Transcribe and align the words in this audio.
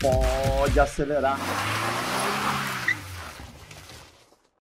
pode 0.00 0.80
acelerar. 0.80 1.38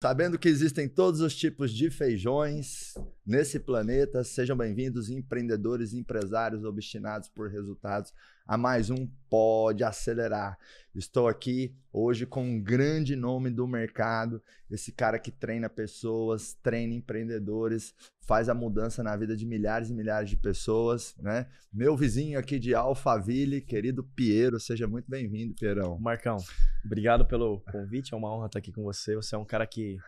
Sabendo 0.02 0.40
que 0.40 0.48
existem 0.48 0.88
todos 0.88 1.20
os 1.20 1.36
tipos 1.36 1.74
de 1.74 1.90
feijões 1.90 2.94
nesse 3.26 3.60
planeta, 3.60 4.24
sejam 4.24 4.56
bem-vindos 4.56 5.10
empreendedores 5.10 5.92
e 5.92 5.98
empresários 5.98 6.64
obstinados 6.64 7.28
por 7.30 7.50
resultados 7.50 8.14
a 8.50 8.58
mais 8.58 8.90
um 8.90 9.08
Pode 9.30 9.84
Acelerar. 9.84 10.58
Estou 10.96 11.28
aqui 11.28 11.72
hoje 11.94 12.26
com 12.26 12.44
um 12.44 12.60
grande 12.60 13.16
nome 13.16 13.52
do 13.52 13.68
mercado, 13.68 14.42
esse 14.72 14.92
cara 14.92 15.20
que 15.20 15.30
treina 15.30 15.70
pessoas, 15.70 16.56
treina 16.56 16.96
empreendedores, 16.96 17.94
faz 18.22 18.50
a 18.50 18.56
mudança 18.56 19.04
na 19.04 19.16
vida 19.16 19.38
de 19.38 19.46
milhares 19.46 19.92
e 19.92 19.94
milhares 19.94 20.32
de 20.32 20.36
pessoas, 20.36 21.16
né? 21.20 21.46
Meu 21.72 21.96
vizinho 21.96 22.40
aqui 22.40 22.58
de 22.58 22.74
Alphaville, 22.74 23.62
querido 23.62 24.04
Piero, 24.04 24.60
seja 24.60 24.88
muito 24.88 25.08
bem-vindo, 25.08 25.54
Pierão. 25.54 26.00
Marcão, 26.00 26.38
obrigado 26.84 27.28
pelo 27.28 27.60
convite, 27.72 28.16
é 28.16 28.18
uma 28.18 28.34
honra 28.34 28.48
estar 28.48 28.58
aqui 28.58 28.72
com 28.72 28.82
você. 28.82 29.16
Você 29.16 29.36
é 29.36 29.38
um 29.38 29.46
cara 29.46 29.68
que 29.68 30.00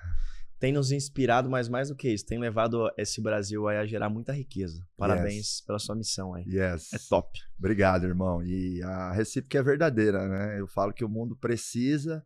tem 0.62 0.72
nos 0.72 0.92
inspirado, 0.92 1.50
mas 1.50 1.68
mais 1.68 1.90
do 1.90 1.96
que 1.96 2.08
isso, 2.08 2.24
tem 2.24 2.38
levado 2.38 2.88
esse 2.96 3.20
Brasil 3.20 3.68
a 3.68 3.84
gerar 3.84 4.10
muita 4.10 4.32
riqueza. 4.32 4.88
Parabéns 4.96 5.36
yes. 5.36 5.62
pela 5.62 5.80
sua 5.80 5.96
missão 5.96 6.36
aí. 6.36 6.46
Yes. 6.46 6.94
É 6.94 7.00
top. 7.10 7.40
Obrigado, 7.58 8.06
irmão. 8.06 8.44
E 8.44 8.80
a 8.84 9.12
recíproca 9.12 9.58
é 9.58 9.64
verdadeira, 9.64 10.28
né? 10.28 10.60
Eu 10.60 10.68
falo 10.68 10.94
que 10.94 11.04
o 11.04 11.10
mundo 11.10 11.36
precisa 11.36 12.24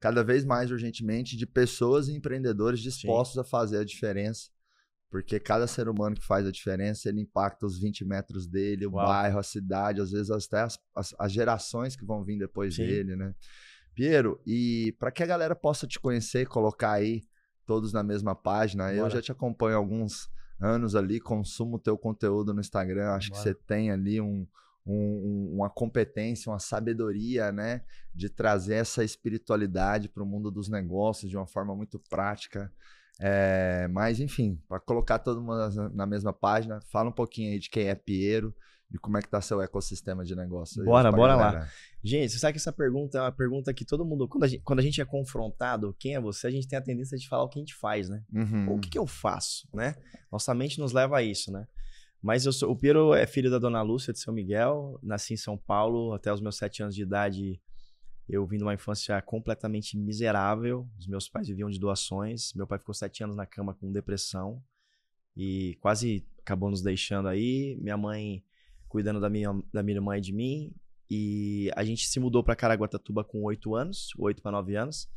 cada 0.00 0.24
vez 0.24 0.46
mais 0.46 0.70
urgentemente 0.70 1.36
de 1.36 1.46
pessoas 1.46 2.08
e 2.08 2.14
empreendedores 2.14 2.80
dispostos 2.80 3.34
Sim. 3.34 3.40
a 3.40 3.44
fazer 3.44 3.76
a 3.76 3.84
diferença. 3.84 4.48
Porque 5.10 5.38
cada 5.38 5.66
ser 5.66 5.86
humano 5.86 6.16
que 6.16 6.24
faz 6.24 6.46
a 6.46 6.50
diferença, 6.50 7.10
ele 7.10 7.20
impacta 7.20 7.66
os 7.66 7.78
20 7.78 8.02
metros 8.06 8.46
dele, 8.46 8.86
o 8.86 8.92
Uau. 8.92 9.06
bairro, 9.06 9.38
a 9.38 9.42
cidade, 9.42 10.00
às 10.00 10.10
vezes 10.10 10.30
até 10.30 10.62
as, 10.62 10.78
as, 10.96 11.14
as 11.18 11.30
gerações 11.30 11.94
que 11.94 12.04
vão 12.06 12.24
vir 12.24 12.38
depois 12.38 12.76
Sim. 12.76 12.86
dele, 12.86 13.14
né? 13.14 13.34
Piero, 13.94 14.40
e 14.46 14.96
para 14.98 15.12
que 15.12 15.22
a 15.22 15.26
galera 15.26 15.54
possa 15.54 15.86
te 15.86 16.00
conhecer, 16.00 16.48
colocar 16.48 16.92
aí 16.92 17.22
todos 17.66 17.92
na 17.92 18.02
mesma 18.02 18.34
página. 18.34 18.84
Bora. 18.84 18.96
Eu 18.96 19.10
já 19.10 19.22
te 19.22 19.32
acompanho 19.32 19.76
há 19.76 19.78
alguns 19.78 20.30
anos 20.60 20.94
ali, 20.94 21.20
consumo 21.20 21.78
teu 21.78 21.96
conteúdo 21.98 22.54
no 22.54 22.60
Instagram. 22.60 23.10
Acho 23.10 23.30
Bora. 23.30 23.42
que 23.42 23.48
você 23.48 23.54
tem 23.54 23.90
ali 23.90 24.20
um, 24.20 24.46
um, 24.86 25.52
uma 25.54 25.70
competência, 25.70 26.50
uma 26.50 26.58
sabedoria, 26.58 27.50
né? 27.50 27.82
De 28.14 28.28
trazer 28.28 28.74
essa 28.74 29.02
espiritualidade 29.02 30.08
para 30.08 30.22
o 30.22 30.26
mundo 30.26 30.50
dos 30.50 30.68
negócios 30.68 31.30
de 31.30 31.36
uma 31.36 31.46
forma 31.46 31.74
muito 31.74 31.98
prática. 31.98 32.72
É, 33.20 33.88
mas, 33.92 34.20
enfim, 34.20 34.60
para 34.68 34.80
colocar 34.80 35.18
todo 35.18 35.40
mundo 35.40 35.90
na 35.94 36.06
mesma 36.06 36.32
página, 36.32 36.80
fala 36.90 37.10
um 37.10 37.12
pouquinho 37.12 37.52
aí 37.52 37.58
de 37.58 37.70
quem 37.70 37.88
é 37.88 37.94
Piero, 37.94 38.54
e 38.94 38.98
como 38.98 39.18
é 39.18 39.22
que 39.22 39.28
tá 39.28 39.40
seu 39.40 39.60
ecossistema 39.60 40.24
de 40.24 40.36
negócio. 40.36 40.84
Bora, 40.84 41.10
bora 41.10 41.34
lá. 41.34 41.68
Gente, 42.02 42.30
você 42.32 42.38
sabe 42.38 42.52
que 42.52 42.58
essa 42.58 42.72
pergunta 42.72 43.18
é 43.18 43.20
uma 43.20 43.32
pergunta 43.32 43.74
que 43.74 43.84
todo 43.84 44.04
mundo, 44.04 44.28
quando 44.28 44.44
a 44.44 44.46
gente, 44.46 44.62
quando 44.62 44.78
a 44.78 44.82
gente 44.82 45.00
é 45.00 45.04
confrontado, 45.04 45.94
quem 45.98 46.14
é 46.14 46.20
você, 46.20 46.46
a 46.46 46.50
gente 46.50 46.68
tem 46.68 46.78
a 46.78 46.82
tendência 46.82 47.18
de 47.18 47.28
falar 47.28 47.42
o 47.42 47.48
que 47.48 47.58
a 47.58 47.62
gente 47.62 47.74
faz, 47.74 48.08
né? 48.08 48.22
Uhum. 48.32 48.74
O 48.74 48.78
que, 48.78 48.88
que 48.88 48.98
eu 48.98 49.06
faço, 49.06 49.68
né? 49.74 49.96
Nossa 50.30 50.54
mente 50.54 50.78
nos 50.78 50.92
leva 50.92 51.18
a 51.18 51.22
isso, 51.22 51.50
né? 51.50 51.66
Mas 52.22 52.46
eu 52.46 52.52
sou, 52.52 52.70
o 52.70 52.76
Piero 52.76 53.12
é 53.12 53.26
filho 53.26 53.50
da 53.50 53.58
dona 53.58 53.82
Lúcia 53.82 54.12
de 54.12 54.20
São 54.20 54.32
Miguel, 54.32 54.98
nasci 55.02 55.34
em 55.34 55.36
São 55.36 55.58
Paulo, 55.58 56.14
até 56.14 56.32
os 56.32 56.40
meus 56.40 56.56
sete 56.56 56.82
anos 56.82 56.94
de 56.94 57.02
idade 57.02 57.60
eu 58.28 58.46
vim 58.46 58.56
de 58.56 58.62
uma 58.62 58.72
infância 58.72 59.20
completamente 59.20 59.98
miserável. 59.98 60.88
Os 60.98 61.06
meus 61.06 61.28
pais 61.28 61.46
viviam 61.46 61.68
de 61.68 61.78
doações. 61.78 62.54
Meu 62.54 62.66
pai 62.66 62.78
ficou 62.78 62.94
sete 62.94 63.22
anos 63.22 63.36
na 63.36 63.44
cama 63.44 63.74
com 63.74 63.92
depressão 63.92 64.62
e 65.36 65.76
quase 65.80 66.26
acabou 66.38 66.70
nos 66.70 66.80
deixando 66.80 67.28
aí. 67.28 67.76
Minha 67.80 67.98
mãe 67.98 68.42
cuidando 68.94 69.18
da 69.18 69.28
minha, 69.28 69.50
da 69.72 69.82
minha 69.82 69.96
irmã 69.96 70.16
e 70.16 70.20
de 70.20 70.32
mim. 70.32 70.72
E 71.10 71.68
a 71.74 71.82
gente 71.82 72.06
se 72.06 72.20
mudou 72.20 72.44
para 72.44 72.54
Caraguatatuba 72.54 73.24
com 73.24 73.42
8 73.42 73.74
anos, 73.74 74.10
8 74.16 74.40
para 74.40 74.52
9 74.52 74.76
anos. 74.76 75.08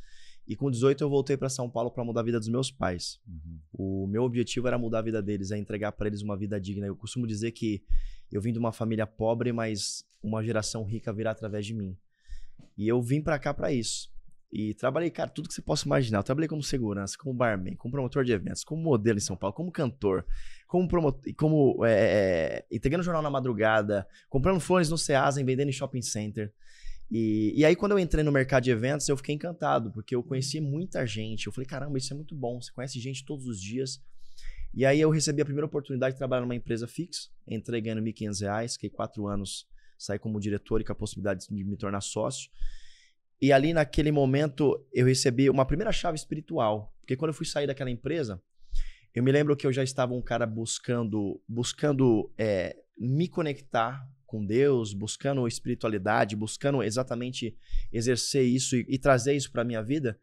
E 0.47 0.55
com 0.55 0.71
18 0.71 1.03
eu 1.03 1.07
voltei 1.07 1.37
para 1.37 1.47
São 1.47 1.69
Paulo 1.69 1.91
para 1.91 2.03
mudar 2.03 2.21
a 2.21 2.23
vida 2.23 2.39
dos 2.39 2.47
meus 2.47 2.71
pais. 2.71 3.19
Uhum. 3.27 3.59
O 3.71 4.07
meu 4.07 4.23
objetivo 4.23 4.67
era 4.67 4.79
mudar 4.79 4.99
a 4.99 5.01
vida 5.03 5.21
deles, 5.21 5.51
é 5.51 5.59
entregar 5.59 5.91
para 5.91 6.07
eles 6.07 6.23
uma 6.23 6.35
vida 6.35 6.59
digna. 6.59 6.87
Eu 6.87 6.95
costumo 6.95 7.27
dizer 7.27 7.51
que 7.51 7.83
eu 8.31 8.41
vim 8.41 8.51
de 8.51 8.57
uma 8.57 8.71
família 8.71 9.05
pobre, 9.05 9.53
mas 9.53 10.03
uma 10.23 10.43
geração 10.43 10.83
rica 10.83 11.13
virá 11.13 11.29
através 11.29 11.63
de 11.63 11.75
mim. 11.75 11.95
E 12.75 12.87
eu 12.87 12.99
vim 12.99 13.21
para 13.21 13.37
cá 13.37 13.53
para 13.53 13.71
isso. 13.71 14.09
E 14.51 14.73
trabalhei, 14.73 15.09
cara, 15.09 15.29
tudo 15.29 15.49
que 15.49 15.53
você 15.53 15.61
possa 15.61 15.85
imaginar. 15.85 16.19
Eu 16.19 16.23
trabalhei 16.23 16.47
como 16.47 16.63
segurança, 16.63 17.17
como 17.17 17.33
barman, 17.33 17.75
como 17.75 17.91
promotor 17.91 18.23
de 18.23 18.31
eventos, 18.31 18.63
como 18.63 18.81
modelo 18.81 19.17
em 19.17 19.21
São 19.21 19.35
Paulo, 19.35 19.53
como 19.53 19.71
cantor, 19.71 20.25
como, 20.67 20.87
promotor, 20.87 21.33
como 21.35 21.85
é, 21.85 21.91
é, 21.91 22.65
entregando 22.71 23.03
jornal 23.03 23.21
na 23.21 23.29
madrugada, 23.29 24.07
comprando 24.29 24.59
flores 24.59 24.89
no 24.89 24.97
Ceasa 24.97 25.43
vendendo 25.43 25.69
em 25.69 25.73
shopping 25.73 26.01
center. 26.01 26.53
E, 27.09 27.53
e 27.55 27.65
aí, 27.65 27.75
quando 27.75 27.93
eu 27.93 27.99
entrei 27.99 28.23
no 28.23 28.31
mercado 28.31 28.63
de 28.63 28.71
eventos, 28.71 29.07
eu 29.07 29.17
fiquei 29.17 29.35
encantado, 29.35 29.91
porque 29.91 30.15
eu 30.15 30.23
conheci 30.23 30.59
muita 30.59 31.05
gente. 31.05 31.47
Eu 31.47 31.53
falei, 31.53 31.65
caramba, 31.65 31.97
isso 31.97 32.13
é 32.13 32.15
muito 32.15 32.35
bom. 32.35 32.61
Você 32.61 32.71
conhece 32.71 32.99
gente 32.99 33.25
todos 33.25 33.47
os 33.47 33.61
dias. 33.61 34.01
E 34.73 34.85
aí, 34.85 34.99
eu 34.99 35.09
recebi 35.09 35.41
a 35.41 35.45
primeira 35.45 35.65
oportunidade 35.65 36.13
de 36.13 36.17
trabalhar 36.17 36.41
numa 36.41 36.55
empresa 36.55 36.87
fixa. 36.87 37.29
Entrei 37.47 37.81
ganhando 37.81 38.03
R$ 38.03 38.11
1.500, 38.11 38.73
fiquei 38.73 38.89
quatro 38.89 39.27
anos, 39.27 39.67
saí 39.97 40.19
como 40.19 40.39
diretor 40.39 40.81
e 40.81 40.83
com 40.83 40.91
a 40.91 40.95
possibilidade 40.95 41.47
de 41.47 41.63
me 41.63 41.77
tornar 41.77 42.01
sócio. 42.01 42.49
E 43.41 43.51
ali 43.51 43.73
naquele 43.73 44.11
momento 44.11 44.85
eu 44.91 45.05
recebi 45.05 45.49
uma 45.49 45.65
primeira 45.65 45.91
chave 45.91 46.17
espiritual. 46.17 46.93
Porque 47.01 47.15
quando 47.15 47.29
eu 47.29 47.35
fui 47.35 47.45
sair 47.45 47.67
daquela 47.67 47.89
empresa, 47.89 48.41
eu 49.13 49.23
me 49.23 49.31
lembro 49.31 49.55
que 49.55 49.65
eu 49.65 49.73
já 49.73 49.83
estava 49.83 50.13
um 50.13 50.21
cara 50.21 50.45
buscando, 50.45 51.41
buscando 51.47 52.31
é, 52.37 52.75
me 52.97 53.27
conectar 53.27 54.07
com 54.25 54.45
Deus, 54.45 54.93
buscando 54.93 55.47
espiritualidade, 55.47 56.35
buscando 56.35 56.83
exatamente 56.83 57.57
exercer 57.91 58.45
isso 58.45 58.75
e, 58.75 58.85
e 58.89 58.97
trazer 58.99 59.35
isso 59.35 59.51
para 59.51 59.63
minha 59.63 59.81
vida. 59.81 60.19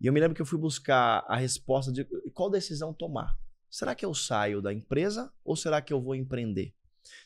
E 0.00 0.06
eu 0.06 0.12
me 0.12 0.20
lembro 0.20 0.34
que 0.34 0.40
eu 0.40 0.46
fui 0.46 0.58
buscar 0.58 1.24
a 1.26 1.36
resposta 1.36 1.90
de 1.90 2.04
qual 2.32 2.48
decisão 2.48 2.94
tomar. 2.94 3.36
Será 3.68 3.94
que 3.94 4.04
eu 4.04 4.14
saio 4.14 4.62
da 4.62 4.72
empresa 4.72 5.32
ou 5.44 5.56
será 5.56 5.82
que 5.82 5.92
eu 5.92 6.00
vou 6.00 6.14
empreender? 6.14 6.72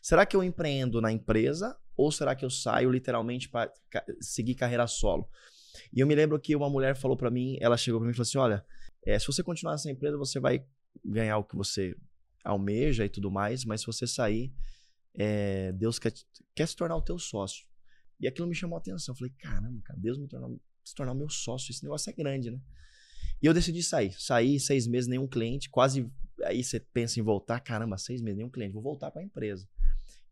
Será 0.01 0.25
que 0.25 0.35
eu 0.35 0.43
empreendo 0.43 1.01
na 1.01 1.13
empresa 1.13 1.77
ou 1.97 2.11
será 2.11 2.35
que 2.35 2.45
eu 2.45 2.51
saio 2.51 2.91
literalmente 2.91 3.49
para 3.49 3.73
seguir 4.21 4.55
carreira 4.55 4.87
solo? 4.87 5.29
E 5.93 6.01
eu 6.01 6.07
me 6.07 6.15
lembro 6.15 6.39
que 6.41 6.55
uma 6.57 6.69
mulher 6.69 6.97
falou 6.97 7.17
para 7.17 7.31
mim, 7.31 7.57
ela 7.61 7.77
chegou 7.77 8.01
para 8.01 8.07
mim 8.07 8.13
e 8.13 8.15
falou 8.15 8.23
assim: 8.23 8.39
olha, 8.39 8.65
é, 9.05 9.19
se 9.19 9.27
você 9.27 9.43
continuar 9.43 9.73
nessa 9.73 9.91
empresa, 9.91 10.17
você 10.17 10.41
vai 10.41 10.65
ganhar 11.05 11.39
o 11.39 11.45
que 11.45 11.57
você 11.57 11.97
almeja 12.45 13.05
e 13.05 13.09
tudo 13.09 13.31
mais, 13.31 13.65
mas 13.65 13.81
se 13.81 13.87
você 13.87 14.07
sair, 14.07 14.53
é, 15.15 15.73
Deus 15.73 15.99
quer, 15.99 16.13
quer 16.55 16.67
se 16.67 16.77
tornar 16.77 16.97
o 16.97 17.03
teu 17.03 17.19
sócio. 17.19 17.67
E 18.21 18.27
aquilo 18.27 18.47
me 18.47 18.55
chamou 18.55 18.77
a 18.77 18.81
atenção. 18.81 19.13
Eu 19.13 19.19
falei, 19.19 19.33
caramba, 19.39 19.81
cara, 19.85 19.99
Deus 19.99 20.19
me 20.19 20.29
tornar, 20.29 20.49
se 20.85 20.95
tornar 20.95 21.13
o 21.13 21.17
meu 21.17 21.29
sócio, 21.29 21.71
esse 21.73 21.83
negócio 21.83 22.11
é 22.11 22.13
grande, 22.13 22.51
né? 22.51 22.61
E 23.43 23.47
eu 23.47 23.55
decidi 23.55 23.83
sair. 23.83 24.15
Saí 24.19 24.61
seis 24.61 24.87
meses, 24.87 25.09
nenhum 25.09 25.27
cliente, 25.27 25.69
quase. 25.69 26.09
Aí 26.45 26.63
você 26.63 26.79
pensa 26.79 27.19
em 27.19 27.23
voltar, 27.23 27.61
caramba, 27.61 27.99
seis 27.99 28.21
meses, 28.21 28.37
nenhum 28.37 28.51
cliente, 28.51 28.73
vou 28.73 28.83
voltar 28.83 29.11
para 29.11 29.21
a 29.21 29.25
empresa 29.25 29.69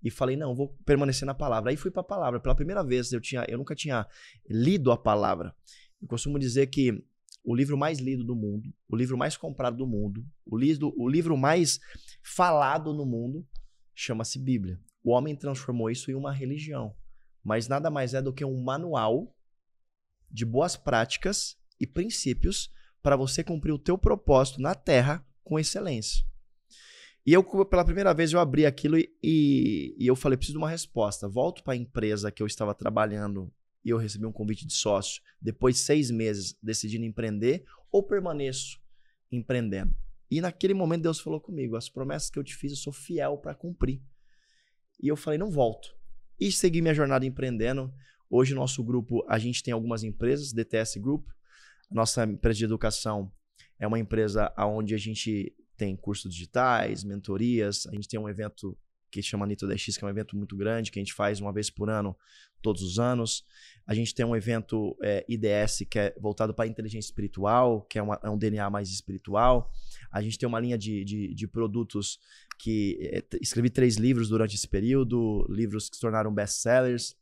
e 0.03 0.11
falei, 0.11 0.37
não, 0.37 0.55
vou 0.55 0.69
permanecer 0.85 1.27
na 1.27 1.35
palavra. 1.35 1.71
Aí 1.71 1.77
fui 1.77 1.91
para 1.91 2.01
a 2.01 2.05
palavra. 2.05 2.41
Pela 2.41 2.55
primeira 2.55 2.83
vez 2.83 3.13
eu 3.13 3.21
tinha, 3.21 3.45
eu 3.49 3.59
nunca 3.59 3.75
tinha 3.75 4.07
lido 4.49 4.91
a 4.91 4.97
palavra. 4.97 5.55
Eu 6.01 6.09
costumo 6.09 6.39
dizer 6.39 6.69
que 6.69 7.05
o 7.45 7.55
livro 7.55 7.77
mais 7.77 7.99
lido 7.99 8.25
do 8.25 8.35
mundo, 8.35 8.73
o 8.89 8.97
livro 8.97 9.17
mais 9.17 9.37
comprado 9.37 9.77
do 9.77 9.87
mundo, 9.87 10.25
o 10.47 10.57
livro, 10.57 10.95
o 10.97 11.09
livro 11.09 11.37
mais 11.37 11.79
falado 12.23 12.93
no 12.93 13.05
mundo 13.05 13.47
chama-se 13.95 14.39
Bíblia. 14.39 14.81
O 15.03 15.11
homem 15.11 15.37
transformou 15.37 15.91
isso 15.91 16.11
em 16.11 16.15
uma 16.15 16.33
religião, 16.33 16.95
mas 17.43 17.69
nada 17.69 17.91
mais 17.91 18.15
é 18.15 18.21
do 18.21 18.33
que 18.33 18.45
um 18.45 18.63
manual 18.63 19.35
de 20.31 20.45
boas 20.45 20.77
práticas 20.77 21.57
e 21.79 21.87
princípios 21.87 22.71
para 23.03 23.17
você 23.17 23.43
cumprir 23.43 23.73
o 23.73 23.79
teu 23.79 23.97
propósito 23.97 24.61
na 24.61 24.75
terra 24.75 25.25
com 25.43 25.59
excelência. 25.59 26.30
E 27.27 27.33
eu, 27.33 27.45
pela 27.67 27.85
primeira 27.85 28.15
vez, 28.15 28.33
eu 28.33 28.41
abri 28.41 28.65
aquilo 28.65 28.99
e, 28.99 29.13
e, 29.23 29.95
e 29.99 30.07
eu 30.07 30.17
falei, 30.17 30.37
preciso 30.37 30.59
de 30.59 30.63
uma 30.63 30.71
resposta. 30.71 31.29
Volto 31.29 31.63
para 31.63 31.75
a 31.75 31.77
empresa 31.77 32.31
que 32.31 32.43
eu 32.43 32.47
estava 32.47 32.75
trabalhando 32.75 33.53
e 33.85 33.91
eu 33.91 33.99
recebi 33.99 34.27
um 34.27 34.33
convite 34.33 34.67
de 34.67 34.73
sócio. 34.73 35.23
Depois 35.41 35.77
de 35.77 35.83
seis 35.83 36.11
meses, 36.11 36.57
decidindo 36.63 37.05
empreender 37.05 37.65
ou 37.93 38.03
permaneço 38.03 38.81
empreendendo. 39.31 39.95
E 40.31 40.41
naquele 40.41 40.75
momento 40.75 41.03
Deus 41.03 41.21
falou 41.21 41.41
comigo, 41.41 41.77
as 41.77 41.89
promessas 41.89 42.31
que 42.31 42.39
eu 42.39 42.45
te 42.45 42.55
fiz, 42.55 42.73
eu 42.73 42.77
sou 42.77 42.93
fiel 42.93 43.37
para 43.37 43.55
cumprir. 43.55 44.01
E 45.03 45.09
eu 45.09 45.17
falei, 45.17 45.39
não 45.39 45.51
volto. 45.51 45.95
E 46.39 46.51
segui 46.53 46.81
minha 46.81 46.95
jornada 46.95 47.27
empreendendo. 47.27 47.93
Hoje, 48.29 48.55
nosso 48.55 48.83
grupo, 48.85 49.25
a 49.29 49.39
gente 49.39 49.63
tem 49.63 49.73
algumas 49.73 50.05
empresas, 50.05 50.53
DTS 50.53 50.99
Group. 51.01 51.27
Nossa 51.91 52.25
empresa 52.25 52.59
de 52.59 52.65
educação 52.65 53.31
é 53.79 53.87
uma 53.87 53.99
empresa 53.99 54.53
onde 54.57 54.95
a 54.95 54.99
gente 54.99 55.53
tem 55.81 55.97
cursos 55.97 56.31
digitais, 56.31 57.03
mentorias. 57.03 57.87
A 57.87 57.95
gente 57.95 58.07
tem 58.07 58.21
um 58.21 58.29
evento 58.29 58.77
que 59.11 59.23
chama 59.23 59.47
Nito 59.47 59.67
10X, 59.67 59.97
que 59.99 60.05
é 60.05 60.07
um 60.07 60.11
evento 60.11 60.37
muito 60.37 60.55
grande, 60.55 60.91
que 60.91 60.99
a 60.99 61.03
gente 61.03 61.15
faz 61.15 61.41
uma 61.41 61.51
vez 61.51 61.71
por 61.71 61.89
ano, 61.89 62.15
todos 62.61 62.83
os 62.83 62.99
anos. 62.99 63.47
A 63.87 63.95
gente 63.95 64.15
tem 64.15 64.27
um 64.27 64.37
evento 64.37 64.95
é, 65.03 65.25
IDS, 65.27 65.87
que 65.89 65.99
é 65.99 66.15
voltado 66.21 66.53
para 66.53 66.67
a 66.67 66.69
inteligência 66.69 67.09
espiritual, 67.09 67.81
que 67.89 67.99
é, 67.99 68.03
uma, 68.03 68.21
é, 68.23 68.29
um 68.29 68.37
DNA 68.37 68.69
mais 68.69 68.91
espiritual. 68.91 69.73
A 70.13 70.21
gente 70.21 70.39
tem 70.39 70.47
uma 70.47 70.61
linha 70.61 70.77
de, 70.77 71.03
de, 71.03 71.35
de 71.35 71.49
produtos 71.49 72.21
que... 72.59 72.99
É, 73.01 73.25
escrevi 73.41 73.71
três 73.71 73.97
livros 73.97 74.29
durante 74.29 74.55
esse 74.55 74.69
período, 74.69 75.47
livros 75.49 75.89
que 75.89 75.97
se 75.97 76.03
tornaram 76.03 76.33
best-sellers. 76.33 77.17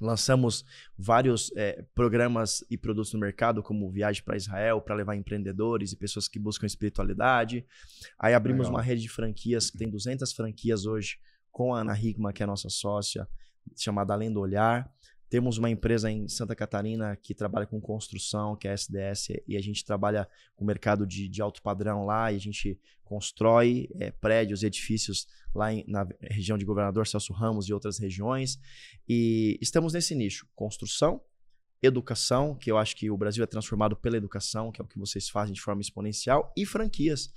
Lançamos 0.00 0.64
vários 0.96 1.52
é, 1.56 1.84
programas 1.94 2.64
e 2.70 2.76
produtos 2.76 3.12
no 3.12 3.20
mercado, 3.20 3.62
como 3.62 3.90
Viagem 3.90 4.22
para 4.22 4.36
Israel, 4.36 4.80
para 4.80 4.94
levar 4.94 5.16
empreendedores 5.16 5.92
e 5.92 5.96
pessoas 5.96 6.28
que 6.28 6.38
buscam 6.38 6.66
espiritualidade. 6.66 7.66
Aí 8.18 8.34
abrimos 8.34 8.66
Legal. 8.66 8.74
uma 8.74 8.82
rede 8.82 9.02
de 9.02 9.08
franquias, 9.08 9.70
que 9.70 9.78
tem 9.78 9.88
200 9.88 10.32
franquias 10.32 10.86
hoje, 10.86 11.18
com 11.50 11.74
a 11.74 11.80
Ana 11.80 11.98
Higma, 11.98 12.32
que 12.32 12.42
é 12.42 12.44
a 12.44 12.46
nossa 12.46 12.68
sócia, 12.68 13.28
chamada 13.76 14.14
Além 14.14 14.32
do 14.32 14.40
Olhar. 14.40 14.90
Temos 15.28 15.58
uma 15.58 15.70
empresa 15.70 16.10
em 16.10 16.26
Santa 16.28 16.56
Catarina 16.56 17.14
que 17.14 17.34
trabalha 17.34 17.64
com 17.64 17.80
construção, 17.80 18.56
que 18.56 18.66
é 18.66 18.72
a 18.72 18.74
SDS, 18.74 19.28
e 19.46 19.56
a 19.56 19.60
gente 19.60 19.84
trabalha 19.84 20.28
com 20.56 20.64
o 20.64 20.66
mercado 20.66 21.06
de, 21.06 21.28
de 21.28 21.40
alto 21.40 21.62
padrão 21.62 22.04
lá, 22.04 22.32
e 22.32 22.36
a 22.36 22.40
gente 22.40 22.80
constrói 23.04 23.88
é, 23.94 24.10
prédios, 24.10 24.64
edifícios 24.64 25.28
lá 25.54 25.72
em, 25.72 25.84
na 25.86 26.06
região 26.20 26.56
de 26.56 26.64
Governador 26.64 27.06
Celso 27.06 27.32
Ramos 27.32 27.68
e 27.68 27.72
outras 27.72 27.98
regiões. 27.98 28.58
E 29.08 29.58
estamos 29.60 29.92
nesse 29.92 30.14
nicho: 30.14 30.46
construção, 30.54 31.20
educação, 31.82 32.54
que 32.54 32.70
eu 32.70 32.78
acho 32.78 32.96
que 32.96 33.10
o 33.10 33.16
Brasil 33.16 33.42
é 33.42 33.46
transformado 33.46 33.96
pela 33.96 34.16
educação, 34.16 34.70
que 34.70 34.80
é 34.80 34.84
o 34.84 34.86
que 34.86 34.98
vocês 34.98 35.28
fazem 35.28 35.54
de 35.54 35.60
forma 35.60 35.80
exponencial, 35.80 36.52
e 36.56 36.64
franquias. 36.66 37.32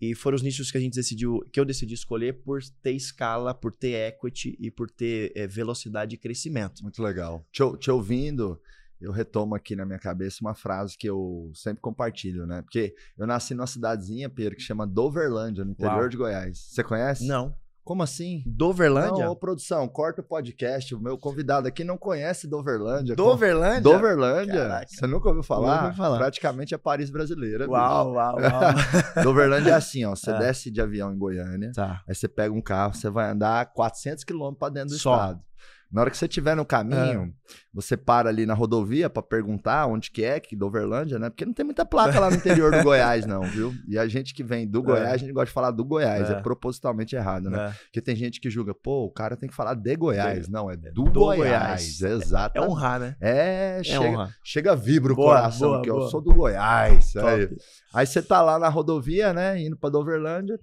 E 0.00 0.14
foram 0.14 0.36
os 0.36 0.42
nichos 0.42 0.70
que 0.70 0.78
a 0.78 0.80
gente 0.80 0.94
decidiu, 0.94 1.40
que 1.52 1.58
eu 1.58 1.64
decidi 1.64 1.94
escolher 1.94 2.42
por 2.42 2.62
ter 2.82 2.92
escala, 2.92 3.52
por 3.52 3.74
ter 3.74 4.08
equity 4.08 4.56
e 4.60 4.70
por 4.70 4.88
ter 4.88 5.32
é, 5.34 5.46
velocidade 5.46 6.12
de 6.12 6.16
crescimento. 6.16 6.82
Muito 6.82 7.02
legal. 7.02 7.44
Te, 7.50 7.62
te, 7.78 7.90
ouvindo, 7.90 8.60
eu 9.00 9.12
retomo 9.12 9.54
aqui 9.54 9.76
na 9.76 9.86
minha 9.86 9.98
cabeça 9.98 10.38
uma 10.40 10.54
frase 10.54 10.96
que 10.96 11.08
eu 11.08 11.50
sempre 11.54 11.80
compartilho, 11.80 12.46
né? 12.46 12.62
Porque 12.62 12.94
eu 13.16 13.26
nasci 13.26 13.54
numa 13.54 13.66
cidadezinha, 13.66 14.28
Pedro, 14.28 14.56
que 14.56 14.62
chama 14.62 14.86
Doverlândia, 14.86 15.64
no 15.64 15.70
interior 15.70 16.00
Uau. 16.00 16.08
de 16.08 16.16
Goiás. 16.16 16.58
Você 16.70 16.82
conhece? 16.82 17.26
Não. 17.26 17.54
Como 17.88 18.02
assim? 18.02 18.42
Doverlândia? 18.44 19.24
Não, 19.24 19.32
ô, 19.32 19.34
produção, 19.34 19.88
corta 19.88 20.20
o 20.20 20.24
podcast. 20.24 20.94
O 20.94 21.00
meu 21.00 21.16
convidado 21.16 21.66
aqui 21.66 21.82
não 21.82 21.96
conhece 21.96 22.46
Doverlândia. 22.46 23.16
Doverlândia? 23.16 23.80
Doverlândia? 23.80 24.68
Caraca. 24.68 24.86
Você 24.90 25.06
nunca 25.06 25.28
ouviu 25.28 25.42
falar? 25.42 25.86
Ouvi 25.86 25.96
falar? 25.96 26.18
Praticamente 26.18 26.74
é 26.74 26.76
Paris 26.76 27.08
brasileira. 27.08 27.66
Uau, 27.66 28.12
uau, 28.12 28.36
uau. 28.38 28.60
Doverlândia 29.24 29.70
é 29.70 29.74
assim, 29.74 30.04
ó. 30.04 30.14
Você 30.14 30.30
é. 30.30 30.38
desce 30.38 30.70
de 30.70 30.82
avião 30.82 31.14
em 31.14 31.16
Goiânia, 31.16 31.72
tá. 31.74 32.02
aí 32.06 32.14
você 32.14 32.28
pega 32.28 32.52
um 32.52 32.60
carro, 32.60 32.92
você 32.92 33.08
vai 33.08 33.30
andar 33.30 33.72
400 33.72 34.22
quilômetros 34.22 34.58
para 34.58 34.74
dentro 34.74 34.90
do 34.90 34.98
Só. 34.98 35.14
estado. 35.14 35.40
Na 35.90 36.02
hora 36.02 36.10
que 36.10 36.18
você 36.18 36.26
estiver 36.26 36.54
no 36.54 36.66
caminho, 36.66 37.22
é. 37.22 37.54
você 37.72 37.96
para 37.96 38.28
ali 38.28 38.44
na 38.44 38.52
rodovia 38.52 39.08
para 39.08 39.22
perguntar 39.22 39.86
onde 39.86 40.10
que 40.10 40.22
é, 40.22 40.38
que 40.38 40.54
do 40.54 40.66
Overlândia, 40.66 41.18
né? 41.18 41.30
Porque 41.30 41.46
não 41.46 41.54
tem 41.54 41.64
muita 41.64 41.86
placa 41.86 42.20
lá 42.20 42.30
no 42.30 42.36
interior 42.36 42.70
do 42.70 42.82
Goiás, 42.84 43.24
não, 43.24 43.40
viu? 43.42 43.72
E 43.88 43.98
a 43.98 44.06
gente 44.06 44.34
que 44.34 44.44
vem 44.44 44.68
do 44.68 44.82
Goiás, 44.82 45.08
é. 45.08 45.14
a 45.14 45.16
gente 45.16 45.32
gosta 45.32 45.46
de 45.46 45.52
falar 45.52 45.70
do 45.70 45.82
Goiás. 45.82 46.28
É, 46.28 46.34
é 46.34 46.40
propositalmente 46.42 47.16
errado, 47.16 47.48
né? 47.48 47.68
É. 47.68 47.84
Porque 47.84 48.02
tem 48.02 48.14
gente 48.14 48.38
que 48.38 48.50
julga, 48.50 48.74
pô, 48.74 49.06
o 49.06 49.10
cara 49.10 49.34
tem 49.34 49.48
que 49.48 49.54
falar 49.54 49.72
de 49.72 49.96
Goiás. 49.96 50.46
Não, 50.46 50.70
é 50.70 50.76
do, 50.76 51.04
do 51.04 51.20
Goiás. 51.20 51.38
Goiás. 51.38 52.02
Exato. 52.02 52.58
É 52.58 52.60
honrar, 52.60 53.00
né? 53.00 53.16
É, 53.18 53.80
chega, 53.82 54.28
chega 54.44 54.76
vibra 54.76 55.14
o 55.14 55.16
boa, 55.16 55.36
coração, 55.36 55.70
boa, 55.70 55.82
que 55.82 55.90
boa. 55.90 56.04
eu 56.04 56.08
sou 56.08 56.20
do 56.20 56.34
Goiás. 56.34 57.16
Aí. 57.16 57.48
aí 57.94 58.06
você 58.06 58.20
tá 58.20 58.42
lá 58.42 58.58
na 58.58 58.68
rodovia, 58.68 59.32
né? 59.32 59.58
Indo 59.58 59.76
pra 59.76 59.88
Doverlândia 59.88 60.60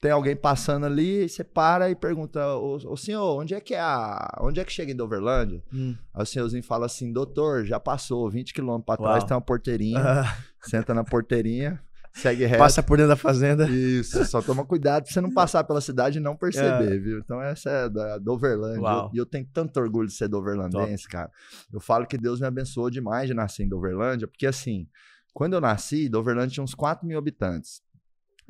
tem 0.00 0.12
alguém 0.12 0.36
passando 0.36 0.86
ali, 0.86 1.28
você 1.28 1.42
para 1.42 1.90
e 1.90 1.96
pergunta, 1.96 2.54
ô, 2.56 2.96
senhor, 2.96 3.40
onde 3.40 3.54
é 3.54 3.60
que 3.60 3.74
é 3.74 3.80
a. 3.80 4.38
Onde 4.40 4.60
é 4.60 4.64
que 4.64 4.72
chega 4.72 4.92
em 4.92 4.96
Doverlândia? 4.96 5.62
Hum. 5.72 5.96
Aí 6.14 6.22
o 6.22 6.26
senhorzinho 6.26 6.62
fala 6.62 6.86
assim, 6.86 7.12
doutor, 7.12 7.64
já 7.64 7.80
passou 7.80 8.30
20 8.30 8.54
quilômetros 8.54 8.86
para 8.86 9.02
trás, 9.02 9.24
tem 9.24 9.34
uma 9.34 9.40
porteirinha. 9.40 10.00
senta 10.62 10.94
na 10.94 11.02
porteirinha, 11.02 11.82
segue 12.12 12.46
reto. 12.46 12.58
Passa 12.58 12.80
por 12.80 12.96
dentro 12.96 13.08
da 13.08 13.16
fazenda. 13.16 13.68
Isso, 13.68 14.24
só 14.26 14.40
toma 14.40 14.64
cuidado 14.64 15.02
pra 15.02 15.12
você 15.12 15.20
não 15.20 15.32
passar 15.32 15.64
pela 15.64 15.80
cidade 15.80 16.18
e 16.18 16.20
não 16.20 16.36
perceber, 16.36 16.94
é. 16.94 16.98
viu? 16.98 17.18
Então 17.18 17.42
essa 17.42 17.68
é 17.68 17.88
da 17.88 18.18
Doverlândia. 18.18 19.10
E 19.12 19.16
eu, 19.16 19.22
eu, 19.22 19.26
tenho 19.26 19.48
tanto 19.52 19.80
orgulho 19.80 20.06
de 20.06 20.14
ser 20.14 20.28
doverlandense, 20.28 21.04
Top. 21.04 21.12
cara. 21.12 21.30
Eu 21.72 21.80
falo 21.80 22.06
que 22.06 22.16
Deus 22.16 22.40
me 22.40 22.46
abençoou 22.46 22.88
demais 22.88 23.26
de 23.26 23.34
nascer 23.34 23.64
em 23.64 23.68
Doverlândia, 23.68 24.28
porque 24.28 24.46
assim, 24.46 24.86
quando 25.34 25.54
eu 25.54 25.60
nasci, 25.60 26.08
Doverlândia 26.08 26.54
tinha 26.54 26.64
uns 26.64 26.74
4 26.74 27.06
mil 27.06 27.18
habitantes. 27.18 27.82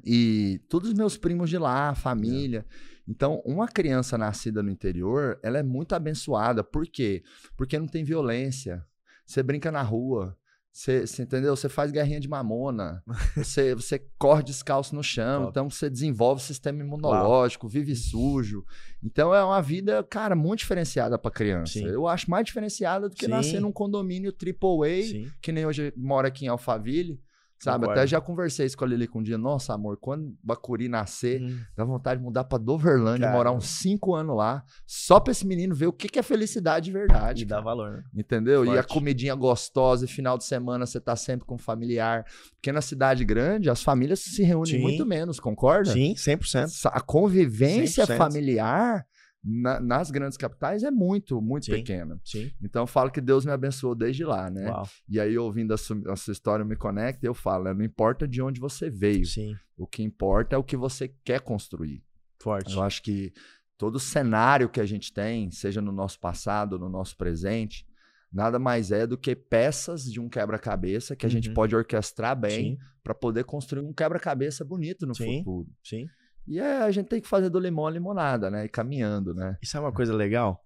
E 0.05 0.61
todos 0.69 0.91
os 0.91 0.95
meus 0.95 1.17
primos 1.17 1.51
de 1.51 1.59
lá, 1.59 1.95
família. 1.95 2.65
É. 2.69 2.99
Então, 3.09 3.41
uma 3.45 3.67
criança 3.67 4.19
nascida 4.19 4.63
no 4.63 4.71
interior, 4.71 5.39
ela 5.43 5.59
é 5.59 5.63
muito 5.63 5.95
abençoada. 5.95 6.63
Por 6.63 6.87
quê? 6.87 7.23
Porque 7.57 7.79
não 7.79 7.87
tem 7.87 8.05
violência. 8.05 8.85
Você 9.25 9.43
brinca 9.43 9.73
na 9.73 9.83
rua. 9.83 10.37
Você, 10.71 11.07
você 11.07 11.23
entendeu? 11.23 11.57
Você 11.57 11.69
faz 11.69 11.91
guerrinha 11.91 12.21
de 12.21 12.29
mamona. 12.29 13.03
você, 13.35 13.75
você 13.75 13.99
corre 14.19 14.43
descalço 14.43 14.95
no 14.95 15.03
chão. 15.03 15.41
Top. 15.41 15.51
Então, 15.51 15.71
você 15.71 15.89
desenvolve 15.89 16.43
o 16.43 16.45
sistema 16.45 16.81
imunológico, 16.83 17.67
Uau. 17.67 17.73
vive 17.73 17.97
sujo. 17.97 18.63
Então, 19.03 19.35
é 19.35 19.43
uma 19.43 19.61
vida, 19.63 20.05
cara, 20.05 20.37
muito 20.37 20.61
diferenciada 20.61 21.19
para 21.19 21.31
criança. 21.31 21.73
Sim. 21.73 21.87
Eu 21.87 22.07
acho 22.07 22.31
mais 22.31 22.45
diferenciada 22.45 23.09
do 23.09 23.15
que 23.15 23.25
Sim. 23.25 23.31
nascer 23.31 23.61
num 23.61 23.73
condomínio 23.73 24.33
triple 24.33 24.85
A, 24.85 25.03
Sim. 25.03 25.31
que 25.41 25.51
nem 25.51 25.65
hoje 25.67 25.93
mora 25.97 26.29
aqui 26.29 26.45
em 26.45 26.49
Alphaville. 26.49 27.19
Sabe? 27.59 27.81
Concordo. 27.81 28.01
Até 28.01 28.07
já 28.07 28.21
conversei 28.21 28.67
isso 28.67 28.77
com 28.77 28.85
a 28.85 28.89
Lili 28.89 29.09
com 29.09 29.19
um 29.19 29.23
dia. 29.23 29.37
Nossa, 29.37 29.75
amor, 29.75 29.97
quando 30.01 30.37
Bacuri 30.43 30.89
nascer, 30.89 31.43
hum. 31.43 31.59
dá 31.77 31.85
vontade 31.85 32.21
de 32.21 32.25
mudar 32.25 32.45
pra 32.45 32.57
Doverlândia, 32.57 33.27
Cara. 33.27 33.37
morar 33.37 33.53
uns 33.53 33.67
cinco 33.67 34.15
anos 34.15 34.37
lá, 34.37 34.65
só 34.87 35.19
pra 35.19 35.33
esse 35.33 35.47
menino 35.47 35.75
ver 35.75 35.87
o 35.87 35.93
que, 35.93 36.09
que 36.09 36.19
é 36.19 36.23
felicidade 36.23 36.87
de 36.87 36.93
verdade. 36.93 37.43
E 37.43 37.45
dá 37.45 37.61
valor, 37.61 37.91
né? 37.91 38.05
Entendeu? 38.15 38.65
Forte. 38.65 38.77
E 38.77 38.79
a 38.79 38.85
comidinha 38.85 39.35
gostosa, 39.35 40.05
e 40.05 40.09
final 40.09 40.39
de 40.39 40.45
semana 40.45 40.87
você 40.87 41.01
tá 41.01 41.17
sempre 41.17 41.47
com 41.47 41.59
familiar. 41.59 42.25
Porque 42.55 42.71
na 42.71 42.81
cidade 42.81 43.25
grande, 43.25 43.69
as 43.69 43.83
famílias 43.83 44.21
se 44.21 44.43
reúnem 44.43 44.77
Sim. 44.77 44.83
muito 44.83 45.05
menos, 45.05 45.41
concorda? 45.41 45.93
Sim, 45.93 46.15
100%. 46.15 46.91
A 46.93 47.01
convivência 47.01 48.07
100%. 48.07 48.17
familiar 48.17 49.05
na, 49.43 49.81
nas 49.81 50.11
grandes 50.11 50.37
capitais 50.37 50.83
é 50.83 50.91
muito, 50.91 51.41
muito 51.41 51.67
sim, 51.67 51.73
pequena. 51.73 52.21
Sim. 52.25 52.51
Então 52.63 52.83
eu 52.83 52.87
falo 52.87 53.11
que 53.11 53.21
Deus 53.21 53.45
me 53.45 53.53
abençoou 53.53 53.95
desde 53.95 54.25
lá, 54.25 54.51
né? 54.51 54.71
Uau. 54.71 54.89
E 55.09 55.21
aí, 55.21 55.39
ouvindo 55.39 55.73
a 55.73 55.77
sua, 55.77 56.13
a 56.13 56.17
sua 56.17 56.33
história, 56.33 56.65
me 56.65 56.77
conecta 56.77 57.27
eu 57.27 57.35
falo, 57.35 57.65
né? 57.65 57.75
não 57.75 57.85
importa 57.85 58.27
de 58.27 58.43
onde 58.43 58.61
você 58.61 58.91
veio. 58.91 59.25
Sim. 59.25 59.57
O 59.77 59.87
que 59.87 60.03
importa 60.03 60.57
é 60.57 60.59
o 60.59 60.65
que 60.65 60.77
você 60.77 61.09
quer 61.25 61.41
construir. 61.41 62.03
Forte. 62.41 62.75
Eu 62.75 62.83
acho 62.83 63.03
que 63.03 63.33
todo 63.77 63.99
cenário 63.99 64.69
que 64.69 64.81
a 64.81 64.87
gente 64.87 65.13
tem, 65.13 65.51
seja 65.51 65.81
no 65.81 65.93
nosso 65.93 66.19
passado, 66.19 66.79
no 66.79 66.89
nosso 66.89 67.17
presente, 67.17 67.87
nada 68.33 68.59
mais 68.59 68.91
é 68.91 69.07
do 69.07 69.17
que 69.17 69.35
peças 69.35 70.05
de 70.05 70.21
um 70.21 70.29
quebra-cabeça 70.29 71.17
que 71.17 71.25
a 71.25 71.29
uhum. 71.29 71.33
gente 71.33 71.51
pode 71.51 71.75
orquestrar 71.75 72.39
bem 72.39 72.79
para 73.03 73.15
poder 73.15 73.45
construir 73.45 73.83
um 73.83 73.93
quebra-cabeça 73.93 74.65
bonito 74.65 75.07
no 75.07 75.15
sim, 75.15 75.39
futuro. 75.39 75.69
Sim. 75.83 76.07
E 76.49 76.59
é, 76.59 76.79
a 76.79 76.91
gente 76.91 77.09
tem 77.09 77.21
que 77.21 77.29
fazer 77.29 77.51
do 77.51 77.61
limão 77.61 77.87
a 77.87 77.91
limonada, 77.91 78.51
né? 78.51 78.65
E 78.65 78.69
caminhando, 78.69 79.35
né? 79.35 79.59
Isso 79.63 79.77
é 79.77 79.81
uma 79.81 79.93
coisa 79.93 80.15
legal. 80.15 80.65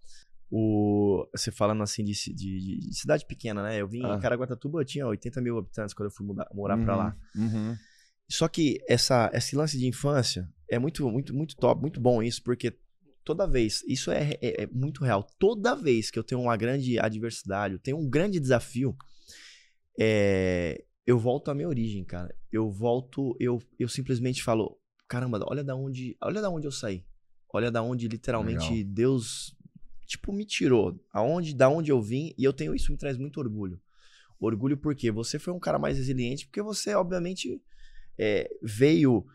O, 0.50 1.26
você 1.34 1.50
falando 1.50 1.82
assim 1.82 2.04
de, 2.04 2.12
de, 2.12 2.78
de 2.78 2.94
cidade 2.94 3.26
pequena, 3.26 3.62
né? 3.62 3.80
Eu 3.80 3.88
vim 3.88 4.04
ah. 4.04 4.14
em 4.14 4.20
Caraguatatuba, 4.20 4.80
eu 4.80 4.84
tinha 4.84 5.06
80 5.06 5.40
mil 5.40 5.58
habitantes 5.58 5.94
quando 5.94 6.10
eu 6.10 6.14
fui 6.14 6.26
mudar, 6.26 6.48
morar 6.54 6.78
uhum, 6.78 6.84
pra 6.84 6.96
lá. 6.96 7.16
Uhum. 7.34 7.74
Só 8.30 8.46
que 8.46 8.78
essa, 8.88 9.30
esse 9.34 9.56
lance 9.56 9.76
de 9.76 9.86
infância 9.86 10.48
é 10.70 10.78
muito, 10.78 11.10
muito, 11.10 11.34
muito 11.34 11.56
top, 11.56 11.80
muito 11.80 12.00
bom 12.00 12.22
isso, 12.22 12.42
porque 12.42 12.78
toda 13.24 13.46
vez, 13.46 13.82
isso 13.88 14.10
é, 14.10 14.32
é, 14.40 14.62
é 14.62 14.66
muito 14.66 15.04
real, 15.04 15.26
toda 15.38 15.74
vez 15.74 16.10
que 16.10 16.18
eu 16.18 16.24
tenho 16.24 16.40
uma 16.40 16.56
grande 16.56 16.98
adversidade, 16.98 17.74
eu 17.74 17.80
tenho 17.80 17.98
um 17.98 18.08
grande 18.08 18.38
desafio, 18.38 18.96
é, 19.98 20.84
eu 21.06 21.18
volto 21.18 21.50
à 21.50 21.54
minha 21.54 21.68
origem, 21.68 22.04
cara. 22.04 22.34
Eu 22.50 22.70
volto, 22.70 23.36
eu, 23.40 23.60
eu 23.78 23.88
simplesmente 23.88 24.42
falo, 24.42 24.78
caramba, 25.12 25.38
olha 25.46 25.62
da 25.62 25.76
onde, 25.76 26.16
olha 26.22 26.40
da 26.40 26.48
onde 26.48 26.66
eu 26.66 26.72
saí. 26.72 27.04
Olha 27.52 27.70
da 27.70 27.82
onde 27.82 28.08
literalmente 28.08 28.70
Legal. 28.70 28.94
Deus 28.94 29.54
tipo 30.06 30.32
me 30.32 30.44
tirou, 30.44 30.98
aonde, 31.12 31.54
da 31.54 31.68
onde 31.68 31.92
eu 31.92 32.00
vim, 32.00 32.34
e 32.38 32.44
eu 32.44 32.52
tenho 32.52 32.74
isso 32.74 32.90
me 32.90 32.96
traz 32.96 33.18
muito 33.18 33.38
orgulho. 33.38 33.78
Orgulho 34.40 34.76
porque 34.76 35.10
você 35.10 35.38
foi 35.38 35.52
um 35.52 35.60
cara 35.60 35.78
mais 35.78 35.98
resiliente, 35.98 36.46
porque 36.46 36.62
você 36.62 36.94
obviamente 36.94 37.60
é, 38.18 38.50
veio 38.62 39.26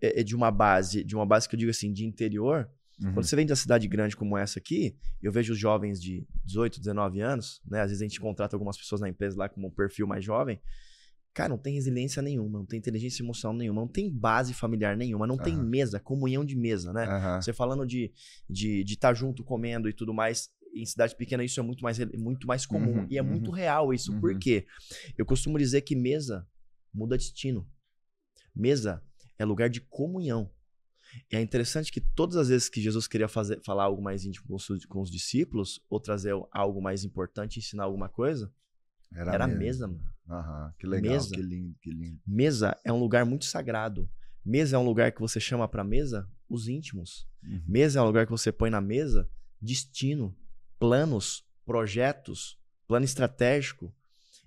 é, 0.00 0.22
de 0.22 0.36
uma 0.36 0.52
base, 0.52 1.02
de 1.02 1.16
uma 1.16 1.26
base 1.26 1.48
que 1.48 1.56
eu 1.56 1.58
digo 1.58 1.70
assim, 1.70 1.92
de 1.92 2.04
interior. 2.04 2.70
Uhum. 3.00 3.14
Quando 3.14 3.24
você 3.26 3.34
vem 3.34 3.44
da 3.44 3.56
cidade 3.56 3.88
grande 3.88 4.16
como 4.16 4.38
essa 4.38 4.60
aqui, 4.60 4.96
eu 5.20 5.32
vejo 5.32 5.52
os 5.52 5.58
jovens 5.58 6.00
de 6.00 6.24
18, 6.44 6.78
19 6.78 7.20
anos, 7.20 7.60
né? 7.66 7.80
Às 7.80 7.90
vezes 7.90 8.02
a 8.02 8.04
gente 8.04 8.20
contrata 8.20 8.54
algumas 8.54 8.78
pessoas 8.78 9.00
na 9.00 9.08
empresa 9.08 9.36
lá 9.36 9.48
com 9.48 9.60
um 9.66 9.70
perfil 9.70 10.06
mais 10.06 10.24
jovem. 10.24 10.60
Cara, 11.34 11.48
não 11.48 11.58
tem 11.58 11.74
resiliência 11.74 12.22
nenhuma, 12.22 12.60
não 12.60 12.66
tem 12.66 12.78
inteligência 12.78 13.20
emocional 13.20 13.56
nenhuma, 13.56 13.80
não 13.80 13.88
tem 13.88 14.08
base 14.08 14.54
familiar 14.54 14.96
nenhuma, 14.96 15.26
não 15.26 15.34
uhum. 15.34 15.42
tem 15.42 15.56
mesa, 15.56 15.98
comunhão 15.98 16.44
de 16.44 16.54
mesa, 16.54 16.92
né? 16.92 17.08
Uhum. 17.08 17.42
Você 17.42 17.52
falando 17.52 17.84
de 17.84 18.04
estar 18.04 18.14
de, 18.48 18.84
de 18.84 18.96
tá 18.96 19.12
junto 19.12 19.42
comendo 19.42 19.88
e 19.88 19.92
tudo 19.92 20.14
mais, 20.14 20.48
em 20.72 20.86
cidade 20.86 21.16
pequena 21.16 21.42
isso 21.42 21.58
é 21.58 21.62
muito 21.62 21.82
mais, 21.82 21.98
muito 22.16 22.46
mais 22.46 22.64
comum. 22.64 23.00
Uhum, 23.00 23.06
e 23.10 23.18
é 23.18 23.22
uhum. 23.22 23.28
muito 23.28 23.50
real 23.50 23.92
isso. 23.92 24.12
Uhum. 24.12 24.20
Por 24.20 24.38
quê? 24.38 24.64
Eu 25.18 25.26
costumo 25.26 25.58
dizer 25.58 25.80
que 25.80 25.96
mesa 25.96 26.46
muda 26.92 27.18
destino. 27.18 27.68
Mesa 28.54 29.02
é 29.36 29.44
lugar 29.44 29.68
de 29.68 29.80
comunhão. 29.80 30.48
E 31.30 31.36
é 31.36 31.40
interessante 31.40 31.92
que 31.92 32.00
todas 32.00 32.36
as 32.36 32.48
vezes 32.48 32.68
que 32.68 32.80
Jesus 32.80 33.06
queria 33.08 33.28
fazer, 33.28 33.60
falar 33.64 33.84
algo 33.84 34.02
mais 34.02 34.24
íntimo 34.24 34.46
com 34.46 34.54
os, 34.54 34.86
com 34.86 35.00
os 35.00 35.10
discípulos, 35.10 35.80
ou 35.90 36.00
trazer 36.00 36.34
algo 36.52 36.80
mais 36.80 37.04
importante, 37.04 37.58
ensinar 37.58 37.84
alguma 37.84 38.08
coisa, 38.08 38.52
era, 39.14 39.34
era 39.34 39.46
mesa, 39.46 39.86
mano. 39.86 40.04
Aham, 40.28 40.74
que 40.78 40.86
legal, 40.86 41.12
mesa. 41.12 41.30
que 41.34 41.42
lindo, 41.42 41.76
que 41.80 41.90
lindo. 41.90 42.20
Mesa 42.26 42.76
é 42.84 42.92
um 42.92 42.98
lugar 42.98 43.24
muito 43.24 43.44
sagrado. 43.44 44.08
Mesa 44.44 44.76
é 44.76 44.78
um 44.78 44.84
lugar 44.84 45.12
que 45.12 45.20
você 45.20 45.38
chama 45.38 45.68
para 45.68 45.84
mesa 45.84 46.28
os 46.48 46.68
íntimos. 46.68 47.26
Uhum. 47.42 47.62
Mesa 47.66 47.98
é 47.98 48.02
um 48.02 48.06
lugar 48.06 48.26
que 48.26 48.32
você 48.32 48.50
põe 48.50 48.70
na 48.70 48.80
mesa 48.80 49.28
destino, 49.60 50.36
planos, 50.78 51.44
projetos, 51.64 52.58
plano 52.86 53.04
estratégico. 53.04 53.94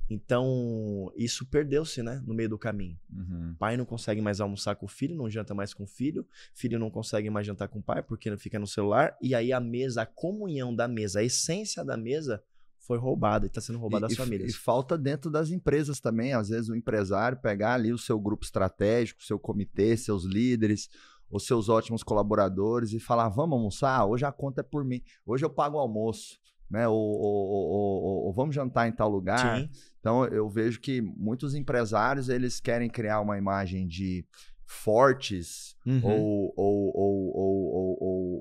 Então, 0.10 1.12
isso 1.18 1.46
perdeu-se, 1.46 2.02
né, 2.02 2.24
no 2.26 2.34
meio 2.34 2.48
do 2.48 2.58
caminho. 2.58 2.98
Uhum. 3.12 3.56
Pai 3.60 3.76
não 3.76 3.84
consegue 3.84 4.22
mais 4.22 4.40
almoçar 4.40 4.76
com 4.76 4.86
o 4.86 4.90
filho, 4.90 5.16
não 5.16 5.30
janta 5.30 5.54
mais 5.54 5.74
com 5.74 5.84
o 5.84 5.88
filho, 5.88 6.26
filho 6.54 6.80
não 6.80 6.90
consegue 6.90 7.30
mais 7.30 7.46
jantar 7.46 7.68
com 7.68 7.80
o 7.80 7.84
pai 7.84 8.02
porque 8.02 8.36
fica 8.38 8.58
no 8.58 8.68
celular, 8.68 9.18
e 9.22 9.36
aí 9.36 9.52
a 9.52 9.60
mesa, 9.60 10.04
a 10.04 10.06
comunhão 10.06 10.74
da 10.74 10.88
mesa, 10.88 11.20
a 11.20 11.24
essência 11.24 11.84
da 11.84 11.98
mesa 11.98 12.42
foi 12.88 12.98
roubada 12.98 13.46
e 13.46 13.50
está 13.50 13.60
sendo 13.60 13.78
roubada 13.78 14.08
das 14.08 14.16
famílias. 14.16 14.50
E 14.50 14.58
falta 14.58 14.98
dentro 14.98 15.30
das 15.30 15.52
empresas 15.52 16.00
também, 16.00 16.34
às 16.34 16.48
vezes 16.48 16.70
o 16.70 16.76
empresário 16.76 17.38
pegar 17.38 17.74
ali 17.74 17.92
o 17.92 17.98
seu 17.98 18.18
grupo 18.18 18.46
estratégico, 18.46 19.22
seu 19.24 19.38
comitê, 19.38 19.98
seus 19.98 20.24
líderes, 20.24 20.90
os 21.30 21.46
seus 21.46 21.68
ótimos 21.68 22.02
colaboradores 22.02 22.94
e 22.94 23.00
falar: 23.00 23.28
vamos 23.28 23.58
almoçar? 23.58 24.06
Hoje 24.06 24.24
a 24.26 24.32
conta 24.32 24.62
é 24.62 24.64
por 24.64 24.86
mim, 24.86 25.02
hoje 25.26 25.44
eu 25.44 25.50
pago 25.50 25.76
o 25.76 25.80
almoço, 25.80 26.40
né? 26.72 26.88
Ou, 26.88 26.96
ou, 26.96 27.70
ou, 27.70 28.26
ou 28.28 28.34
vamos 28.34 28.56
jantar 28.56 28.88
em 28.88 28.94
tal 28.94 29.10
lugar. 29.10 29.60
Sim. 29.60 29.70
Então 30.00 30.26
eu 30.26 30.50
vejo 30.50 30.80
que 30.80 31.02
muitos 31.02 31.54
empresários 31.56 32.30
eles 32.30 32.62
querem 32.62 32.90
criar 32.90 33.20
uma 33.20 33.38
imagem 33.38 33.86
de 33.86 34.26
fortes 34.66 35.76
uhum. 35.86 36.02
ou, 36.04 36.54
ou, 36.56 36.92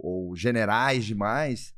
ou, 0.05 0.37
generais 0.37 1.05
demais 1.05 1.76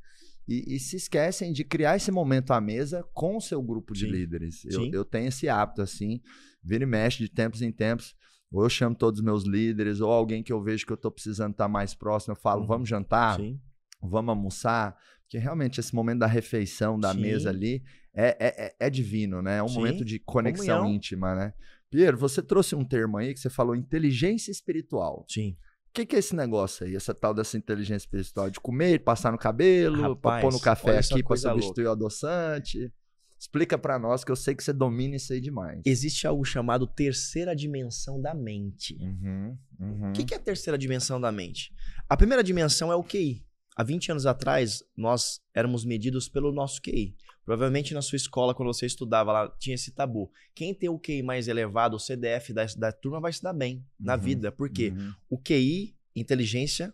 e, 0.49 0.76
e, 0.76 0.81
se 0.81 0.97
esquecem 0.97 1.52
de 1.52 1.62
criar 1.62 1.97
esse 1.97 2.11
momento 2.11 2.52
à 2.52 2.61
mesa 2.61 3.05
com 3.12 3.37
o 3.37 3.40
seu 3.40 3.62
grupo 3.62 3.93
de 3.93 4.07
Sim. 4.07 4.12
líderes. 4.12 4.64
Eu, 4.64 4.90
eu, 4.90 5.05
tenho 5.05 5.28
esse 5.28 5.47
hábito, 5.47 5.83
assim, 5.83 6.23
vira 6.64 6.85
e 6.85 6.87
mexe 6.87 7.19
de 7.19 7.28
tempos 7.28 7.61
em 7.61 7.71
tempos. 7.71 8.17
Ou 8.50 8.62
eu 8.62 8.71
chamo 8.71 8.97
todos 8.97 9.21
os 9.21 9.25
meus 9.25 9.45
líderes, 9.45 10.00
ou 10.00 10.11
alguém 10.11 10.43
que 10.43 10.50
eu 10.50 10.62
vejo 10.62 10.87
que 10.87 10.93
eu 10.93 10.97
estou 10.97 11.11
precisando 11.11 11.52
estar 11.52 11.64
tá 11.64 11.69
mais 11.69 11.95
próximo, 11.95 12.33
eu 12.33 12.37
falo, 12.37 12.62
uhum. 12.62 12.67
vamos 12.67 12.88
jantar, 12.88 13.37
Sim. 13.37 13.61
vamos 14.00 14.31
almoçar. 14.31 14.97
Porque 15.21 15.37
realmente 15.37 15.81
esse 15.81 15.95
momento 15.95 16.21
da 16.21 16.26
refeição, 16.26 16.99
da 16.99 17.12
Sim. 17.12 17.21
mesa 17.21 17.50
ali, 17.50 17.83
é, 18.14 18.28
é, 18.40 18.67
é, 18.67 18.87
é 18.87 18.90
divino, 18.90 19.43
né? 19.43 19.59
É 19.59 19.62
um 19.62 19.69
momento 19.69 20.02
de 20.02 20.19
conexão 20.19 20.78
Comunhão. 20.78 20.97
íntima, 20.97 21.35
né? 21.35 21.52
Piero, 21.90 22.17
você 22.17 22.43
trouxe 22.43 22.75
um 22.75 22.85
termo 22.85 23.19
aí 23.19 23.35
que 23.35 23.40
você 23.40 23.50
falou 23.50 23.76
inteligência 23.76 24.50
espiritual. 24.50 25.26
Sim. 25.28 25.57
O 25.99 26.00
que, 26.00 26.07
que, 26.07 26.17
é 26.17 26.21
esse 26.21 26.37
negócio 26.37 26.87
aí? 26.87 26.95
Essa 26.95 27.12
tal 27.12 27.35
dessa 27.35 27.57
inteligência 27.57 28.07
espiritual 28.07 28.49
de 28.49 28.61
comer, 28.61 29.00
passar 29.00 29.33
no 29.33 29.38
cabelo, 29.38 30.00
Rapaz, 30.00 30.43
pôr 30.43 30.52
no 30.52 30.61
café 30.61 30.99
aqui 30.99 31.25
para 31.25 31.37
substituir 31.37 31.87
louca. 31.87 31.88
o 31.88 31.90
adoçante? 31.90 32.93
Explica 33.37 33.76
para 33.76 33.99
nós 33.99 34.23
que 34.23 34.31
eu 34.31 34.37
sei 34.37 34.55
que 34.55 34.62
você 34.62 34.73
domina 34.73 35.17
isso 35.17 35.33
aí 35.33 35.40
demais. 35.40 35.83
Existe 35.85 36.25
algo 36.25 36.45
chamado 36.45 36.87
terceira 36.87 37.55
dimensão 37.55 38.21
da 38.21 38.33
mente. 38.33 38.97
Uhum, 39.00 39.59
uhum. 39.81 40.11
O 40.11 40.12
que, 40.12 40.23
que 40.23 40.35
é 40.35 40.37
a 40.37 40.40
terceira 40.40 40.78
dimensão 40.78 41.21
da 41.21 41.33
mente? 41.33 41.73
A 42.09 42.17
primeira 42.17 42.45
dimensão 42.45 42.93
é 42.93 42.95
o 42.95 43.02
QI. 43.02 43.45
Há 43.78 43.85
20 43.85 44.11
anos 44.11 44.26
atrás, 44.26 44.82
nós 44.97 45.40
éramos 45.54 45.85
medidos 45.85 46.28
pelo 46.28 46.50
nosso 46.50 46.82
QI. 46.82 47.14
Provavelmente 47.44 47.94
na 47.94 48.02
sua 48.02 48.16
escola, 48.16 48.52
quando 48.52 48.73
você 48.73 48.87
estudava 48.87 49.30
lá, 49.30 49.49
tinha 49.56 49.76
esse 49.76 49.92
tabu. 49.92 50.32
Quem 50.52 50.75
tem 50.75 50.88
o 50.88 50.99
QI 50.99 51.23
mais 51.23 51.47
elevado, 51.47 51.94
o 51.94 52.00
CDF 52.00 52.52
da, 52.52 52.66
da 52.76 52.90
turma, 52.90 53.20
vai 53.20 53.32
se 53.32 53.40
dar 53.40 53.52
bem 53.52 53.87
na 53.97 54.16
uhum, 54.16 54.20
vida. 54.20 54.50
Por 54.50 54.68
quê? 54.68 54.92
Uhum. 54.97 55.12
O 55.30 55.38
QI, 55.38 55.94
inteligência, 56.16 56.92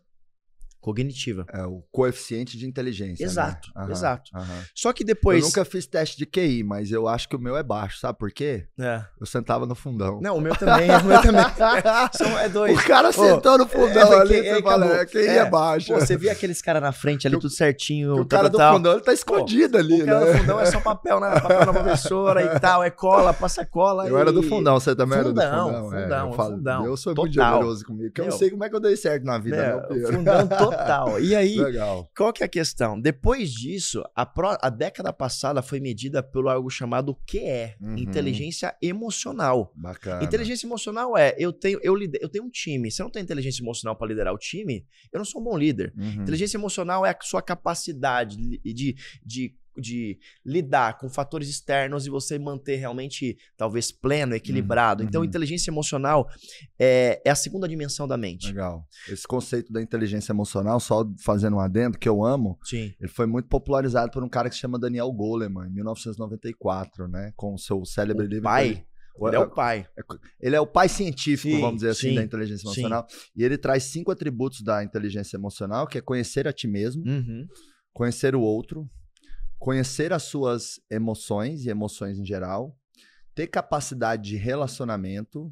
Cognitiva. 0.85 1.47
É 1.51 1.65
o 1.65 1.83
coeficiente 1.91 2.59
de 2.59 2.67
inteligência. 2.67 3.25
Né? 3.25 3.33
Exato, 3.33 3.71
né? 3.75 3.87
exato. 3.91 4.31
Só 4.75 4.93
que 4.93 5.03
depois. 5.03 5.41
Eu 5.41 5.47
nunca 5.47 5.65
fiz 5.65 5.87
teste 5.87 6.19
de 6.19 6.27
QI, 6.27 6.63
mas 6.63 6.93
eu 6.93 7.09
acho 7.09 7.27
que 7.27 7.35
o 7.35 7.39
meu 7.39 7.57
é 7.57 7.63
baixo, 7.63 7.99
sabe 7.99 8.19
por 8.19 8.31
quê? 8.31 8.67
É. 8.79 9.03
Eu 9.19 9.25
sentava 9.25 9.65
no 9.65 9.75
fundão. 9.75 10.21
Não, 10.21 10.37
o 10.37 10.41
meu 10.43 10.55
também, 10.55 10.91
o 10.91 11.05
meu 11.05 11.23
também. 11.23 11.43
São, 12.13 12.39
é 12.39 12.51
dois. 12.51 12.79
O 12.79 12.87
cara 12.87 13.11
sentou 13.13 13.57
no 13.57 13.67
fundão 13.67 14.13
é, 14.13 14.21
ali, 14.21 14.35
é, 14.37 14.57
você 14.57 14.63
fala, 14.63 14.87
é, 15.01 15.07
QI 15.07 15.19
é, 15.21 15.37
é 15.37 15.49
baixo. 15.49 15.87
Pô, 15.95 15.99
você 15.99 16.19
via 16.19 16.33
aqueles 16.33 16.61
caras 16.61 16.83
na 16.83 16.93
frente 16.93 17.27
ali, 17.27 17.35
tudo 17.35 17.49
certinho. 17.49 18.21
O 18.21 18.27
cara 18.27 18.51
do 18.51 18.59
fundão, 18.59 18.93
ele 18.93 19.01
tá 19.01 19.15
escondido 19.15 19.73
Pô, 19.73 19.79
ali, 19.79 20.03
o 20.03 20.05
né? 20.05 20.13
O 20.13 20.21
cara 20.21 20.33
do 20.33 20.39
fundão 20.39 20.61
é 20.61 20.67
só 20.67 20.81
papel 20.81 21.19
na, 21.19 21.41
papel 21.41 21.65
na 21.65 21.73
professora 21.73 22.43
e 22.43 22.61
tal, 22.61 22.85
é 22.85 22.91
cola, 22.91 23.33
passa 23.33 23.65
cola. 23.65 24.07
Eu 24.07 24.19
e... 24.19 24.21
era 24.21 24.31
do 24.31 24.43
fundão, 24.43 24.79
você 24.79 24.95
também 24.95 25.23
fundão, 25.23 25.33
era 25.33 25.65
do 25.65 25.81
fundão. 25.81 25.91
Fundão, 25.91 26.27
é, 26.27 26.29
eu, 26.29 26.33
falo, 26.35 26.57
fundão. 26.57 26.85
eu 26.85 26.97
sou 26.99 27.15
muito 27.15 27.33
generoso 27.33 27.87
comigo, 27.87 28.11
porque 28.11 28.21
eu 28.21 28.27
não 28.27 28.33
sei 28.33 28.51
como 28.51 28.63
é 28.65 28.69
que 28.69 28.77
eu 28.77 28.81
dei 28.81 28.97
certo 28.99 29.25
na 29.25 29.39
vida, 29.39 29.83
meu 29.89 30.13
Fundão 30.13 30.47
total. 30.47 30.74
E 31.21 31.35
aí, 31.35 31.57
Legal. 31.61 32.09
qual 32.17 32.33
que 32.33 32.43
é 32.43 32.47
a 32.47 32.49
questão? 32.49 33.01
Depois 33.01 33.53
disso, 33.53 34.03
a, 34.15 34.25
pro, 34.25 34.57
a 34.61 34.71
década 34.71 35.13
passada 35.13 35.63
foi 35.63 35.81
medida 35.81 36.23
pelo 36.23 36.49
algo 36.49 36.71
chamado 36.71 37.15
QE, 37.27 37.75
uhum. 37.81 37.97
inteligência 37.97 38.75
emocional. 38.81 39.73
Bacana. 39.75 40.25
Inteligência 40.25 40.67
emocional 40.67 41.17
é, 41.17 41.35
eu 41.39 41.53
tenho, 41.53 41.79
eu, 41.83 41.95
eu 42.21 42.29
tenho 42.29 42.45
um 42.45 42.51
time, 42.51 42.91
se 42.91 43.01
eu 43.01 43.05
não 43.05 43.11
tenho 43.11 43.25
inteligência 43.25 43.63
emocional 43.63 43.97
para 43.97 44.09
liderar 44.09 44.35
o 44.35 44.39
time, 44.39 44.87
eu 45.13 45.19
não 45.19 45.25
sou 45.25 45.41
um 45.41 45.45
bom 45.45 45.57
líder. 45.57 45.93
Uhum. 45.97 46.23
Inteligência 46.23 46.57
emocional 46.57 47.05
é 47.05 47.11
a 47.11 47.17
sua 47.21 47.43
capacidade 47.43 48.37
de, 48.37 48.73
de 48.73 48.95
de 49.25 49.55
lidar 50.45 50.99
com 50.99 51.09
fatores 51.09 51.49
externos 51.49 52.07
e 52.07 52.11
você 52.11 52.39
manter 52.39 52.77
realmente, 52.77 53.37
talvez, 53.57 53.91
pleno, 53.91 54.35
equilibrado. 54.35 55.03
Uhum. 55.03 55.09
Então, 55.09 55.21
uhum. 55.21 55.27
inteligência 55.27 55.71
emocional 55.71 56.29
é, 56.79 57.21
é, 57.25 57.31
a 57.31 57.35
segunda 57.35 57.69
dimensão 57.69 58.07
da 58.07 58.17
mente. 58.17 58.49
Legal. 58.49 58.87
Esse 59.09 59.27
conceito 59.27 59.73
da 59.73 59.83
inteligência 59.83 60.33
emocional, 60.33 60.79
só 60.81 61.05
fazendo 61.23 61.57
um 61.57 61.61
adendo, 61.61 61.99
que 61.99 62.09
eu 62.09 62.25
amo, 62.25 62.59
Sim. 62.63 62.95
ele 63.01 63.09
foi 63.09 63.27
muito 63.27 63.49
popularizado 63.49 64.11
por 64.11 64.23
um 64.23 64.29
cara 64.29 64.49
que 64.49 64.55
se 64.55 64.61
chama 64.61 64.79
Daniel 64.79 65.11
Goleman, 65.13 65.67
em 65.67 65.73
1994, 65.73 67.09
né? 67.09 67.33
Com 67.37 67.55
o 67.55 67.59
seu 67.59 67.85
célebre 67.85 68.27
o 68.27 68.29
livro. 68.29 68.45
Pai. 68.45 68.85
Ele 69.17 69.37
é 69.37 69.39
o 69.39 69.49
pai. 69.49 69.87
É, 69.97 70.03
ele 70.41 70.57
é 70.57 70.61
o 70.61 70.67
pai 70.67 70.89
científico, 70.89 71.55
sim, 71.55 71.61
vamos 71.61 71.77
dizer 71.77 71.91
assim, 71.91 72.09
sim, 72.09 72.15
da 72.17 72.23
inteligência 72.23 72.67
emocional. 72.67 73.07
Sim. 73.09 73.17
E 73.37 73.45
ele 73.45 73.57
traz 73.57 73.85
cinco 73.85 74.11
atributos 74.11 74.63
da 74.63 74.83
inteligência 74.83 75.37
emocional, 75.37 75.87
que 75.87 75.99
é 75.99 76.01
conhecer 76.01 76.49
a 76.49 76.53
ti 76.53 76.67
mesmo, 76.67 77.05
uhum. 77.07 77.47
conhecer 77.93 78.35
o 78.35 78.41
outro, 78.41 78.89
conhecer 79.65 80.13
as 80.13 80.25
suas 80.25 80.79
emoções 80.91 81.65
e 81.65 81.71
emoções 81.71 82.19
em 82.19 82.25
geral, 82.27 82.79
ter 83.35 83.47
capacidade 83.47 84.23
de 84.29 84.37
relacionamento 84.37 85.51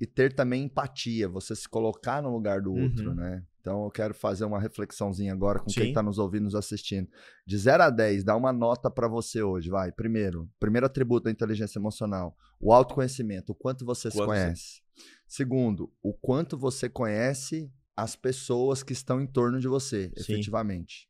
e 0.00 0.06
ter 0.06 0.32
também 0.32 0.62
empatia, 0.62 1.28
você 1.28 1.56
se 1.56 1.68
colocar 1.68 2.22
no 2.22 2.30
lugar 2.30 2.62
do 2.62 2.72
outro, 2.72 3.08
uhum. 3.08 3.16
né? 3.16 3.44
Então 3.60 3.82
eu 3.82 3.90
quero 3.90 4.14
fazer 4.14 4.44
uma 4.44 4.60
reflexãozinha 4.60 5.32
agora 5.32 5.58
com 5.58 5.70
Sim. 5.70 5.80
quem 5.80 5.88
está 5.88 6.00
nos 6.00 6.18
ouvindo, 6.18 6.44
nos 6.44 6.54
assistindo. 6.54 7.08
De 7.44 7.58
0 7.58 7.82
a 7.82 7.90
10, 7.90 8.22
dá 8.22 8.36
uma 8.36 8.52
nota 8.52 8.88
para 8.88 9.08
você 9.08 9.42
hoje, 9.42 9.68
vai. 9.68 9.90
Primeiro, 9.90 10.48
primeiro 10.60 10.86
atributo 10.86 11.24
da 11.24 11.30
inteligência 11.32 11.80
emocional, 11.80 12.36
o 12.60 12.72
autoconhecimento, 12.72 13.50
o 13.50 13.56
quanto 13.56 13.84
você 13.84 14.08
quanto 14.08 14.20
se 14.20 14.24
conhece. 14.24 14.62
Você... 14.62 15.04
Segundo, 15.26 15.92
o 16.00 16.14
quanto 16.14 16.56
você 16.56 16.88
conhece 16.88 17.68
as 17.96 18.14
pessoas 18.14 18.84
que 18.84 18.92
estão 18.92 19.20
em 19.20 19.26
torno 19.26 19.58
de 19.58 19.66
você, 19.66 20.12
Sim. 20.16 20.34
efetivamente 20.34 21.07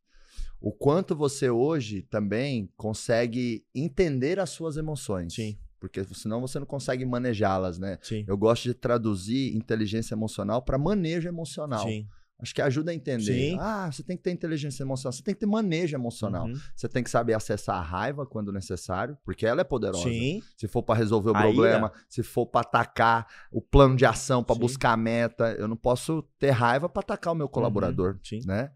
o 0.60 0.72
quanto 0.72 1.14
você 1.14 1.48
hoje 1.50 2.02
também 2.02 2.70
consegue 2.76 3.64
entender 3.74 4.38
as 4.38 4.50
suas 4.50 4.76
emoções. 4.76 5.34
Sim. 5.34 5.58
Porque 5.80 6.02
senão 6.12 6.40
você 6.40 6.58
não 6.58 6.66
consegue 6.66 7.04
manejá-las, 7.04 7.78
né? 7.78 7.98
Sim. 8.02 8.24
Eu 8.26 8.36
gosto 8.36 8.64
de 8.64 8.74
traduzir 8.74 9.54
inteligência 9.56 10.14
emocional 10.14 10.60
para 10.62 10.76
manejo 10.76 11.28
emocional. 11.28 11.86
Sim. 11.86 12.06
Acho 12.40 12.54
que 12.54 12.62
ajuda 12.62 12.92
a 12.92 12.94
entender. 12.94 13.50
Sim. 13.50 13.56
Ah, 13.58 13.90
você 13.90 14.02
tem 14.02 14.16
que 14.16 14.22
ter 14.22 14.30
inteligência 14.30 14.84
emocional, 14.84 15.12
você 15.12 15.22
tem 15.22 15.34
que 15.34 15.40
ter 15.40 15.46
manejo 15.46 15.96
emocional. 15.96 16.46
Uhum. 16.46 16.54
Você 16.74 16.88
tem 16.88 17.02
que 17.02 17.10
saber 17.10 17.34
acessar 17.34 17.76
a 17.76 17.82
raiva 17.82 18.24
quando 18.24 18.52
necessário, 18.52 19.18
porque 19.24 19.44
ela 19.44 19.60
é 19.60 19.64
poderosa. 19.64 20.04
Sim. 20.04 20.40
Se 20.56 20.68
for 20.68 20.84
para 20.84 20.94
resolver 20.96 21.30
o 21.30 21.36
a 21.36 21.40
problema, 21.40 21.90
ira. 21.92 22.04
se 22.08 22.22
for 22.22 22.46
para 22.46 22.60
atacar 22.60 23.26
o 23.50 23.60
plano 23.60 23.96
de 23.96 24.06
ação, 24.06 24.44
para 24.44 24.54
buscar 24.54 24.92
a 24.92 24.96
meta, 24.96 25.52
eu 25.58 25.66
não 25.66 25.76
posso 25.76 26.22
ter 26.38 26.50
raiva 26.50 26.88
para 26.88 27.00
atacar 27.00 27.32
o 27.32 27.36
meu 27.36 27.48
colaborador, 27.48 28.14
uhum. 28.14 28.20
Sim. 28.22 28.40
né? 28.46 28.70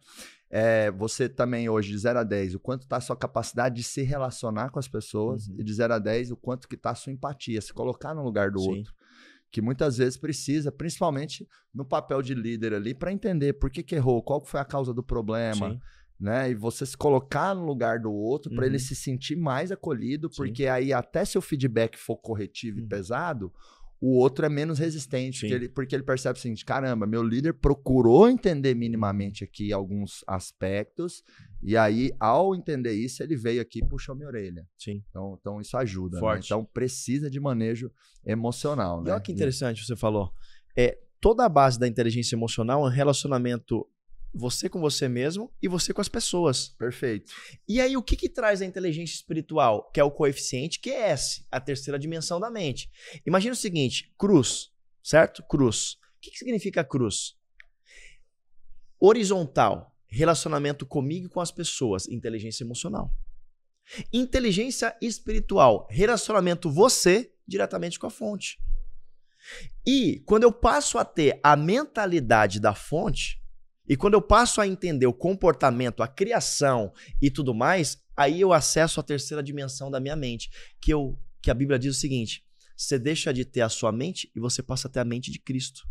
É, 0.54 0.90
você 0.90 1.30
também 1.30 1.66
hoje, 1.70 1.90
de 1.90 1.98
0 1.98 2.18
a 2.18 2.22
10, 2.22 2.56
o 2.56 2.60
quanto 2.60 2.82
está 2.82 2.98
a 2.98 3.00
sua 3.00 3.16
capacidade 3.16 3.76
de 3.76 3.82
se 3.82 4.02
relacionar 4.02 4.68
com 4.68 4.78
as 4.78 4.86
pessoas, 4.86 5.48
uhum. 5.48 5.56
e 5.58 5.64
de 5.64 5.72
0 5.72 5.94
a 5.94 5.98
10, 5.98 6.30
o 6.30 6.36
quanto 6.36 6.68
que 6.68 6.74
está 6.74 6.90
a 6.90 6.94
sua 6.94 7.10
empatia, 7.10 7.58
se 7.62 7.72
colocar 7.72 8.12
no 8.12 8.22
lugar 8.22 8.50
do 8.50 8.60
Sim. 8.60 8.68
outro. 8.68 8.94
Que 9.50 9.62
muitas 9.62 9.96
vezes 9.96 10.18
precisa, 10.18 10.70
principalmente 10.70 11.48
no 11.74 11.86
papel 11.86 12.20
de 12.20 12.34
líder 12.34 12.74
ali, 12.74 12.92
para 12.92 13.10
entender 13.10 13.54
por 13.54 13.70
que, 13.70 13.82
que 13.82 13.94
errou, 13.94 14.22
qual 14.22 14.44
foi 14.44 14.60
a 14.60 14.64
causa 14.64 14.92
do 14.92 15.02
problema. 15.02 15.70
Sim. 15.70 15.80
Né? 16.20 16.50
E 16.50 16.54
você 16.54 16.84
se 16.84 16.98
colocar 16.98 17.54
no 17.54 17.64
lugar 17.64 17.98
do 17.98 18.12
outro 18.12 18.50
uhum. 18.50 18.56
para 18.56 18.66
ele 18.66 18.78
se 18.78 18.94
sentir 18.94 19.36
mais 19.36 19.72
acolhido, 19.72 20.28
porque 20.28 20.64
Sim. 20.64 20.68
aí 20.68 20.92
até 20.92 21.24
se 21.24 21.38
o 21.38 21.40
feedback 21.40 21.96
for 21.96 22.18
corretivo 22.18 22.78
uhum. 22.78 22.84
e 22.84 22.88
pesado, 22.88 23.50
o 24.04 24.18
outro 24.18 24.44
é 24.44 24.48
menos 24.48 24.80
resistente, 24.80 25.42
porque 25.42 25.54
ele, 25.54 25.68
porque 25.68 25.94
ele, 25.94 26.02
percebe 26.02 26.36
o 26.36 26.42
seguinte: 26.42 26.64
caramba, 26.64 27.06
meu 27.06 27.22
líder 27.22 27.54
procurou 27.54 28.28
entender 28.28 28.74
minimamente 28.74 29.44
aqui 29.44 29.72
alguns 29.72 30.24
aspectos, 30.26 31.22
e 31.62 31.76
aí, 31.76 32.10
ao 32.18 32.52
entender 32.52 32.94
isso, 32.94 33.22
ele 33.22 33.36
veio 33.36 33.62
aqui 33.62 33.78
e 33.78 33.86
puxou 33.86 34.16
minha 34.16 34.26
orelha. 34.26 34.66
Sim. 34.76 35.04
Então, 35.08 35.38
então 35.40 35.60
isso 35.60 35.76
ajuda. 35.76 36.20
Né? 36.20 36.40
Então 36.44 36.64
precisa 36.64 37.30
de 37.30 37.38
manejo 37.38 37.92
emocional. 38.26 39.02
E 39.02 39.04
né? 39.04 39.12
olha 39.12 39.20
que 39.20 39.30
interessante 39.30 39.86
você 39.86 39.94
falou. 39.94 40.32
É, 40.76 40.98
toda 41.20 41.44
a 41.44 41.48
base 41.48 41.78
da 41.78 41.86
inteligência 41.86 42.34
emocional 42.34 42.84
é 42.84 42.88
um 42.88 42.92
relacionamento 42.92 43.88
você 44.34 44.68
com 44.68 44.80
você 44.80 45.08
mesmo 45.08 45.52
e 45.60 45.68
você 45.68 45.92
com 45.92 46.00
as 46.00 46.08
pessoas. 46.08 46.68
Perfeito. 46.68 47.32
E 47.68 47.80
aí, 47.80 47.96
o 47.96 48.02
que, 48.02 48.16
que 48.16 48.28
traz 48.28 48.62
a 48.62 48.64
inteligência 48.64 49.14
espiritual? 49.14 49.90
Que 49.92 50.00
é 50.00 50.04
o 50.04 50.10
coeficiente 50.10 50.80
QS, 50.80 51.46
a 51.50 51.60
terceira 51.60 51.98
dimensão 51.98 52.40
da 52.40 52.50
mente. 52.50 52.90
Imagina 53.26 53.52
o 53.52 53.56
seguinte: 53.56 54.12
cruz, 54.18 54.70
certo? 55.02 55.42
Cruz. 55.42 55.94
O 56.16 56.20
que, 56.20 56.30
que 56.30 56.38
significa 56.38 56.84
cruz? 56.84 57.36
Horizontal, 58.98 59.94
relacionamento 60.06 60.86
comigo 60.86 61.26
e 61.26 61.28
com 61.28 61.40
as 61.40 61.50
pessoas, 61.50 62.06
inteligência 62.08 62.62
emocional. 62.62 63.12
Inteligência 64.12 64.96
espiritual, 65.02 65.88
relacionamento 65.90 66.70
você 66.70 67.32
diretamente 67.46 67.98
com 67.98 68.06
a 68.06 68.10
fonte. 68.10 68.58
E 69.84 70.22
quando 70.24 70.44
eu 70.44 70.52
passo 70.52 70.98
a 70.98 71.04
ter 71.04 71.40
a 71.42 71.56
mentalidade 71.56 72.60
da 72.60 72.74
fonte, 72.74 73.41
e 73.88 73.96
quando 73.96 74.14
eu 74.14 74.22
passo 74.22 74.60
a 74.60 74.66
entender 74.66 75.06
o 75.06 75.12
comportamento, 75.12 76.02
a 76.02 76.08
criação 76.08 76.92
e 77.20 77.30
tudo 77.30 77.52
mais, 77.54 78.00
aí 78.16 78.40
eu 78.40 78.52
acesso 78.52 79.00
a 79.00 79.02
terceira 79.02 79.42
dimensão 79.42 79.90
da 79.90 80.00
minha 80.00 80.16
mente, 80.16 80.50
que 80.80 80.92
eu 80.92 81.18
que 81.40 81.50
a 81.50 81.54
Bíblia 81.54 81.78
diz 81.78 81.96
o 81.96 82.00
seguinte: 82.00 82.44
você 82.76 82.98
deixa 82.98 83.32
de 83.32 83.44
ter 83.44 83.62
a 83.62 83.68
sua 83.68 83.90
mente 83.90 84.30
e 84.34 84.40
você 84.40 84.62
passa 84.62 84.88
a 84.88 84.90
ter 84.90 85.00
a 85.00 85.04
mente 85.04 85.30
de 85.30 85.38
Cristo. 85.38 85.86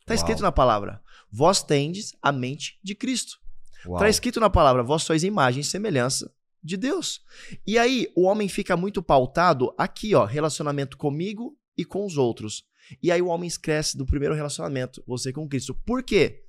Está 0.00 0.14
escrito 0.14 0.42
na 0.42 0.52
palavra: 0.52 1.02
vós 1.30 1.62
tendes 1.62 2.12
a 2.22 2.30
mente 2.30 2.78
de 2.82 2.94
Cristo. 2.94 3.38
Está 3.80 4.08
escrito 4.08 4.38
na 4.38 4.48
palavra: 4.48 4.82
vós 4.82 5.02
sois 5.02 5.24
imagem 5.24 5.60
e 5.60 5.64
semelhança 5.64 6.32
de 6.62 6.76
Deus. 6.76 7.20
E 7.66 7.76
aí 7.76 8.10
o 8.14 8.22
homem 8.22 8.48
fica 8.48 8.76
muito 8.76 9.02
pautado 9.02 9.74
aqui, 9.76 10.14
ó, 10.14 10.24
relacionamento 10.24 10.96
comigo 10.96 11.58
e 11.76 11.84
com 11.84 12.06
os 12.06 12.16
outros. 12.16 12.64
E 13.02 13.10
aí 13.10 13.20
o 13.20 13.28
homem 13.28 13.50
cresce 13.50 13.96
do 13.96 14.06
primeiro 14.06 14.34
relacionamento, 14.34 15.02
você 15.06 15.32
com 15.32 15.48
Cristo. 15.48 15.74
Por 15.74 16.02
quê? 16.02 16.43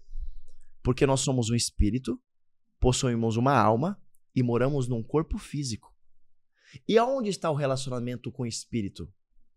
Porque 0.85 1.07
nós 1.07 1.21
somos 1.21 1.49
um 1.49 1.55
espírito, 1.55 2.21
possuímos 2.79 3.37
uma 3.37 3.57
alma 3.57 3.99
e 4.35 4.43
moramos 4.43 4.87
num 4.87 5.01
corpo 5.01 5.39
físico. 5.39 5.91
E 6.87 6.95
aonde 6.95 7.31
está 7.31 7.49
o 7.49 7.55
relacionamento 7.55 8.31
com 8.31 8.43
o 8.43 8.45
espírito? 8.45 9.11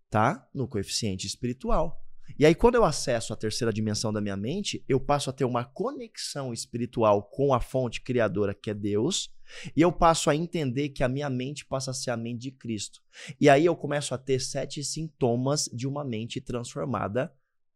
Tá 0.09 0.49
no 0.55 0.67
coeficiente 0.67 1.27
espiritual. 1.27 2.03
E 2.39 2.47
aí, 2.47 2.55
quando 2.55 2.77
eu 2.77 2.85
acesso 2.85 3.35
a 3.35 3.37
terceira 3.37 3.71
dimensão 3.71 4.11
da 4.11 4.23
minha 4.23 4.39
mente, 4.39 4.83
eu 4.89 4.99
passo 4.99 5.29
a 5.29 5.33
ter 5.33 5.45
uma 5.45 5.67
conexão 5.67 6.51
espiritual 6.51 7.23
com 7.25 7.53
a 7.53 7.61
fonte 7.61 8.01
criadora, 8.01 8.55
que 8.55 8.71
é 8.71 8.75
Deus, 8.75 9.31
e 9.77 9.83
eu 9.83 9.93
passo 9.93 10.31
a 10.31 10.37
entender 10.37 10.89
que 10.91 11.05
a 11.05 11.09
minha 11.09 11.29
mente 11.29 11.67
passa 11.67 11.91
a 11.91 11.95
ser 11.95 12.11
a 12.11 12.17
mente 12.17 12.41
de 12.41 12.53
Cristo. 12.53 13.03
E 13.39 13.51
aí 13.51 13.67
eu 13.67 13.77
começo 13.77 14.15
a 14.15 14.19
ter 14.19 14.41
sete 14.41 14.83
sintomas 14.83 15.69
de 15.75 15.87
uma 15.87 16.05
mente 16.05 16.41
transformada 16.41 17.31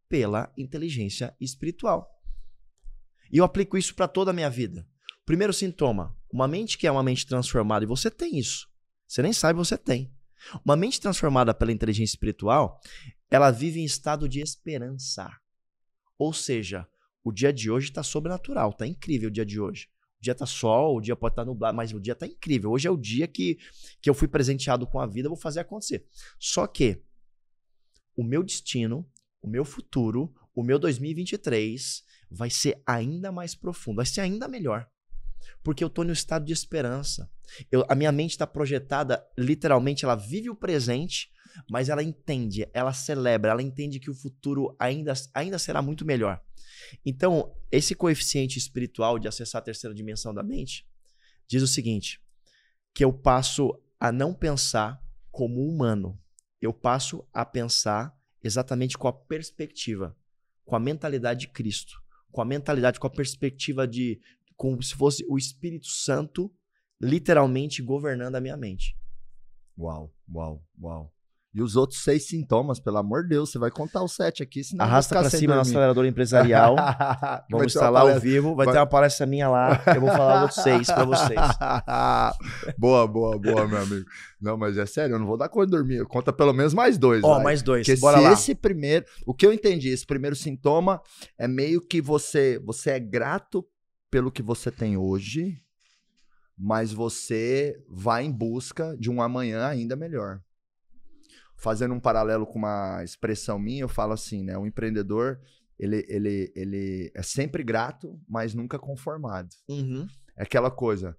pela 0.09 0.51
inteligência 0.57 1.37
espiritual. 1.39 2.12
E 3.33 3.39
eu 3.39 3.45
aplico 3.45 3.79
isso 3.79 3.95
para 3.95 4.07
toda 4.07 4.31
a 4.31 4.35
minha 4.35 4.51
vida. 4.51 4.87
Primeiro 5.25 5.53
sintoma, 5.53 6.15
uma 6.31 6.47
mente 6.47 6.77
que 6.77 6.87
é 6.87 6.93
uma 6.93 7.03
mente 7.03 7.27
transformada, 7.27 7.85
e 7.85 7.89
você 7.89 8.11
tem 8.11 8.39
isso. 8.39 8.69
Você 9.09 9.23
nem 9.23 9.33
sabe, 9.33 9.59
você 9.59 9.79
tem. 9.79 10.13
Uma 10.65 10.77
mente 10.77 11.01
transformada 11.01 11.55
pela 11.55 11.73
inteligência 11.73 12.15
espiritual, 12.15 12.81
ela 13.31 13.51
vive 13.51 13.81
em 13.81 13.85
estado 13.85 14.29
de 14.29 14.41
esperança. 14.41 15.31
Ou 16.19 16.33
seja, 16.33 16.87
o 17.25 17.33
dia 17.33 17.53
de 17.53 17.71
hoje 17.71 17.89
está 17.89 18.03
sobrenatural, 18.03 18.71
está 18.71 18.87
incrível 18.87 19.29
o 19.29 19.33
dia 19.33 19.47
de 19.47 19.61
hoje. 19.61 19.89
O 20.19 20.23
dia 20.23 20.35
tá 20.35 20.47
sol, 20.47 20.97
o 20.97 21.01
dia 21.01 21.17
pode 21.17 21.33
estar 21.33 21.43
tá 21.43 21.47
nublado, 21.47 21.77
mas 21.77 21.93
o 21.93 22.01
dia 22.01 22.15
tá 22.15 22.27
incrível. 22.27 22.71
Hoje 22.71 22.87
é 22.87 22.91
o 22.91 22.97
dia 22.97 23.27
que, 23.27 23.59
que 24.01 24.11
eu 24.11 24.15
fui 24.15 24.29
presenteado 24.29 24.87
com 24.87 25.01
a 25.01 25.07
vida, 25.07 25.29
vou 25.29 25.39
fazer 25.39 25.61
acontecer. 25.61 26.07
Só 26.39 26.67
que 26.67 27.03
o 28.17 28.23
meu 28.23 28.43
destino, 28.43 29.09
o 29.41 29.49
meu 29.49 29.65
futuro, 29.65 30.33
o 30.55 30.63
meu 30.63 30.79
2023 30.79 32.05
vai 32.35 32.51
ser 32.51 32.83
ainda 32.87 33.31
mais 33.31 33.55
profundo, 33.55 33.97
vai 33.97 34.07
ser 34.07 34.21
ainda 34.21 34.49
melhor. 34.49 34.89
Porque 35.63 35.83
eu 35.83 35.89
estou 35.89 36.05
no 36.05 36.13
estado 36.13 36.45
de 36.45 36.53
esperança. 36.53 37.31
Eu, 37.71 37.85
a 37.89 37.95
minha 37.95 38.13
mente 38.13 38.31
está 38.31 38.47
projetada, 38.47 39.25
literalmente, 39.37 40.05
ela 40.05 40.15
vive 40.15 40.51
o 40.51 40.57
presente, 40.57 41.31
mas 41.71 41.89
ela 41.89 42.03
entende, 42.03 42.67
ela 42.73 42.93
celebra, 42.93 43.51
ela 43.51 43.63
entende 43.63 44.01
que 44.01 44.11
o 44.11 44.15
futuro 44.15 44.75
ainda, 44.79 45.13
ainda 45.35 45.59
será 45.59 45.83
muito 45.83 46.05
melhor. 46.05 46.41
Então, 47.05 47.55
esse 47.71 47.95
coeficiente 47.95 48.59
espiritual 48.59 49.19
de 49.19 49.29
acessar 49.29 49.61
a 49.61 49.65
terceira 49.65 49.95
dimensão 49.95 50.33
da 50.33 50.43
mente 50.43 50.87
diz 51.47 51.63
o 51.63 51.67
seguinte: 51.67 52.21
que 52.95 53.05
eu 53.05 53.13
passo 53.13 53.79
a 53.99 54.11
não 54.11 54.35
pensar 54.35 55.03
como 55.31 55.67
humano, 55.67 56.19
eu 56.61 56.73
passo 56.73 57.27
a 57.33 57.45
pensar 57.45 58.17
exatamente 58.43 58.99
com 58.99 59.09
a 59.09 59.13
perspectiva, 59.13 60.17
com 60.65 60.75
a 60.75 60.81
mentalidade 60.81 61.41
de 61.41 61.49
Cristo, 61.49 62.03
com 62.33 62.41
a 62.41 62.45
mentalidade, 62.45 62.99
com 62.99 63.07
a 63.07 63.11
perspectiva 63.11 63.87
de 63.87 64.21
como 64.57 64.83
se 64.83 64.95
fosse 64.95 65.25
o 65.29 65.39
Espírito 65.39 65.87
Santo 65.87 66.53
literalmente 67.01 67.83
governando 67.83 68.37
a 68.37 68.41
minha 68.41 68.57
mente. 68.57 68.97
Uau, 69.77 70.13
uau, 70.33 70.65
uau. 70.81 71.15
E 71.55 71.61
os 71.61 71.77
outros 71.77 72.03
seis 72.03 72.27
sintomas, 72.27 72.81
pelo 72.81 72.97
amor 72.97 73.25
de 73.25 73.31
Deus, 73.31 73.51
você 73.51 73.59
vai 73.59 73.71
contar 73.71 74.03
os 74.03 74.13
sete 74.13 74.43
aqui. 74.43 74.65
Senão 74.65 74.87
Arrasta 74.87 75.19
para 75.19 75.29
cima 75.29 75.55
no 75.55 75.61
acelerador 75.61 76.07
empresarial. 76.07 76.77
Vamos 77.51 77.75
estar 77.75 77.91
lá 77.91 78.01
ao 78.01 78.19
vivo. 78.19 78.55
Vai, 78.55 78.65
vai, 78.65 78.75
ter 78.75 78.81
uma 78.81 78.87
palestra 78.87 79.27
minha 79.27 79.51
lá. 79.51 79.83
Eu 79.95 80.01
vou 80.01 80.09
falar 80.09 80.37
os 80.37 80.43
outros 80.43 80.63
seis 80.63 80.87
para 80.87 81.05
vocês. 81.05 81.39
boa, 82.79 83.07
boa, 83.07 83.39
boa, 83.39 83.69
meu 83.69 83.83
amigo. 83.83 84.07
Não, 84.41 84.57
mas 84.57 84.79
é 84.79 84.87
sério, 84.87 85.15
eu 85.15 85.19
não 85.19 85.27
vou 85.27 85.37
dar 85.37 85.51
conta 85.51 85.67
de 85.67 85.73
dormir. 85.73 86.07
Conta 86.07 86.33
pelo 86.33 86.55
menos 86.55 86.73
mais 86.73 86.97
dois. 86.97 87.23
Ó, 87.23 87.37
oh, 87.37 87.43
mais 87.43 87.63
dois. 87.63 87.87
Porque 87.87 88.01
Bora 88.01 88.17
se 88.17 88.25
lá. 88.25 88.33
esse 88.33 88.55
primeiro. 88.55 89.05
O 89.27 89.35
que 89.35 89.45
eu 89.45 89.53
entendi, 89.53 89.91
esse 89.91 90.07
primeiro 90.07 90.35
sintoma 90.35 91.03
é 91.39 91.47
meio 91.47 91.83
que 91.83 92.01
você, 92.01 92.59
você 92.65 92.93
é 92.93 92.99
grato 92.99 93.63
pelo 94.11 94.33
que 94.33 94.43
você 94.43 94.71
tem 94.71 94.97
hoje, 94.97 95.61
mas 96.57 96.95
você 96.95 97.79
vai 97.91 98.25
em 98.25 98.33
busca 98.33 98.97
de 98.99 99.11
um 99.11 99.21
amanhã 99.21 99.67
ainda 99.67 99.95
melhor 99.95 100.41
fazendo 101.63 101.95
um 101.95 102.01
paralelo 102.01 102.45
com 102.45 102.59
uma 102.59 103.05
expressão 103.05 103.57
minha, 103.57 103.83
eu 103.83 103.89
falo 103.89 104.13
assim, 104.13 104.43
né? 104.43 104.59
O 104.59 104.67
empreendedor, 104.67 105.39
ele, 105.79 106.05
ele, 106.09 106.53
ele 106.57 107.13
é 107.15 107.23
sempre 107.23 107.63
grato, 107.63 108.21
mas 108.29 108.53
nunca 108.53 108.81
conformado. 108.81 109.49
Uhum. 109.69 110.07
É 110.37 110.43
aquela 110.43 110.73
coisa. 110.73 111.17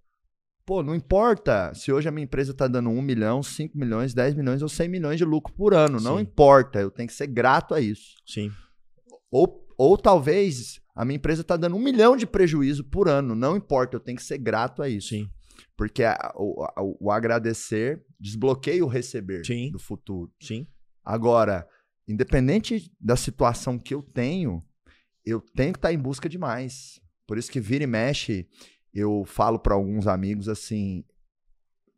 Pô, 0.65 0.83
não 0.83 0.93
importa 0.93 1.73
se 1.73 1.93
hoje 1.93 2.09
a 2.09 2.11
minha 2.11 2.25
empresa 2.25 2.51
está 2.51 2.67
dando 2.67 2.89
1 2.89 3.01
milhão, 3.01 3.41
5 3.41 3.77
milhões, 3.77 4.13
10 4.13 4.35
milhões 4.35 4.61
ou 4.61 4.67
100 4.67 4.89
milhões 4.89 5.17
de 5.17 5.23
lucro 5.23 5.53
por 5.53 5.73
ano. 5.73 5.97
Sim. 5.97 6.05
Não 6.05 6.19
importa, 6.19 6.79
eu 6.79 6.91
tenho 6.91 7.07
que 7.07 7.13
ser 7.13 7.27
grato 7.27 7.73
a 7.73 7.79
isso. 7.79 8.15
Sim. 8.25 8.51
Ou, 9.31 9.65
ou 9.77 9.97
talvez 9.97 10.81
a 10.93 11.05
minha 11.05 11.15
empresa 11.15 11.41
está 11.41 11.55
dando 11.55 11.77
um 11.77 11.81
milhão 11.81 12.17
de 12.17 12.27
prejuízo 12.27 12.83
por 12.83 13.07
ano. 13.07 13.33
Não 13.33 13.55
importa, 13.55 13.95
eu 13.95 14.01
tenho 14.01 14.17
que 14.17 14.23
ser 14.23 14.37
grato 14.37 14.83
a 14.83 14.89
isso. 14.89 15.09
Sim. 15.09 15.29
Porque 15.75 16.03
a, 16.03 16.33
o, 16.35 16.63
a, 16.63 16.73
o, 16.99 17.11
agradecer 17.11 18.03
desbloqueia 18.19 18.83
o 18.83 18.87
receber 18.87 19.45
Sim. 19.45 19.71
do 19.71 19.79
futuro. 19.79 20.31
Sim. 20.39 20.67
Agora, 21.03 21.67
independente 22.07 22.91
da 22.99 23.15
situação 23.15 23.79
que 23.79 23.93
eu 23.93 24.01
tenho, 24.01 24.63
eu 25.25 25.41
tenho 25.41 25.73
que 25.73 25.79
estar 25.79 25.91
em 25.91 25.97
busca 25.97 26.29
de 26.29 26.37
mais. 26.37 27.01
Por 27.25 27.37
isso 27.37 27.51
que 27.51 27.59
vira 27.59 27.83
e 27.83 27.87
mexe, 27.87 28.47
eu 28.93 29.23
falo 29.25 29.57
para 29.57 29.73
alguns 29.73 30.05
amigos 30.05 30.47
assim: 30.47 31.03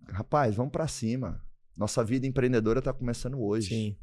rapaz, 0.07 0.55
vamos 0.55 0.71
para 0.71 0.87
cima. 0.87 1.43
Nossa 1.75 2.03
vida 2.03 2.25
empreendedora 2.25 2.79
está 2.79 2.93
começando 2.93 3.41
hoje. 3.41 3.69
Sim. 3.69 3.97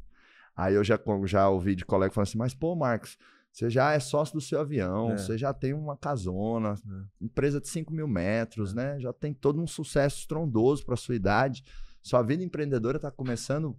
Aí 0.55 0.75
eu 0.75 0.83
já, 0.83 0.99
já 1.25 1.49
ouvi 1.49 1.75
de 1.75 1.85
colega 1.85 2.13
falando 2.13 2.27
assim: 2.27 2.37
mas 2.37 2.53
pô, 2.53 2.75
Marcos, 2.75 3.17
você 3.53 3.69
já 3.69 3.93
é 3.93 3.99
sócio 3.99 4.33
do 4.33 4.41
seu 4.41 4.59
avião, 4.59 5.11
É. 5.11 5.17
você 5.17 5.37
já 5.37 5.53
tem 5.53 5.73
uma 5.73 5.95
casona, 5.95 6.73
É. 6.73 7.23
empresa 7.25 7.61
de 7.61 7.67
5 7.69 7.93
mil 7.93 8.07
metros, 8.07 8.73
né? 8.73 8.99
Já 8.99 9.13
tem 9.13 9.33
todo 9.33 9.61
um 9.61 9.67
sucesso 9.67 10.19
estrondoso 10.21 10.83
para 10.85 10.95
sua 10.95 11.15
idade. 11.15 11.63
Sua 12.01 12.21
vida 12.23 12.43
empreendedora 12.43 12.97
está 12.97 13.11
começando 13.11 13.77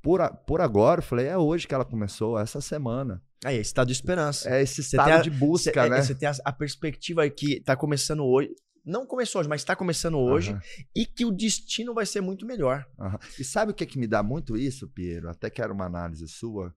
por, 0.00 0.20
a- 0.20 0.30
por 0.30 0.60
agora. 0.60 1.00
Eu 1.00 1.02
falei, 1.04 1.26
é 1.26 1.36
hoje 1.36 1.66
que 1.66 1.74
ela 1.74 1.84
começou, 1.84 2.38
essa 2.38 2.60
semana. 2.60 3.20
Aí, 3.44 3.58
estado 3.60 3.88
de 3.88 3.92
esperança. 3.92 4.48
É 4.48 4.62
esse 4.62 4.80
estado 4.80 5.10
a- 5.10 5.20
de 5.20 5.30
busca, 5.30 5.72
Cê- 5.72 5.78
é, 5.86 5.90
né? 5.90 6.00
Você 6.02 6.14
tem 6.14 6.28
a, 6.28 6.32
a 6.44 6.52
perspectiva 6.52 7.28
que 7.28 7.60
tá 7.60 7.76
começando 7.76 8.24
hoje. 8.24 8.50
Não 8.84 9.04
começou 9.04 9.40
hoje, 9.40 9.48
mas 9.48 9.60
está 9.62 9.74
começando 9.74 10.16
hoje. 10.16 10.52
Aham, 10.52 10.60
E 10.94 11.04
que 11.04 11.24
o 11.24 11.32
destino 11.32 11.92
vai 11.92 12.06
ser 12.06 12.20
muito 12.20 12.46
melhor. 12.46 12.86
aham. 12.98 13.18
E 13.38 13.42
sabe 13.42 13.72
o 13.72 13.74
que, 13.74 13.84
que 13.84 13.98
me 13.98 14.06
dá 14.06 14.22
muito 14.22 14.56
isso, 14.56 14.88
Piero? 14.88 15.28
Até 15.28 15.50
quero 15.50 15.74
uma 15.74 15.84
análise 15.86 16.26
sua. 16.28 16.72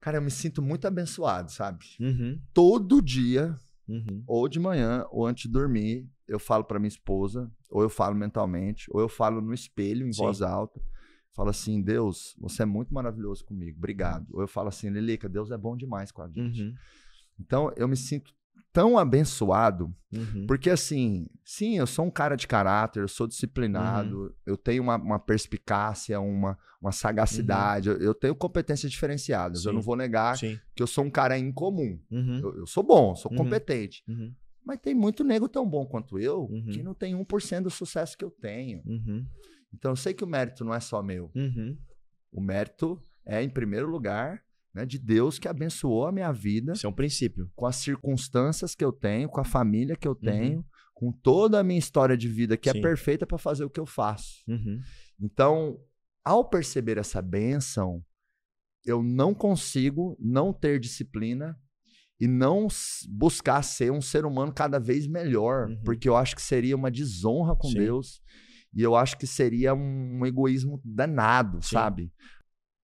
Cara, 0.00 0.16
eu 0.16 0.22
me 0.22 0.30
sinto 0.30 0.62
muito 0.62 0.86
abençoado, 0.86 1.50
sabe? 1.50 1.84
Uhum. 2.00 2.40
Todo 2.54 3.02
dia 3.02 3.56
Uhum. 3.86 4.22
ou 4.26 4.48
de 4.48 4.60
manhã, 4.60 5.04
ou 5.10 5.26
antes 5.26 5.42
de 5.42 5.48
dormir, 5.48 6.08
eu 6.28 6.38
falo 6.38 6.62
para 6.64 6.78
minha 6.78 6.88
esposa, 6.88 7.50
ou 7.68 7.82
eu 7.82 7.90
falo 7.90 8.14
mentalmente, 8.14 8.86
ou 8.90 9.00
eu 9.00 9.08
falo 9.08 9.40
no 9.40 9.52
espelho 9.52 10.06
em 10.06 10.12
Sim. 10.12 10.22
voz 10.22 10.40
alta. 10.42 10.80
Falo 11.32 11.50
assim, 11.50 11.82
Deus, 11.82 12.36
você 12.38 12.62
é 12.62 12.66
muito 12.66 12.94
maravilhoso 12.94 13.44
comigo, 13.44 13.78
obrigado. 13.78 14.26
Ou 14.32 14.40
eu 14.42 14.48
falo 14.48 14.68
assim, 14.68 14.88
Lilica, 14.90 15.28
Deus 15.28 15.50
é 15.50 15.58
bom 15.58 15.76
demais 15.76 16.10
com 16.12 16.22
a 16.22 16.28
gente. 16.28 16.62
Uhum. 16.62 16.74
Então, 17.38 17.72
eu 17.76 17.88
me 17.88 17.96
sinto 17.96 18.32
tão 18.72 18.96
abençoado, 18.98 19.94
Uhum. 20.12 20.46
porque 20.46 20.70
assim, 20.70 21.26
sim, 21.44 21.78
eu 21.78 21.86
sou 21.86 22.04
um 22.04 22.10
cara 22.10 22.36
de 22.36 22.46
caráter, 22.46 23.00
eu 23.00 23.08
sou 23.08 23.26
disciplinado, 23.26 24.22
Uhum. 24.22 24.32
eu 24.46 24.56
tenho 24.56 24.82
uma, 24.82 24.96
uma 24.96 25.18
perspicácia, 25.18 26.20
uma, 26.20 26.58
uma 26.80 26.92
sagacidade, 26.92 27.88
eu, 27.88 27.96
eu 27.98 28.14
tenho 28.14 28.34
competências 28.34 28.90
diferenciadas. 28.90 29.64
Eu 29.64 29.70
Sim. 29.70 29.74
não 29.76 29.82
vou 29.82 29.96
negar 29.96 30.36
Sim. 30.36 30.58
que 30.74 30.82
eu 30.82 30.86
sou 30.86 31.04
um 31.04 31.10
cara 31.10 31.38
incomum. 31.38 31.98
Uhum. 32.10 32.38
Eu, 32.42 32.56
eu 32.58 32.66
sou 32.66 32.82
bom, 32.82 33.14
sou 33.14 33.30
Uhum. 33.30 33.38
competente. 33.38 34.02
Uhum. 34.08 34.34
Mas 34.64 34.78
tem 34.78 34.94
muito 34.94 35.24
nego 35.24 35.48
tão 35.48 35.68
bom 35.68 35.86
quanto 35.86 36.18
eu 36.18 36.42
Uhum. 36.50 36.66
que 36.66 36.82
não 36.82 36.94
tem 36.94 37.14
1% 37.14 37.62
do 37.64 37.70
sucesso 37.70 38.16
que 38.16 38.24
eu 38.24 38.30
tenho. 38.30 38.82
Uhum. 38.84 39.26
Então 39.72 39.92
eu 39.92 39.96
sei 39.96 40.12
que 40.14 40.24
o 40.24 40.26
mérito 40.28 40.64
não 40.64 40.74
é 40.74 40.80
só 40.80 41.02
meu. 41.02 41.30
Uhum. 41.34 41.76
O 42.32 42.40
mérito 42.40 43.00
é, 43.24 43.42
em 43.42 43.48
primeiro 43.48 43.88
lugar, 43.88 44.42
né, 44.74 44.86
de 44.86 44.98
Deus 44.98 45.38
que 45.38 45.48
abençoou 45.48 46.06
a 46.06 46.12
minha 46.12 46.32
vida. 46.32 46.72
Isso 46.72 46.86
é 46.86 46.90
um 46.90 46.94
princípio. 46.94 47.50
Com 47.54 47.66
as 47.66 47.76
circunstâncias 47.76 48.74
que 48.74 48.84
eu 48.84 48.92
tenho, 48.92 49.28
com 49.28 49.40
a 49.40 49.44
família 49.44 49.96
que 49.96 50.06
eu 50.06 50.12
uhum. 50.12 50.20
tenho, 50.20 50.58
uhum. 50.58 50.64
com 50.94 51.12
toda 51.12 51.58
a 51.58 51.64
minha 51.64 51.78
história 51.78 52.16
de 52.16 52.28
vida 52.28 52.56
que 52.56 52.68
é 52.68 52.72
Sim. 52.72 52.78
é 52.78 52.82
perfeita 52.82 53.26
para 53.26 53.38
fazer 53.38 53.64
o 53.64 53.70
que 53.70 53.80
eu 53.80 53.86
faço. 53.86 54.44
Uhum. 54.48 54.80
Então, 55.20 55.78
ao 56.24 56.48
perceber 56.48 56.98
essa 56.98 57.20
bênção, 57.20 58.04
eu 58.84 59.02
não 59.02 59.34
consigo 59.34 60.16
não 60.20 60.52
ter 60.52 60.78
disciplina 60.78 61.58
e 62.18 62.26
não 62.26 62.68
buscar 63.08 63.62
ser 63.62 63.90
um 63.90 64.00
ser 64.00 64.26
humano 64.26 64.52
cada 64.52 64.78
vez 64.78 65.06
melhor, 65.06 65.68
uhum. 65.68 65.82
porque 65.82 66.08
eu 66.08 66.16
acho 66.16 66.36
que 66.36 66.42
seria 66.42 66.76
uma 66.76 66.90
desonra 66.90 67.56
com 67.56 67.68
Sim. 67.68 67.78
Deus 67.78 68.20
e 68.74 68.82
eu 68.82 68.94
acho 68.94 69.18
que 69.18 69.26
seria 69.26 69.74
um, 69.74 70.18
um 70.20 70.26
egoísmo 70.26 70.80
danado, 70.84 71.62
Sim. 71.62 71.70
sabe? 71.70 72.12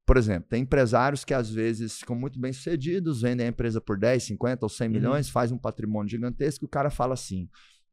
Por 0.07 0.17
exemplo, 0.17 0.49
tem 0.49 0.63
empresários 0.63 1.25
que 1.25 1.35
às 1.35 1.51
vezes 1.51 1.99
ficam 1.99 2.15
muito 2.15 2.39
bem 2.39 2.53
sucedidos, 2.53 3.23
vendem 3.23 3.47
a 3.47 3.49
empresa 3.51 3.81
por 3.81 3.99
10, 3.99 4.23
50 4.23 4.65
ou 4.65 4.69
100 4.69 4.87
uhum. 4.87 4.93
milhões, 4.93 5.29
faz 5.29 5.51
um 5.51 5.59
patrimônio 5.59 6.09
gigantesco 6.09 6.65
e 6.65 6.67
o 6.67 6.69
cara 6.69 6.91
fala 6.91 7.15
assim: 7.15 7.49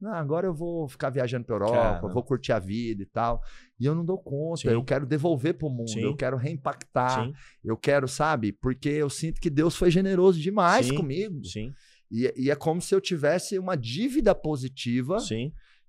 ah, 0.05 0.19
agora 0.19 0.47
eu 0.47 0.53
vou 0.53 0.87
ficar 0.87 1.09
viajando 1.09 1.45
para 1.45 1.55
Europa, 1.55 2.07
vou 2.07 2.23
curtir 2.23 2.51
a 2.51 2.59
vida 2.59 3.01
e 3.01 3.05
tal. 3.05 3.41
E 3.79 3.85
eu 3.85 3.95
não 3.95 4.05
dou 4.05 4.17
conta, 4.17 4.61
Sim. 4.61 4.67
eu 4.69 4.83
quero 4.83 5.05
devolver 5.05 5.55
para 5.55 5.67
o 5.67 5.71
mundo, 5.71 5.89
Sim. 5.89 6.01
eu 6.01 6.15
quero 6.15 6.37
reimpactar, 6.37 7.25
Sim. 7.25 7.33
eu 7.63 7.77
quero, 7.77 8.07
sabe? 8.07 8.51
Porque 8.51 8.89
eu 8.89 9.09
sinto 9.09 9.39
que 9.41 9.49
Deus 9.49 9.75
foi 9.75 9.89
generoso 9.89 10.39
demais 10.39 10.91
comigo. 10.91 11.43
Sim. 11.43 11.73
E, 12.11 12.31
e, 12.37 12.51
é 12.51 12.55
como 12.55 12.79
se 12.79 12.93
eu 12.93 13.01
tivesse 13.01 13.57
uma 13.57 13.75
dívida 13.75 14.35
positiva 14.35 15.17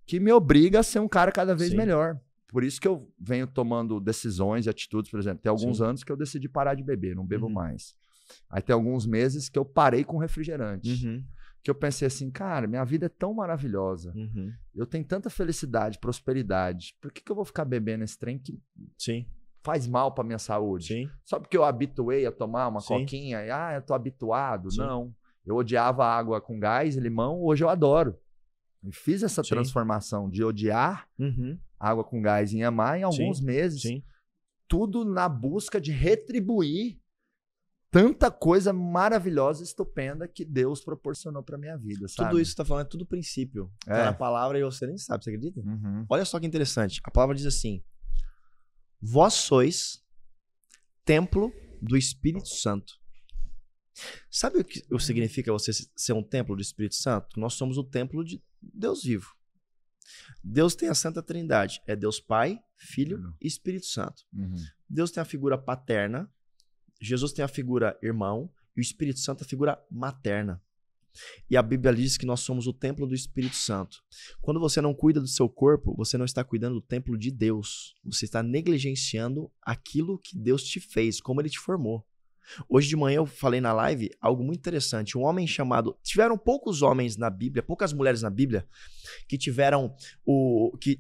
que 0.07 0.19
me 0.19 0.33
obriga 0.33 0.81
a 0.81 0.83
ser 0.83 1.01
um 1.01 1.09
cara 1.09 1.31
cada 1.31 1.55
vez 1.55 1.75
melhor. 1.75 2.19
Por 2.55 2.62
isso 2.62 2.81
que 2.81 2.87
eu 2.87 3.12
venho 3.19 3.49
tomando 3.49 3.99
decisões 3.99 4.67
e 4.67 4.71
atitudes, 4.71 5.11
por 5.11 5.19
exemplo. 5.19 5.43
Tem 5.43 5.51
alguns 5.51 5.79
Sim. 5.79 5.87
anos 5.87 6.05
que 6.05 6.12
eu 6.12 6.17
decidi 6.17 6.49
parar 6.49 6.77
de 6.77 6.85
beber, 6.85 7.17
não 7.17 7.27
bebo 7.27 7.47
uhum. 7.47 7.53
mais. 7.53 7.97
Aí 8.49 8.62
tem 8.62 8.73
alguns 8.73 9.07
meses 9.07 9.49
que 9.49 9.59
eu 9.59 9.64
parei 9.64 10.05
com 10.05 10.19
refrigerante. 10.19 11.05
Uhum. 11.05 11.25
Que 11.64 11.69
eu 11.69 11.75
pensei 11.75 12.07
assim, 12.07 12.31
cara, 12.31 12.69
minha 12.69 12.85
vida 12.85 13.07
é 13.07 13.09
tão 13.09 13.35
maravilhosa. 13.35 14.12
Uhum. 14.14 14.53
Eu 14.73 14.87
tenho 14.87 15.05
tanta 15.05 15.29
felicidade, 15.29 15.99
prosperidade. 15.99 16.97
Por 17.01 17.11
que, 17.11 17.25
que 17.25 17.33
eu 17.33 17.35
vou 17.35 17.45
ficar 17.45 17.64
bebendo 17.64 18.05
esse 18.05 18.17
trem 18.17 18.38
que 18.38 18.57
Sim. 18.97 19.27
faz 19.61 19.88
mal 19.88 20.12
para 20.14 20.23
minha 20.23 20.38
saúde? 20.38 20.87
Sim. 20.87 21.11
Só 21.25 21.40
porque 21.40 21.57
eu 21.57 21.64
habituei 21.64 22.25
a 22.25 22.31
tomar 22.31 22.69
uma 22.69 22.81
Sim. 22.81 23.01
coquinha 23.01 23.45
e, 23.45 23.51
ah, 23.51 23.73
eu 23.75 23.83
tô 23.83 23.95
habituado. 23.95 24.69
Não. 24.77 25.12
Eu 25.45 25.57
odiava 25.57 26.07
água 26.07 26.40
com 26.40 26.57
gás 26.61 26.97
e 26.97 27.01
limão, 27.01 27.43
hoje 27.43 27.64
eu 27.64 27.69
adoro. 27.69 28.17
E 28.87 28.92
fiz 28.92 29.23
essa 29.23 29.42
Sim. 29.42 29.51
transformação 29.51 30.29
de 30.29 30.44
odiar 30.44 31.09
uhum. 31.18 31.59
água 31.79 32.05
com 32.05 32.20
gás 32.20 32.53
em 32.53 32.62
amar 32.62 32.99
em 32.99 33.03
alguns 33.03 33.38
Sim. 33.38 33.44
meses. 33.44 33.83
Sim. 33.83 34.03
Tudo 34.68 35.05
na 35.05 35.29
busca 35.29 35.81
de 35.81 35.92
retribuir 35.92 36.99
tanta 37.94 38.29
coisa 38.29 38.73
maravilhosa, 38.73 39.62
estupenda 39.62 40.27
que 40.27 40.44
Deus 40.44 40.81
proporcionou 40.81 41.44
para 41.44 41.57
minha 41.57 41.77
vida, 41.77 42.09
sabe? 42.09 42.31
Tudo 42.31 42.40
isso 42.40 42.51
que 42.51 42.57
você 42.57 42.62
tá 42.62 42.64
falando 42.64 42.87
é 42.87 42.88
tudo 42.88 43.07
princípio. 43.07 43.70
É. 43.87 43.92
Tá 43.92 44.05
na 44.07 44.12
palavra 44.12 44.59
e 44.59 44.64
você 44.64 44.85
nem 44.85 44.99
sabe, 44.99 45.23
você 45.23 45.31
acredita? 45.31 45.61
Uhum. 45.61 46.05
Olha 46.09 46.25
só 46.25 46.40
que 46.40 46.47
interessante. 46.47 47.01
A 47.05 47.11
palavra 47.11 47.37
diz 47.37 47.47
assim: 47.47 47.85
Vós 49.01 49.35
sois 49.35 50.03
templo 51.05 51.53
do 51.81 51.97
Espírito 51.97 52.49
Santo. 52.49 52.94
Sabe 54.29 54.59
o 54.59 54.64
que 54.64 54.83
significa 54.99 55.53
você 55.53 55.70
ser 55.73 56.14
um 56.14 56.23
templo 56.23 56.57
do 56.57 56.62
Espírito 56.62 56.97
Santo? 56.97 57.38
Nós 57.38 57.55
somos 57.55 57.79
o 57.79 57.85
templo 57.85 58.25
de 58.25 58.42
Deus 58.72 59.03
vivo. 59.03 59.35
Deus 60.42 60.74
tem 60.74 60.88
a 60.88 60.94
Santa 60.94 61.22
Trindade. 61.22 61.83
É 61.87 61.96
Deus 61.96 62.20
Pai, 62.20 62.59
Filho 62.77 63.18
uhum. 63.18 63.33
e 63.40 63.46
Espírito 63.46 63.87
Santo. 63.87 64.22
Uhum. 64.33 64.57
Deus 64.88 65.11
tem 65.11 65.20
a 65.20 65.24
figura 65.24 65.59
paterna, 65.59 66.31
Jesus 67.00 67.33
tem 67.33 67.44
a 67.44 67.48
figura 67.48 67.98
irmão 68.03 68.50
e 68.77 68.81
o 68.81 68.83
Espírito 68.83 69.20
Santo 69.20 69.42
a 69.42 69.46
figura 69.46 69.83
materna. 69.90 70.62
E 71.48 71.57
a 71.57 71.62
Bíblia 71.62 71.94
diz 71.94 72.16
que 72.16 72.27
nós 72.27 72.40
somos 72.40 72.66
o 72.66 72.72
templo 72.72 73.07
do 73.07 73.14
Espírito 73.14 73.55
Santo. 73.55 73.98
Quando 74.40 74.59
você 74.59 74.81
não 74.81 74.92
cuida 74.92 75.20
do 75.20 75.29
seu 75.29 75.48
corpo, 75.48 75.94
você 75.96 76.18
não 76.18 76.24
está 76.24 76.42
cuidando 76.42 76.74
do 76.74 76.83
templo 76.83 77.16
de 77.16 77.31
Deus. 77.31 77.94
Você 78.05 78.24
está 78.24 78.42
negligenciando 78.42 79.50
aquilo 79.62 80.18
que 80.18 80.37
Deus 80.37 80.64
te 80.64 80.81
fez, 80.81 81.20
como 81.20 81.40
ele 81.40 81.50
te 81.50 81.59
formou. 81.59 82.05
Hoje 82.68 82.88
de 82.88 82.96
manhã 82.96 83.16
eu 83.16 83.26
falei 83.26 83.61
na 83.61 83.72
live 83.72 84.11
algo 84.20 84.42
muito 84.42 84.59
interessante. 84.59 85.16
Um 85.16 85.22
homem 85.22 85.46
chamado. 85.46 85.96
Tiveram 86.02 86.37
poucos 86.37 86.83
homens 86.83 87.16
na 87.16 87.30
Bíblia, 87.30 87.62
poucas 87.62 87.92
mulheres 87.92 88.22
na 88.22 88.30
Bíblia, 88.30 88.66
que 89.28 89.38
tiveram 89.38 89.94
o. 90.24 90.76
que 90.80 90.98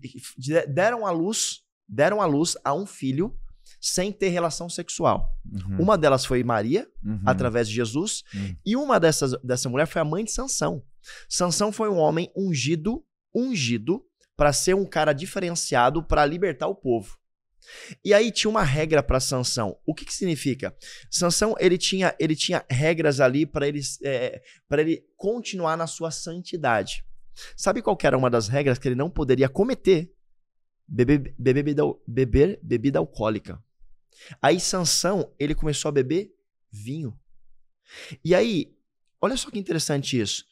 deram 0.68 1.06
a 1.06 1.10
luz, 1.10 1.62
deram 1.88 2.20
a 2.20 2.26
luz 2.26 2.56
a 2.64 2.74
um 2.74 2.86
filho 2.86 3.36
sem 3.80 4.10
ter 4.10 4.28
relação 4.28 4.68
sexual. 4.68 5.28
Uhum. 5.44 5.82
Uma 5.82 5.98
delas 5.98 6.24
foi 6.24 6.42
Maria, 6.42 6.88
uhum. 7.04 7.20
através 7.26 7.68
de 7.68 7.74
Jesus, 7.74 8.22
uhum. 8.34 8.56
e 8.64 8.76
uma 8.76 8.98
dessas, 8.98 9.32
dessa 9.42 9.68
mulher 9.68 9.86
foi 9.86 10.00
a 10.00 10.04
mãe 10.04 10.24
de 10.24 10.32
Sansão. 10.32 10.82
Sansão 11.28 11.70
foi 11.70 11.90
um 11.90 11.98
homem 11.98 12.30
ungido, 12.34 13.04
ungido 13.34 14.02
para 14.36 14.52
ser 14.52 14.74
um 14.74 14.86
cara 14.86 15.12
diferenciado 15.12 16.02
para 16.02 16.24
libertar 16.24 16.66
o 16.66 16.74
povo. 16.74 17.16
E 18.04 18.12
aí 18.12 18.30
tinha 18.30 18.50
uma 18.50 18.62
regra 18.62 19.02
para 19.02 19.20
Sansão. 19.20 19.78
O 19.86 19.94
que, 19.94 20.04
que 20.04 20.14
significa? 20.14 20.76
Sansão 21.10 21.54
ele 21.58 21.78
tinha, 21.78 22.14
ele 22.18 22.36
tinha 22.36 22.64
regras 22.70 23.20
ali 23.20 23.46
para 23.46 23.66
ele, 23.66 23.80
é, 24.02 24.42
ele 24.72 25.04
continuar 25.16 25.76
na 25.76 25.86
sua 25.86 26.10
santidade. 26.10 27.04
Sabe 27.56 27.82
qual 27.82 27.98
era 28.02 28.16
uma 28.16 28.30
das 28.30 28.48
regras 28.48 28.78
que 28.78 28.88
ele 28.88 28.94
não 28.94 29.10
poderia 29.10 29.48
cometer? 29.48 30.12
Beber, 30.86 31.34
beber, 31.38 31.76
beber, 32.06 32.60
bebida 32.62 32.98
alcoólica. 32.98 33.62
Aí 34.40 34.60
Sansão 34.60 35.32
ele 35.38 35.54
começou 35.54 35.88
a 35.88 35.92
beber 35.92 36.32
vinho. 36.70 37.18
E 38.24 38.34
aí, 38.34 38.76
olha 39.20 39.36
só 39.36 39.50
que 39.50 39.58
interessante 39.58 40.20
isso. 40.20 40.44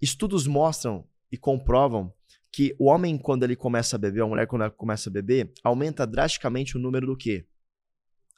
Estudos 0.00 0.46
mostram 0.46 1.06
e 1.30 1.36
comprovam 1.36 2.12
que 2.52 2.74
o 2.78 2.86
homem, 2.86 3.16
quando 3.16 3.44
ele 3.44 3.54
começa 3.54 3.96
a 3.96 3.98
beber, 3.98 4.22
a 4.22 4.26
mulher, 4.26 4.46
quando 4.46 4.62
ela 4.62 4.70
começa 4.70 5.08
a 5.08 5.12
beber, 5.12 5.52
aumenta 5.62 6.06
drasticamente 6.06 6.76
o 6.76 6.80
número 6.80 7.06
do 7.06 7.16
quê? 7.16 7.46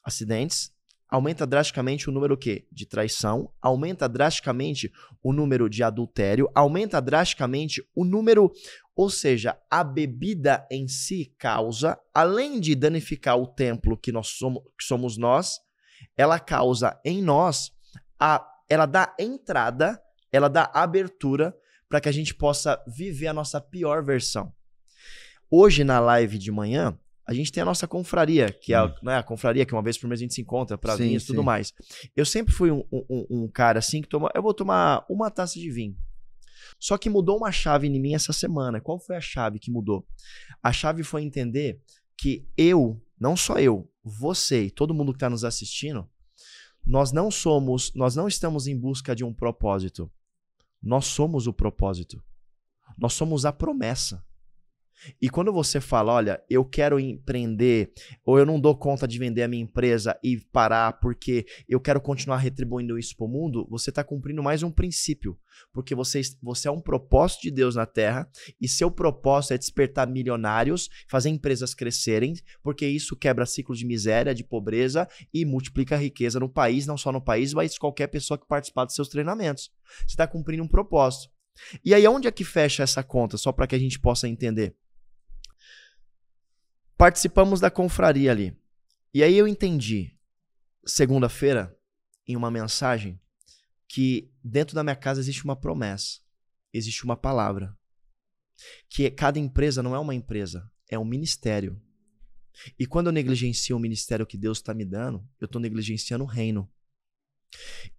Acidentes. 0.04 0.72
Aumenta 1.08 1.46
drasticamente 1.46 2.08
o 2.08 2.12
número 2.12 2.34
o 2.34 2.38
quê? 2.38 2.66
De 2.72 2.86
traição. 2.86 3.52
Aumenta 3.60 4.08
drasticamente 4.08 4.90
o 5.22 5.30
número 5.30 5.68
de 5.68 5.82
adultério. 5.82 6.48
Aumenta 6.54 7.02
drasticamente 7.02 7.86
o 7.94 8.02
número. 8.02 8.50
Ou 8.96 9.10
seja, 9.10 9.58
a 9.70 9.84
bebida 9.84 10.66
em 10.70 10.88
si 10.88 11.34
causa, 11.38 11.98
além 12.14 12.58
de 12.58 12.74
danificar 12.74 13.36
o 13.36 13.46
templo 13.46 13.96
que 13.96 14.10
nós 14.10 14.28
somos, 14.28 14.62
que 14.78 14.84
somos 14.84 15.18
nós, 15.18 15.60
ela 16.16 16.40
causa 16.40 16.98
em 17.04 17.22
nós, 17.22 17.72
a, 18.18 18.42
ela 18.68 18.86
dá 18.86 19.14
entrada, 19.18 20.02
ela 20.30 20.48
dá 20.48 20.70
abertura 20.72 21.54
para 21.92 22.00
que 22.00 22.08
a 22.08 22.12
gente 22.12 22.34
possa 22.34 22.82
viver 22.86 23.26
a 23.26 23.34
nossa 23.34 23.60
pior 23.60 24.02
versão. 24.02 24.50
Hoje, 25.50 25.84
na 25.84 26.00
live 26.00 26.38
de 26.38 26.50
manhã, 26.50 26.98
a 27.26 27.34
gente 27.34 27.52
tem 27.52 27.62
a 27.62 27.66
nossa 27.66 27.86
confraria, 27.86 28.50
que 28.50 28.72
é 28.72 28.76
a, 28.76 28.94
né, 29.02 29.18
a 29.18 29.22
confraria 29.22 29.66
que 29.66 29.74
uma 29.74 29.82
vez 29.82 29.98
por 29.98 30.08
mês 30.08 30.18
a 30.18 30.22
gente 30.22 30.32
se 30.32 30.40
encontra 30.40 30.78
para 30.78 30.96
vinhos 30.96 31.24
e 31.24 31.26
tudo 31.26 31.44
mais. 31.44 31.70
Eu 32.16 32.24
sempre 32.24 32.50
fui 32.50 32.70
um, 32.70 32.82
um, 32.90 33.26
um, 33.30 33.46
cara 33.46 33.78
assim 33.78 34.00
que 34.00 34.08
toma. 34.08 34.30
Eu 34.34 34.42
vou 34.42 34.54
tomar 34.54 35.04
uma 35.06 35.30
taça 35.30 35.60
de 35.60 35.70
vinho. 35.70 35.94
Só 36.80 36.96
que 36.96 37.10
mudou 37.10 37.36
uma 37.36 37.52
chave 37.52 37.86
em 37.86 38.00
mim 38.00 38.14
essa 38.14 38.32
semana. 38.32 38.80
Qual 38.80 38.98
foi 38.98 39.16
a 39.16 39.20
chave 39.20 39.58
que 39.58 39.70
mudou? 39.70 40.02
A 40.62 40.72
chave 40.72 41.02
foi 41.02 41.22
entender 41.22 41.78
que 42.16 42.48
eu, 42.56 42.98
não 43.20 43.36
só 43.36 43.58
eu, 43.58 43.86
você 44.02 44.62
e 44.64 44.70
todo 44.70 44.94
mundo 44.94 45.12
que 45.12 45.18
está 45.18 45.28
nos 45.28 45.44
assistindo, 45.44 46.08
nós 46.86 47.12
não 47.12 47.30
somos, 47.30 47.92
nós 47.94 48.16
não 48.16 48.26
estamos 48.26 48.66
em 48.66 48.78
busca 48.78 49.14
de 49.14 49.24
um 49.24 49.34
propósito. 49.34 50.10
Nós 50.82 51.06
somos 51.06 51.46
o 51.46 51.52
propósito. 51.52 52.22
Nós 52.98 53.12
somos 53.14 53.44
a 53.44 53.52
promessa. 53.52 54.24
E 55.20 55.28
quando 55.28 55.52
você 55.52 55.80
fala, 55.80 56.12
olha, 56.12 56.42
eu 56.48 56.64
quero 56.64 56.98
empreender, 56.98 57.92
ou 58.24 58.38
eu 58.38 58.46
não 58.46 58.60
dou 58.60 58.76
conta 58.76 59.06
de 59.06 59.18
vender 59.18 59.42
a 59.42 59.48
minha 59.48 59.62
empresa 59.62 60.18
e 60.22 60.38
parar 60.52 60.94
porque 61.00 61.46
eu 61.68 61.80
quero 61.80 62.00
continuar 62.00 62.38
retribuindo 62.38 62.98
isso 62.98 63.16
para 63.16 63.26
o 63.26 63.28
mundo, 63.28 63.66
você 63.70 63.90
está 63.90 64.04
cumprindo 64.04 64.42
mais 64.42 64.62
um 64.62 64.70
princípio. 64.70 65.38
Porque 65.72 65.94
você, 65.94 66.20
você 66.42 66.68
é 66.68 66.70
um 66.70 66.80
propósito 66.80 67.42
de 67.42 67.50
Deus 67.50 67.76
na 67.76 67.86
Terra, 67.86 68.28
e 68.60 68.68
seu 68.68 68.90
propósito 68.90 69.54
é 69.54 69.58
despertar 69.58 70.06
milionários, 70.08 70.88
fazer 71.08 71.28
empresas 71.28 71.74
crescerem, 71.74 72.34
porque 72.62 72.86
isso 72.86 73.16
quebra 73.16 73.46
ciclo 73.46 73.74
de 73.74 73.84
miséria, 73.84 74.34
de 74.34 74.44
pobreza 74.44 75.08
e 75.32 75.44
multiplica 75.44 75.94
a 75.94 75.98
riqueza 75.98 76.40
no 76.40 76.48
país, 76.48 76.86
não 76.86 76.96
só 76.96 77.12
no 77.12 77.20
país, 77.20 77.52
mas 77.52 77.78
qualquer 77.78 78.06
pessoa 78.08 78.38
que 78.38 78.46
participar 78.46 78.84
dos 78.84 78.94
seus 78.94 79.08
treinamentos. 79.08 79.70
Você 80.00 80.06
está 80.06 80.26
cumprindo 80.26 80.62
um 80.62 80.68
propósito. 80.68 81.30
E 81.84 81.94
aí, 81.94 82.06
onde 82.08 82.26
é 82.26 82.30
que 82.30 82.44
fecha 82.44 82.82
essa 82.82 83.02
conta, 83.02 83.36
só 83.36 83.52
para 83.52 83.66
que 83.66 83.74
a 83.74 83.78
gente 83.78 84.00
possa 84.00 84.26
entender? 84.26 84.74
Participamos 87.02 87.58
da 87.58 87.68
confraria 87.68 88.30
ali. 88.30 88.56
E 89.12 89.24
aí 89.24 89.36
eu 89.36 89.48
entendi, 89.48 90.16
segunda-feira, 90.86 91.76
em 92.28 92.36
uma 92.36 92.48
mensagem, 92.48 93.20
que 93.88 94.32
dentro 94.40 94.76
da 94.76 94.84
minha 94.84 94.94
casa 94.94 95.18
existe 95.18 95.42
uma 95.42 95.56
promessa, 95.56 96.20
existe 96.72 97.02
uma 97.02 97.16
palavra. 97.16 97.76
Que 98.88 99.10
cada 99.10 99.36
empresa 99.36 99.82
não 99.82 99.96
é 99.96 99.98
uma 99.98 100.14
empresa, 100.14 100.70
é 100.88 100.96
um 100.96 101.04
ministério. 101.04 101.82
E 102.78 102.86
quando 102.86 103.08
eu 103.08 103.12
negligencio 103.12 103.76
o 103.76 103.80
ministério 103.80 104.24
que 104.24 104.38
Deus 104.38 104.58
está 104.58 104.72
me 104.72 104.84
dando, 104.84 105.28
eu 105.40 105.46
estou 105.46 105.60
negligenciando 105.60 106.22
o 106.22 106.28
reino. 106.28 106.70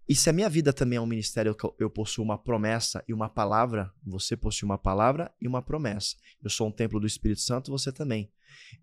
E 0.07 0.15
se 0.15 0.29
a 0.29 0.33
minha 0.33 0.49
vida 0.49 0.73
também 0.73 0.97
é 0.97 1.01
um 1.01 1.05
ministério, 1.05 1.55
eu 1.79 1.89
possuo 1.89 2.25
uma 2.25 2.37
promessa 2.37 3.03
e 3.07 3.13
uma 3.13 3.29
palavra, 3.29 3.91
você 4.05 4.35
possui 4.35 4.65
uma 4.65 4.77
palavra 4.77 5.33
e 5.41 5.47
uma 5.47 5.61
promessa. 5.61 6.17
Eu 6.43 6.49
sou 6.49 6.67
um 6.67 6.71
templo 6.71 6.99
do 6.99 7.07
Espírito 7.07 7.39
Santo, 7.39 7.71
você 7.71 7.91
também. 7.91 8.29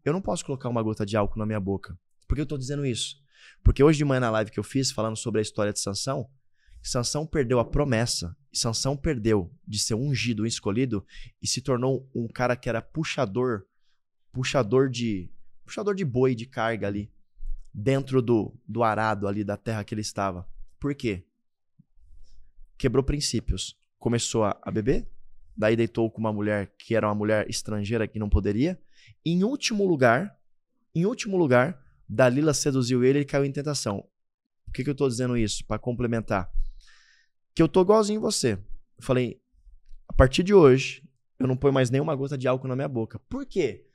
Eu 0.02 0.14
não 0.14 0.22
posso 0.22 0.44
colocar 0.44 0.68
uma 0.68 0.82
gota 0.82 1.04
de 1.04 1.16
álcool 1.16 1.38
na 1.38 1.44
minha 1.44 1.60
boca. 1.60 1.98
Por 2.26 2.34
que 2.34 2.40
eu 2.40 2.44
estou 2.44 2.56
dizendo 2.56 2.86
isso? 2.86 3.16
Porque 3.62 3.82
hoje 3.82 3.98
de 3.98 4.04
manhã 4.04 4.20
na 4.20 4.30
live 4.30 4.50
que 4.50 4.58
eu 4.58 4.64
fiz, 4.64 4.90
falando 4.90 5.16
sobre 5.16 5.40
a 5.40 5.42
história 5.42 5.72
de 5.72 5.80
Sansão, 5.80 6.28
Sansão 6.82 7.26
perdeu 7.26 7.58
a 7.58 7.64
promessa. 7.64 8.34
Sansão 8.52 8.96
perdeu 8.96 9.52
de 9.66 9.78
ser 9.78 9.94
ungido, 9.94 10.46
escolhido, 10.46 11.04
e 11.42 11.46
se 11.46 11.60
tornou 11.60 12.08
um 12.14 12.26
cara 12.26 12.56
que 12.56 12.68
era 12.68 12.80
puxador, 12.80 13.64
puxador 14.32 14.88
de 14.88 15.30
puxador 15.64 15.94
de 15.94 16.04
boi 16.04 16.34
de 16.34 16.46
carga 16.46 16.86
ali, 16.86 17.12
dentro 17.72 18.20
do, 18.20 18.58
do 18.66 18.82
arado 18.82 19.28
ali 19.28 19.44
da 19.44 19.56
terra 19.56 19.84
que 19.84 19.94
ele 19.94 20.00
estava. 20.00 20.48
Por 20.80 20.94
quê? 20.94 21.24
Quebrou 22.78 23.04
princípios. 23.04 23.78
Começou 23.98 24.44
a, 24.44 24.58
a 24.62 24.70
beber, 24.70 25.06
daí 25.54 25.76
deitou 25.76 26.10
com 26.10 26.18
uma 26.18 26.32
mulher 26.32 26.74
que 26.78 26.94
era 26.94 27.06
uma 27.06 27.14
mulher 27.14 27.48
estrangeira 27.50 28.08
que 28.08 28.18
não 28.18 28.30
poderia. 28.30 28.80
Em 29.24 29.44
último 29.44 29.86
lugar, 29.86 30.40
em 30.94 31.04
último 31.04 31.36
lugar, 31.36 31.78
Dalila 32.08 32.54
seduziu 32.54 33.04
ele 33.04 33.20
e 33.20 33.24
caiu 33.26 33.44
em 33.44 33.52
tentação. 33.52 34.08
Por 34.64 34.72
que, 34.72 34.82
que 34.82 34.88
eu 34.88 34.92
estou 34.92 35.08
dizendo 35.08 35.36
isso? 35.36 35.64
Para 35.66 35.78
complementar. 35.78 36.50
Que 37.54 37.62
eu 37.62 37.68
tô 37.68 37.82
igualzinho 37.82 38.20
você. 38.20 38.54
Eu 38.54 39.02
falei, 39.02 39.40
a 40.08 40.12
partir 40.14 40.42
de 40.42 40.54
hoje, 40.54 41.06
eu 41.38 41.46
não 41.46 41.56
ponho 41.56 41.74
mais 41.74 41.90
nenhuma 41.90 42.14
gota 42.14 42.38
de 42.38 42.48
álcool 42.48 42.68
na 42.68 42.76
minha 42.76 42.88
boca. 42.88 43.18
Por 43.28 43.44
quê? 43.44 43.86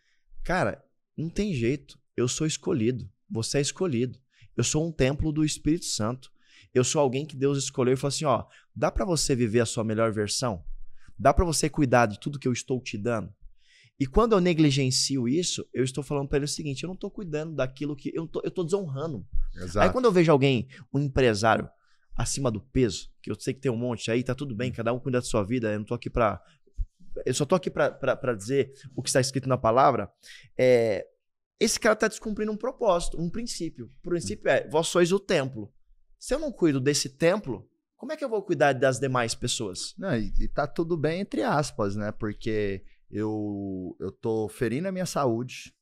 Cara, 0.43 0.86
não 1.17 1.30
tem 1.30 1.54
jeito. 1.54 2.00
Eu 2.15 2.28
sou 2.28 2.45
escolhido. 2.45 3.10
Você 3.30 3.58
é 3.58 3.62
escolhido. 3.62 4.19
Eu 4.56 4.63
sou 4.63 4.88
um 4.88 4.91
templo 4.91 5.32
do 5.32 5.43
Espírito 5.43 5.86
Santo. 5.86 6.32
Eu 6.74 6.84
sou 6.84 7.02
alguém 7.02 7.26
que 7.26 7.36
Deus 7.36 7.58
escolheu 7.58 7.94
e 7.94 7.98
falou 7.98 8.10
assim: 8.10 8.26
ó, 8.26 8.46
dá 8.76 8.91
para 8.91 9.06
você 9.06 9.36
viver 9.36 9.62
a 9.62 9.65
sua 9.65 9.84
melhor 9.84 10.12
versão? 10.12 10.63
Dá 11.18 11.34
para 11.34 11.46
você 11.46 11.70
cuidar 11.70 12.08
de 12.08 12.20
tudo 12.20 12.39
que 12.39 12.48
eu 12.48 12.54
estou 12.54 12.82
te 12.82 12.98
dando? 12.98 13.34
E 14.00 14.06
quando 14.06 14.34
eu 14.34 14.41
negligencio 14.41 15.28
isso, 15.28 15.65
eu 15.74 15.84
estou 15.84 16.04
falando 16.04 16.28
para 16.28 16.38
ele 16.38 16.46
o 16.46 16.50
seguinte: 16.50 16.84
eu 16.84 16.88
não 16.88 16.96
estou 16.96 17.10
cuidando 17.10 17.56
daquilo 17.56 17.96
que. 17.96 18.12
Eu, 18.13 18.30
estou 18.44 18.65
desonrando. 18.65 19.26
Exato. 19.56 19.80
Aí 19.80 19.89
quando 19.89 20.06
eu 20.06 20.12
vejo 20.12 20.32
alguém, 20.32 20.68
um 20.94 21.00
empresário, 21.00 21.70
acima 22.15 22.52
do 22.52 22.60
peso, 22.60 23.10
que 23.22 23.32
eu 23.32 23.39
sei 23.39 23.54
que 23.54 23.62
tem 23.62 23.72
um 23.72 23.78
monte 23.78 24.12
aí, 24.12 24.24
tá 24.24 24.36
tudo 24.36 24.54
bem, 24.54 24.72
cada 24.72 24.91
um 24.94 25.00
cuida 25.00 25.20
da 25.20 25.26
sua 25.26 25.44
vida, 25.44 25.72
eu 25.72 25.80
não 25.80 25.86
tô 25.86 25.94
aqui 25.94 26.10
para 26.10 26.41
Eu 27.26 27.34
só 27.34 27.46
tô 27.46 27.56
aqui 27.56 27.70
para 27.70 28.36
dizer 28.36 28.74
o 28.94 29.02
que 29.02 29.10
está 29.10 29.22
escrito 29.22 29.48
na 29.48 29.58
palavra. 29.58 30.12
É, 30.58 31.06
esse 31.60 31.80
cara 31.80 31.94
está 31.94 32.08
descumprindo 32.08 32.52
um 32.52 32.58
propósito, 32.58 33.20
um 33.20 33.30
princípio. 33.30 33.89
O 34.04 34.10
princípio 34.10 34.50
é: 34.50 34.68
vós 34.68 34.88
sois 34.88 35.12
o 35.12 35.20
templo. 35.20 35.74
Se 36.19 36.34
eu 36.34 36.39
não 36.39 36.51
cuido 36.51 36.80
desse 36.80 37.10
templo, 37.10 37.67
como 37.97 38.12
é 38.12 38.17
que 38.17 38.23
eu 38.23 38.30
vou 38.30 38.41
cuidar 38.41 38.73
das 38.73 38.99
demais 38.99 39.34
pessoas? 39.34 39.93
Não, 39.97 40.15
e, 40.15 40.34
e 40.39 40.47
tá 40.47 40.67
tudo 40.67 40.97
bem 40.97 41.21
entre 41.21 41.43
aspas, 41.43 41.95
né? 41.95 42.12
Porque 42.12 42.84
eu, 43.10 43.95
eu 43.99 44.12
tô 44.12 44.47
ferindo 44.47 44.88
a 44.88 44.91
minha 44.91 45.06
saúde. 45.06 45.73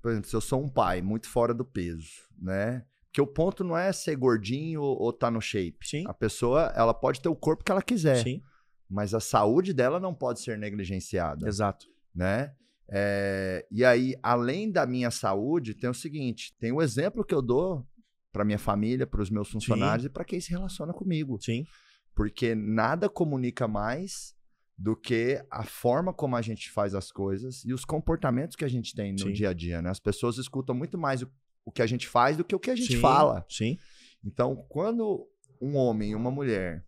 Por 0.00 0.10
exemplo, 0.10 0.28
se 0.28 0.34
eu 0.34 0.40
sou 0.40 0.62
um 0.62 0.68
pai 0.68 1.00
muito 1.00 1.28
fora 1.28 1.54
do 1.54 1.64
peso, 1.64 2.10
né? 2.40 2.84
Porque 3.06 3.20
o 3.20 3.26
ponto 3.26 3.62
não 3.62 3.76
é 3.76 3.92
ser 3.92 4.16
gordinho 4.16 4.80
ou, 4.80 5.12
tá 5.12 5.30
no 5.30 5.40
shape. 5.40 5.86
Sim. 5.86 6.04
A 6.08 6.14
pessoa, 6.14 6.72
ela 6.74 6.94
pode 6.94 7.20
ter 7.20 7.28
o 7.28 7.36
corpo 7.36 7.62
que 7.62 7.70
ela 7.70 7.82
quiser. 7.82 8.22
Sim. 8.24 8.42
Mas 8.88 9.12
a 9.12 9.20
saúde 9.20 9.74
dela 9.74 10.00
não 10.00 10.14
pode 10.14 10.40
ser 10.40 10.56
negligenciada. 10.56 11.46
Exato. 11.46 11.86
Né? 12.14 12.54
É, 12.90 13.66
e 13.70 13.84
aí, 13.84 14.16
além 14.22 14.70
da 14.70 14.86
minha 14.86 15.10
saúde, 15.10 15.74
tem 15.74 15.90
o 15.90 15.94
seguinte: 15.94 16.54
tem 16.58 16.72
o 16.72 16.80
exemplo 16.80 17.24
que 17.24 17.34
eu 17.34 17.42
dou 17.42 17.86
para 18.32 18.44
minha 18.44 18.58
família, 18.58 19.06
para 19.06 19.20
os 19.20 19.30
meus 19.30 19.48
funcionários 19.48 20.04
Sim. 20.04 20.06
e 20.08 20.10
para 20.10 20.24
quem 20.24 20.40
se 20.40 20.50
relaciona 20.50 20.92
comigo. 20.92 21.38
Sim. 21.40 21.66
Porque 22.14 22.54
nada 22.54 23.08
comunica 23.08 23.68
mais 23.68 24.34
do 24.76 24.96
que 24.96 25.44
a 25.50 25.64
forma 25.64 26.12
como 26.12 26.34
a 26.34 26.42
gente 26.42 26.70
faz 26.70 26.94
as 26.94 27.12
coisas 27.12 27.64
e 27.64 27.72
os 27.72 27.84
comportamentos 27.84 28.56
que 28.56 28.64
a 28.64 28.68
gente 28.68 28.94
tem 28.94 29.12
no 29.12 29.18
Sim. 29.18 29.32
dia 29.32 29.50
a 29.50 29.52
dia, 29.52 29.82
né? 29.82 29.90
As 29.90 30.00
pessoas 30.00 30.38
escutam 30.38 30.74
muito 30.74 30.98
mais 30.98 31.22
o, 31.22 31.30
o, 31.64 31.70
que 31.70 31.82
a 31.82 31.86
gente 31.86 32.08
faz 32.08 32.36
do 32.36 32.44
que 32.44 32.54
o 32.54 32.58
que 32.58 32.70
a 32.70 32.74
gente 32.74 32.94
Sim. 32.94 33.00
fala. 33.00 33.44
Sim. 33.48 33.78
Então, 34.24 34.56
quando 34.68 35.28
um 35.60 35.76
homem 35.76 36.10
e 36.10 36.14
uma 36.14 36.30
mulher 36.30 36.84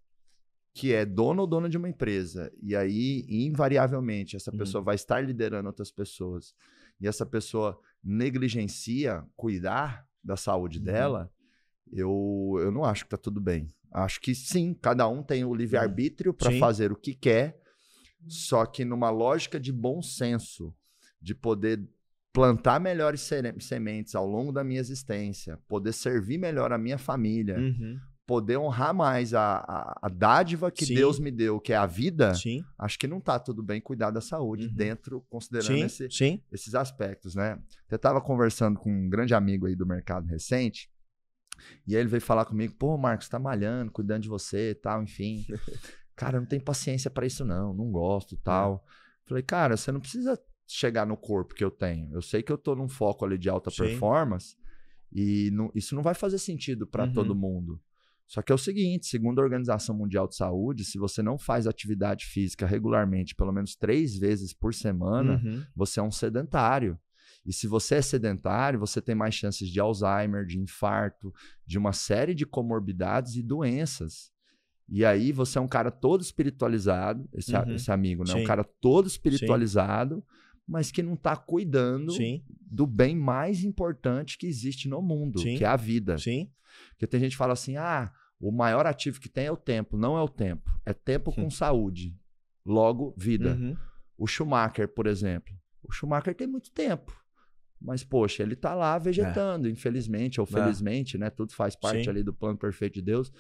que 0.72 0.92
é 0.92 1.06
dono 1.06 1.42
ou 1.42 1.46
dona 1.46 1.68
de 1.68 1.76
uma 1.76 1.88
empresa, 1.88 2.52
e 2.60 2.74
aí, 2.74 3.24
invariavelmente, 3.28 4.34
essa 4.34 4.50
uhum. 4.50 4.58
pessoa 4.58 4.82
vai 4.82 4.96
estar 4.96 5.20
liderando 5.20 5.68
outras 5.68 5.92
pessoas, 5.92 6.52
e 7.00 7.06
essa 7.06 7.24
pessoa 7.24 7.78
negligencia 8.02 9.24
cuidar 9.36 10.04
da 10.24 10.36
saúde 10.36 10.78
uhum. 10.78 10.84
dela, 10.84 11.30
eu, 11.92 12.56
eu 12.60 12.72
não 12.72 12.84
acho 12.84 13.04
que 13.04 13.10
tá 13.10 13.16
tudo 13.16 13.40
bem. 13.40 13.72
Acho 13.92 14.20
que 14.20 14.34
sim, 14.34 14.74
cada 14.74 15.06
um 15.08 15.22
tem 15.22 15.44
o 15.44 15.54
livre-arbítrio 15.54 16.34
para 16.34 16.50
fazer 16.58 16.90
o 16.90 16.96
que 16.96 17.14
quer, 17.14 17.60
só 18.26 18.66
que 18.66 18.84
numa 18.84 19.10
lógica 19.10 19.60
de 19.60 19.70
bom 19.70 20.02
senso, 20.02 20.74
de 21.20 21.34
poder 21.34 21.86
plantar 22.32 22.80
melhores 22.80 23.20
sementes 23.60 24.16
ao 24.16 24.26
longo 24.26 24.50
da 24.50 24.64
minha 24.64 24.80
existência, 24.80 25.58
poder 25.68 25.92
servir 25.92 26.38
melhor 26.38 26.72
a 26.72 26.78
minha 26.78 26.98
família, 26.98 27.56
uhum 27.56 28.00
poder 28.26 28.56
honrar 28.56 28.94
mais 28.94 29.34
a, 29.34 29.56
a, 29.56 29.98
a 30.02 30.08
dádiva 30.08 30.70
que 30.70 30.86
Sim. 30.86 30.94
Deus 30.94 31.18
me 31.18 31.30
deu, 31.30 31.60
que 31.60 31.72
é 31.72 31.76
a 31.76 31.86
vida, 31.86 32.34
Sim. 32.34 32.64
acho 32.78 32.98
que 32.98 33.06
não 33.06 33.18
está 33.18 33.38
tudo 33.38 33.62
bem 33.62 33.80
cuidar 33.80 34.10
da 34.10 34.20
saúde 34.20 34.66
uhum. 34.66 34.74
dentro, 34.74 35.20
considerando 35.28 35.84
esse, 35.84 36.08
esses 36.50 36.74
aspectos, 36.74 37.34
né? 37.34 37.58
Eu 37.90 37.96
estava 37.96 38.20
conversando 38.20 38.78
com 38.78 38.90
um 38.90 39.08
grande 39.08 39.34
amigo 39.34 39.66
aí 39.66 39.76
do 39.76 39.86
mercado 39.86 40.26
recente, 40.26 40.90
e 41.86 41.94
aí 41.94 42.00
ele 42.00 42.08
veio 42.08 42.20
falar 42.20 42.44
comigo, 42.44 42.74
pô, 42.74 42.96
Marcos, 42.96 43.28
tá 43.28 43.38
malhando, 43.38 43.92
cuidando 43.92 44.22
de 44.22 44.28
você 44.28 44.70
e 44.70 44.74
tal, 44.74 45.02
enfim. 45.02 45.46
cara, 46.16 46.40
não 46.40 46.46
tenho 46.46 46.62
paciência 46.62 47.10
para 47.10 47.26
isso 47.26 47.44
não, 47.44 47.72
não 47.74 47.90
gosto 47.90 48.36
tal. 48.36 48.84
É. 48.86 49.04
Falei, 49.28 49.42
cara, 49.42 49.76
você 49.76 49.92
não 49.92 50.00
precisa 50.00 50.38
chegar 50.66 51.06
no 51.06 51.16
corpo 51.16 51.54
que 51.54 51.64
eu 51.64 51.70
tenho. 51.70 52.12
Eu 52.12 52.22
sei 52.22 52.42
que 52.42 52.50
eu 52.50 52.58
tô 52.58 52.74
num 52.74 52.88
foco 52.88 53.24
ali 53.24 53.38
de 53.38 53.48
alta 53.48 53.70
Sim. 53.70 53.84
performance, 53.84 54.56
e 55.12 55.50
não, 55.52 55.70
isso 55.74 55.94
não 55.94 56.02
vai 56.02 56.14
fazer 56.14 56.38
sentido 56.38 56.86
para 56.86 57.04
uhum. 57.04 57.12
todo 57.12 57.34
mundo. 57.34 57.80
Só 58.26 58.42
que 58.42 58.50
é 58.50 58.54
o 58.54 58.58
seguinte, 58.58 59.06
segundo 59.06 59.40
a 59.40 59.44
Organização 59.44 59.94
Mundial 59.94 60.26
de 60.26 60.36
Saúde, 60.36 60.84
se 60.84 60.98
você 60.98 61.22
não 61.22 61.38
faz 61.38 61.66
atividade 61.66 62.24
física 62.26 62.66
regularmente, 62.66 63.34
pelo 63.34 63.52
menos 63.52 63.76
três 63.76 64.16
vezes 64.16 64.52
por 64.52 64.74
semana, 64.74 65.40
uhum. 65.44 65.62
você 65.76 66.00
é 66.00 66.02
um 66.02 66.10
sedentário. 66.10 66.98
E 67.46 67.52
se 67.52 67.66
você 67.66 67.96
é 67.96 68.02
sedentário, 68.02 68.78
você 68.78 69.02
tem 69.02 69.14
mais 69.14 69.34
chances 69.34 69.68
de 69.68 69.78
Alzheimer, 69.78 70.46
de 70.46 70.58
infarto, 70.58 71.32
de 71.66 71.76
uma 71.78 71.92
série 71.92 72.34
de 72.34 72.46
comorbidades 72.46 73.36
e 73.36 73.42
doenças. 73.42 74.32
E 74.88 75.04
aí 75.04 75.30
você 75.30 75.58
é 75.58 75.60
um 75.60 75.68
cara 75.68 75.90
todo 75.90 76.22
espiritualizado, 76.22 77.28
esse, 77.32 77.54
uhum. 77.54 77.74
esse 77.74 77.90
amigo, 77.90 78.24
né? 78.24 78.32
Sim. 78.32 78.42
Um 78.42 78.44
cara 78.44 78.64
todo 78.64 79.06
espiritualizado, 79.06 80.16
Sim. 80.16 80.22
mas 80.66 80.90
que 80.90 81.02
não 81.02 81.14
está 81.14 81.36
cuidando 81.36 82.12
Sim. 82.12 82.42
do 82.48 82.86
bem 82.86 83.14
mais 83.14 83.62
importante 83.64 84.38
que 84.38 84.46
existe 84.46 84.88
no 84.88 85.02
mundo, 85.02 85.42
que 85.42 85.64
é 85.64 85.68
a 85.68 85.76
vida. 85.76 86.16
Sim. 86.18 86.50
Porque 86.94 87.06
tem 87.06 87.20
gente 87.20 87.32
que 87.32 87.36
fala 87.36 87.52
assim: 87.52 87.76
ah, 87.76 88.12
o 88.40 88.50
maior 88.50 88.86
ativo 88.86 89.20
que 89.20 89.28
tem 89.28 89.46
é 89.46 89.52
o 89.52 89.56
tempo. 89.56 89.96
Não 89.96 90.16
é 90.16 90.22
o 90.22 90.28
tempo. 90.28 90.70
É 90.84 90.92
tempo 90.92 91.32
com 91.32 91.50
saúde. 91.50 92.16
Logo, 92.64 93.14
vida. 93.16 93.54
Uhum. 93.54 93.76
O 94.16 94.26
Schumacher, 94.26 94.88
por 94.88 95.06
exemplo. 95.06 95.54
O 95.82 95.92
Schumacher 95.92 96.34
tem 96.34 96.46
muito 96.46 96.70
tempo. 96.70 97.12
Mas, 97.80 98.02
poxa, 98.02 98.42
ele 98.42 98.56
tá 98.56 98.74
lá 98.74 98.96
vegetando, 98.96 99.68
é. 99.68 99.70
infelizmente 99.70 100.40
ou 100.40 100.46
é. 100.46 100.50
felizmente, 100.50 101.16
é. 101.16 101.20
né? 101.20 101.30
Tudo 101.30 101.52
faz 101.52 101.76
parte 101.76 102.04
Sim. 102.04 102.10
ali 102.10 102.22
do 102.22 102.32
plano 102.32 102.56
perfeito 102.56 102.94
de 102.94 103.02
Deus. 103.02 103.30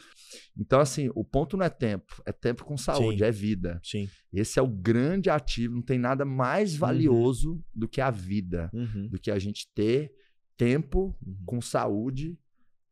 Então, 0.58 0.80
assim, 0.80 1.10
o 1.14 1.24
ponto 1.24 1.56
não 1.56 1.64
é 1.64 1.70
tempo, 1.70 2.22
é 2.26 2.32
tempo 2.32 2.62
com 2.64 2.76
saúde, 2.76 3.18
Sim. 3.18 3.24
é 3.24 3.30
vida. 3.30 3.80
Sim. 3.82 4.08
Esse 4.30 4.58
é 4.58 4.62
o 4.62 4.68
grande 4.68 5.30
ativo, 5.30 5.76
não 5.76 5.82
tem 5.82 5.98
nada 5.98 6.26
mais 6.26 6.74
uhum. 6.74 6.78
valioso 6.80 7.52
uhum. 7.52 7.62
do 7.74 7.88
que 7.88 8.02
a 8.02 8.10
vida, 8.10 8.70
uhum. 8.74 9.08
do 9.08 9.18
que 9.18 9.30
a 9.30 9.38
gente 9.38 9.66
ter 9.74 10.12
tempo 10.58 11.16
uhum. 11.26 11.36
com 11.46 11.60
saúde 11.62 12.38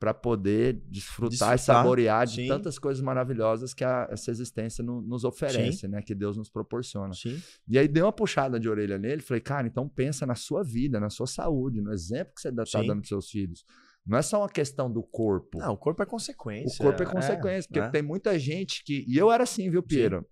para 0.02 0.12
poder 0.12 0.82
desfrutar, 0.88 1.30
desfrutar, 1.30 1.54
e 1.54 1.58
saborear 1.58 2.26
de 2.26 2.42
sim. 2.42 2.48
tantas 2.48 2.76
coisas 2.76 3.00
maravilhosas 3.00 3.72
que 3.72 3.84
a, 3.84 4.08
essa 4.10 4.32
existência 4.32 4.82
no, 4.82 5.00
nos 5.00 5.22
oferece, 5.22 5.82
sim. 5.82 5.86
né? 5.86 6.02
Que 6.02 6.12
Deus 6.12 6.36
nos 6.36 6.50
proporciona. 6.50 7.14
Sim. 7.14 7.40
E 7.68 7.78
aí 7.78 7.86
dei 7.86 8.02
uma 8.02 8.10
puxada 8.10 8.58
de 8.58 8.68
orelha 8.68 8.98
nele, 8.98 9.22
falei, 9.22 9.40
cara, 9.40 9.64
então 9.64 9.88
pensa 9.88 10.26
na 10.26 10.34
sua 10.34 10.64
vida, 10.64 10.98
na 10.98 11.08
sua 11.08 11.28
saúde, 11.28 11.80
no 11.80 11.92
exemplo 11.92 12.34
que 12.34 12.40
você 12.40 12.48
está 12.48 12.80
dando 12.80 12.98
para 12.98 13.08
seus 13.08 13.30
filhos. 13.30 13.64
Não 14.04 14.18
é 14.18 14.22
só 14.22 14.40
uma 14.40 14.48
questão 14.48 14.90
do 14.90 15.04
corpo. 15.04 15.58
Não, 15.58 15.72
o 15.72 15.76
corpo 15.76 16.02
é 16.02 16.06
consequência. 16.06 16.82
O 16.82 16.86
corpo 16.88 17.00
é 17.00 17.06
consequência, 17.06 17.68
é, 17.68 17.68
porque 17.68 17.86
é. 17.86 17.90
tem 17.90 18.02
muita 18.02 18.36
gente 18.40 18.82
que. 18.82 19.04
E 19.06 19.16
eu 19.16 19.30
era 19.30 19.44
assim, 19.44 19.70
viu, 19.70 19.84
Piero? 19.84 20.26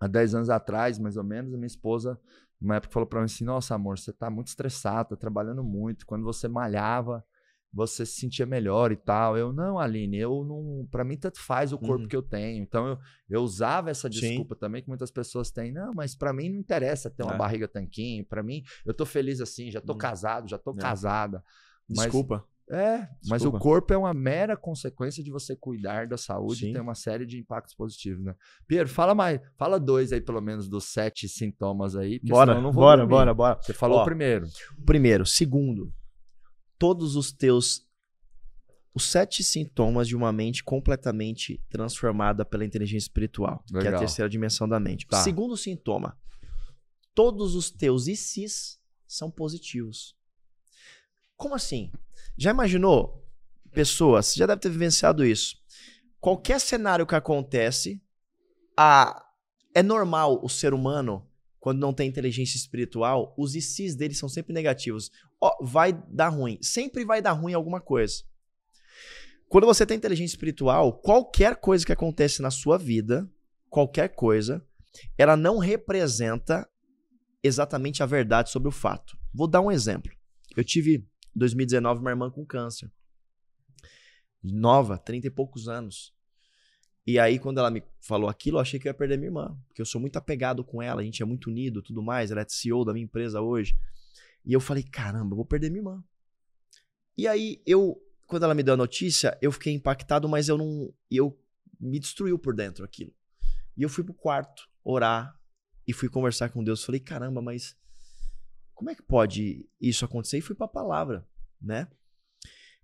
Há 0.00 0.08
10 0.08 0.34
anos 0.34 0.50
atrás, 0.50 0.98
mais 0.98 1.16
ou 1.16 1.22
menos, 1.22 1.54
a 1.54 1.56
minha 1.56 1.68
esposa, 1.68 2.18
uma 2.60 2.74
época, 2.74 2.92
falou 2.92 3.08
para 3.08 3.20
mim 3.20 3.26
assim: 3.26 3.44
Nossa, 3.44 3.76
amor, 3.76 3.96
você 3.96 4.12
tá 4.12 4.28
muito 4.28 4.48
estressado, 4.48 5.10
tá 5.10 5.16
trabalhando 5.16 5.62
muito. 5.62 6.04
Quando 6.04 6.24
você 6.24 6.48
malhava, 6.48 7.24
você 7.74 8.06
se 8.06 8.20
sentia 8.20 8.46
melhor 8.46 8.92
e 8.92 8.96
tal. 8.96 9.36
Eu, 9.36 9.52
não, 9.52 9.78
Aline, 9.78 10.16
eu 10.16 10.44
não. 10.44 10.86
Para 10.90 11.04
mim, 11.04 11.16
tanto 11.16 11.40
faz 11.40 11.72
o 11.72 11.78
corpo 11.78 12.02
uhum. 12.02 12.08
que 12.08 12.14
eu 12.14 12.22
tenho. 12.22 12.62
Então, 12.62 12.86
eu, 12.86 12.98
eu 13.28 13.42
usava 13.42 13.90
essa 13.90 14.08
desculpa 14.08 14.54
Sim. 14.54 14.60
também, 14.60 14.82
que 14.82 14.88
muitas 14.88 15.10
pessoas 15.10 15.50
têm. 15.50 15.72
Não, 15.72 15.92
mas 15.92 16.14
para 16.14 16.32
mim 16.32 16.48
não 16.48 16.58
interessa 16.58 17.10
ter 17.10 17.24
uma 17.24 17.34
é. 17.34 17.38
barriga 17.38 17.66
tanquinho. 17.66 18.24
Para 18.24 18.42
mim, 18.42 18.62
eu 18.86 18.94
tô 18.94 19.04
feliz 19.04 19.40
assim, 19.40 19.70
já 19.70 19.80
tô 19.80 19.92
uhum. 19.92 19.98
casado, 19.98 20.48
já 20.48 20.58
tô 20.58 20.70
é. 20.70 20.76
casada. 20.76 21.42
Mas, 21.88 22.04
desculpa. 22.04 22.46
É, 22.70 22.96
Desculpa. 22.96 23.18
mas 23.28 23.44
o 23.44 23.52
corpo 23.52 23.92
é 23.92 23.96
uma 23.96 24.14
mera 24.14 24.56
consequência 24.56 25.22
de 25.22 25.30
você 25.30 25.54
cuidar 25.54 26.06
da 26.06 26.16
saúde 26.16 26.60
Sim. 26.60 26.70
e 26.70 26.72
tem 26.72 26.80
uma 26.80 26.94
série 26.94 27.26
de 27.26 27.38
impactos 27.38 27.74
positivos, 27.74 28.24
né? 28.24 28.34
Pedro, 28.66 28.88
fala 28.88 29.14
mais, 29.14 29.38
fala 29.58 29.78
dois 29.78 30.14
aí 30.14 30.20
pelo 30.20 30.40
menos 30.40 30.66
dos 30.66 30.84
sete 30.84 31.28
sintomas 31.28 31.94
aí. 31.94 32.18
Bora, 32.24 32.54
bora, 32.54 32.96
dormir. 32.96 33.10
bora, 33.10 33.34
bora. 33.34 33.58
Você 33.60 33.74
falou 33.74 34.00
o 34.00 34.04
primeiro. 34.06 34.46
Primeiro. 34.86 35.26
Segundo, 35.26 35.92
todos 36.78 37.16
os 37.16 37.32
teus 37.32 37.84
os 38.94 39.10
sete 39.10 39.42
sintomas 39.42 40.06
de 40.06 40.14
uma 40.14 40.32
mente 40.32 40.62
completamente 40.62 41.60
transformada 41.68 42.44
pela 42.44 42.64
inteligência 42.64 43.06
espiritual, 43.06 43.64
Legal. 43.68 43.82
que 43.82 43.88
é 43.88 43.96
a 43.96 43.98
terceira 43.98 44.28
dimensão 44.28 44.68
da 44.68 44.78
mente. 44.78 45.04
Tá. 45.06 45.20
Segundo 45.20 45.56
sintoma, 45.56 46.16
todos 47.12 47.56
os 47.56 47.70
teus 47.70 48.06
ICs 48.06 48.78
são 49.04 49.30
positivos. 49.30 50.16
Como 51.36 51.56
assim? 51.56 51.90
Já 52.36 52.50
imaginou? 52.50 53.20
Pessoas, 53.72 54.26
você 54.26 54.38
já 54.38 54.46
deve 54.46 54.60
ter 54.60 54.70
vivenciado 54.70 55.24
isso. 55.26 55.56
Qualquer 56.20 56.60
cenário 56.60 57.06
que 57.06 57.16
acontece, 57.16 58.00
a... 58.76 59.26
é 59.74 59.82
normal 59.82 60.40
o 60.44 60.48
ser 60.48 60.72
humano, 60.72 61.28
quando 61.58 61.80
não 61.80 61.92
tem 61.92 62.08
inteligência 62.08 62.56
espiritual, 62.56 63.34
os 63.36 63.56
ICs 63.56 63.96
dele 63.96 64.14
são 64.14 64.28
sempre 64.28 64.52
negativos. 64.52 65.10
Oh, 65.46 65.62
vai 65.62 65.92
dar 66.08 66.30
ruim. 66.30 66.58
Sempre 66.62 67.04
vai 67.04 67.20
dar 67.20 67.32
ruim 67.32 67.52
alguma 67.52 67.78
coisa. 67.78 68.24
Quando 69.46 69.66
você 69.66 69.84
tem 69.84 69.98
inteligência 69.98 70.32
espiritual, 70.32 70.94
qualquer 71.00 71.56
coisa 71.56 71.84
que 71.84 71.92
acontece 71.92 72.40
na 72.40 72.50
sua 72.50 72.78
vida, 72.78 73.30
qualquer 73.68 74.14
coisa, 74.14 74.66
ela 75.18 75.36
não 75.36 75.58
representa 75.58 76.66
exatamente 77.42 78.02
a 78.02 78.06
verdade 78.06 78.48
sobre 78.48 78.70
o 78.70 78.72
fato. 78.72 79.18
Vou 79.34 79.46
dar 79.46 79.60
um 79.60 79.70
exemplo. 79.70 80.10
Eu 80.56 80.64
tive, 80.64 80.96
em 80.96 81.38
2019, 81.38 82.00
uma 82.00 82.10
irmã 82.10 82.30
com 82.30 82.46
câncer. 82.46 82.90
Nova, 84.42 84.96
30 84.96 85.26
e 85.26 85.30
poucos 85.30 85.68
anos. 85.68 86.14
E 87.06 87.18
aí, 87.18 87.38
quando 87.38 87.58
ela 87.58 87.70
me 87.70 87.82
falou 88.00 88.30
aquilo, 88.30 88.56
eu 88.56 88.62
achei 88.62 88.80
que 88.80 88.88
eu 88.88 88.90
ia 88.90 88.94
perder 88.94 89.18
minha 89.18 89.28
irmã. 89.28 89.54
Porque 89.68 89.82
eu 89.82 89.86
sou 89.86 90.00
muito 90.00 90.16
apegado 90.16 90.64
com 90.64 90.80
ela, 90.80 91.02
a 91.02 91.04
gente 91.04 91.22
é 91.22 91.26
muito 91.26 91.50
unido 91.50 91.82
tudo 91.82 92.02
mais. 92.02 92.30
Ela 92.30 92.40
é 92.40 92.46
CEO 92.48 92.82
da 92.82 92.94
minha 92.94 93.04
empresa 93.04 93.42
hoje. 93.42 93.76
E 94.44 94.52
eu 94.52 94.60
falei, 94.60 94.82
caramba, 94.82 95.32
eu 95.32 95.36
vou 95.36 95.44
perder 95.44 95.70
minha 95.70 95.80
irmã. 95.80 96.04
E 97.16 97.26
aí, 97.26 97.62
eu 97.66 98.00
quando 98.26 98.44
ela 98.44 98.54
me 98.54 98.62
deu 98.62 98.74
a 98.74 98.76
notícia, 98.76 99.36
eu 99.40 99.52
fiquei 99.52 99.72
impactado, 99.72 100.28
mas 100.28 100.48
eu 100.48 100.56
não. 100.56 100.92
Eu 101.10 101.38
me 101.78 101.98
destruiu 101.98 102.38
por 102.38 102.54
dentro 102.54 102.84
aquilo. 102.84 103.12
E 103.76 103.82
eu 103.82 103.88
fui 103.88 104.04
pro 104.04 104.14
quarto 104.14 104.68
orar 104.82 105.38
e 105.86 105.92
fui 105.92 106.08
conversar 106.08 106.48
com 106.50 106.64
Deus. 106.64 106.84
Falei, 106.84 107.00
caramba, 107.00 107.42
mas 107.42 107.76
como 108.74 108.90
é 108.90 108.94
que 108.94 109.02
pode 109.02 109.68
isso 109.80 110.04
acontecer? 110.04 110.38
E 110.38 110.42
fui 110.42 110.54
para 110.54 110.66
a 110.66 110.68
palavra, 110.68 111.26
né? 111.60 111.88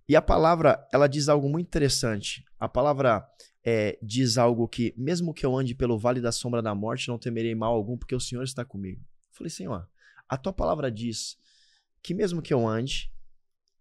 E 0.07 0.15
a 0.15 0.21
palavra, 0.21 0.85
ela 0.91 1.07
diz 1.07 1.29
algo 1.29 1.49
muito 1.49 1.67
interessante. 1.67 2.43
A 2.59 2.67
palavra 2.67 3.27
é, 3.63 3.97
diz 4.01 4.37
algo 4.37 4.67
que, 4.67 4.93
mesmo 4.97 5.33
que 5.33 5.45
eu 5.45 5.55
ande 5.57 5.73
pelo 5.73 5.97
vale 5.97 6.19
da 6.19 6.31
sombra 6.31 6.61
da 6.61 6.75
morte, 6.75 7.07
não 7.07 7.17
temerei 7.17 7.55
mal 7.55 7.73
algum, 7.73 7.97
porque 7.97 8.15
o 8.15 8.19
Senhor 8.19 8.43
está 8.43 8.65
comigo. 8.65 9.01
falei, 9.31 9.49
Senhor, 9.49 9.87
a 10.27 10.37
tua 10.37 10.51
palavra 10.51 10.91
diz 10.91 11.37
que 12.01 12.13
mesmo 12.13 12.41
que 12.41 12.53
eu 12.53 12.67
ande, 12.67 13.11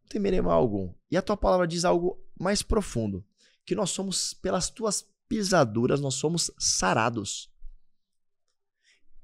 temerei 0.08 0.40
mal 0.40 0.58
algum. 0.58 0.92
E 1.10 1.16
a 1.16 1.22
tua 1.22 1.36
palavra 1.36 1.66
diz 1.66 1.84
algo 1.84 2.22
mais 2.38 2.62
profundo, 2.62 3.24
que 3.64 3.74
nós 3.74 3.90
somos, 3.90 4.34
pelas 4.34 4.68
tuas 4.68 5.06
pisaduras, 5.28 6.00
nós 6.00 6.14
somos 6.14 6.50
sarados. 6.58 7.50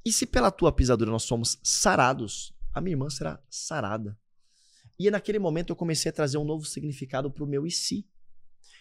E 0.05 0.13
se 0.13 0.25
pela 0.25 0.51
tua 0.51 0.71
pisadura 0.71 1.11
nós 1.11 1.25
somos 1.25 1.59
sarados, 1.63 2.55
a 2.73 2.81
minha 2.81 2.95
irmã 2.95 3.11
será 3.11 3.43
sarada. 3.51 4.17
E 4.99 5.11
naquele 5.11 5.39
momento 5.39 5.71
eu 5.71 5.77
comecei 5.77 6.09
a 6.11 6.13
trazer 6.13 6.39
um 6.39 6.45
novo 6.45 6.65
significado 6.65 7.31
para 7.31 7.43
o 7.45 7.47
meu 7.47 7.67
e 7.67 7.71
si. 7.71 8.09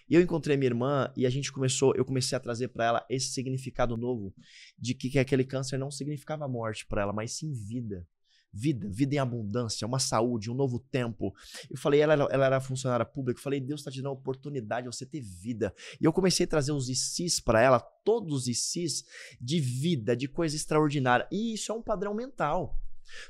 E 0.08 0.14
eu 0.14 0.22
encontrei 0.22 0.56
minha 0.56 0.70
irmã 0.70 1.12
e 1.18 1.26
a 1.26 1.30
gente 1.30 1.52
começou, 1.52 1.96
eu 1.96 2.06
comecei 2.06 2.36
a 2.36 2.40
trazer 2.40 2.68
para 2.68 2.86
ela 2.86 3.06
esse 3.10 3.30
significado 3.30 3.98
novo 3.98 4.34
de 4.78 4.94
que, 4.94 5.10
que 5.10 5.18
aquele 5.18 5.44
câncer 5.44 5.80
não 5.80 5.90
significava 5.90 6.48
morte 6.48 6.86
para 6.86 7.02
ela, 7.02 7.12
mas 7.12 7.32
sim 7.32 7.52
vida 7.52 8.08
vida, 8.56 8.88
vida 8.90 9.16
em 9.16 9.18
abundância, 9.20 9.86
uma 9.86 10.00
saúde, 10.00 10.50
um 10.50 10.56
novo 10.56 10.80
tempo. 10.80 11.36
Eu 11.70 11.78
falei, 11.78 12.00
ela, 12.00 12.14
ela 12.14 12.46
era 12.46 12.62
funcionária 12.62 13.06
pública, 13.06 13.38
eu 13.38 13.44
falei, 13.44 13.60
Deus 13.60 13.82
está 13.82 13.92
te 13.92 13.98
dando 13.98 14.10
a 14.10 14.14
oportunidade 14.14 14.88
de 14.88 14.96
você 14.96 15.06
ter 15.06 15.20
vida. 15.22 15.74
E 16.00 16.06
eu 16.06 16.14
comecei 16.14 16.46
a 16.46 16.50
trazer 16.50 16.72
os 16.72 16.90
ICs 16.90 17.42
para 17.42 17.62
ela, 17.62 17.80
todos 17.80 18.34
os 18.34 18.48
ICs 18.48 19.04
de 19.42 19.60
vida, 19.60 20.16
de 20.16 20.28
coisa 20.28 20.56
extraordinária. 20.56 21.28
E 21.30 21.54
isso 21.54 21.72
é 21.72 21.76
um 21.76 21.82
padrão 21.82 22.14
mental. 22.14 22.80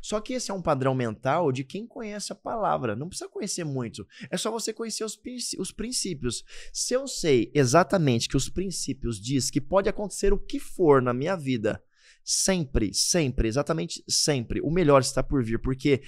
Só 0.01 0.21
que 0.21 0.33
esse 0.33 0.51
é 0.51 0.53
um 0.53 0.61
padrão 0.61 0.95
mental 0.95 1.51
de 1.51 1.63
quem 1.63 1.85
conhece 1.85 2.31
a 2.31 2.35
palavra. 2.35 2.95
Não 2.95 3.09
precisa 3.09 3.29
conhecer 3.29 3.63
muito. 3.63 4.07
É 4.29 4.37
só 4.37 4.51
você 4.51 4.71
conhecer 4.71 5.03
os, 5.03 5.19
os 5.57 5.71
princípios. 5.71 6.43
Se 6.71 6.93
eu 6.93 7.07
sei 7.07 7.51
exatamente 7.53 8.29
que 8.29 8.37
os 8.37 8.49
princípios 8.49 9.19
diz 9.19 9.49
que 9.49 9.59
pode 9.59 9.89
acontecer 9.89 10.31
o 10.31 10.39
que 10.39 10.59
for 10.59 11.01
na 11.01 11.13
minha 11.13 11.35
vida, 11.35 11.83
Sempre, 12.27 12.91
sempre, 12.91 13.47
exatamente 13.47 14.03
sempre. 14.09 14.59
O 14.61 14.71
melhor 14.71 14.99
está 14.99 15.21
por 15.21 15.43
vir, 15.43 15.59
porque 15.59 16.01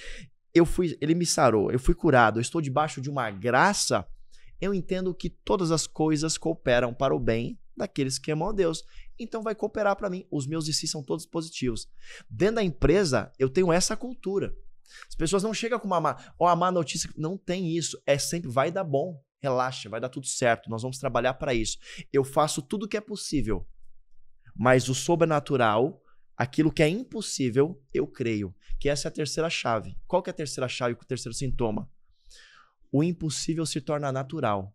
eu 0.52 0.66
fui, 0.66 0.98
ele 1.00 1.14
me 1.14 1.28
sarou, 1.28 1.72
eu 1.72 1.80
fui 1.80 1.94
curado, 1.94 2.40
eu 2.40 2.42
estou 2.42 2.60
debaixo 2.60 3.00
de 3.00 3.08
uma 3.08 3.30
graça. 3.30 4.04
Eu 4.60 4.74
entendo 4.74 5.14
que 5.14 5.30
todas 5.30 5.70
as 5.70 5.86
coisas 5.86 6.36
cooperam 6.36 6.92
para 6.92 7.16
o 7.16 7.20
bem 7.20 7.60
daqueles 7.78 8.18
que 8.18 8.32
amam 8.32 8.50
a 8.50 8.52
Deus. 8.52 8.84
Então 9.20 9.44
vai 9.44 9.54
cooperar 9.54 9.96
para 9.96 10.10
mim. 10.10 10.26
Os 10.32 10.48
meus 10.48 10.68
IC 10.68 10.88
são 10.88 11.04
todos 11.04 11.28
positivos. 11.28 11.88
Dentro 12.28 12.56
da 12.56 12.64
empresa, 12.64 13.32
eu 13.38 13.48
tenho 13.48 13.72
essa 13.72 13.96
cultura. 13.96 14.56
As 15.08 15.14
pessoas 15.14 15.44
não 15.44 15.54
chegam 15.54 15.80
com 15.80 15.86
uma 15.86 16.02
má, 16.02 16.34
ó, 16.40 16.48
a 16.48 16.56
má 16.56 16.72
notícia. 16.72 17.08
Não 17.16 17.38
tem 17.38 17.78
isso. 17.78 18.02
É 18.08 18.18
sempre 18.18 18.50
vai 18.50 18.72
dar 18.72 18.84
bom. 18.84 19.22
Relaxa, 19.40 19.88
vai 19.88 20.02
dar 20.02 20.10
tudo 20.10 20.26
certo. 20.26 20.68
Nós 20.68 20.82
vamos 20.82 20.98
trabalhar 20.98 21.36
para 21.36 21.54
isso. 21.54 21.78
Eu 22.12 22.24
faço 22.24 22.60
tudo 22.64 22.86
o 22.86 22.88
que 22.88 22.98
é 22.98 23.02
possível. 23.02 23.68
Mas 24.56 24.90
o 24.90 24.96
sobrenatural 24.96 26.02
Aquilo 26.38 26.72
que 26.72 26.84
é 26.84 26.88
impossível, 26.88 27.82
eu 27.92 28.06
creio. 28.06 28.56
Que 28.80 28.90
essa 28.90 29.08
é 29.08 29.10
a 29.10 29.12
terceira 29.12 29.50
chave. 29.50 29.98
Qual 30.06 30.22
que 30.22 30.30
é 30.30 30.32
a 30.32 30.36
terceira 30.36 30.70
chave, 30.70 30.94
o 30.94 31.06
terceiro 31.06 31.36
sintoma? 31.36 31.90
O 32.92 33.04
impossível 33.04 33.66
se 33.66 33.82
torna 33.82 34.12
natural. 34.12 34.72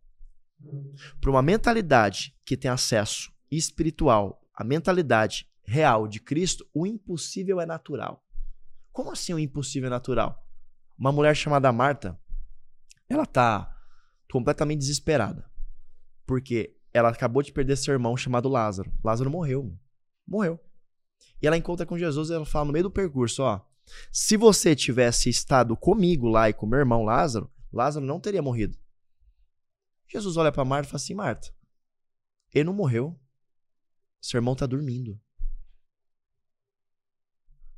Para 1.21 1.31
uma 1.31 1.41
mentalidade 1.41 2.37
que 2.45 2.57
tem 2.57 2.71
acesso 2.71 3.33
espiritual, 3.51 4.45
a 4.53 4.65
mentalidade 4.65 5.49
real 5.63 6.09
de 6.09 6.21
Cristo, 6.21 6.69
o 6.75 6.85
impossível 6.85 7.61
é 7.61 7.67
natural. 7.67 8.25
Como 8.91 9.13
assim 9.13 9.33
o 9.33 9.39
impossível 9.39 9.87
é 9.87 9.91
natural? 9.91 10.45
Uma 10.99 11.13
mulher 11.13 11.35
chamada 11.35 11.73
Marta, 11.73 12.19
ela 13.09 13.25
tá 13.25 13.73
completamente 14.31 14.81
desesperada. 14.81 15.49
Porque 16.27 16.77
ela 16.93 17.11
acabou 17.11 17.43
de 17.43 17.53
perder 17.53 17.77
seu 17.77 17.93
irmão 17.93 18.17
chamado 18.17 18.49
Lázaro. 18.49 18.93
Lázaro 19.03 19.31
morreu. 19.31 19.77
Morreu. 20.27 20.61
E 21.41 21.47
ela 21.47 21.57
encontra 21.57 21.85
com 21.85 21.99
Jesus 21.99 22.31
e 22.31 22.35
ela 22.35 22.47
fala 22.47 22.67
no 22.67 22.73
meio 22.73 22.85
do 22.85 22.91
percurso, 22.91 23.43
ó, 23.43 23.61
se 24.11 24.37
você 24.37 24.75
tivesse 24.77 25.29
estado 25.29 25.77
comigo 25.77 26.29
lá 26.29 26.49
e 26.49 26.53
com 26.53 26.67
meu 26.67 26.79
irmão 26.79 27.05
Lázaro, 27.05 27.51
Lázaro 27.73 28.05
não 28.05 28.21
teria 28.21 28.43
morrido. 28.43 28.79
Jesus 30.09 30.37
olha 30.37 30.53
para 30.53 30.65
Marta 30.65 30.89
e 30.89 30.91
fala 30.91 30.97
assim: 30.97 31.15
Marta, 31.15 31.55
ele 32.53 32.65
não 32.65 32.75
morreu. 32.75 33.19
Seu 34.21 34.39
irmão 34.39 34.55
tá 34.55 34.67
dormindo. 34.67 35.19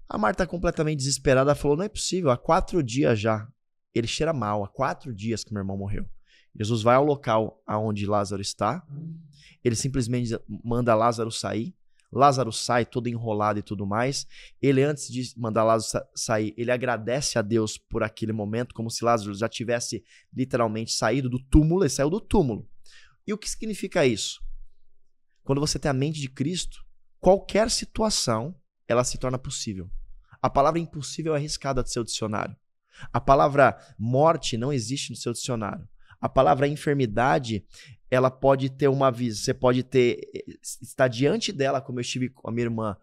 A 0.09 0.19
Marta, 0.19 0.47
completamente 0.47 0.99
desesperada, 0.99 1.55
falou: 1.55 1.77
Não 1.77 1.85
é 1.85 1.89
possível, 1.89 2.31
há 2.31 2.37
quatro 2.37 2.83
dias 2.83 3.19
já. 3.19 3.49
Ele 3.95 4.07
cheira 4.07 4.33
mal, 4.33 4.65
há 4.65 4.69
quatro 4.69 5.15
dias 5.15 5.45
que 5.45 5.53
meu 5.53 5.61
irmão 5.61 5.77
morreu. 5.77 6.09
Jesus 6.57 6.83
vai 6.83 6.97
ao 6.97 7.05
local 7.05 7.63
aonde 7.67 8.07
Lázaro 8.07 8.43
está. 8.43 8.85
Ele 9.63 9.75
simplesmente 9.75 10.37
manda 10.65 10.95
Lázaro 10.95 11.31
sair. 11.31 11.75
Lázaro 12.15 12.53
sai 12.53 12.87
todo 12.87 13.09
enrolado 13.09 13.59
e 13.59 13.63
tudo 13.63 13.87
mais. 13.87 14.27
Ele, 14.63 14.83
antes 14.83 15.09
de 15.09 15.33
mandar 15.37 15.65
Lázaro 15.65 16.07
sair, 16.15 16.55
ele 16.57 16.71
agradece 16.71 17.39
a 17.39 17.43
Deus 17.43 17.77
por 17.77 18.03
aquele 18.03 18.33
momento, 18.33 18.75
como 18.75 18.91
se 18.91 19.05
Lázaro 19.05 19.35
já 19.35 19.49
tivesse 19.49 20.05
literalmente 20.33 20.93
saído 20.93 21.29
do 21.29 21.39
túmulo, 21.39 21.83
ele 21.83 21.91
saiu 21.91 22.11
do 22.11 22.21
túmulo. 22.21 22.69
E 23.27 23.33
o 23.33 23.39
que 23.39 23.49
significa 23.49 24.07
isso? 24.07 24.43
Quando 25.43 25.61
você 25.61 25.79
tem 25.79 25.91
a 25.91 25.95
mente 25.95 26.21
de 26.21 26.29
Cristo, 26.29 26.85
qualquer 27.21 27.71
situação 27.71 28.55
ela 28.87 29.05
se 29.05 29.19
torna 29.19 29.39
possível. 29.39 29.91
A 30.41 30.51
palavra 30.51 30.79
impossível 30.79 31.35
é 31.35 31.39
arriscada 31.39 31.83
do 31.83 31.89
seu 31.89 32.05
dicionário. 32.05 32.57
A 33.13 33.21
palavra 33.21 33.77
morte 33.99 34.57
não 34.57 34.73
existe 34.73 35.11
no 35.11 35.17
seu 35.17 35.33
dicionário. 35.33 35.89
A 36.21 36.29
palavra 36.29 36.69
enfermidade 36.69 37.65
ela 38.15 38.31
pode 38.31 38.71
ter 38.71 38.89
uma 38.89 39.11
visão, 39.11 39.45
você 39.45 39.55
pode 39.55 39.83
ter 39.83 40.21
estar 40.63 41.09
diante 41.09 41.53
dela, 41.53 41.81
como 41.81 41.99
eu 41.99 42.03
estive 42.03 42.29
com 42.29 42.49
a 42.49 42.53
minha 42.53 42.67
irmã, 42.67 42.97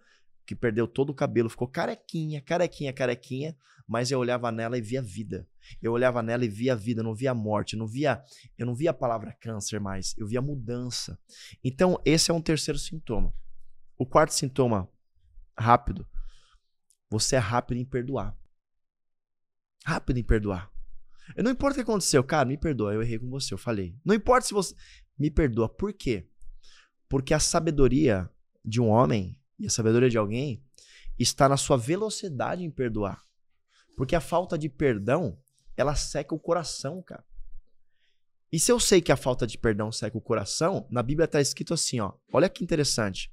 que 0.45 0.55
perdeu 0.55 0.87
todo 0.87 1.09
o 1.09 1.13
cabelo, 1.13 1.49
ficou 1.49 1.67
carequinha, 1.67 2.41
carequinha, 2.41 2.93
carequinha, 2.93 3.55
mas 3.87 4.09
eu 4.09 4.19
olhava 4.19 4.51
nela 4.51 4.77
e 4.77 4.81
via 4.81 5.01
vida. 5.01 5.47
Eu 5.81 5.91
olhava 5.91 6.23
nela 6.23 6.45
e 6.45 6.47
via 6.47 6.75
vida, 6.75 7.03
não 7.03 7.13
via 7.13 7.33
morte, 7.33 7.75
não 7.75 7.85
via, 7.85 8.23
eu 8.57 8.65
não 8.65 8.73
via 8.73 8.91
a 8.91 8.93
palavra 8.93 9.35
câncer 9.39 9.79
mais, 9.79 10.15
eu 10.17 10.25
via 10.25 10.41
mudança. 10.41 11.19
Então, 11.63 12.01
esse 12.05 12.31
é 12.31 12.33
um 12.33 12.41
terceiro 12.41 12.79
sintoma. 12.79 13.33
O 13.97 14.05
quarto 14.05 14.33
sintoma, 14.33 14.89
rápido. 15.57 16.07
Você 17.09 17.35
é 17.35 17.39
rápido 17.39 17.77
em 17.77 17.85
perdoar. 17.85 18.35
Rápido 19.85 20.17
em 20.17 20.23
perdoar. 20.23 20.71
Não 21.37 21.51
importa 21.51 21.73
o 21.73 21.75
que 21.75 21.89
aconteceu, 21.89 22.23
cara, 22.23 22.47
me 22.47 22.57
perdoa, 22.57 22.93
eu 22.93 23.01
errei 23.01 23.19
com 23.19 23.29
você, 23.29 23.53
eu 23.53 23.57
falei. 23.57 23.95
Não 24.03 24.15
importa 24.15 24.47
se 24.47 24.53
você. 24.53 24.75
Me 25.17 25.29
perdoa. 25.29 25.69
Por 25.69 25.93
quê? 25.93 26.27
Porque 27.07 27.33
a 27.33 27.39
sabedoria 27.39 28.29
de 28.63 28.79
um 28.79 28.87
homem 28.87 29.37
e 29.59 29.67
a 29.67 29.69
sabedoria 29.69 30.09
de 30.09 30.17
alguém 30.17 30.63
está 31.19 31.47
na 31.47 31.57
sua 31.57 31.77
velocidade 31.77 32.63
em 32.63 32.71
perdoar. 32.71 33.23
Porque 33.95 34.15
a 34.15 34.21
falta 34.21 34.57
de 34.57 34.69
perdão, 34.69 35.37
ela 35.75 35.95
seca 35.95 36.33
o 36.33 36.39
coração, 36.39 37.01
cara. 37.01 37.23
E 38.51 38.59
se 38.59 38.71
eu 38.71 38.79
sei 38.79 39.01
que 39.01 39.11
a 39.11 39.17
falta 39.17 39.47
de 39.47 39.57
perdão 39.57 39.91
seca 39.91 40.17
o 40.17 40.21
coração, 40.21 40.85
na 40.89 41.01
Bíblia 41.01 41.25
está 41.25 41.39
escrito 41.39 41.73
assim, 41.73 41.99
ó. 41.99 42.13
Olha 42.33 42.49
que 42.49 42.63
interessante. 42.63 43.31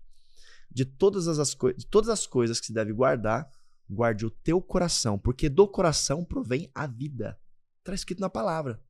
De 0.71 0.85
todas 0.85 1.27
as, 1.27 1.57
de 1.77 1.87
todas 1.87 2.09
as 2.09 2.27
coisas 2.27 2.61
que 2.61 2.67
se 2.67 2.73
deve 2.73 2.93
guardar, 2.93 3.51
guarde 3.89 4.27
o 4.27 4.31
teu 4.31 4.61
coração, 4.61 5.19
porque 5.19 5.49
do 5.49 5.67
coração 5.67 6.25
provém 6.25 6.71
a 6.75 6.87
vida. 6.87 7.39
Está 7.79 7.95
escrito 7.95 8.21
na 8.21 8.29
palavra. 8.29 8.81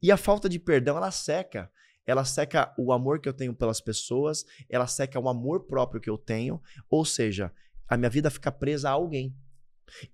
E 0.00 0.10
a 0.12 0.16
falta 0.16 0.48
de 0.48 0.58
perdão, 0.58 0.96
ela 0.96 1.10
seca. 1.10 1.70
Ela 2.06 2.24
seca 2.24 2.74
o 2.78 2.92
amor 2.92 3.20
que 3.20 3.28
eu 3.28 3.32
tenho 3.32 3.54
pelas 3.54 3.80
pessoas, 3.80 4.44
ela 4.68 4.86
seca 4.86 5.18
o 5.18 5.28
amor 5.28 5.66
próprio 5.66 6.00
que 6.00 6.10
eu 6.10 6.18
tenho, 6.18 6.60
ou 6.88 7.04
seja, 7.04 7.52
a 7.88 7.96
minha 7.96 8.10
vida 8.10 8.30
fica 8.30 8.50
presa 8.50 8.88
a 8.88 8.92
alguém. 8.92 9.34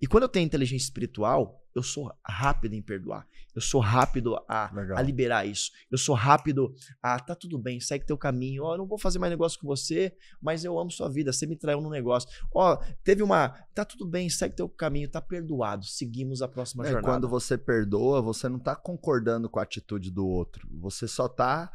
E 0.01 0.07
quando 0.07 0.23
eu 0.23 0.29
tenho 0.29 0.45
inteligência 0.45 0.85
espiritual, 0.85 1.63
eu 1.75 1.83
sou 1.83 2.11
rápido 2.25 2.73
em 2.73 2.81
perdoar. 2.81 3.27
Eu 3.53 3.61
sou 3.61 3.79
rápido 3.81 4.35
a, 4.47 4.71
a, 4.95 5.01
liberar 5.01 5.45
isso. 5.45 5.71
Eu 5.91 5.97
sou 5.97 6.15
rápido 6.15 6.73
a, 7.01 7.19
tá 7.19 7.35
tudo 7.35 7.57
bem, 7.57 7.79
segue 7.79 8.05
teu 8.05 8.17
caminho. 8.17 8.63
Ó, 8.63 8.69
oh, 8.69 8.73
eu 8.73 8.77
não 8.79 8.87
vou 8.87 8.97
fazer 8.97 9.19
mais 9.19 9.31
negócio 9.31 9.59
com 9.59 9.67
você, 9.67 10.15
mas 10.41 10.63
eu 10.63 10.77
amo 10.77 10.91
sua 10.91 11.09
vida. 11.09 11.31
Você 11.31 11.45
me 11.45 11.55
traiu 11.55 11.81
no 11.81 11.89
negócio. 11.89 12.29
Ó, 12.53 12.73
oh, 12.73 12.93
teve 13.03 13.21
uma, 13.21 13.49
tá 13.73 13.85
tudo 13.85 14.07
bem, 14.07 14.29
segue 14.29 14.55
teu 14.55 14.67
caminho, 14.67 15.09
tá 15.09 15.21
perdoado. 15.21 15.85
Seguimos 15.85 16.41
a 16.41 16.47
próxima 16.47 16.83
é, 16.85 16.91
jornada. 16.91 17.13
Quando 17.13 17.29
você 17.29 17.57
perdoa, 17.57 18.21
você 18.21 18.49
não 18.49 18.59
tá 18.59 18.75
concordando 18.75 19.49
com 19.49 19.59
a 19.59 19.63
atitude 19.63 20.11
do 20.11 20.27
outro. 20.27 20.67
Você 20.79 21.07
só 21.07 21.27
tá 21.27 21.71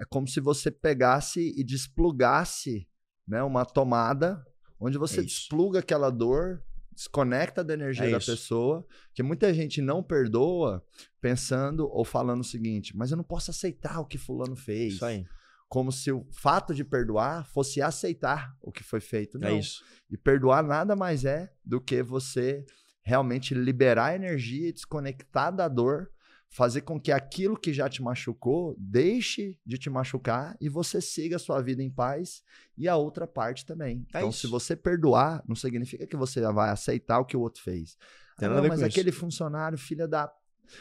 é 0.00 0.04
como 0.04 0.26
se 0.26 0.40
você 0.40 0.70
pegasse 0.70 1.54
e 1.56 1.62
desplugasse, 1.62 2.88
né, 3.26 3.42
uma 3.42 3.64
tomada 3.64 4.44
onde 4.78 4.98
você 4.98 5.20
é 5.20 5.22
despluga 5.22 5.78
aquela 5.78 6.10
dor 6.10 6.62
desconecta 6.94 7.64
da 7.64 7.74
energia 7.74 8.06
é 8.06 8.10
da 8.10 8.20
pessoa, 8.20 8.86
que 9.12 9.22
muita 9.22 9.52
gente 9.52 9.82
não 9.82 10.02
perdoa 10.02 10.84
pensando 11.20 11.88
ou 11.90 12.04
falando 12.04 12.40
o 12.40 12.44
seguinte, 12.44 12.96
mas 12.96 13.10
eu 13.10 13.16
não 13.16 13.24
posso 13.24 13.50
aceitar 13.50 14.00
o 14.00 14.06
que 14.06 14.18
fulano 14.18 14.56
fez. 14.56 14.94
Isso 14.94 15.04
aí. 15.04 15.26
Como 15.68 15.90
se 15.90 16.12
o 16.12 16.26
fato 16.30 16.74
de 16.74 16.84
perdoar 16.84 17.46
fosse 17.46 17.82
aceitar 17.82 18.56
o 18.62 18.70
que 18.70 18.84
foi 18.84 19.00
feito. 19.00 19.38
É 19.38 19.40
não. 19.40 19.48
É 19.48 19.58
isso. 19.58 19.82
E 20.10 20.16
perdoar 20.16 20.62
nada 20.62 20.94
mais 20.94 21.24
é 21.24 21.52
do 21.64 21.80
que 21.80 22.02
você 22.02 22.64
realmente 23.02 23.54
liberar 23.54 24.14
energia 24.14 24.68
e 24.68 24.72
desconectar 24.72 25.54
da 25.54 25.68
dor 25.68 26.10
fazer 26.54 26.82
com 26.82 27.00
que 27.00 27.10
aquilo 27.10 27.58
que 27.58 27.72
já 27.72 27.88
te 27.88 28.00
machucou 28.00 28.76
deixe 28.78 29.58
de 29.66 29.76
te 29.76 29.90
machucar 29.90 30.56
e 30.60 30.68
você 30.68 31.00
siga 31.00 31.34
a 31.34 31.38
sua 31.38 31.60
vida 31.60 31.82
em 31.82 31.90
paz 31.90 32.44
e 32.78 32.88
a 32.88 32.94
outra 32.94 33.26
parte 33.26 33.66
também. 33.66 34.06
É 34.14 34.18
então, 34.18 34.30
isso. 34.30 34.42
se 34.42 34.46
você 34.46 34.76
perdoar, 34.76 35.42
não 35.48 35.56
significa 35.56 36.06
que 36.06 36.16
você 36.16 36.40
vai 36.52 36.70
aceitar 36.70 37.18
o 37.18 37.24
que 37.24 37.36
o 37.36 37.40
outro 37.40 37.60
fez. 37.60 37.98
Ah, 38.38 38.48
não, 38.48 38.68
mas 38.68 38.84
aquele 38.84 39.10
isso. 39.10 39.18
funcionário, 39.18 39.76
filha 39.76 40.06
da 40.06 40.32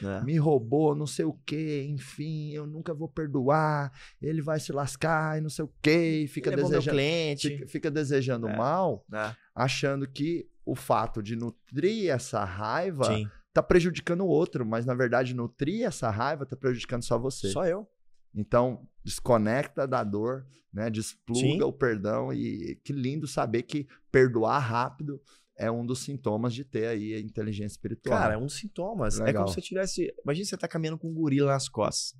é. 0.03 0.23
me 0.23 0.37
roubou, 0.37 0.93
não 0.93 1.07
sei 1.07 1.25
o 1.25 1.33
que, 1.43 1.81
enfim, 1.89 2.51
eu 2.51 2.67
nunca 2.67 2.93
vou 2.93 3.09
perdoar, 3.09 3.91
ele 4.21 4.43
vai 4.43 4.59
se 4.59 4.71
lascar 4.71 5.39
e 5.39 5.41
não 5.41 5.49
sei 5.49 5.65
o 5.65 5.73
que, 5.81 6.27
fica 6.27 6.51
ele 6.51 6.61
desejando, 6.61 6.97
fica, 7.39 7.67
fica, 7.67 7.91
desejando 7.91 8.47
é. 8.47 8.55
mal, 8.55 9.03
é. 9.11 9.35
achando 9.55 10.07
que 10.07 10.47
o 10.63 10.75
fato 10.75 11.21
de 11.21 11.35
nutrir 11.35 12.11
essa 12.11 12.45
raiva 12.45 13.05
Sim 13.05 13.27
tá 13.53 13.61
prejudicando 13.61 14.21
o 14.21 14.27
outro, 14.27 14.65
mas 14.65 14.85
na 14.85 14.95
verdade 14.95 15.33
nutrir 15.33 15.85
essa 15.85 16.09
raiva 16.09 16.45
tá 16.45 16.55
prejudicando 16.55 17.03
só 17.03 17.17
você. 17.17 17.49
Só 17.49 17.65
eu. 17.65 17.87
Então, 18.35 18.87
desconecta 19.03 19.87
da 19.87 20.03
dor, 20.03 20.47
né? 20.73 20.89
Despluga 20.89 21.39
Sim. 21.39 21.61
o 21.61 21.71
perdão 21.71 22.33
e 22.33 22.75
que 22.83 22.91
lindo 22.91 23.27
saber 23.27 23.63
que 23.63 23.87
perdoar 24.11 24.57
rápido 24.59 25.21
é 25.55 25.69
um 25.69 25.85
dos 25.85 25.99
sintomas 25.99 26.53
de 26.53 26.63
ter 26.63 26.87
aí 26.87 27.13
a 27.13 27.19
inteligência 27.19 27.75
espiritual. 27.75 28.17
Cara, 28.17 28.33
é 28.33 28.37
um 28.37 28.45
dos 28.45 28.55
sintomas. 28.55 29.19
Legal. 29.19 29.29
É 29.29 29.33
como 29.33 29.47
se 29.47 29.53
você 29.53 29.61
tivesse, 29.61 30.13
imagina 30.23 30.45
você 30.45 30.57
tá 30.57 30.67
caminhando 30.67 30.97
com 30.97 31.09
um 31.09 31.13
gorila 31.13 31.51
nas 31.51 31.69
costas. 31.69 32.19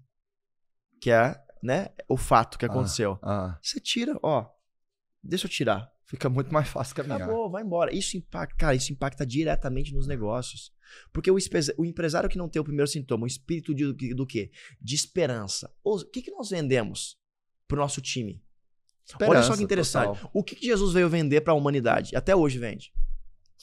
Que 1.02 1.10
é, 1.10 1.36
né, 1.62 1.90
o 2.08 2.16
fato 2.16 2.60
que 2.60 2.66
ah, 2.66 2.70
aconteceu. 2.70 3.18
Ah, 3.24 3.56
ah. 3.56 3.60
Você 3.62 3.80
tira, 3.80 4.18
ó, 4.22 4.48
deixa 5.22 5.48
eu 5.48 5.50
tirar. 5.50 5.92
Fica 6.06 6.30
muito 6.30 6.54
mais 6.54 6.68
fácil 6.68 6.96
caminhar. 6.96 7.22
Acabou, 7.22 7.50
vai 7.50 7.64
embora. 7.64 7.94
Isso 7.94 8.18
impacta, 8.18 8.56
cara, 8.58 8.76
isso 8.76 8.92
impacta 8.92 9.26
diretamente 9.26 9.94
nos 9.94 10.06
negócios. 10.06 10.72
Porque 11.12 11.32
o, 11.32 11.38
o 11.78 11.86
empresário 11.86 12.30
que 12.30 12.38
não 12.38 12.50
tem 12.50 12.62
o 12.62 12.66
primeiro 12.66 12.88
sintoma, 12.88 13.24
o 13.24 13.28
espírito 13.28 13.74
de, 13.74 14.14
do 14.14 14.26
quê? 14.26 14.52
De 14.82 14.96
esperança. 14.96 15.74
O 15.84 16.04
que, 16.04 16.22
que 16.22 16.32
nós 16.32 16.50
vendemos 16.50 17.18
pro 17.68 17.78
nosso 17.78 18.02
time? 18.02 18.44
Esperança, 19.06 19.38
Olha 19.38 19.44
só 19.44 19.58
que 19.58 19.64
interessante. 19.64 20.20
Total. 20.20 20.32
O 20.34 20.44
que, 20.44 20.56
que 20.56 20.66
Jesus 20.66 20.94
veio 20.94 21.10
vender 21.10 21.42
para 21.42 21.54
a 21.54 21.56
humanidade? 21.56 22.16
Até 22.16 22.36
hoje 22.36 22.58
vende. 22.58 22.94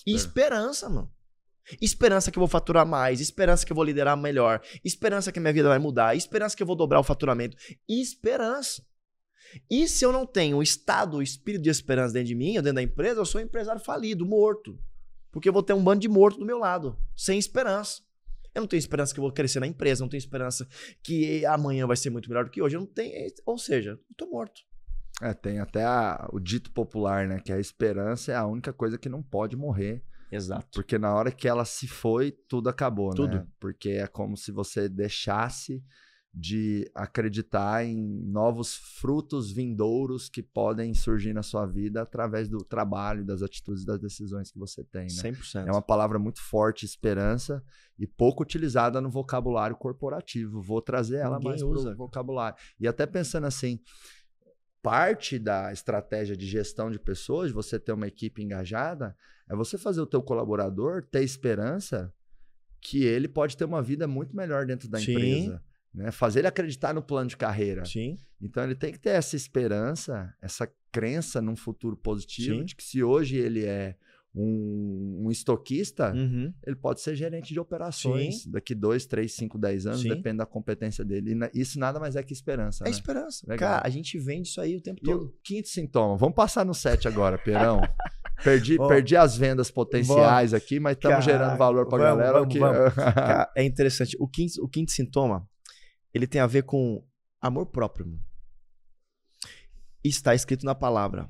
Esperança, 0.07 0.89
mano. 0.89 1.13
Esperança 1.81 2.31
que 2.31 2.39
eu 2.39 2.41
vou 2.41 2.49
faturar 2.49 2.87
mais, 2.87 3.21
esperança 3.21 3.65
que 3.65 3.71
eu 3.71 3.77
vou 3.77 3.85
liderar 3.85 4.17
melhor, 4.17 4.61
esperança 4.85 5.31
que 5.31 5.39
minha 5.39 5.53
vida 5.53 5.69
vai 5.69 5.79
mudar, 5.79 6.17
esperança 6.17 6.57
que 6.57 6.63
eu 6.63 6.67
vou 6.67 6.75
dobrar 6.75 6.99
o 6.99 7.05
faturamento. 7.05 7.57
Esperança. 7.89 8.83
E 9.71 9.89
se 9.89 10.05
eu 10.05 10.13
não 10.13 10.27
tenho 10.27 10.59
o 10.59 10.63
estado, 10.63 11.17
o 11.19 11.23
espírito 11.23 11.63
de 11.63 11.71
esperança 11.71 12.15
dentro 12.15 12.29
de 12.29 12.35
mim, 12.35 12.55
dentro 12.55 12.75
da 12.75 12.83
empresa, 12.83 13.21
eu 13.21 13.27
sou 13.27 13.41
um 13.41 13.45
empresário 13.45 13.81
falido, 13.81 14.27
morto. 14.27 14.79
Porque 15.31 15.49
eu 15.49 15.53
vou 15.53 15.63
ter 15.63 15.73
um 15.73 15.83
bando 15.83 16.01
de 16.01 16.09
morto 16.09 16.39
do 16.39 16.47
meu 16.47 16.59
lado, 16.59 16.97
sem 17.17 17.39
esperança. 17.39 18.03
Eu 18.55 18.61
não 18.61 18.69
tenho 18.69 18.79
esperança 18.79 19.15
que 19.15 19.21
eu 19.21 19.23
vou 19.23 19.33
crescer 19.33 19.61
na 19.61 19.67
empresa, 19.67 20.03
não 20.03 20.09
tenho 20.09 20.19
esperança 20.19 20.67
que 21.03 21.45
amanhã 21.47 21.87
vai 21.87 21.97
ser 21.97 22.11
muito 22.11 22.29
melhor 22.29 22.45
do 22.45 22.51
que 22.51 22.61
hoje. 22.61 22.77
Eu 22.77 22.81
não 22.81 22.87
tenho, 22.87 23.13
ou 23.47 23.57
seja, 23.57 23.91
eu 23.91 24.17
tô 24.17 24.27
morto. 24.27 24.61
É, 25.23 25.33
tem 25.35 25.61
até 25.61 25.85
a, 25.85 26.29
o 26.33 26.41
dito 26.41 26.73
popular, 26.73 27.29
né? 27.29 27.41
Que 27.41 27.53
a 27.53 27.61
esperança 27.61 28.33
é 28.33 28.35
a 28.35 28.47
única 28.47 28.73
coisa 28.73 28.99
que 28.99 29.09
não 29.09 29.23
pode 29.23 29.55
morrer. 29.55 30.03
Exato. 30.33 30.69
Porque 30.73 30.99
na 30.99 31.15
hora 31.15 31.31
que 31.31 31.47
ela 31.47 31.65
se 31.65 31.87
foi, 31.87 32.33
tudo 32.49 32.69
acabou, 32.69 33.15
tudo. 33.15 33.37
né? 33.37 33.47
Porque 33.59 33.91
é 33.91 34.07
como 34.07 34.37
se 34.37 34.51
você 34.51 34.89
deixasse 34.89 35.83
de 36.33 36.89
acreditar 36.95 37.85
em 37.85 37.97
novos 37.97 38.77
frutos 38.77 39.51
vindouros 39.51 40.29
que 40.29 40.43
podem 40.43 40.95
surgir 40.95 41.33
na 41.33 41.43
sua 41.43 41.67
vida 41.67 42.03
através 42.03 42.49
do 42.49 42.59
trabalho, 42.59 43.25
das 43.25 43.43
atitudes, 43.43 43.85
das 43.85 43.99
decisões 43.99 44.51
que 44.51 44.59
você 44.59 44.85
tem. 44.85 45.03
Né? 45.03 45.33
100%. 45.33 45.67
É 45.67 45.73
uma 45.73 45.83
palavra 45.83 46.21
muito 46.21 46.41
forte, 46.41 46.87
esperança, 46.87 47.63
e 47.99 48.07
pouco 48.07 48.45
utilizada 48.45 49.01
no 49.01 49.11
vocabulário 49.11 49.75
corporativo. 49.75 50.63
Vou 50.63 50.81
trazer 50.81 51.17
ela 51.17 51.37
Ninguém 51.37 51.51
mais 51.51 51.63
para 51.63 51.93
o 51.93 51.97
vocabulário. 51.97 52.57
E 52.79 52.87
até 52.87 53.07
pensando 53.07 53.49
assim, 53.49 53.81
parte 54.81 55.37
da 55.37 55.73
estratégia 55.73 56.37
de 56.37 56.47
gestão 56.47 56.93
de 56.93 56.99
pessoas, 57.01 57.51
você 57.51 57.79
ter 57.79 57.93
uma 57.93 58.07
equipe 58.07 58.41
engajada, 58.41 59.17
é 59.49 59.57
você 59.57 59.77
fazer 59.77 60.01
o 60.01 60.07
teu 60.07 60.23
colaborador 60.23 61.05
ter 61.11 61.25
esperança 61.25 62.15
que 62.81 63.03
ele 63.03 63.27
pode 63.27 63.57
ter 63.57 63.65
uma 63.65 63.83
vida 63.83 64.07
muito 64.07 64.35
melhor 64.35 64.65
dentro 64.65 64.89
da 64.89 64.99
Sim. 64.99 65.11
empresa 65.11 65.63
né? 65.93 66.11
Fazer 66.11 66.41
ele 66.41 66.49
acreditar 66.49 66.95
no 66.95 67.03
plano 67.03 67.29
de 67.29 67.37
carreira. 67.37 67.85
Sim. 67.85 68.19
Então 68.41 68.63
ele 68.63 68.75
tem 68.75 68.93
que 68.93 68.99
ter 68.99 69.11
essa 69.11 69.37
esperança, 69.37 70.35
essa 70.41 70.71
crença 70.91 71.41
num 71.41 71.57
futuro 71.57 71.97
positivo, 71.97 72.59
Sim. 72.59 72.65
de 72.65 72.77
que 72.77 72.83
se 72.83 73.03
hoje 73.03 73.37
ele 73.37 73.65
é 73.65 73.97
um, 74.35 75.25
um 75.25 75.31
estoquista, 75.31 76.13
uhum. 76.13 76.53
ele 76.65 76.77
pode 76.77 77.01
ser 77.01 77.17
gerente 77.17 77.53
de 77.53 77.59
operações 77.59 78.43
Sim. 78.43 78.51
daqui 78.51 78.75
dois, 78.75 79.05
três, 79.05 79.33
cinco, 79.35 79.59
dez 79.59 79.87
anos, 79.87 80.03
Sim. 80.03 80.09
depende 80.09 80.39
da 80.39 80.47
competência 80.47 81.05
dele. 81.05 81.37
E 81.53 81.61
isso 81.61 81.79
nada 81.79 81.99
mais 81.99 82.17
é 82.17 82.23
que 82.23 82.33
esperança. 82.33 82.85
É 82.85 82.87
né? 82.87 82.91
esperança. 82.91 83.45
Legal. 83.49 83.71
Cara, 83.71 83.83
a 83.87 83.91
gente 83.91 84.19
vende 84.19 84.49
isso 84.49 84.61
aí 84.61 84.77
o 84.77 84.81
tempo 84.81 85.01
e 85.03 85.05
todo. 85.05 85.25
O 85.27 85.35
quinto 85.43 85.69
sintoma. 85.69 86.17
Vamos 86.17 86.35
passar 86.35 86.65
no 86.65 86.75
sete 86.75 87.09
agora, 87.09 87.37
Perão. 87.39 87.81
Perdi, 88.43 88.79
oh, 88.81 88.89
perdi 88.89 89.17
as 89.17 89.37
vendas 89.37 89.71
potenciais 89.71 90.53
bom, 90.53 90.57
aqui, 90.57 90.81
mas 90.81 90.97
estamos 90.97 91.23
gerando 91.23 91.59
valor 91.59 91.87
para 91.87 92.05
a 92.05 92.07
galera. 92.17 92.33
Vamos, 92.39 92.55
que... 92.55 92.59
vamos. 92.59 92.95
Cara, 92.97 93.53
é 93.55 93.63
interessante. 93.63 94.17
O 94.19 94.27
quinto, 94.27 94.65
o 94.65 94.67
quinto 94.67 94.91
sintoma 94.93 95.47
ele 96.13 96.27
tem 96.27 96.41
a 96.41 96.47
ver 96.47 96.63
com 96.63 97.05
amor 97.41 97.67
próprio. 97.67 98.19
Está 100.03 100.35
escrito 100.35 100.65
na 100.65 100.75
palavra: 100.75 101.29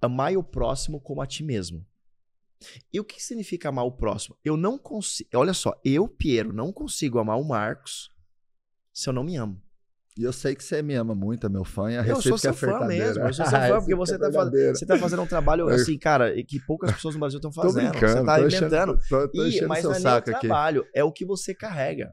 amai 0.00 0.36
o 0.36 0.42
próximo 0.42 1.00
como 1.00 1.22
a 1.22 1.26
ti 1.26 1.42
mesmo. 1.42 1.86
E 2.92 3.00
o 3.00 3.04
que 3.04 3.22
significa 3.22 3.70
amar 3.70 3.86
o 3.86 3.92
próximo? 3.92 4.36
Eu 4.44 4.56
não 4.56 4.76
consigo. 4.76 5.30
Olha 5.34 5.54
só, 5.54 5.80
eu, 5.84 6.06
Piero, 6.06 6.52
não 6.52 6.72
consigo 6.72 7.18
amar 7.18 7.38
o 7.38 7.44
Marcos 7.44 8.10
se 8.92 9.08
eu 9.08 9.12
não 9.12 9.24
me 9.24 9.36
amo. 9.36 9.60
E 10.18 10.22
eu 10.22 10.32
sei 10.32 10.54
que 10.54 10.62
você 10.62 10.82
me 10.82 10.94
ama 10.94 11.14
muito, 11.14 11.46
é 11.46 11.48
meu 11.48 11.64
fã, 11.64 11.90
e 11.90 11.96
a 11.96 12.04
eu 12.04 12.20
sou 12.20 12.36
seu 12.36 12.50
é 12.50 12.52
fã 12.52 12.80
mesmo, 12.80 13.22
eu 13.22 13.32
sou 13.32 13.46
seu 13.46 13.58
fã, 13.58 13.78
porque 13.78 13.94
você, 13.94 14.16
é 14.16 14.18
tá 14.18 14.30
faz... 14.30 14.50
você 14.50 14.84
tá 14.84 14.98
fazendo 14.98 15.22
um 15.22 15.26
trabalho 15.26 15.68
assim, 15.68 15.96
cara, 15.96 16.34
que 16.44 16.60
poucas 16.60 16.92
pessoas 16.92 17.14
no 17.14 17.20
Brasil 17.20 17.38
estão 17.38 17.52
fazendo. 17.52 17.94
você 17.94 18.24
tá 18.24 18.40
inventando. 18.40 18.98
Tô, 19.08 19.28
tô 19.28 19.46
e, 19.46 19.64
mas 19.66 19.84
não 19.84 19.92
é 19.92 19.98
nem 19.98 20.16
o 20.16 20.22
trabalho, 20.22 20.86
é 20.94 21.02
o 21.02 21.12
que 21.12 21.24
você 21.24 21.54
carrega. 21.54 22.12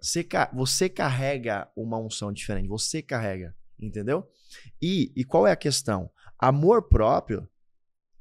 Você, 0.00 0.26
você 0.52 0.88
carrega 0.88 1.68
uma 1.76 1.98
unção 1.98 2.32
diferente, 2.32 2.68
você 2.68 3.02
carrega, 3.02 3.54
entendeu? 3.78 4.28
E, 4.80 5.12
e 5.14 5.24
qual 5.24 5.46
é 5.46 5.52
a 5.52 5.56
questão? 5.56 6.10
Amor 6.38 6.88
próprio 6.88 7.48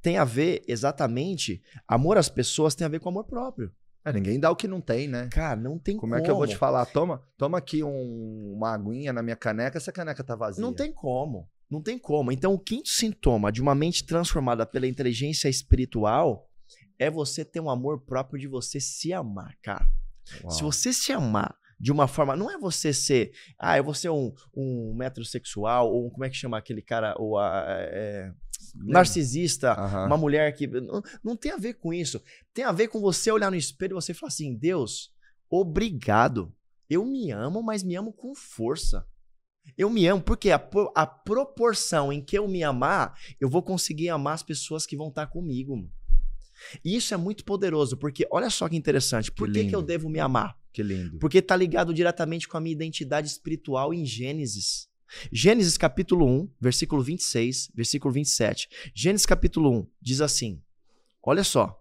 tem 0.01 0.17
a 0.17 0.23
ver 0.23 0.63
exatamente, 0.67 1.61
amor 1.87 2.17
às 2.17 2.29
pessoas 2.29 2.75
tem 2.75 2.85
a 2.85 2.89
ver 2.89 2.99
com 2.99 3.09
amor 3.09 3.25
próprio. 3.25 3.71
É, 4.03 4.13
ninguém 4.13 4.39
dá 4.39 4.49
o 4.49 4.55
que 4.55 4.67
não 4.67 4.79
tem, 4.79 5.07
né? 5.07 5.27
Cara, 5.31 5.59
não 5.59 5.77
tem 5.77 5.95
como. 5.95 6.11
Como 6.11 6.15
é 6.15 6.23
que 6.23 6.31
eu 6.31 6.35
vou 6.35 6.47
te 6.47 6.55
falar? 6.55 6.85
Toma, 6.85 7.21
toma 7.37 7.57
aqui 7.57 7.83
um, 7.83 8.53
uma 8.55 8.73
aguinha 8.73 9.11
na 9.11 9.21
minha 9.21 9.35
caneca, 9.35 9.77
essa 9.77 9.91
caneca 9.91 10.23
tá 10.23 10.35
vazia. 10.35 10.61
Não 10.61 10.73
tem 10.73 10.91
como. 10.91 11.49
Não 11.69 11.81
tem 11.81 11.99
como. 11.99 12.31
Então, 12.31 12.53
o 12.53 12.59
quinto 12.59 12.89
sintoma 12.89 13.51
de 13.51 13.61
uma 13.61 13.75
mente 13.75 14.03
transformada 14.03 14.65
pela 14.65 14.87
inteligência 14.87 15.49
espiritual 15.49 16.49
é 16.97 17.09
você 17.09 17.45
ter 17.45 17.59
um 17.59 17.69
amor 17.69 18.01
próprio 18.01 18.39
de 18.39 18.47
você 18.47 18.79
se 18.79 19.13
amar, 19.13 19.55
cara. 19.61 19.85
Uau. 20.43 20.51
Se 20.51 20.63
você 20.63 20.91
se 20.91 21.11
amar 21.11 21.55
de 21.79 21.91
uma 21.91 22.07
forma. 22.07 22.35
Não 22.35 22.51
é 22.51 22.57
você 22.57 22.93
ser. 22.93 23.31
Ah, 23.57 23.77
eu 23.77 23.83
vou 23.83 23.93
ser 23.93 24.09
um, 24.09 24.33
um 24.55 24.93
metrosexual, 24.95 25.91
ou 25.91 26.07
um, 26.07 26.09
como 26.09 26.25
é 26.25 26.29
que 26.29 26.35
chama 26.35 26.57
aquele 26.57 26.81
cara? 26.81 27.15
Ou 27.17 27.37
a. 27.37 27.65
É, 27.67 28.31
narcisista, 28.75 29.79
uhum. 29.79 30.05
uma 30.07 30.17
mulher 30.17 30.53
que. 30.53 30.67
Não, 30.67 31.01
não 31.23 31.35
tem 31.35 31.51
a 31.51 31.57
ver 31.57 31.75
com 31.75 31.93
isso. 31.93 32.21
Tem 32.53 32.65
a 32.65 32.71
ver 32.71 32.89
com 32.89 32.99
você 32.99 33.31
olhar 33.31 33.49
no 33.49 33.57
espelho 33.57 33.93
e 33.93 34.01
você 34.01 34.13
falar 34.13 34.27
assim: 34.29 34.55
Deus, 34.55 35.11
obrigado. 35.49 36.53
Eu 36.89 37.05
me 37.05 37.31
amo, 37.31 37.61
mas 37.61 37.83
me 37.83 37.95
amo 37.95 38.11
com 38.11 38.33
força. 38.35 39.05
Eu 39.77 39.89
me 39.89 40.07
amo 40.07 40.21
porque 40.21 40.49
a, 40.49 40.61
a 40.95 41.05
proporção 41.05 42.11
em 42.11 42.23
que 42.23 42.37
eu 42.37 42.47
me 42.47 42.63
amar, 42.63 43.13
eu 43.39 43.47
vou 43.47 43.61
conseguir 43.61 44.09
amar 44.09 44.33
as 44.33 44.41
pessoas 44.41 44.85
que 44.85 44.97
vão 44.97 45.09
estar 45.09 45.27
comigo. 45.27 45.87
E 46.83 46.95
isso 46.95 47.13
é 47.13 47.17
muito 47.17 47.45
poderoso, 47.45 47.95
porque 47.95 48.27
olha 48.31 48.49
só 48.49 48.67
que 48.67 48.75
interessante. 48.75 49.31
Por 49.31 49.51
que, 49.51 49.63
que, 49.63 49.69
que 49.69 49.75
eu 49.75 49.81
devo 49.81 50.09
me 50.09 50.19
amar? 50.19 50.57
Que 50.71 50.83
lindo. 50.83 51.19
Porque 51.19 51.39
está 51.39 51.55
ligado 51.55 51.93
diretamente 51.93 52.47
com 52.47 52.57
a 52.57 52.61
minha 52.61 52.73
identidade 52.73 53.27
espiritual 53.27 53.93
em 53.93 54.05
Gênesis. 54.05 54.87
Gênesis 55.31 55.77
capítulo 55.77 56.25
1, 56.25 56.51
versículo 56.61 57.01
26, 57.01 57.71
versículo 57.73 58.13
27. 58.13 58.69
Gênesis 58.93 59.25
capítulo 59.25 59.71
1 59.71 59.87
diz 60.01 60.21
assim: 60.21 60.61
Olha 61.23 61.43
só. 61.43 61.75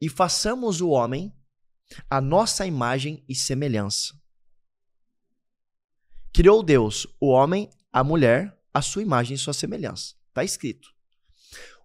E 0.00 0.08
façamos 0.08 0.80
o 0.80 0.90
homem 0.90 1.32
a 2.08 2.20
nossa 2.20 2.66
imagem 2.66 3.24
e 3.28 3.34
semelhança. 3.34 4.14
Criou 6.32 6.62
Deus 6.62 7.06
o 7.20 7.28
homem, 7.28 7.68
a 7.92 8.02
mulher, 8.02 8.58
a 8.72 8.80
sua 8.80 9.02
imagem 9.02 9.34
e 9.34 9.38
sua 9.38 9.52
semelhança. 9.52 10.14
Está 10.28 10.42
escrito. 10.42 10.88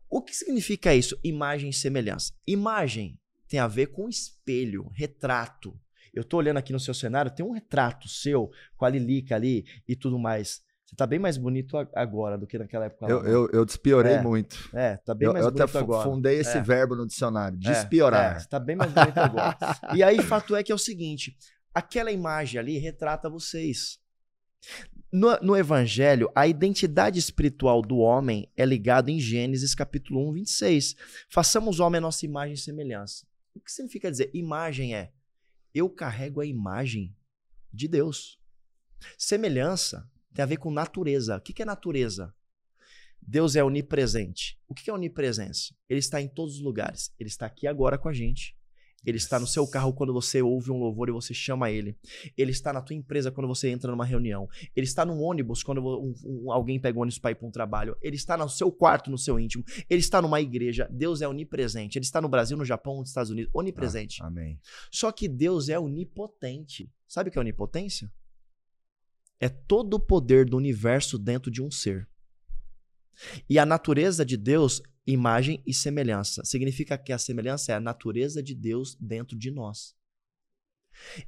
O 0.09 0.21
que 0.21 0.33
significa 0.33 0.95
isso? 0.95 1.19
Imagem 1.23 1.69
e 1.69 1.73
semelhança. 1.73 2.33
Imagem 2.45 3.19
tem 3.47 3.59
a 3.59 3.67
ver 3.67 3.87
com 3.87 4.07
espelho, 4.07 4.89
retrato. 4.93 5.77
Eu 6.17 6.23
tô 6.23 6.37
olhando 6.37 6.57
aqui 6.57 6.73
no 6.73 6.79
seu 6.79 6.93
cenário, 6.93 7.29
tem 7.31 7.45
um 7.45 7.51
retrato 7.51 8.07
seu 8.07 8.51
com 8.75 8.85
a 8.85 8.89
Lilica 8.89 9.35
ali 9.35 9.65
e 9.87 9.95
tudo 9.95 10.17
mais. 10.17 10.61
Você 10.87 10.95
tá 10.95 11.05
bem 11.05 11.19
mais 11.19 11.37
bonito 11.37 11.77
agora 11.93 12.37
do 12.37 12.47
que 12.47 12.57
naquela 12.57 12.85
época. 12.85 13.07
Eu, 13.07 13.23
eu, 13.25 13.49
eu 13.51 13.65
despiorei 13.65 14.13
é, 14.13 14.21
muito. 14.21 14.69
É, 14.73 14.95
tá 14.95 15.13
bem 15.13 15.27
eu, 15.27 15.33
mais 15.33 15.45
eu 15.45 15.51
bonito 15.51 15.77
agora. 15.77 15.97
Eu 15.97 16.01
até 16.01 16.09
fundei 16.09 16.39
esse 16.39 16.57
é. 16.57 16.61
verbo 16.61 16.95
no 16.95 17.05
dicionário, 17.05 17.57
é, 17.57 17.71
despiorar. 17.71 18.37
É, 18.37 18.39
você 18.39 18.47
tá 18.47 18.57
bem 18.57 18.77
mais 18.77 18.91
bonito 18.93 19.17
agora. 19.17 19.57
e 19.93 20.01
aí, 20.01 20.21
fato 20.23 20.55
é 20.55 20.63
que 20.63 20.71
é 20.71 20.75
o 20.75 20.77
seguinte, 20.77 21.37
aquela 21.73 22.09
imagem 22.09 22.57
ali 22.57 22.77
retrata 22.77 23.29
vocês. 23.29 23.99
No, 25.11 25.37
no, 25.41 25.57
Evangelho, 25.57 26.31
a 26.33 26.47
identidade 26.47 27.19
espiritual 27.19 27.81
do 27.81 27.97
homem 27.97 28.49
é 28.55 28.65
ligada 28.65 29.11
em 29.11 29.19
Gênesis 29.19 29.75
capítulo 29.75 30.27
1, 30.29 30.33
26. 30.33 30.95
Façamos 31.29 31.79
o 31.79 31.83
homem 31.83 31.97
a 31.99 32.01
nossa 32.01 32.25
imagem 32.25 32.53
e 32.53 32.57
semelhança. 32.57 33.25
O 33.53 33.59
que 33.59 33.71
significa 33.71 34.09
dizer? 34.09 34.29
Imagem 34.33 34.95
é 34.95 35.11
eu 35.77 35.89
carrego 35.89 36.41
a 36.41 36.45
imagem 36.45 37.15
de 37.71 37.87
Deus. 37.87 38.39
Semelhança 39.17 40.09
tem 40.33 40.43
a 40.43 40.45
ver 40.45 40.57
com 40.57 40.71
natureza. 40.71 41.37
O 41.37 41.41
que 41.41 41.61
é 41.61 41.65
natureza? 41.65 42.33
Deus 43.21 43.55
é 43.55 43.63
onipresente. 43.63 44.59
O 44.67 44.73
que 44.73 44.89
é 44.89 44.93
onipresença? 44.93 45.75
Ele 45.89 45.99
está 45.99 46.21
em 46.21 46.27
todos 46.27 46.55
os 46.55 46.61
lugares. 46.61 47.13
Ele 47.19 47.29
está 47.29 47.45
aqui 47.45 47.67
agora 47.67 47.97
com 47.97 48.07
a 48.07 48.13
gente. 48.13 48.57
Ele 49.05 49.17
está 49.17 49.39
no 49.39 49.47
seu 49.47 49.65
carro 49.67 49.93
quando 49.93 50.11
você 50.11 50.41
ouve 50.41 50.71
um 50.71 50.77
louvor 50.77 51.07
e 51.07 51.11
você 51.11 51.33
chama 51.33 51.69
ele. 51.71 51.97
Ele 52.37 52.51
está 52.51 52.73
na 52.73 52.81
tua 52.81 52.95
empresa 52.95 53.31
quando 53.31 53.47
você 53.47 53.69
entra 53.69 53.91
numa 53.91 54.03
reunião. 54.03 54.49
Ele 54.75 54.85
está 54.85 55.05
no 55.05 55.19
ônibus 55.19 55.63
quando 55.63 55.81
um, 55.81 56.13
um, 56.25 56.51
alguém 56.51 56.79
pega 56.79 56.97
o 56.97 57.01
ônibus 57.01 57.19
para 57.19 57.31
ir 57.31 57.35
para 57.35 57.47
um 57.47 57.51
trabalho. 57.51 57.95
Ele 58.01 58.15
está 58.15 58.35
no 58.35 58.49
seu 58.49 58.71
quarto, 58.71 59.11
no 59.11 59.17
seu 59.17 59.39
íntimo. 59.39 59.63
Ele 59.89 59.99
está 59.99 60.21
numa 60.21 60.41
igreja. 60.41 60.89
Deus 60.91 61.21
é 61.21 61.27
onipresente. 61.27 61.97
Ele 61.97 62.05
está 62.05 62.19
no 62.19 62.27
Brasil, 62.27 62.57
no 62.57 62.65
Japão, 62.65 62.97
nos 62.97 63.09
Estados 63.09 63.31
Unidos. 63.31 63.51
Onipresente. 63.53 64.21
Ah, 64.21 64.27
amém. 64.27 64.59
Só 64.91 65.11
que 65.11 65.27
Deus 65.27 65.69
é 65.69 65.79
onipotente. 65.79 66.91
Sabe 67.07 67.29
o 67.29 67.31
que 67.31 67.37
é 67.37 67.41
onipotência? 67.41 68.11
É 69.39 69.47
todo 69.47 69.93
o 69.93 69.99
poder 69.99 70.45
do 70.45 70.57
universo 70.57 71.17
dentro 71.17 71.51
de 71.51 71.61
um 71.61 71.69
ser. 71.69 72.07
E 73.49 73.57
a 73.57 73.65
natureza 73.65 74.25
de 74.25 74.35
Deus 74.35 74.81
imagem 75.07 75.63
e 75.65 75.73
semelhança. 75.73 76.43
Significa 76.43 76.97
que 76.97 77.13
a 77.13 77.17
semelhança 77.17 77.71
é 77.71 77.75
a 77.75 77.79
natureza 77.79 78.43
de 78.43 78.53
Deus 78.53 78.95
dentro 78.99 79.37
de 79.37 79.49
nós. 79.49 79.95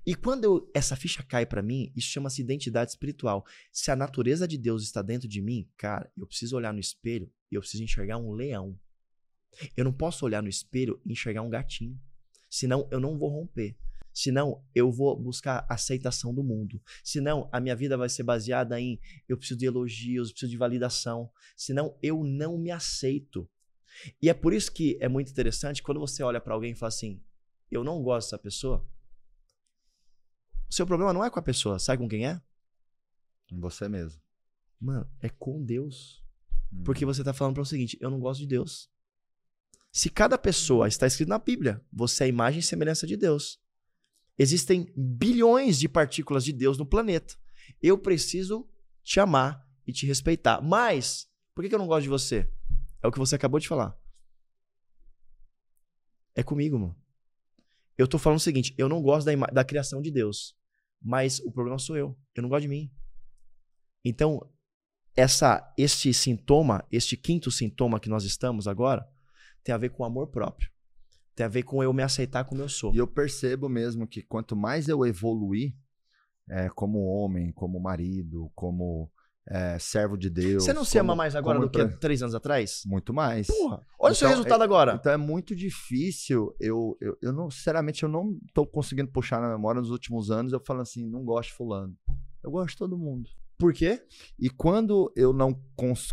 E 0.06 0.16
quando 0.16 0.44
eu, 0.44 0.72
essa 0.74 0.96
ficha 0.96 1.24
cai 1.24 1.46
para 1.46 1.62
mim, 1.62 1.94
isso 1.96 2.08
chama-se 2.08 2.42
identidade 2.42 2.92
espiritual. 2.92 3.46
Se 3.72 3.90
a 3.90 3.96
natureza 3.96 4.48
de 4.48 4.58
Deus 4.58 4.84
está 4.84 5.02
dentro 5.02 5.28
de 5.28 5.42
mim, 5.42 5.70
cara, 5.78 6.12
eu 6.18 6.28
preciso 6.28 6.58
olhar 6.58 6.74
no 6.74 6.80
espelho 6.80 7.32
e 7.52 7.56
eu 7.56 7.62
preciso 7.62 7.84
enxergar 7.84 8.18
um 8.18 8.34
leão. 8.34 8.78
Eu 9.78 9.86
não 9.86 9.94
posso 9.94 10.26
olhar 10.26 10.44
no 10.44 10.50
espelho 10.50 11.00
e 11.06 11.12
enxergar 11.14 11.42
um 11.42 11.50
gatinho. 11.50 12.00
Senão 12.50 12.88
eu 12.92 13.00
não 13.00 13.18
vou 13.18 13.30
romper. 13.30 13.78
Senão 14.12 14.64
eu 14.76 14.92
vou 14.92 15.18
buscar 15.18 15.66
aceitação 15.70 16.34
do 16.34 16.44
mundo. 16.44 16.82
Senão 17.04 17.48
a 17.52 17.60
minha 17.60 17.76
vida 17.76 17.96
vai 17.96 18.10
ser 18.10 18.24
baseada 18.24 18.80
em 18.80 19.00
eu 19.28 19.38
preciso 19.38 19.60
de 19.60 19.66
elogios, 19.66 20.32
preciso 20.32 20.52
de 20.52 20.58
validação. 20.58 21.32
Senão 21.56 21.98
eu 22.02 22.24
não 22.24 22.58
me 22.58 22.72
aceito. 22.72 23.50
E 24.22 24.30
é 24.30 24.34
por 24.34 24.54
isso 24.54 24.72
que 24.72 24.98
é 25.02 25.08
muito 25.08 25.32
interessante 25.32 25.84
quando 25.84 26.00
você 26.00 26.24
olha 26.24 26.40
para 26.40 26.54
alguém 26.54 26.72
e 26.72 26.76
fala 26.76 26.90
assim: 26.90 27.22
eu 27.72 27.84
não 27.84 28.02
gosto 28.02 28.28
dessa 28.28 28.38
pessoa. 28.38 28.86
O 30.70 30.74
seu 30.74 30.86
problema 30.86 31.14
não 31.14 31.24
é 31.24 31.30
com 31.30 31.40
a 31.40 31.44
pessoa, 31.44 31.80
sabe 31.80 32.02
com 32.02 32.08
quem 32.08 32.28
é? 32.28 32.42
Com 33.50 33.60
você 33.60 33.88
mesmo. 33.90 34.22
Mano, 34.80 35.10
é 35.20 35.30
com 35.30 35.64
Deus. 35.64 36.24
Hum. 36.72 36.84
Porque 36.84 37.06
você 37.06 37.24
tá 37.24 37.34
falando 37.34 37.56
para 37.56 37.64
o 37.64 37.66
seguinte: 37.66 37.98
eu 38.00 38.10
não 38.10 38.20
gosto 38.20 38.42
de 38.42 38.48
Deus. 38.48 38.90
Se 39.92 40.10
cada 40.10 40.38
pessoa 40.38 40.88
está 40.88 41.08
escrito 41.08 41.30
na 41.30 41.40
Bíblia, 41.40 41.84
você 41.92 42.24
é 42.24 42.26
a 42.26 42.30
imagem 42.30 42.60
e 42.60 42.64
semelhança 42.64 43.08
de 43.08 43.18
Deus. 43.18 43.60
Existem 44.38 44.94
bilhões 44.96 45.80
de 45.80 45.90
partículas 45.90 46.46
de 46.46 46.54
Deus 46.54 46.78
no 46.78 46.86
planeta. 46.86 47.36
Eu 47.82 47.98
preciso 47.98 48.70
te 49.04 49.20
amar 49.20 49.68
e 49.86 49.92
te 49.92 50.06
respeitar. 50.06 50.62
Mas, 50.62 51.28
por 51.54 51.68
que 51.68 51.74
eu 51.74 51.80
não 51.80 51.88
gosto 51.88 52.04
de 52.04 52.10
você? 52.10 52.50
É 53.02 53.08
o 53.08 53.12
que 53.12 53.20
você 53.20 53.36
acabou 53.36 53.60
de 53.60 53.68
falar. 53.68 53.98
É 56.36 56.44
comigo, 56.44 56.78
mano. 56.78 56.96
Eu 57.98 58.08
tô 58.08 58.18
falando 58.18 58.38
o 58.38 58.42
seguinte: 58.42 58.74
eu 58.78 58.88
não 58.88 59.02
gosto 59.02 59.26
da, 59.26 59.36
da 59.48 59.64
criação 59.64 60.02
de 60.02 60.12
Deus. 60.12 60.56
Mas 61.02 61.40
o 61.40 61.52
problema 61.52 61.80
sou 61.80 61.98
eu. 61.98 62.18
Eu 62.36 62.44
não 62.44 62.50
gosto 62.50 62.64
de 62.64 62.68
mim. 62.68 62.92
Então, 64.04 64.50
essa, 65.16 65.74
este 65.78 66.14
sintoma, 66.14 66.86
este 66.92 67.18
quinto 67.18 67.52
sintoma 67.52 68.00
que 68.00 68.10
nós 68.10 68.24
estamos 68.24 68.68
agora, 68.68 69.08
tem 69.64 69.74
a 69.74 69.78
ver 69.78 69.90
com 69.90 70.04
amor 70.04 70.28
próprio. 70.28 70.70
Tem 71.36 71.46
a 71.46 71.50
ver 71.50 71.64
com 71.64 71.84
eu 71.84 71.94
me 71.94 72.04
aceitar 72.04 72.44
como 72.44 72.62
eu 72.62 72.70
sou. 72.70 72.94
E 72.94 72.98
eu 72.98 73.08
percebo 73.08 73.70
mesmo 73.70 74.08
que 74.08 74.22
quanto 74.22 74.56
mais 74.56 74.88
eu 74.90 75.06
evoluir, 75.06 75.74
é, 76.50 76.70
como 76.70 77.06
homem, 77.06 77.52
como 77.52 77.80
marido, 77.80 78.52
como 78.56 79.12
é, 79.50 79.80
servo 79.80 80.16
de 80.16 80.30
Deus. 80.30 80.64
Você 80.64 80.74
não 80.74 80.86
se 80.86 80.98
ama 81.00 81.16
mais 81.16 81.36
agora 81.36 81.60
do 81.60 81.70
que 81.70 81.84
três 81.98 82.22
anos 82.22 82.36
atrás? 82.36 82.84
Muito 82.86 83.12
mais. 83.12 83.48
Porra, 83.48 83.82
olha 84.00 84.12
então, 84.12 84.12
o 84.12 84.16
seu 84.16 84.28
então, 84.28 84.38
resultado 84.38 84.62
é, 84.62 84.64
agora. 84.64 84.96
Então 85.00 85.12
é 85.12 85.18
muito 85.18 85.56
difícil. 85.56 86.56
Eu, 86.60 86.96
eu, 87.02 87.18
eu 87.20 87.34
não, 87.34 87.50
sinceramente, 87.50 88.04
eu 88.04 88.10
não 88.10 88.40
tô 88.54 88.66
conseguindo 88.66 89.12
puxar 89.12 89.42
na 89.42 89.50
memória 89.50 89.82
nos 89.82 89.90
últimos 89.90 90.30
anos. 90.30 90.54
Eu 90.54 90.62
falo 90.64 90.82
assim, 90.82 91.10
não 91.10 91.24
gosto 91.24 91.50
de 91.50 91.56
fulano. 91.56 91.98
Eu 92.44 92.52
gosto 92.52 92.70
de 92.70 92.78
todo 92.78 92.98
mundo. 92.98 93.28
Por 93.58 93.74
quê? 93.74 94.02
E 94.38 94.50
quando 94.50 95.12
eu 95.16 95.34
não 95.34 95.60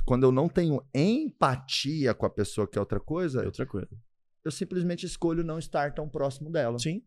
quando 0.05 0.24
eu 0.24 0.32
não 0.32 0.49
tenho 0.49 0.82
empatia 0.93 2.12
com 2.14 2.26
a 2.26 2.30
pessoa 2.30 2.66
que 2.66 2.76
é 2.76 2.80
outra 2.80 2.99
coisa, 2.99 3.43
é 3.43 3.47
outra 3.47 3.66
coisa. 3.66 3.91
Eu 4.45 4.51
simplesmente 4.51 5.05
escolho 5.05 5.45
não 5.45 5.59
estar 5.59 5.95
tão 5.95 6.09
próximo 6.09 6.51
dela. 6.51 6.78
Sim 6.78 7.03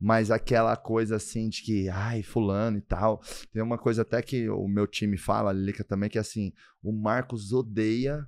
mas 0.00 0.30
aquela 0.30 0.76
coisa 0.76 1.16
assim 1.16 1.48
de 1.48 1.62
que, 1.62 1.88
ai, 1.88 2.22
fulano 2.22 2.78
e 2.78 2.80
tal. 2.82 3.22
Tem 3.52 3.62
uma 3.62 3.78
coisa 3.78 4.02
até 4.02 4.20
que 4.20 4.48
o 4.48 4.68
meu 4.68 4.86
time 4.86 5.16
fala, 5.16 5.50
a 5.50 5.52
Lilica 5.52 5.84
também, 5.84 6.10
que 6.10 6.18
é 6.18 6.20
assim, 6.20 6.52
o 6.82 6.92
Marcos 6.92 7.52
odeia 7.52 8.26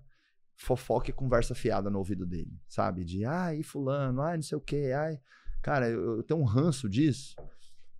fofoca 0.57 1.11
e 1.11 1.13
conversa 1.13 1.55
fiada 1.55 1.91
no 1.91 1.99
ouvido 1.99 2.25
dele, 2.25 2.59
sabe? 2.67 3.05
De, 3.05 3.25
ai, 3.25 3.63
fulano, 3.63 4.23
ai, 4.23 4.37
não 4.37 4.43
sei 4.43 4.57
o 4.57 4.61
quê, 4.61 4.93
ai. 4.97 5.21
Cara, 5.63 5.89
eu, 5.89 6.17
eu 6.17 6.23
tenho 6.23 6.41
um 6.41 6.45
ranço 6.45 6.89
disso. 6.89 7.37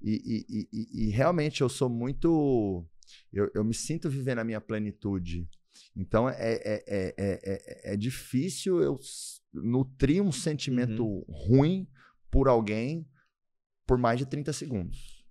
E, 0.01 0.47
e, 0.49 0.69
e, 0.73 1.07
e 1.07 1.11
realmente 1.11 1.61
eu 1.61 1.69
sou 1.69 1.89
muito. 1.89 2.87
Eu, 3.33 3.51
eu, 3.55 3.65
me 3.65 3.75
sinto 3.75 4.09
vivendo 4.09 4.39
a 4.39 4.45
minha 4.45 4.61
plenitude. 4.61 5.49
Então 5.95 6.29
é, 6.29 6.35
é, 6.39 6.85
é, 6.87 7.15
é, 7.19 7.93
é 7.93 7.97
difícil 7.97 8.81
eu 8.81 8.99
nutrir 9.53 10.23
um 10.23 10.33
sentimento 10.33 11.05
uhum. 11.05 11.25
ruim 11.29 11.89
por 12.31 12.49
alguém 12.49 13.07
por 13.87 13.99
mais 13.99 14.19
de 14.19 14.27
30 14.27 14.53
segundos. 14.53 15.25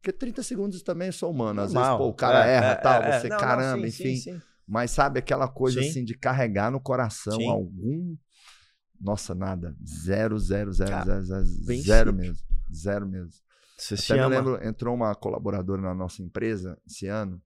Porque 0.00 0.12
30 0.12 0.42
segundos 0.42 0.82
também 0.82 1.08
é 1.08 1.12
só 1.12 1.30
humano. 1.30 1.62
Às 1.62 1.72
Normal. 1.72 1.96
vezes, 1.96 2.06
pô, 2.06 2.10
o 2.10 2.14
cara 2.14 2.46
é, 2.46 2.56
erra 2.56 2.66
é, 2.66 2.74
tal, 2.74 3.02
é, 3.02 3.20
você 3.20 3.28
não, 3.28 3.38
caramba, 3.38 3.76
não, 3.76 3.82
sim, 3.82 3.88
enfim. 3.88 4.16
Sim, 4.16 4.32
sim. 4.32 4.42
Mas 4.66 4.90
sabe 4.90 5.18
aquela 5.18 5.48
coisa 5.48 5.80
assim 5.80 6.04
de 6.04 6.14
carregar 6.14 6.70
no 6.70 6.80
coração 6.80 7.38
algum 7.48 8.16
Nossa, 9.00 9.34
nada. 9.34 9.76
Zero, 9.86 10.38
zero, 10.38 10.72
zero, 10.72 11.04
zero, 11.04 11.24
zero, 11.24 11.44
zero 11.82 12.12
mesmo. 12.12 12.44
Zero 12.74 13.06
mesmo. 13.06 13.32
Você 13.76 13.94
Até 13.94 14.02
se 14.02 14.14
me 14.14 14.26
lembro, 14.26 14.64
entrou 14.64 14.94
uma 14.94 15.14
colaboradora 15.14 15.82
na 15.82 15.94
nossa 15.94 16.22
empresa 16.22 16.78
esse 16.86 17.06
ano, 17.06 17.42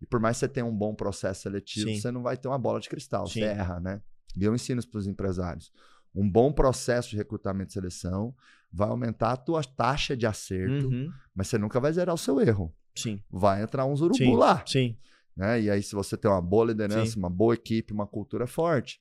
e 0.00 0.06
por 0.06 0.20
mais 0.20 0.36
que 0.36 0.40
você 0.40 0.48
tenha 0.48 0.66
um 0.66 0.76
bom 0.76 0.94
processo 0.94 1.42
seletivo, 1.42 1.94
você 1.94 2.10
não 2.10 2.22
vai 2.22 2.36
ter 2.36 2.48
uma 2.48 2.58
bola 2.58 2.80
de 2.80 2.88
cristal, 2.88 3.26
você 3.26 3.40
erra, 3.40 3.80
né? 3.80 4.00
E 4.36 4.44
eu 4.44 4.54
ensino 4.54 4.84
para 4.86 4.98
os 4.98 5.06
empresários. 5.06 5.72
Um 6.14 6.28
bom 6.28 6.52
processo 6.52 7.10
de 7.10 7.16
recrutamento 7.16 7.70
e 7.70 7.72
seleção 7.72 8.34
vai 8.72 8.88
aumentar 8.88 9.32
a 9.32 9.36
tua 9.36 9.62
taxa 9.62 10.16
de 10.16 10.26
acerto, 10.26 10.88
uhum. 10.88 11.12
mas 11.34 11.48
você 11.48 11.58
nunca 11.58 11.80
vai 11.80 11.92
zerar 11.92 12.14
o 12.14 12.18
seu 12.18 12.40
erro. 12.40 12.74
Sim. 12.94 13.22
Vai 13.30 13.62
entrar 13.62 13.86
uns 13.86 14.00
urubu 14.00 14.16
Sim. 14.16 14.36
lá. 14.36 14.62
Sim. 14.66 14.96
Né? 15.36 15.62
E 15.62 15.70
aí, 15.70 15.82
se 15.82 15.94
você 15.94 16.16
tem 16.16 16.30
uma 16.30 16.42
boa 16.42 16.66
liderança, 16.66 17.12
Sim. 17.12 17.18
uma 17.18 17.30
boa 17.30 17.54
equipe, 17.54 17.92
uma 17.92 18.06
cultura 18.06 18.46
forte, 18.46 19.00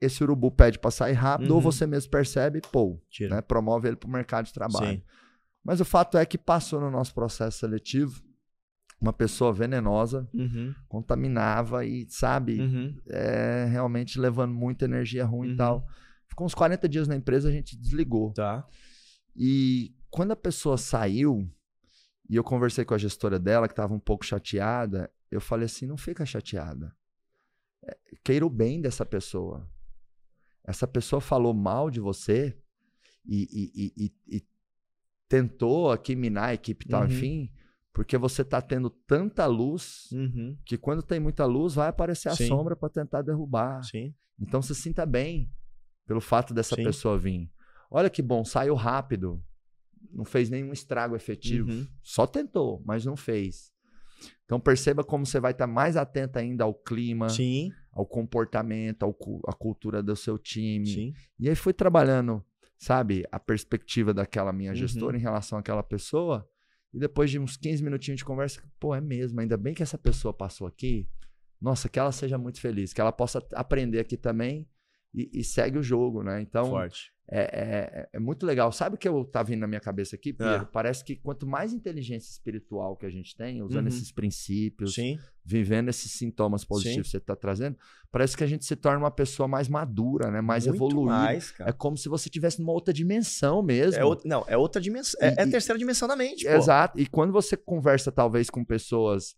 esse 0.00 0.22
urubu 0.22 0.50
pede 0.50 0.78
para 0.78 0.90
sair 0.90 1.14
rápido, 1.14 1.50
uhum. 1.50 1.56
ou 1.56 1.60
você 1.60 1.86
mesmo 1.86 2.10
percebe, 2.10 2.60
pô, 2.72 3.00
né? 3.20 3.40
promove 3.40 3.88
ele 3.88 3.96
para 3.96 4.08
o 4.08 4.12
mercado 4.12 4.46
de 4.46 4.52
trabalho. 4.52 5.02
Mas 5.64 5.80
o 5.80 5.84
fato 5.84 6.16
é 6.16 6.24
que 6.24 6.38
passou 6.38 6.80
no 6.80 6.90
nosso 6.90 7.14
processo 7.14 7.58
seletivo 7.58 8.22
uma 9.00 9.12
pessoa 9.12 9.52
venenosa, 9.52 10.28
uhum. 10.34 10.74
contaminava 10.88 11.84
e, 11.84 12.06
sabe, 12.08 12.60
uhum. 12.60 12.96
é, 13.06 13.66
realmente 13.70 14.18
levando 14.18 14.52
muita 14.52 14.86
energia 14.86 15.24
ruim 15.24 15.52
e 15.52 15.56
tal. 15.56 15.86
Ficou 16.38 16.46
uns 16.46 16.54
40 16.54 16.88
dias 16.88 17.08
na 17.08 17.16
empresa, 17.16 17.48
a 17.48 17.52
gente 17.52 17.76
desligou. 17.76 18.32
Tá. 18.32 18.64
E 19.34 19.92
quando 20.08 20.30
a 20.30 20.36
pessoa 20.36 20.78
saiu, 20.78 21.50
e 22.30 22.36
eu 22.36 22.44
conversei 22.44 22.84
com 22.84 22.94
a 22.94 22.98
gestora 22.98 23.40
dela, 23.40 23.66
que 23.66 23.72
estava 23.72 23.92
um 23.92 23.98
pouco 23.98 24.24
chateada, 24.24 25.10
eu 25.32 25.40
falei 25.40 25.66
assim: 25.66 25.84
não 25.84 25.96
fica 25.96 26.24
chateada. 26.24 26.94
É, 27.82 27.98
queira 28.22 28.46
o 28.46 28.50
bem 28.50 28.80
dessa 28.80 29.04
pessoa. 29.04 29.68
Essa 30.62 30.86
pessoa 30.86 31.20
falou 31.20 31.52
mal 31.52 31.90
de 31.90 31.98
você 31.98 32.56
e, 33.26 33.72
e, 33.74 34.04
e, 34.04 34.36
e 34.36 34.46
tentou 35.28 35.90
aqui 35.90 36.14
minar 36.14 36.50
a 36.50 36.54
equipe 36.54 36.86
e 36.86 36.88
tal, 36.88 37.00
uhum. 37.00 37.08
enfim, 37.08 37.52
porque 37.92 38.16
você 38.16 38.42
está 38.42 38.62
tendo 38.62 38.90
tanta 38.90 39.44
luz 39.46 40.08
uhum. 40.12 40.56
que 40.64 40.78
quando 40.78 41.02
tem 41.02 41.18
muita 41.18 41.44
luz 41.46 41.74
vai 41.74 41.88
aparecer 41.88 42.28
a 42.28 42.36
Sim. 42.36 42.46
sombra 42.46 42.76
para 42.76 42.88
tentar 42.88 43.22
derrubar. 43.22 43.82
Sim. 43.82 44.14
Então 44.40 44.62
se 44.62 44.72
sinta 44.72 45.04
bem 45.04 45.50
pelo 46.08 46.22
fato 46.22 46.54
dessa 46.54 46.74
Sim. 46.74 46.84
pessoa 46.84 47.18
vir. 47.18 47.50
Olha 47.90 48.08
que 48.08 48.22
bom, 48.22 48.42
saiu 48.42 48.74
rápido, 48.74 49.40
não 50.10 50.24
fez 50.24 50.48
nenhum 50.48 50.72
estrago 50.72 51.14
efetivo, 51.14 51.70
uhum. 51.70 51.86
só 52.02 52.26
tentou, 52.26 52.82
mas 52.84 53.04
não 53.04 53.14
fez. 53.14 53.70
Então 54.46 54.58
perceba 54.58 55.04
como 55.04 55.26
você 55.26 55.38
vai 55.38 55.52
estar 55.52 55.66
tá 55.66 55.72
mais 55.72 55.96
atento 55.96 56.38
ainda 56.38 56.64
ao 56.64 56.72
clima, 56.72 57.28
Sim. 57.28 57.70
ao 57.92 58.06
comportamento, 58.06 59.02
ao, 59.02 59.14
à 59.46 59.52
cultura 59.52 60.02
do 60.02 60.16
seu 60.16 60.38
time. 60.38 60.86
Sim. 60.86 61.14
E 61.38 61.46
aí 61.46 61.54
fui 61.54 61.74
trabalhando, 61.74 62.42
sabe, 62.78 63.24
a 63.30 63.38
perspectiva 63.38 64.14
daquela 64.14 64.52
minha 64.52 64.70
uhum. 64.70 64.76
gestora 64.76 65.12
uhum. 65.12 65.20
em 65.20 65.22
relação 65.22 65.58
àquela 65.58 65.82
pessoa. 65.82 66.48
E 66.92 66.98
depois 66.98 67.30
de 67.30 67.38
uns 67.38 67.58
15 67.58 67.84
minutinhos 67.84 68.18
de 68.18 68.24
conversa, 68.24 68.62
pô, 68.80 68.94
é 68.94 69.00
mesmo, 69.00 69.38
ainda 69.40 69.58
bem 69.58 69.74
que 69.74 69.82
essa 69.82 69.98
pessoa 69.98 70.32
passou 70.32 70.66
aqui. 70.66 71.06
Nossa, 71.60 71.86
que 71.86 71.98
ela 71.98 72.12
seja 72.12 72.38
muito 72.38 72.60
feliz, 72.62 72.94
que 72.94 73.00
ela 73.00 73.12
possa 73.12 73.46
aprender 73.52 74.00
aqui 74.00 74.16
também 74.16 74.66
e, 75.14 75.30
e 75.32 75.44
segue 75.44 75.78
o 75.78 75.82
jogo, 75.82 76.22
né? 76.22 76.40
Então, 76.40 76.70
Forte. 76.70 77.12
É, 77.30 77.40
é, 77.40 78.08
é, 78.14 78.18
muito 78.18 78.46
legal. 78.46 78.72
Sabe 78.72 78.94
o 78.94 78.98
que 78.98 79.06
eu 79.06 79.22
tá 79.22 79.42
vindo 79.42 79.60
na 79.60 79.66
minha 79.66 79.80
cabeça 79.80 80.16
aqui, 80.16 80.32
Pedro? 80.32 80.62
É. 80.62 80.64
Parece 80.64 81.04
que 81.04 81.14
quanto 81.14 81.46
mais 81.46 81.74
inteligência 81.74 82.30
espiritual 82.30 82.96
que 82.96 83.04
a 83.04 83.10
gente 83.10 83.36
tem, 83.36 83.62
usando 83.62 83.82
uhum. 83.82 83.88
esses 83.88 84.10
princípios, 84.10 84.94
Sim. 84.94 85.18
vivendo 85.44 85.90
esses 85.90 86.10
sintomas 86.12 86.64
positivos 86.64 86.96
Sim. 86.96 87.02
que 87.02 87.10
você 87.10 87.16
está 87.18 87.36
trazendo, 87.36 87.76
parece 88.10 88.34
que 88.34 88.42
a 88.42 88.46
gente 88.46 88.64
se 88.64 88.74
torna 88.74 88.98
uma 88.98 89.10
pessoa 89.10 89.46
mais 89.46 89.68
madura, 89.68 90.30
né? 90.30 90.40
Mais 90.40 90.66
muito 90.66 90.76
evoluída. 90.76 91.12
Mais, 91.12 91.52
é 91.60 91.70
como 91.70 91.98
se 91.98 92.08
você 92.08 92.30
tivesse 92.30 92.60
numa 92.60 92.72
outra 92.72 92.94
dimensão 92.94 93.62
mesmo. 93.62 94.00
É 94.00 94.04
outra, 94.06 94.26
não, 94.26 94.44
é 94.48 94.56
outra 94.56 94.80
dimensão. 94.80 95.20
É, 95.20 95.34
é, 95.36 95.42
a 95.42 95.50
terceira 95.50 95.78
dimensão 95.78 96.08
da 96.08 96.16
mente. 96.16 96.46
Pô. 96.46 96.50
Exato. 96.50 96.98
E 96.98 97.06
quando 97.06 97.30
você 97.30 97.58
conversa, 97.58 98.10
talvez, 98.10 98.48
com 98.48 98.64
pessoas 98.64 99.36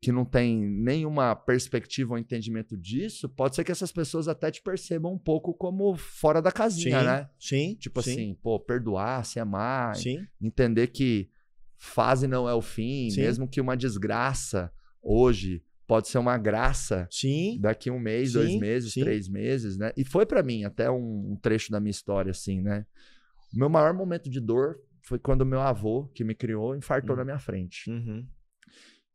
que 0.00 0.12
não 0.12 0.24
tem 0.24 0.56
nenhuma 0.60 1.34
perspectiva 1.34 2.12
ou 2.12 2.18
entendimento 2.18 2.76
disso, 2.76 3.28
pode 3.28 3.56
ser 3.56 3.64
que 3.64 3.72
essas 3.72 3.90
pessoas 3.90 4.28
até 4.28 4.50
te 4.50 4.62
percebam 4.62 5.12
um 5.12 5.18
pouco 5.18 5.52
como 5.52 5.96
fora 5.96 6.40
da 6.40 6.52
casinha, 6.52 7.00
sim, 7.00 7.06
né? 7.06 7.30
Sim. 7.38 7.74
Tipo 7.74 8.00
sim. 8.02 8.12
assim, 8.12 8.34
pô, 8.40 8.60
perdoar, 8.60 9.24
se 9.24 9.40
amar, 9.40 9.96
sim. 9.96 10.24
entender 10.40 10.88
que 10.88 11.28
fase 11.76 12.28
não 12.28 12.48
é 12.48 12.54
o 12.54 12.62
fim, 12.62 13.10
sim. 13.10 13.22
mesmo 13.22 13.48
que 13.48 13.60
uma 13.60 13.76
desgraça 13.76 14.72
hoje 15.02 15.64
pode 15.86 16.08
ser 16.08 16.18
uma 16.18 16.36
graça 16.36 17.08
sim. 17.10 17.58
daqui 17.60 17.90
um 17.90 17.98
mês, 17.98 18.34
dois 18.34 18.54
meses, 18.56 18.92
três 18.92 19.28
meses, 19.28 19.76
né? 19.76 19.90
E 19.96 20.04
foi 20.04 20.26
para 20.26 20.42
mim 20.42 20.64
até 20.64 20.88
um, 20.90 21.32
um, 21.32 21.36
trecho 21.36 21.72
da 21.72 21.80
minha 21.80 21.90
história, 21.90 22.30
assim, 22.30 22.60
né? 22.60 22.86
O 23.52 23.58
meu 23.58 23.70
maior 23.70 23.94
momento 23.94 24.28
de 24.28 24.38
dor 24.38 24.78
foi 25.02 25.18
quando 25.18 25.46
meu 25.46 25.60
avô, 25.60 26.04
que 26.14 26.22
me 26.22 26.34
criou, 26.34 26.76
infartou 26.76 27.12
uhum. 27.12 27.18
na 27.18 27.24
minha 27.24 27.38
frente. 27.38 27.90
Uhum. 27.90 28.26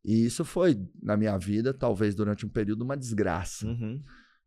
E 0.04 0.26
isso 0.26 0.44
foi, 0.44 0.78
na 1.02 1.16
minha 1.16 1.36
vida, 1.38 1.72
talvez 1.72 2.14
durante 2.14 2.44
um 2.44 2.48
período, 2.48 2.82
uma 2.82 2.96
desgraça. 2.96 3.66
Uhum. 3.66 4.02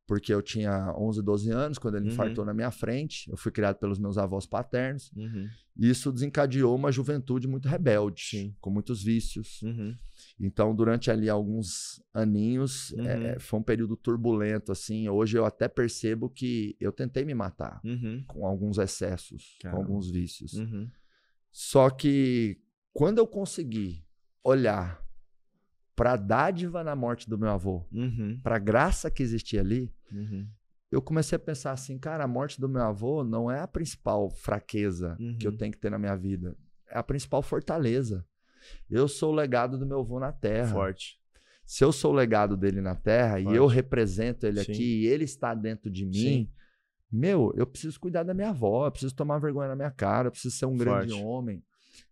Porque 0.06 0.34
eu 0.34 0.42
tinha 0.42 0.94
11, 0.98 1.22
12 1.22 1.52
anos 1.52 1.78
quando 1.78 1.96
ele 1.96 2.06
uhum. 2.06 2.14
infartou 2.14 2.46
na 2.46 2.54
minha 2.54 2.72
frente. 2.72 3.30
Eu 3.30 3.36
fui 3.36 3.52
criado 3.52 3.78
pelos 3.78 4.00
meus 4.00 4.18
avós 4.18 4.46
paternos. 4.46 5.12
Uhum. 5.14 5.50
E 5.76 5.90
isso 5.90 6.14
desencadeou 6.14 6.74
uma 6.74 6.94
juventude 6.94 7.46
muito 7.46 7.68
rebelde, 7.68 8.22
Sim. 8.22 8.56
com 8.62 8.70
muitos 8.70 9.04
vícios. 9.04 9.62
Uhum. 9.64 9.98
Então, 10.40 10.74
durante 10.74 11.12
ali 11.12 11.28
alguns 11.28 12.02
aninhos, 12.14 12.94
é, 12.94 13.34
uhum. 13.34 13.40
foi 13.40 13.60
um 13.60 13.64
período 13.64 13.98
turbulento, 13.98 14.72
assim. 14.72 15.10
Hoje 15.10 15.38
eu 15.38 15.44
até 15.44 15.68
percebo 15.68 16.30
que 16.30 16.78
eu 16.80 16.94
tentei 16.94 17.26
me 17.26 17.34
matar 17.34 17.82
uhum. 17.84 18.24
com 18.28 18.46
alguns 18.46 18.78
excessos, 18.78 19.58
Caramba. 19.60 19.82
com 19.82 19.88
alguns 19.88 20.10
vícios. 20.10 20.54
Só 21.52 21.90
que 21.90 22.62
quando 22.94 23.18
eu 23.18 23.28
consegui 23.28 24.06
olhar 24.44 25.06
para 25.98 26.14
a 26.14 26.16
dádiva 26.16 26.84
na 26.84 26.96
morte 26.96 27.28
do 27.28 27.40
meu 27.40 27.50
avô, 27.50 27.84
uhum. 27.92 28.40
para 28.44 28.58
a 28.58 28.60
graça 28.60 29.10
que 29.10 29.24
existia 29.24 29.62
ali, 29.62 29.92
uhum. 30.12 30.48
eu 30.92 31.02
comecei 31.02 31.36
a 31.36 31.40
pensar 31.40 31.72
assim, 31.72 31.98
cara, 31.98 32.24
a 32.24 32.28
morte 32.28 32.62
do 32.62 32.70
meu 32.70 32.84
avô 32.84 33.24
não 33.24 33.50
é 33.50 33.60
a 33.62 33.68
principal 33.68 34.30
fraqueza 34.30 35.18
uhum. 35.20 35.36
que 35.40 35.48
eu 35.48 35.52
uhum. 35.52 35.58
tenho 35.58 35.72
que 35.72 35.80
ter 35.80 35.90
na 35.90 35.98
minha 35.98 36.16
vida, 36.16 36.56
é 36.88 37.00
a 37.00 37.04
principal 37.04 37.42
fortaleza. 37.42 38.24
Eu 38.88 39.08
sou 39.08 39.32
o 39.32 39.36
legado 39.36 39.76
do 39.78 39.88
meu 39.88 40.02
avô 40.02 40.20
na 40.20 40.32
Terra. 40.32 40.72
Forte. 40.72 41.20
Se 41.66 41.84
eu 41.84 41.92
sou 41.92 42.12
o 42.12 42.16
legado 42.16 42.56
dele 42.56 42.80
na 42.80 42.96
Terra 42.96 43.42
Forte. 43.42 43.54
e 43.54 43.56
eu 43.56 43.66
represento 43.66 44.46
ele 44.46 44.64
Sim. 44.64 44.72
aqui 44.72 45.02
e 45.02 45.08
ele 45.08 45.24
está 45.24 45.56
dentro 45.56 45.90
de 45.90 46.06
mim, 46.06 46.12
Sim. 46.14 46.52
meu, 47.12 47.52
eu 47.58 47.66
preciso 47.66 48.00
cuidar 48.00 48.22
da 48.22 48.36
minha 48.36 48.50
avó, 48.50 48.86
eu 48.86 48.92
preciso 48.92 49.16
tomar 49.16 49.40
vergonha 49.40 49.70
na 49.70 49.76
minha 49.76 49.92
cara, 49.92 50.28
eu 50.28 50.32
preciso 50.32 50.56
ser 50.56 50.68
um 50.68 50.78
Forte. 50.78 51.08
grande 51.08 51.14
homem. 51.24 51.64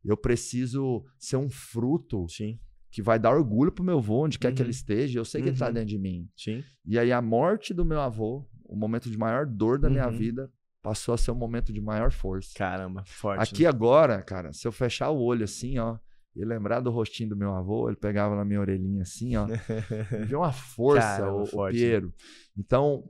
Eu 0.04 0.18
preciso 0.18 1.06
ser 1.20 1.38
um 1.38 1.50
fruto 1.50 2.28
Sim 2.28 2.60
que 2.96 3.02
vai 3.02 3.20
dar 3.20 3.36
orgulho 3.36 3.74
pro 3.74 3.84
meu 3.84 3.98
avô, 3.98 4.24
onde 4.24 4.40
quer 4.40 4.54
que 4.54 4.62
ele 4.62 4.70
uhum. 4.70 4.72
esteja. 4.72 5.20
Eu 5.20 5.26
sei 5.26 5.42
que 5.42 5.50
uhum. 5.50 5.52
ele 5.52 5.60
tá 5.60 5.68
uhum. 5.68 5.74
dentro 5.74 5.90
de 5.90 6.00
mim. 6.00 6.30
Sim. 6.34 6.64
E 6.86 6.98
aí 6.98 7.12
a 7.12 7.22
morte 7.22 7.74
do 7.74 7.84
meu 7.84 8.00
avô, 8.00 8.48
o 8.64 8.74
momento 8.74 9.10
de 9.12 9.18
maior 9.18 9.46
dor 9.46 9.78
da 9.78 9.90
uhum. 9.90 9.96
minha 9.96 10.10
vida, 10.10 10.50
passou 10.82 11.14
a 11.14 11.18
ser 11.18 11.32
um 11.32 11.36
momento 11.36 11.74
de 11.74 11.82
maior 11.82 12.10
força. 12.10 12.52
Caramba, 12.56 13.04
forte. 13.06 13.42
Aqui 13.42 13.64
né? 13.64 13.70
agora, 13.70 14.22
cara, 14.22 14.54
se 14.54 14.66
eu 14.66 14.72
fechar 14.72 15.10
o 15.10 15.20
olho 15.20 15.44
assim, 15.44 15.78
ó, 15.78 15.98
e 16.34 16.46
lembrar 16.46 16.80
do 16.80 16.90
rostinho 16.90 17.28
do 17.28 17.36
meu 17.36 17.54
avô, 17.54 17.90
ele 17.90 17.98
pegava 17.98 18.34
na 18.34 18.46
minha 18.46 18.62
orelhinha 18.62 19.02
assim, 19.02 19.36
ó. 19.36 19.46
me 20.30 20.34
uma 20.34 20.54
força, 20.54 21.18
Caramba, 21.18 21.42
o, 21.42 21.46
forte, 21.46 21.76
o 21.76 21.78
Piero. 21.78 22.08
Né? 22.08 22.14
Então, 22.58 23.04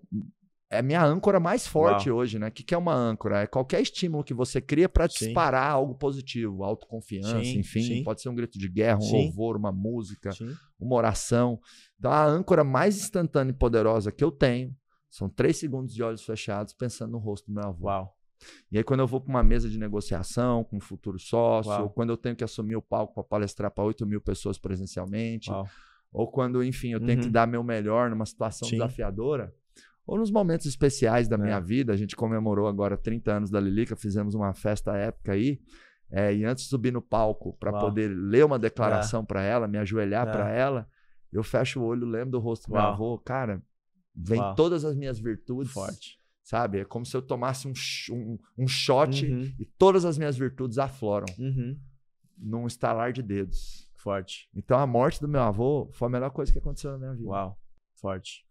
é 0.70 0.82
minha 0.82 1.04
âncora 1.04 1.40
mais 1.40 1.68
forte 1.68 2.10
Uau. 2.10 2.20
hoje, 2.20 2.40
né? 2.40 2.48
O 2.48 2.52
que, 2.52 2.64
que 2.64 2.74
é 2.74 2.78
uma 2.78 2.94
âncora? 2.94 3.42
É 3.42 3.48
qualquer 3.48 3.82
estímulo 3.82 4.24
que 4.24 4.34
você 4.34 4.60
cria 4.60 4.90
para 4.90 5.08
disparar 5.08 5.70
algo 5.70 5.96
positivo, 5.96 6.64
autoconfiança, 6.64 7.44
sim, 7.44 7.60
enfim. 7.60 7.82
Sim. 7.82 8.04
Pode 8.04 8.22
ser 8.22 8.30
um 8.30 8.36
grito 8.36 8.58
de 8.58 8.68
guerra, 8.68 8.98
um 8.98 9.02
sim. 9.02 9.26
louvor, 9.26 9.56
uma 9.58 9.72
música, 9.72 10.32
uma 10.80 10.96
oração. 10.96 11.60
Então, 12.00 12.12
a 12.12 12.26
âncora 12.26 12.64
mais 12.64 12.98
instantânea 12.98 13.52
e 13.52 13.56
poderosa 13.56 14.12
que 14.12 14.24
eu 14.24 14.32
tenho 14.32 14.76
são 15.10 15.30
três 15.30 15.58
segundos 15.58 15.94
de 15.94 16.04
olhos 16.04 16.24
fechados 16.24 16.74
pensando 16.74 17.12
no 17.12 17.20
rosto 17.20 17.46
do 17.48 17.54
meu 17.54 17.64
avô. 17.64 17.86
Uau. 17.86 18.16
E 18.72 18.78
aí, 18.78 18.84
quando 18.84 19.00
eu 19.00 19.08
vou 19.08 19.22
para 19.22 19.30
uma 19.30 19.44
mesa 19.44 19.70
de 19.70 19.78
negociação 19.78 20.64
com 20.64 20.78
um 20.78 20.82
futuro 20.82 21.18
sócio, 21.20 21.72
Uau. 21.72 21.84
ou 21.84 21.90
quando 21.90 22.10
eu 22.10 22.18
tenho 22.18 22.36
que 22.36 22.44
assumir 22.44 22.76
o 22.76 22.82
palco 22.82 23.14
para 23.14 23.24
palestrar 23.24 23.72
para 23.72 23.84
8 23.84 24.06
mil 24.06 24.20
pessoas 24.20 24.58
presencialmente, 24.58 25.50
ou 26.12 26.30
quando, 26.30 26.64
enfim, 26.64 26.90
eu 26.90 27.00
tenho 27.00 27.20
uhum. 27.20 27.26
que 27.26 27.30
dar 27.30 27.48
meu 27.48 27.64
melhor 27.64 28.10
numa 28.10 28.26
situação 28.26 28.68
desafiadora, 28.70 29.54
ou 30.06 30.18
nos 30.18 30.30
momentos 30.30 30.66
especiais 30.66 31.28
da 31.28 31.38
minha 31.38 31.58
é. 31.58 31.62
vida. 31.62 31.94
A 31.94 31.98
gente 31.98 32.16
comemorou 32.16 32.68
agora 32.68 32.98
30 32.98 33.32
anos 33.32 33.50
da 33.50 33.60
Lilica, 33.60 33.96
fizemos 33.96 34.36
uma 34.36 34.54
festa 34.54 34.96
épica 34.96 35.34
aí. 35.34 35.60
É, 36.12 36.34
e 36.34 36.46
antes 36.46 36.66
de 36.66 36.70
subir 36.70 36.94
no 36.94 37.02
palco 37.02 37.58
para 37.60 37.74
poder 37.74 38.10
ler 38.10 38.46
uma 38.46 38.60
declaração 38.60 39.24
é. 39.24 39.26
para 39.26 39.42
ela, 39.42 39.68
me 39.68 39.78
ajoelhar 39.78 40.28
é. 40.28 40.32
para 40.32 40.50
ela, 40.52 40.88
eu 41.34 41.44
fecho 41.44 41.82
o 41.82 41.84
olho, 41.84 42.06
lembro 42.06 42.32
do 42.32 42.40
rosto 42.40 42.68
do 42.68 42.74
meu 42.74 42.82
avô. 42.82 43.18
Cara, 43.18 43.62
vem 44.16 44.40
Uau. 44.40 44.56
todas 44.56 44.86
as 44.86 44.96
minhas 44.96 45.20
virtudes. 45.20 45.74
Forte. 45.74 46.20
Sabe? 46.44 46.80
É 46.80 46.86
como 46.86 47.04
se 47.04 47.18
eu 47.18 47.24
tomasse 47.24 47.68
um, 47.68 47.74
um, 48.12 48.38
um 48.60 48.68
shot 48.68 49.26
uhum. 49.26 49.52
e 49.60 49.66
todas 49.66 50.06
as 50.06 50.16
minhas 50.16 50.38
virtudes 50.38 50.78
afloram. 50.78 51.26
Uhum. 51.40 51.76
Num 52.38 52.68
estalar 52.68 53.12
de 53.12 53.24
dedos. 53.24 53.90
Forte. 53.96 54.48
Então 54.56 54.78
a 54.78 54.86
morte 54.86 55.20
do 55.20 55.28
meu 55.28 55.42
avô 55.42 55.90
foi 55.92 56.08
a 56.08 56.12
melhor 56.12 56.30
coisa 56.30 56.52
que 56.52 56.60
aconteceu 56.60 56.92
na 56.92 57.00
minha 57.00 57.14
vida. 57.16 57.28
Uau. 57.28 57.60
Forte. 57.96 58.45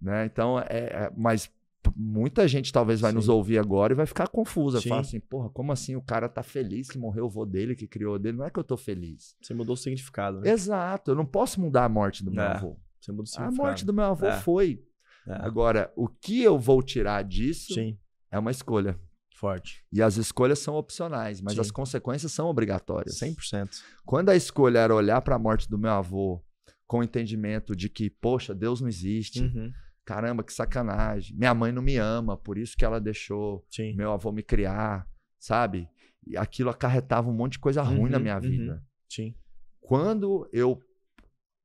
Né? 0.00 0.26
Então, 0.26 0.58
é, 0.58 0.64
é, 0.68 1.12
mas 1.16 1.50
muita 1.96 2.46
gente 2.48 2.72
talvez 2.72 3.00
vai 3.00 3.10
Sim. 3.10 3.16
nos 3.16 3.28
ouvir 3.28 3.58
agora 3.58 3.92
e 3.92 3.96
vai 3.96 4.06
ficar 4.06 4.28
confusa. 4.28 4.80
Fala 4.80 5.00
assim, 5.00 5.20
porra, 5.20 5.50
como 5.50 5.72
assim 5.72 5.96
o 5.96 6.02
cara 6.02 6.28
tá 6.28 6.42
feliz 6.42 6.88
que 6.88 6.98
morreu 6.98 7.26
o 7.26 7.30
vô 7.30 7.44
dele, 7.44 7.74
que 7.74 7.86
criou 7.86 8.18
dele? 8.18 8.38
Não 8.38 8.44
é 8.44 8.50
que 8.50 8.58
eu 8.58 8.64
tô 8.64 8.76
feliz. 8.76 9.36
Você 9.40 9.54
mudou 9.54 9.74
o 9.74 9.76
significado, 9.76 10.40
né? 10.40 10.50
Exato. 10.50 11.10
Eu 11.10 11.14
não 11.14 11.26
posso 11.26 11.60
mudar 11.60 11.84
a 11.84 11.88
morte 11.88 12.24
do 12.24 12.30
meu 12.30 12.42
é. 12.42 12.48
avô. 12.48 12.78
Você 13.00 13.12
mudou 13.12 13.24
o 13.24 13.26
significado. 13.26 13.60
A 13.60 13.64
morte 13.64 13.84
do 13.84 13.92
meu 13.92 14.04
avô 14.04 14.26
é. 14.26 14.40
foi. 14.40 14.82
É. 15.26 15.32
Agora, 15.34 15.92
o 15.96 16.08
que 16.08 16.42
eu 16.42 16.58
vou 16.58 16.82
tirar 16.82 17.22
disso 17.22 17.74
Sim. 17.74 17.98
é 18.30 18.38
uma 18.38 18.50
escolha. 18.50 18.98
Forte. 19.36 19.84
E 19.92 20.00
as 20.00 20.16
escolhas 20.16 20.60
são 20.60 20.74
opcionais, 20.76 21.40
mas 21.40 21.54
Sim. 21.54 21.60
as 21.60 21.70
consequências 21.70 22.32
são 22.32 22.46
obrigatórias. 22.46 23.18
100%. 23.18 23.68
Quando 24.04 24.30
a 24.30 24.36
escolha 24.36 24.78
era 24.78 24.94
olhar 24.94 25.20
para 25.22 25.34
a 25.34 25.38
morte 25.38 25.68
do 25.68 25.76
meu 25.76 25.90
avô 25.90 26.42
com 26.86 26.98
o 26.98 27.02
entendimento 27.02 27.74
de 27.74 27.88
que, 27.88 28.08
poxa, 28.08 28.54
Deus 28.54 28.80
não 28.80 28.88
existe. 28.88 29.42
Uhum. 29.42 29.72
Caramba, 30.04 30.44
que 30.44 30.52
sacanagem. 30.52 31.36
Minha 31.36 31.54
mãe 31.54 31.72
não 31.72 31.82
me 31.82 31.96
ama, 31.96 32.36
por 32.36 32.58
isso 32.58 32.76
que 32.76 32.84
ela 32.84 33.00
deixou 33.00 33.64
Sim. 33.70 33.94
meu 33.94 34.12
avô 34.12 34.30
me 34.30 34.42
criar, 34.42 35.08
sabe? 35.38 35.88
E 36.26 36.36
aquilo 36.36 36.70
acarretava 36.70 37.28
um 37.28 37.32
monte 37.32 37.52
de 37.52 37.58
coisa 37.58 37.82
ruim 37.82 38.00
uhum, 38.00 38.10
na 38.10 38.18
minha 38.18 38.38
vida. 38.38 38.74
Uhum. 38.74 38.80
Sim. 39.08 39.34
Quando 39.80 40.48
eu 40.52 40.78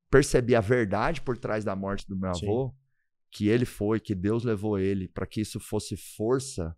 percebi 0.10 0.56
a 0.56 0.62
verdade 0.62 1.22
por 1.22 1.38
trás 1.38 1.64
da 1.64 1.76
morte 1.76 2.08
do 2.08 2.18
meu 2.18 2.30
avô, 2.30 2.70
Sim. 2.70 2.76
que 3.32 3.48
ele 3.48 3.66
foi, 3.66 4.00
que 4.00 4.16
Deus 4.16 4.44
levou 4.44 4.80
ele 4.80 5.08
para 5.08 5.26
que 5.26 5.42
isso 5.42 5.60
fosse 5.60 5.98
força 5.98 6.76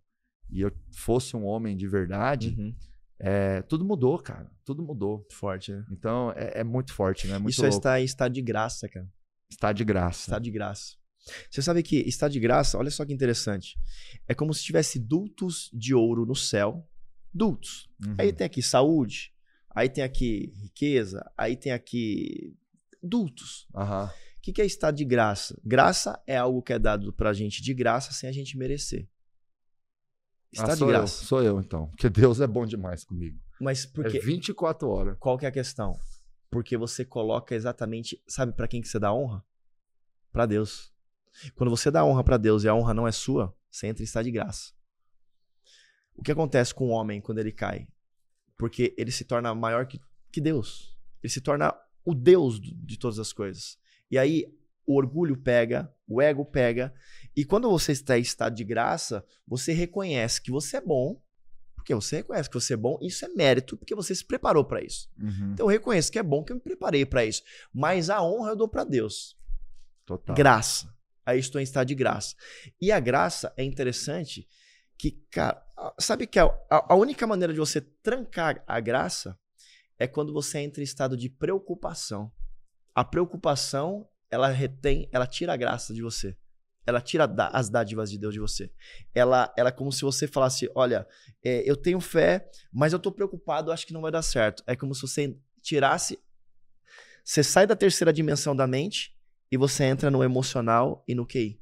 e 0.50 0.60
eu 0.60 0.72
fosse 0.94 1.36
um 1.36 1.44
homem 1.44 1.76
de 1.76 1.86
verdade, 1.88 2.54
uhum. 2.58 2.74
é, 3.20 3.62
tudo 3.62 3.84
mudou, 3.84 4.18
cara. 4.18 4.50
Tudo 4.64 4.82
mudou. 4.82 5.26
Forte, 5.30 5.72
né? 5.72 5.84
Então 5.90 6.32
é, 6.36 6.60
é 6.60 6.64
muito 6.64 6.92
forte, 6.92 7.26
né? 7.26 7.38
Muito 7.38 7.52
Isso 7.52 7.64
é 7.64 7.68
está, 7.68 8.00
está 8.00 8.28
de 8.28 8.42
graça, 8.42 8.88
cara. 8.88 9.08
Está 9.50 9.72
de 9.72 9.84
graça. 9.84 10.20
Está 10.22 10.38
de 10.38 10.50
graça. 10.50 11.01
Você 11.50 11.62
sabe 11.62 11.82
que 11.82 11.96
está 11.96 12.28
de 12.28 12.40
graça, 12.40 12.78
olha 12.78 12.90
só 12.90 13.04
que 13.04 13.12
interessante. 13.12 13.78
É 14.26 14.34
como 14.34 14.52
se 14.52 14.62
tivesse 14.62 14.98
dutos 14.98 15.70
de 15.72 15.94
ouro 15.94 16.26
no 16.26 16.34
céu. 16.34 16.86
Dutos. 17.32 17.88
Uhum. 18.04 18.16
Aí 18.18 18.32
tem 18.32 18.44
aqui 18.44 18.62
saúde, 18.62 19.32
aí 19.70 19.88
tem 19.88 20.04
aqui 20.04 20.52
riqueza, 20.54 21.30
aí 21.36 21.56
tem 21.56 21.72
aqui 21.72 22.54
dutos. 23.02 23.66
Uhum. 23.74 24.04
O 24.04 24.10
que, 24.42 24.52
que 24.52 24.60
é 24.60 24.66
estar 24.66 24.90
de 24.90 25.04
graça? 25.04 25.58
Graça 25.64 26.20
é 26.26 26.36
algo 26.36 26.62
que 26.62 26.72
é 26.72 26.78
dado 26.78 27.12
pra 27.12 27.32
gente 27.32 27.62
de 27.62 27.72
graça 27.72 28.12
sem 28.12 28.28
a 28.28 28.32
gente 28.32 28.58
merecer. 28.58 29.08
Está 30.52 30.72
ah, 30.72 30.76
de 30.76 30.84
graça. 30.84 31.22
Eu, 31.22 31.26
sou 31.26 31.42
eu, 31.42 31.60
então. 31.60 31.86
Porque 31.88 32.10
Deus 32.10 32.40
é 32.40 32.46
bom 32.46 32.66
demais 32.66 33.04
comigo. 33.04 33.40
Mas 33.60 33.86
porque. 33.86 34.18
É 34.18 34.20
24 34.20 34.88
horas. 34.88 35.16
Qual 35.18 35.38
que 35.38 35.46
é 35.46 35.48
a 35.48 35.52
questão? 35.52 35.98
Porque 36.50 36.76
você 36.76 37.04
coloca 37.04 37.54
exatamente. 37.54 38.22
Sabe 38.28 38.52
para 38.52 38.68
quem 38.68 38.82
que 38.82 38.88
você 38.88 38.98
dá 38.98 39.14
honra? 39.14 39.42
Para 40.30 40.44
Deus. 40.44 40.91
Quando 41.54 41.70
você 41.70 41.90
dá 41.90 42.04
honra 42.04 42.22
para 42.22 42.36
Deus 42.36 42.64
e 42.64 42.68
a 42.68 42.74
honra 42.74 42.94
não 42.94 43.06
é 43.06 43.12
sua, 43.12 43.54
você 43.70 43.86
entra 43.86 44.02
em 44.02 44.04
estado 44.04 44.24
de 44.24 44.30
graça. 44.30 44.72
O 46.14 46.22
que 46.22 46.32
acontece 46.32 46.74
com 46.74 46.88
o 46.88 46.90
homem 46.90 47.20
quando 47.20 47.38
ele 47.38 47.52
cai? 47.52 47.88
Porque 48.56 48.94
ele 48.98 49.10
se 49.10 49.24
torna 49.24 49.54
maior 49.54 49.86
que, 49.86 50.00
que 50.30 50.40
Deus. 50.40 50.96
Ele 51.22 51.32
se 51.32 51.40
torna 51.40 51.74
o 52.04 52.14
Deus 52.14 52.60
de 52.60 52.98
todas 52.98 53.18
as 53.18 53.32
coisas. 53.32 53.78
E 54.10 54.18
aí 54.18 54.46
o 54.86 54.96
orgulho 54.96 55.36
pega, 55.36 55.92
o 56.06 56.20
ego 56.20 56.44
pega. 56.44 56.92
E 57.34 57.44
quando 57.44 57.70
você 57.70 57.92
está 57.92 58.18
em 58.18 58.22
estado 58.22 58.54
de 58.54 58.64
graça, 58.64 59.24
você 59.46 59.72
reconhece 59.72 60.40
que 60.40 60.50
você 60.50 60.76
é 60.76 60.80
bom, 60.80 61.22
porque 61.74 61.94
você 61.94 62.16
reconhece 62.16 62.48
que 62.48 62.54
você 62.54 62.74
é 62.74 62.76
bom, 62.76 62.98
isso 63.00 63.24
é 63.24 63.28
mérito, 63.28 63.76
porque 63.76 63.94
você 63.94 64.14
se 64.14 64.24
preparou 64.24 64.64
para 64.64 64.82
isso. 64.82 65.10
Uhum. 65.18 65.52
Então 65.52 65.66
eu 65.66 65.70
reconheço 65.70 66.12
que 66.12 66.18
é 66.18 66.22
bom 66.22 66.44
que 66.44 66.52
eu 66.52 66.56
me 66.56 66.62
preparei 66.62 67.06
para 67.06 67.24
isso. 67.24 67.42
Mas 67.72 68.10
a 68.10 68.22
honra 68.22 68.50
eu 68.50 68.56
dou 68.56 68.68
para 68.68 68.84
Deus. 68.84 69.36
Total. 70.04 70.36
Graça. 70.36 70.92
Estou 71.28 71.60
em 71.60 71.64
estado 71.64 71.86
de 71.88 71.94
graça. 71.94 72.34
E 72.80 72.90
a 72.90 73.00
graça 73.00 73.52
é 73.56 73.64
interessante 73.64 74.48
que, 74.98 75.12
cara, 75.30 75.64
sabe 75.98 76.26
que 76.26 76.38
a, 76.38 76.48
a 76.70 76.94
única 76.94 77.26
maneira 77.26 77.52
de 77.52 77.58
você 77.58 77.80
trancar 77.80 78.62
a 78.66 78.80
graça 78.80 79.38
é 79.98 80.06
quando 80.06 80.32
você 80.32 80.58
entra 80.58 80.80
em 80.80 80.84
estado 80.84 81.16
de 81.16 81.28
preocupação. 81.28 82.32
A 82.94 83.04
preocupação 83.04 84.08
ela 84.30 84.48
retém, 84.48 85.08
ela 85.12 85.26
tira 85.26 85.52
a 85.52 85.56
graça 85.56 85.92
de 85.92 86.02
você. 86.02 86.36
Ela 86.84 87.00
tira 87.00 87.32
as 87.52 87.68
dádivas 87.68 88.10
de 88.10 88.18
Deus 88.18 88.34
de 88.34 88.40
você. 88.40 88.72
Ela, 89.14 89.52
ela 89.56 89.68
é 89.68 89.72
como 89.72 89.92
se 89.92 90.02
você 90.02 90.26
falasse: 90.26 90.68
Olha, 90.74 91.06
é, 91.44 91.62
eu 91.68 91.76
tenho 91.76 92.00
fé, 92.00 92.50
mas 92.72 92.92
eu 92.92 92.98
tô 92.98 93.12
preocupado, 93.12 93.70
acho 93.70 93.86
que 93.86 93.92
não 93.92 94.00
vai 94.00 94.10
dar 94.10 94.22
certo. 94.22 94.64
É 94.66 94.74
como 94.74 94.94
se 94.94 95.02
você 95.02 95.36
tirasse. 95.60 96.18
Você 97.24 97.44
sai 97.44 97.66
da 97.68 97.76
terceira 97.76 98.12
dimensão 98.12 98.56
da 98.56 98.66
mente 98.66 99.14
e 99.52 99.56
você 99.58 99.84
entra 99.84 100.10
no 100.10 100.24
emocional 100.24 101.04
e 101.06 101.14
no 101.14 101.26
QI. 101.26 101.60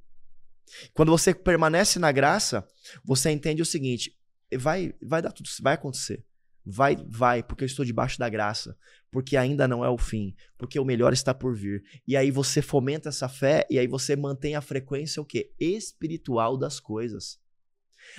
Quando 0.94 1.10
você 1.10 1.34
permanece 1.34 1.98
na 1.98 2.12
graça, 2.12 2.64
você 3.04 3.30
entende 3.30 3.60
o 3.60 3.66
seguinte: 3.66 4.16
vai, 4.56 4.94
vai 5.02 5.20
dar 5.20 5.32
tudo, 5.32 5.48
vai 5.60 5.74
acontecer. 5.74 6.24
Vai, 6.64 6.94
vai, 7.08 7.42
porque 7.42 7.64
eu 7.64 7.66
estou 7.66 7.84
debaixo 7.84 8.18
da 8.18 8.28
graça, 8.28 8.76
porque 9.10 9.36
ainda 9.36 9.66
não 9.66 9.84
é 9.84 9.88
o 9.88 9.98
fim, 9.98 10.36
porque 10.56 10.78
o 10.78 10.84
melhor 10.84 11.12
está 11.12 11.34
por 11.34 11.56
vir. 11.56 11.82
E 12.06 12.16
aí 12.16 12.30
você 12.30 12.62
fomenta 12.62 13.08
essa 13.08 13.28
fé 13.28 13.66
e 13.68 13.78
aí 13.78 13.88
você 13.88 14.14
mantém 14.14 14.54
a 14.54 14.60
frequência 14.60 15.20
o 15.20 15.24
quê? 15.24 15.52
Espiritual 15.58 16.56
das 16.56 16.78
coisas. 16.78 17.40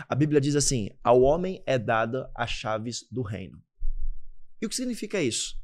A 0.09 0.15
Bíblia 0.15 0.41
diz 0.41 0.57
assim: 0.57 0.89
ao 1.01 1.21
homem 1.21 1.63
é 1.65 1.79
dada 1.79 2.29
as 2.35 2.49
chaves 2.49 3.07
do 3.09 3.21
reino. 3.21 3.63
E 4.61 4.65
o 4.65 4.69
que 4.69 4.75
significa 4.75 5.21
isso? 5.21 5.60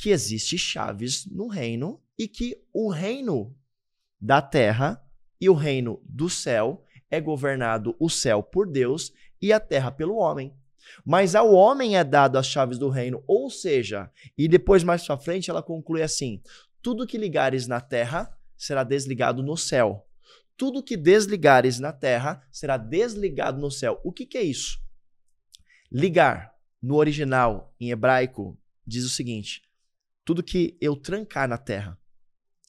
Que 0.00 0.08
existe 0.08 0.56
chaves 0.56 1.26
no 1.26 1.46
reino 1.46 2.00
e 2.18 2.26
que 2.26 2.58
o 2.72 2.90
reino 2.90 3.54
da 4.18 4.40
terra 4.40 5.04
e 5.38 5.46
o 5.50 5.52
reino 5.52 6.02
do 6.06 6.30
céu 6.30 6.82
é 7.10 7.20
governado 7.20 7.94
o 8.00 8.08
céu 8.08 8.42
por 8.42 8.66
Deus 8.66 9.12
e 9.42 9.52
a 9.52 9.60
terra 9.60 9.90
pelo 9.90 10.16
homem. 10.16 10.54
Mas 11.04 11.34
ao 11.34 11.52
homem 11.52 11.98
é 11.98 12.02
dado 12.02 12.38
as 12.38 12.46
chaves 12.46 12.78
do 12.78 12.88
reino, 12.88 13.22
ou 13.26 13.50
seja, 13.50 14.10
e 14.38 14.48
depois 14.48 14.82
mais 14.82 15.06
para 15.06 15.18
frente 15.18 15.50
ela 15.50 15.62
conclui 15.62 16.00
assim: 16.00 16.42
tudo 16.80 17.06
que 17.06 17.18
ligares 17.18 17.66
na 17.66 17.78
terra 17.78 18.34
será 18.56 18.82
desligado 18.82 19.42
no 19.42 19.54
céu. 19.54 20.08
Tudo 20.56 20.82
que 20.82 20.96
desligares 20.96 21.78
na 21.78 21.92
terra 21.92 22.42
será 22.50 22.78
desligado 22.78 23.60
no 23.60 23.70
céu. 23.70 24.00
O 24.02 24.10
que, 24.10 24.24
que 24.24 24.38
é 24.38 24.42
isso? 24.42 24.80
Ligar, 25.92 26.54
no 26.82 26.96
original, 26.96 27.74
em 27.78 27.90
hebraico, 27.90 28.58
diz 28.86 29.04
o 29.04 29.10
seguinte: 29.10 29.62
tudo 30.24 30.42
que 30.42 30.76
eu 30.80 30.96
trancar 30.96 31.48
na 31.48 31.58
terra. 31.58 31.98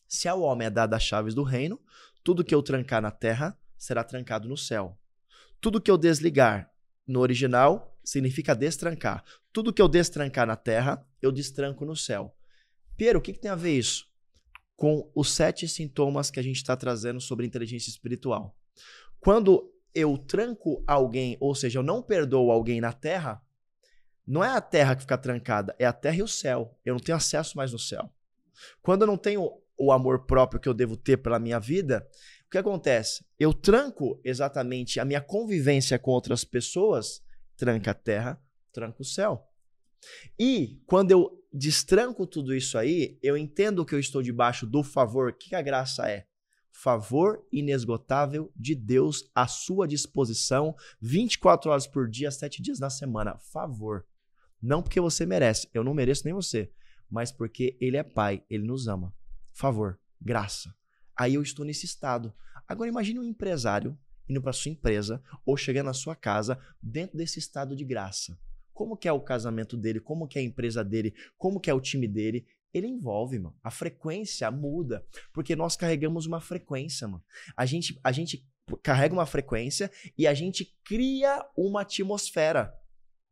Se 0.08 0.28
ao 0.28 0.41
homem 0.41 0.68
é 0.68 0.70
dado 0.70 0.93
as 0.93 1.04
chaves 1.04 1.34
do 1.34 1.43
reino, 1.43 1.80
tudo 2.24 2.43
que 2.43 2.54
eu 2.54 2.62
trancar 2.62 3.02
na 3.02 3.12
terra 3.12 3.58
será 3.78 4.04
trancado 4.04 4.47
no 4.47 4.58
céu. 4.58 4.99
Tudo 5.60 5.82
que 5.82 5.89
eu 5.89 5.97
desligar 5.97 6.72
no 7.08 7.20
original 7.20 7.97
significa 8.04 8.56
destrancar. 8.56 9.24
Tudo 9.54 9.74
que 9.74 9.82
eu 9.82 9.88
destrancar 9.88 10.47
na 10.47 10.56
terra, 10.56 11.06
eu 11.22 11.32
destranco 11.32 11.86
no 11.86 11.95
céu. 11.95 12.36
Piero, 12.97 13.20
o 13.20 13.22
que, 13.22 13.34
que 13.34 13.39
tem 13.39 13.52
a 13.52 13.56
ver 13.56 13.78
isso? 13.78 14.08
Com 14.76 15.12
os 15.16 15.32
sete 15.32 15.68
sintomas 15.68 16.32
que 16.32 16.39
a 16.39 16.43
gente 16.43 16.58
está 16.58 16.76
trazendo 16.76 17.20
sobre 17.20 17.45
inteligência 17.45 17.89
espiritual. 17.89 18.56
Quando 19.20 19.72
eu 19.93 20.18
tranco 20.18 20.84
alguém, 20.88 21.38
ou 21.39 21.54
seja, 21.54 21.80
eu 21.80 21.84
não 21.84 22.02
perdoo 22.02 22.52
alguém 22.52 22.82
na 22.82 22.93
terra, 22.93 23.41
não 24.26 24.43
é 24.43 24.49
a 24.49 24.61
terra 24.61 24.95
que 24.95 25.01
fica 25.01 25.17
trancada, 25.17 25.76
é 25.80 25.86
a 25.86 25.93
terra 25.93 26.17
e 26.17 26.24
o 26.24 26.28
céu. 26.28 26.78
Eu 26.86 26.93
não 26.93 26.99
tenho 26.99 27.17
acesso 27.17 27.57
mais 27.57 27.72
no 27.72 27.80
céu. 27.80 28.09
Quando 28.82 29.01
eu 29.01 29.07
não 29.07 29.17
tenho 29.17 29.51
o 29.78 29.91
amor 29.91 30.26
próprio 30.26 30.59
que 30.59 30.69
eu 30.69 30.74
devo 30.74 30.95
ter 30.95 31.17
pela 31.17 31.39
minha 31.39 31.59
vida, 31.59 32.07
o 32.45 32.49
que 32.51 32.57
acontece? 32.57 33.26
Eu 33.39 33.53
tranco 33.53 34.19
exatamente 34.24 34.99
a 34.99 35.05
minha 35.05 35.22
convivência 35.22 35.97
com 35.97 36.11
outras 36.11 36.43
pessoas 36.43 37.24
tranca 37.57 37.91
a 37.91 37.95
terra, 37.95 38.41
tranca 38.72 39.01
o 39.01 39.05
céu. 39.05 39.47
E 40.39 40.82
quando 40.86 41.11
eu 41.11 41.43
destranco 41.53 42.26
tudo 42.26 42.55
isso 42.55 42.78
aí, 42.78 43.19
eu 43.22 43.38
entendo 43.38 43.86
que 43.86 43.93
eu 43.93 43.99
estou 43.99 44.22
debaixo 44.22 44.65
do 44.65 44.84
favor. 44.84 45.30
O 45.30 45.34
que 45.34 45.55
a 45.55 45.61
graça 45.61 46.09
é? 46.09 46.26
Favor 46.72 47.45
inesgotável 47.51 48.51
de 48.55 48.74
Deus 48.74 49.30
à 49.36 49.45
sua 49.45 49.88
disposição, 49.88 50.76
24 51.01 51.69
horas 51.69 51.86
por 51.86 52.09
dia, 52.09 52.32
7 52.32 52.61
dias 52.61 52.80
na 52.80 52.89
semana. 52.89 53.38
Favor. 53.38 54.05
Não 54.62 54.84
porque 54.84 55.01
você 55.01 55.26
merece, 55.26 55.68
eu 55.74 55.84
não 55.84 55.93
mereço 55.93 56.24
nem 56.26 56.34
você, 56.34 56.72
mas 57.09 57.32
porque 57.32 57.78
Ele 57.82 57.97
é 57.97 58.03
Pai, 58.03 58.43
Ele 58.49 58.64
nos 58.64 58.88
ama. 58.88 59.14
Favor, 59.53 59.99
graça. 60.20 60.74
Aí 61.18 61.34
eu 61.34 61.41
estou 61.41 61.66
nesse 61.66 61.86
estado. 61.86 62.34
Agora 62.68 62.89
imagine 62.89 63.20
um 63.20 63.24
empresário 63.24 63.97
indo 64.30 64.41
para 64.41 64.53
sua 64.53 64.72
empresa 64.72 65.22
ou 65.45 65.57
chegando 65.57 65.88
na 65.88 65.93
sua 65.93 66.16
casa 66.16 66.59
dentro 66.82 67.18
desse 67.18 67.39
estado 67.39 67.76
de 67.76 67.84
graça. 67.84 68.38
Como 68.74 68.95
que 68.95 69.07
é 69.07 69.12
o 69.12 69.20
casamento 69.20 69.76
dele, 69.76 69.99
como 69.99 70.28
que 70.28 70.39
é 70.39 70.41
a 70.41 70.45
empresa 70.45 70.84
dele, 70.84 71.14
como 71.38 71.59
que 71.59 71.70
é 71.70 71.74
o 71.74 71.82
time 71.82 72.07
dele, 72.07 72.45
ele 72.74 72.88
envolve, 72.88 73.38
mano. 73.38 73.55
A 73.62 73.70
frequência 73.70 74.49
muda, 74.49 75.05
porque 75.34 75.55
nós 75.55 75.76
carregamos 75.76 76.26
uma 76.26 76.39
frequência, 76.39 77.07
mano. 77.07 77.24
A 77.55 77.66
gente, 77.66 77.99
a 78.03 78.12
gente 78.12 78.47
carrega 78.82 79.14
uma 79.14 79.26
frequência 79.26 79.91
e 80.18 80.26
a 80.26 80.34
gente 80.34 80.74
cria 80.84 81.45
uma 81.57 81.82
atmosfera 81.82 82.74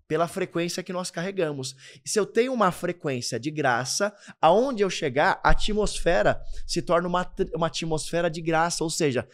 pela 0.09 0.27
frequência 0.27 0.83
que 0.83 0.91
nós 0.91 1.09
carregamos. 1.09 1.73
E 2.03 2.09
se 2.09 2.19
eu 2.19 2.25
tenho 2.25 2.51
uma 2.51 2.71
frequência 2.71 3.39
de 3.39 3.49
graça, 3.49 4.13
aonde 4.41 4.83
eu 4.83 4.89
chegar, 4.89 5.39
a 5.41 5.51
atmosfera 5.51 6.41
se 6.67 6.81
torna 6.81 7.07
uma, 7.07 7.33
uma 7.55 7.67
atmosfera 7.67 8.29
de 8.29 8.41
graça, 8.41 8.83
ou 8.83 8.89
seja, 8.89 9.25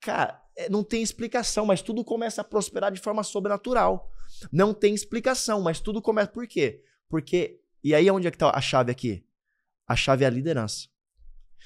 Cara, 0.00 0.42
é, 0.56 0.68
não 0.68 0.82
tem 0.82 1.02
explicação, 1.02 1.66
mas 1.66 1.82
tudo 1.82 2.02
começa 2.02 2.40
a 2.40 2.44
prosperar 2.44 2.90
de 2.90 3.00
forma 3.00 3.22
sobrenatural. 3.22 4.10
Não 4.50 4.72
tem 4.72 4.94
explicação, 4.94 5.60
mas 5.60 5.78
tudo 5.78 6.00
começa. 6.00 6.28
Por 6.28 6.46
quê? 6.46 6.82
Porque. 7.08 7.60
E 7.84 7.94
aí, 7.94 8.10
onde 8.10 8.26
é 8.26 8.30
que 8.30 8.38
tá 8.38 8.50
a 8.54 8.60
chave 8.60 8.90
aqui? 8.90 9.24
A 9.86 9.94
chave 9.94 10.24
é 10.24 10.26
a 10.26 10.30
liderança. 10.30 10.88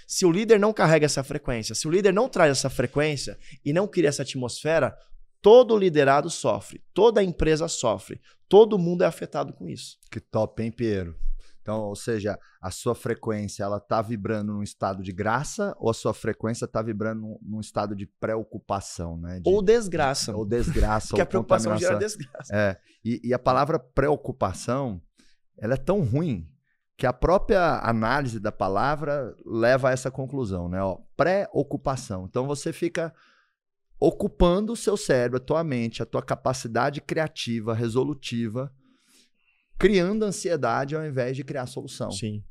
Se 0.06 0.26
o 0.26 0.32
líder 0.32 0.58
não 0.58 0.72
carrega 0.72 1.06
essa 1.06 1.22
frequência, 1.22 1.74
se 1.74 1.86
o 1.86 1.90
líder 1.90 2.12
não 2.12 2.28
traz 2.28 2.50
essa 2.50 2.68
frequência 2.68 3.38
e 3.64 3.72
não 3.72 3.86
cria 3.86 4.08
essa 4.08 4.22
atmosfera, 4.22 4.96
todo 5.45 5.76
liderado 5.76 6.30
sofre, 6.30 6.82
toda 6.95 7.22
empresa 7.22 7.68
sofre, 7.68 8.18
todo 8.49 8.78
mundo 8.78 9.05
é 9.05 9.07
afetado 9.07 9.53
com 9.53 9.68
isso. 9.68 9.99
Que 10.11 10.18
top, 10.18 10.62
hein, 10.62 10.72
Piero? 10.72 11.14
Então, 11.61 11.82
ou 11.82 11.95
seja, 11.95 12.38
a 12.62 12.70
sua 12.70 12.95
frequência 12.95 13.62
ela 13.62 13.78
tá 13.78 14.01
vibrando 14.01 14.55
num 14.55 14.62
estado 14.62 15.03
de 15.03 15.12
graça 15.12 15.76
ou 15.78 15.90
a 15.90 15.95
sua 15.95 16.14
frequência 16.14 16.66
tá 16.66 16.80
vibrando 16.80 17.38
num, 17.42 17.61
estado 17.61 17.95
de 17.95 18.07
preocupação, 18.07 19.18
né? 19.18 19.38
De, 19.38 19.51
ou 19.51 19.61
desgraça. 19.61 20.34
Ou 20.34 20.47
desgraça. 20.47 21.09
Porque 21.12 21.20
ou 21.20 21.24
a 21.24 21.26
preocupação 21.26 21.76
gera 21.76 21.99
desgraça. 21.99 22.55
É. 22.55 22.78
E, 23.05 23.20
e, 23.22 23.34
a 23.34 23.38
palavra 23.38 23.78
preocupação, 23.78 24.99
ela 25.59 25.74
é 25.74 25.78
tão 25.78 26.01
ruim 26.01 26.49
que 26.97 27.07
a 27.07 27.12
própria 27.12 27.80
análise 27.80 28.40
da 28.40 28.53
palavra 28.53 29.34
leva 29.45 29.90
a 29.90 29.92
essa 29.92 30.11
conclusão, 30.11 30.70
né? 30.70 30.78
Pré-ocupação. 31.14 32.24
Então 32.24 32.47
você 32.47 32.72
fica 32.72 33.12
ocupando 33.99 34.72
o 34.72 34.76
seu 34.76 34.97
cérebro, 34.97 35.38
a 35.38 35.40
tua 35.40 35.64
mente, 35.64 36.03
a 36.03 36.07
tua 36.07 36.22
capacidade 36.22 37.01
criativa, 37.01 37.74
resolutiva 37.74 38.72
criando 39.78 40.24
ansiedade 40.24 40.95
ao 40.95 41.05
invés 41.05 41.36
de 41.36 41.45
criar 41.45 41.66
solução. 41.66 42.11
Sim. 42.11 42.42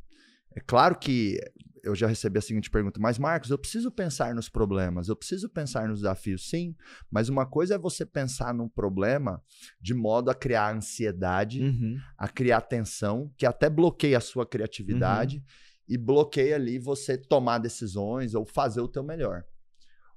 É 0.56 0.60
claro 0.60 0.98
que 0.98 1.40
eu 1.84 1.96
já 1.96 2.08
recebi 2.08 2.40
a 2.40 2.42
seguinte 2.42 2.70
pergunta, 2.70 3.00
mas 3.00 3.20
Marcos, 3.20 3.50
eu 3.50 3.58
preciso 3.58 3.92
pensar 3.92 4.34
nos 4.34 4.48
problemas, 4.48 5.10
eu 5.10 5.16
preciso 5.18 5.50
pensar 5.50 5.90
nos 5.90 6.00
desafios, 6.00 6.50
sim, 6.50 6.74
mas 7.12 7.28
uma 7.28 7.46
coisa 7.46 7.76
é 7.76 7.78
você 7.78 8.06
pensar 8.06 8.54
num 8.54 8.70
problema 8.70 9.44
de 9.82 9.94
modo 9.94 10.32
a 10.32 10.36
criar 10.36 10.74
ansiedade, 10.74 11.62
uhum. 11.62 11.98
a 12.18 12.30
criar 12.30 12.62
tensão, 12.62 13.34
que 13.36 13.46
até 13.46 13.70
bloqueia 13.70 14.18
a 14.18 14.22
sua 14.22 14.46
criatividade 14.46 15.38
uhum. 15.38 15.44
e 15.90 15.98
bloqueia 15.98 16.56
ali 16.56 16.80
você 16.80 17.18
tomar 17.18 17.58
decisões 17.58 18.34
ou 18.34 18.46
fazer 18.46 18.80
o 18.80 18.88
teu 18.88 19.04
melhor. 19.04 19.44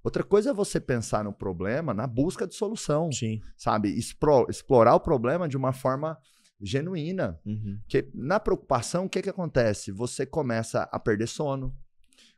Outra 0.06 0.22
coisa 0.22 0.50
é 0.50 0.54
você 0.54 0.78
pensar 0.78 1.24
no 1.24 1.32
problema 1.32 1.92
na 1.92 2.06
busca 2.06 2.46
de 2.46 2.54
solução, 2.54 3.10
sim. 3.10 3.42
sabe? 3.56 3.88
explorar 4.48 4.94
o 4.94 5.00
problema 5.00 5.48
de 5.48 5.56
uma 5.56 5.72
forma 5.72 6.16
genuína. 6.60 7.40
Uhum. 7.44 7.80
Que 7.88 8.08
na 8.14 8.38
preocupação, 8.38 9.06
o 9.06 9.08
que, 9.08 9.20
que 9.20 9.28
acontece? 9.28 9.90
Você 9.90 10.24
começa 10.24 10.88
a 10.92 11.00
perder 11.00 11.26
sono, 11.26 11.76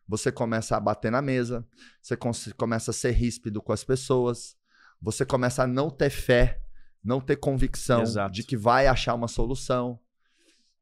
você 0.08 0.32
começa 0.32 0.78
a 0.78 0.80
bater 0.80 1.12
na 1.12 1.20
mesa, 1.20 1.62
você 2.00 2.16
começa 2.56 2.90
a 2.90 2.94
ser 2.94 3.10
ríspido 3.10 3.60
com 3.60 3.70
as 3.70 3.84
pessoas, 3.84 4.56
você 4.98 5.26
começa 5.26 5.64
a 5.64 5.66
não 5.66 5.90
ter 5.90 6.08
fé, 6.08 6.62
não 7.04 7.20
ter 7.20 7.36
convicção 7.36 8.00
Exato. 8.00 8.32
de 8.32 8.44
que 8.44 8.56
vai 8.56 8.86
achar 8.86 9.12
uma 9.12 9.28
solução. 9.28 10.00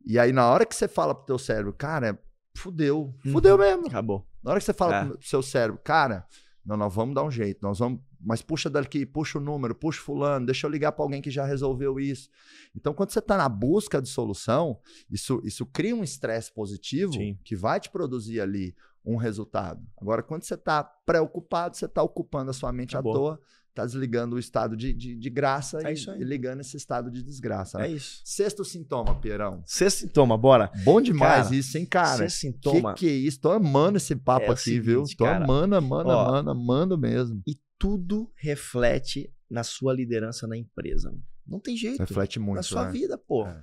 E 0.05 0.21
aí, 0.21 0.33
na 0.33 0.49
hora 0.49 0.65
que 0.65 0.77
você 0.77 0.87
fala 0.87 1.17
pro 1.17 1.27
teu 1.27 1.37
cérebro, 1.37 1.73
cara, 1.73 2.17
fudeu, 2.55 3.13
uhum. 3.25 3.33
fudeu 3.33 3.59
mesmo. 3.59 3.89
Acabou. 3.89 4.25
Na 4.41 4.53
hora 4.53 4.61
que 4.61 4.67
você 4.67 4.73
fala 4.73 4.95
é. 4.95 5.05
pro 5.05 5.19
seu 5.21 5.43
cérebro, 5.43 5.81
cara, 5.83 6.25
não, 6.67 6.77
nós 6.77 6.93
vamos 6.93 7.15
dar 7.15 7.25
um 7.25 7.31
jeito, 7.31 7.61
nós 7.63 7.79
vamos 7.79 8.01
mas 8.21 8.43
puxa 8.43 8.69
daqui, 8.69 9.07
puxa 9.07 9.39
o 9.39 9.41
número, 9.41 9.73
puxa 9.73 10.01
fulano, 10.01 10.47
deixa 10.47 10.67
eu 10.67 10.71
ligar 10.71 10.91
para 10.91 11.05
alguém 11.05 11.23
que 11.23 11.31
já 11.31 11.45
resolveu 11.45 12.01
isso. 12.01 12.29
Então, 12.75 12.93
quando 12.93 13.11
você 13.11 13.21
está 13.21 13.37
na 13.37 13.49
busca 13.49 14.03
de 14.03 14.09
solução, 14.09 14.81
isso, 15.09 15.41
isso 15.45 15.65
cria 15.65 15.95
um 15.95 16.03
estresse 16.03 16.53
positivo 16.53 17.13
Sim. 17.13 17.39
que 17.45 17.55
vai 17.55 17.79
te 17.79 17.89
produzir 17.89 18.41
ali 18.41 18.75
um 19.05 19.17
resultado. 19.17 19.81
Agora, 19.97 20.25
quando 20.25 20.43
você 20.43 20.55
está 20.55 20.83
preocupado, 20.83 21.77
você 21.77 21.85
está 21.85 22.03
ocupando 22.03 22.51
a 22.51 22.55
sua 22.55 22.73
mente 22.73 22.97
Acabou. 22.97 23.13
à 23.13 23.15
toa, 23.15 23.41
está 23.77 23.85
desligando 23.85 24.37
o 24.37 24.39
estado 24.39 24.75
de, 24.75 24.93
de, 24.93 25.15
de 25.15 25.31
graça 25.31 25.79
é 25.87 25.93
e, 25.93 26.23
e, 26.23 26.25
ligando 26.25 26.61
esse 26.61 26.77
estado 26.77 27.11
de 27.11 27.23
desgraça. 27.23 27.79
Né? 27.79 27.89
É 27.89 27.91
isso. 27.93 28.23
Sexto 28.25 28.65
sintoma, 28.65 29.21
Pierão. 29.21 29.63
Sexto 29.67 29.99
sintoma, 29.99 30.39
bora. 30.39 30.73
Bom 30.83 31.01
demais 31.01 31.45
cara, 31.45 31.55
isso, 31.55 31.77
hein, 31.77 31.85
cara? 31.85 32.17
Sexto 32.17 32.39
sintoma. 32.39 32.95
Que 32.95 33.01
que 33.01 33.09
é 33.09 33.15
isso? 33.15 33.41
Tô 33.41 33.53
amando 33.53 33.99
esse 33.99 34.17
papo 34.17 34.47
é 34.47 34.51
aqui, 34.51 34.63
seguinte, 34.63 34.83
viu? 34.83 35.05
Tô 35.17 35.25
cara, 35.25 35.45
amando, 35.45 35.77
amando, 35.77 36.09
ó, 36.09 36.27
amando, 36.27 36.51
amando 36.51 36.99
mesmo. 36.99 37.43
E 37.47 37.59
tudo 37.79 38.33
reflete 38.35 39.31
na 39.51 39.63
sua 39.63 39.93
liderança 39.93 40.47
na 40.47 40.57
empresa. 40.57 41.15
Não 41.47 41.61
tem 41.61 41.77
jeito. 41.77 41.99
Reflete 41.99 42.41
muito. 42.41 42.57
Na 42.57 42.63
sua 42.63 42.87
né? 42.87 42.93
vida, 42.93 43.19
pô. 43.19 43.47
É. 43.47 43.63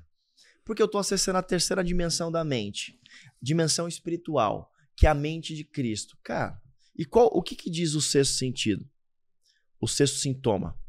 Porque 0.64 0.82
eu 0.82 0.88
tô 0.88 0.99
acessando 0.99 1.39
a 1.39 1.43
terceira 1.43 1.84
dimensão 1.84 2.32
da 2.32 2.43
mente, 2.43 2.97
dimensão 3.41 3.88
espiritual, 3.88 4.72
que 4.95 5.05
é 5.07 5.09
a 5.09 5.16
mente 5.16 5.55
de 5.55 5.66
Cristo. 5.66 6.18
Cara, 6.24 6.57
e 6.95 7.03
qual 7.03 7.28
o 7.34 7.41
que, 7.41 7.55
que 7.55 7.70
diz 7.70 7.95
o 7.95 8.01
sexto 8.01 8.36
sentido? 8.36 8.88
O 9.84 9.88
sexto 9.88 10.18
sintoma? 10.18 10.80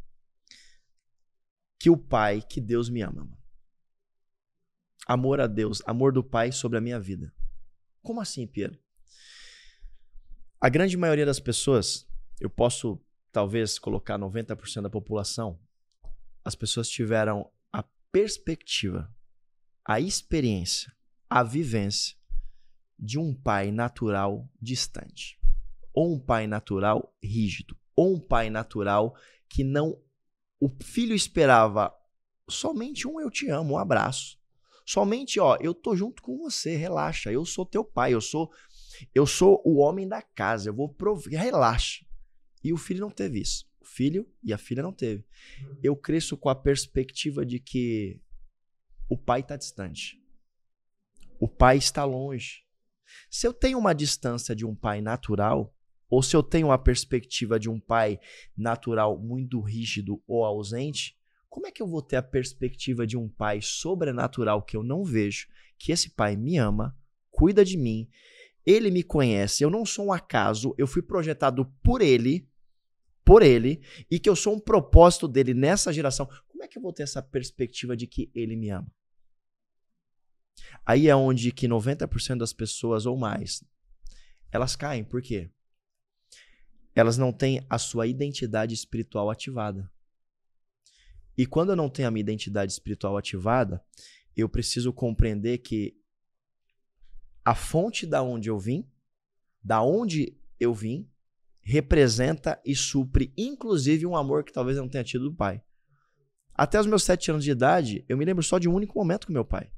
Que 1.80 1.90
o 1.90 1.96
Pai, 1.96 2.40
que 2.40 2.60
Deus 2.60 2.88
me 2.88 3.02
ama. 3.02 3.28
Amor 5.04 5.40
a 5.40 5.48
Deus, 5.48 5.82
amor 5.84 6.12
do 6.12 6.22
Pai 6.22 6.52
sobre 6.52 6.78
a 6.78 6.80
minha 6.80 7.00
vida. 7.00 7.34
Como 8.04 8.20
assim, 8.20 8.46
Pedro? 8.46 8.80
A 10.60 10.68
grande 10.68 10.96
maioria 10.96 11.26
das 11.26 11.40
pessoas, 11.40 12.08
eu 12.40 12.48
posso 12.48 13.04
talvez 13.32 13.80
colocar 13.80 14.16
90% 14.16 14.82
da 14.82 14.88
população, 14.88 15.60
as 16.44 16.54
pessoas 16.54 16.88
tiveram 16.88 17.50
a 17.72 17.82
perspectiva, 18.12 19.12
a 19.84 19.98
experiência, 19.98 20.94
a 21.28 21.42
vivência 21.42 22.16
de 22.96 23.18
um 23.18 23.34
pai 23.34 23.72
natural 23.72 24.48
distante, 24.62 25.36
ou 25.92 26.14
um 26.14 26.20
pai 26.20 26.46
natural 26.46 27.12
rígido, 27.20 27.76
ou 27.96 28.14
um 28.14 28.20
pai 28.20 28.50
natural 28.50 29.16
que 29.48 29.62
não 29.62 30.00
o 30.60 30.70
filho 30.82 31.14
esperava 31.14 31.94
somente 32.48 33.06
um 33.06 33.20
eu 33.20 33.30
te 33.30 33.48
amo, 33.48 33.74
um 33.74 33.78
abraço. 33.78 34.38
Somente, 34.86 35.40
ó, 35.40 35.56
eu 35.60 35.74
tô 35.74 35.96
junto 35.96 36.22
com 36.22 36.36
você, 36.38 36.76
relaxa, 36.76 37.32
eu 37.32 37.44
sou 37.44 37.64
teu 37.64 37.84
pai, 37.84 38.14
eu 38.14 38.20
sou 38.20 38.50
eu 39.14 39.26
sou 39.26 39.60
o 39.64 39.78
homem 39.78 40.06
da 40.06 40.22
casa, 40.22 40.68
eu 40.68 40.74
vou 40.74 40.88
provar, 40.88 41.30
relaxa. 41.30 42.04
E 42.62 42.72
o 42.72 42.76
filho 42.76 43.00
não 43.00 43.10
teve 43.10 43.40
isso. 43.40 43.66
O 43.80 43.84
filho 43.84 44.26
e 44.42 44.52
a 44.52 44.58
filha 44.58 44.82
não 44.82 44.92
teve. 44.92 45.24
Eu 45.82 45.96
cresço 45.96 46.36
com 46.36 46.48
a 46.48 46.54
perspectiva 46.54 47.44
de 47.44 47.58
que 47.58 48.20
o 49.08 49.18
pai 49.18 49.40
está 49.40 49.56
distante. 49.56 50.22
O 51.38 51.48
pai 51.48 51.76
está 51.76 52.04
longe. 52.04 52.64
Se 53.28 53.46
eu 53.46 53.52
tenho 53.52 53.78
uma 53.78 53.94
distância 53.94 54.54
de 54.54 54.64
um 54.64 54.74
pai 54.74 55.00
natural, 55.00 55.74
ou 56.08 56.22
se 56.22 56.36
eu 56.36 56.42
tenho 56.42 56.68
uma 56.68 56.78
perspectiva 56.78 57.58
de 57.58 57.68
um 57.68 57.80
pai 57.80 58.18
natural 58.56 59.18
muito 59.18 59.60
rígido 59.60 60.22
ou 60.26 60.44
ausente, 60.44 61.16
como 61.48 61.66
é 61.66 61.70
que 61.70 61.82
eu 61.82 61.86
vou 61.86 62.02
ter 62.02 62.16
a 62.16 62.22
perspectiva 62.22 63.06
de 63.06 63.16
um 63.16 63.28
pai 63.28 63.60
sobrenatural 63.62 64.62
que 64.62 64.76
eu 64.76 64.82
não 64.82 65.04
vejo, 65.04 65.48
que 65.78 65.92
esse 65.92 66.10
pai 66.10 66.36
me 66.36 66.56
ama, 66.56 66.96
cuida 67.30 67.64
de 67.64 67.76
mim, 67.76 68.08
ele 68.66 68.90
me 68.90 69.02
conhece, 69.02 69.62
eu 69.62 69.70
não 69.70 69.84
sou 69.84 70.06
um 70.06 70.12
acaso, 70.12 70.74
eu 70.78 70.86
fui 70.86 71.02
projetado 71.02 71.66
por 71.82 72.00
ele, 72.00 72.48
por 73.24 73.42
ele 73.42 73.82
e 74.10 74.18
que 74.18 74.28
eu 74.28 74.36
sou 74.36 74.54
um 74.54 74.60
propósito 74.60 75.28
dele 75.28 75.54
nessa 75.54 75.92
geração, 75.92 76.28
como 76.48 76.62
é 76.64 76.68
que 76.68 76.78
eu 76.78 76.82
vou 76.82 76.92
ter 76.92 77.02
essa 77.02 77.22
perspectiva 77.22 77.96
de 77.96 78.06
que 78.06 78.30
ele 78.34 78.56
me 78.56 78.70
ama? 78.70 78.90
Aí 80.84 81.08
é 81.08 81.16
onde 81.16 81.50
que 81.52 81.66
90% 81.68 82.38
das 82.38 82.52
pessoas 82.52 83.06
ou 83.06 83.16
mais 83.16 83.64
elas 84.50 84.76
caem. 84.76 85.02
Por 85.02 85.20
quê? 85.20 85.50
Elas 86.94 87.18
não 87.18 87.32
têm 87.32 87.64
a 87.68 87.78
sua 87.78 88.06
identidade 88.06 88.74
espiritual 88.74 89.30
ativada. 89.30 89.90
E 91.36 91.44
quando 91.44 91.70
eu 91.70 91.76
não 91.76 91.90
tenho 91.90 92.08
a 92.08 92.10
minha 92.10 92.20
identidade 92.20 92.72
espiritual 92.72 93.16
ativada, 93.16 93.82
eu 94.36 94.48
preciso 94.48 94.92
compreender 94.92 95.58
que 95.58 95.96
a 97.44 97.54
fonte 97.54 98.06
da 98.06 98.22
onde 98.22 98.48
eu 98.48 98.58
vim, 98.58 98.88
da 99.62 99.82
onde 99.82 100.36
eu 100.58 100.72
vim, 100.72 101.08
representa 101.60 102.60
e 102.64 102.74
supre, 102.76 103.32
inclusive, 103.36 104.06
um 104.06 104.16
amor 104.16 104.44
que 104.44 104.52
talvez 104.52 104.76
eu 104.76 104.82
não 104.82 104.90
tenha 104.90 105.02
tido 105.02 105.30
do 105.30 105.34
pai. 105.34 105.62
Até 106.54 106.78
os 106.78 106.86
meus 106.86 107.02
sete 107.02 107.30
anos 107.30 107.42
de 107.42 107.50
idade, 107.50 108.04
eu 108.08 108.16
me 108.16 108.24
lembro 108.24 108.42
só 108.42 108.58
de 108.58 108.68
um 108.68 108.74
único 108.74 108.96
momento 108.96 109.26
com 109.26 109.32
meu 109.32 109.44
pai. 109.44 109.70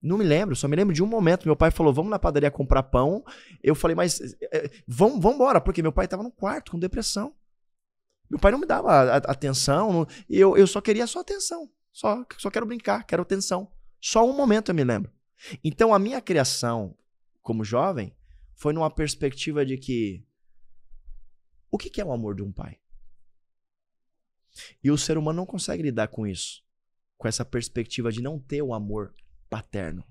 Não 0.00 0.16
me 0.16 0.24
lembro, 0.24 0.54
só 0.54 0.68
me 0.68 0.76
lembro 0.76 0.94
de 0.94 1.02
um 1.02 1.06
momento. 1.06 1.46
Meu 1.46 1.56
pai 1.56 1.70
falou: 1.70 1.92
vamos 1.92 2.10
na 2.10 2.18
padaria 2.18 2.50
comprar 2.50 2.84
pão. 2.84 3.24
Eu 3.62 3.74
falei, 3.74 3.94
mas 3.96 4.20
é, 4.52 4.70
vamos, 4.86 5.20
vamos 5.20 5.36
embora, 5.36 5.60
porque 5.60 5.82
meu 5.82 5.92
pai 5.92 6.04
estava 6.04 6.22
no 6.22 6.30
quarto 6.30 6.72
com 6.72 6.78
depressão. 6.78 7.34
Meu 8.30 8.38
pai 8.38 8.52
não 8.52 8.58
me 8.58 8.66
dava 8.66 9.16
atenção, 9.16 9.92
não, 9.92 10.06
eu, 10.28 10.56
eu 10.56 10.66
só 10.66 10.80
queria 10.80 11.06
só 11.06 11.20
atenção. 11.20 11.70
Só, 11.90 12.24
só 12.36 12.50
quero 12.50 12.66
brincar, 12.66 13.04
quero 13.04 13.22
atenção. 13.22 13.72
Só 14.00 14.28
um 14.28 14.36
momento 14.36 14.70
eu 14.70 14.74
me 14.74 14.84
lembro. 14.84 15.10
Então 15.64 15.94
a 15.94 15.98
minha 15.98 16.20
criação 16.20 16.96
como 17.42 17.64
jovem 17.64 18.14
foi 18.54 18.72
numa 18.72 18.90
perspectiva 18.90 19.64
de 19.64 19.78
que 19.78 20.24
o 21.70 21.78
que 21.78 22.00
é 22.00 22.04
o 22.04 22.12
amor 22.12 22.34
de 22.34 22.42
um 22.42 22.52
pai? 22.52 22.78
E 24.82 24.90
o 24.90 24.98
ser 24.98 25.16
humano 25.16 25.38
não 25.38 25.46
consegue 25.46 25.82
lidar 25.82 26.08
com 26.08 26.26
isso, 26.26 26.62
com 27.16 27.28
essa 27.28 27.44
perspectiva 27.44 28.12
de 28.12 28.20
não 28.20 28.38
ter 28.38 28.62
o 28.62 28.74
amor 28.74 29.14
paterno. 29.48 30.04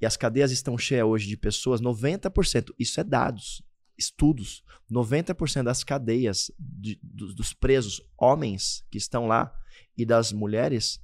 E 0.00 0.06
as 0.06 0.16
cadeias 0.16 0.50
estão 0.50 0.76
cheias 0.76 1.06
hoje 1.06 1.28
de 1.28 1.36
pessoas, 1.36 1.80
90%, 1.80 2.74
isso 2.78 3.00
é 3.00 3.04
dados. 3.04 3.62
estudos, 3.96 4.64
90% 4.90 5.62
das 5.62 5.84
cadeias 5.84 6.50
de, 6.58 6.98
dos, 7.00 7.34
dos 7.34 7.52
presos, 7.52 8.02
homens 8.18 8.84
que 8.90 8.98
estão 8.98 9.28
lá, 9.28 9.56
e 9.96 10.04
das 10.04 10.32
mulheres, 10.32 11.00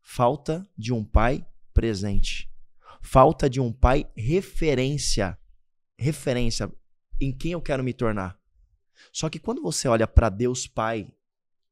falta 0.00 0.68
de 0.76 0.92
um 0.92 1.04
pai 1.04 1.46
presente. 1.72 2.50
Falta 3.00 3.48
de 3.48 3.60
um 3.60 3.72
pai 3.72 4.10
referência. 4.16 5.38
Referência 5.96 6.72
em 7.20 7.32
quem 7.32 7.52
eu 7.52 7.62
quero 7.62 7.84
me 7.84 7.92
tornar. 7.92 8.38
Só 9.12 9.28
que 9.28 9.38
quando 9.38 9.62
você 9.62 9.86
olha 9.86 10.06
para 10.06 10.28
Deus 10.28 10.66
Pai, 10.66 11.12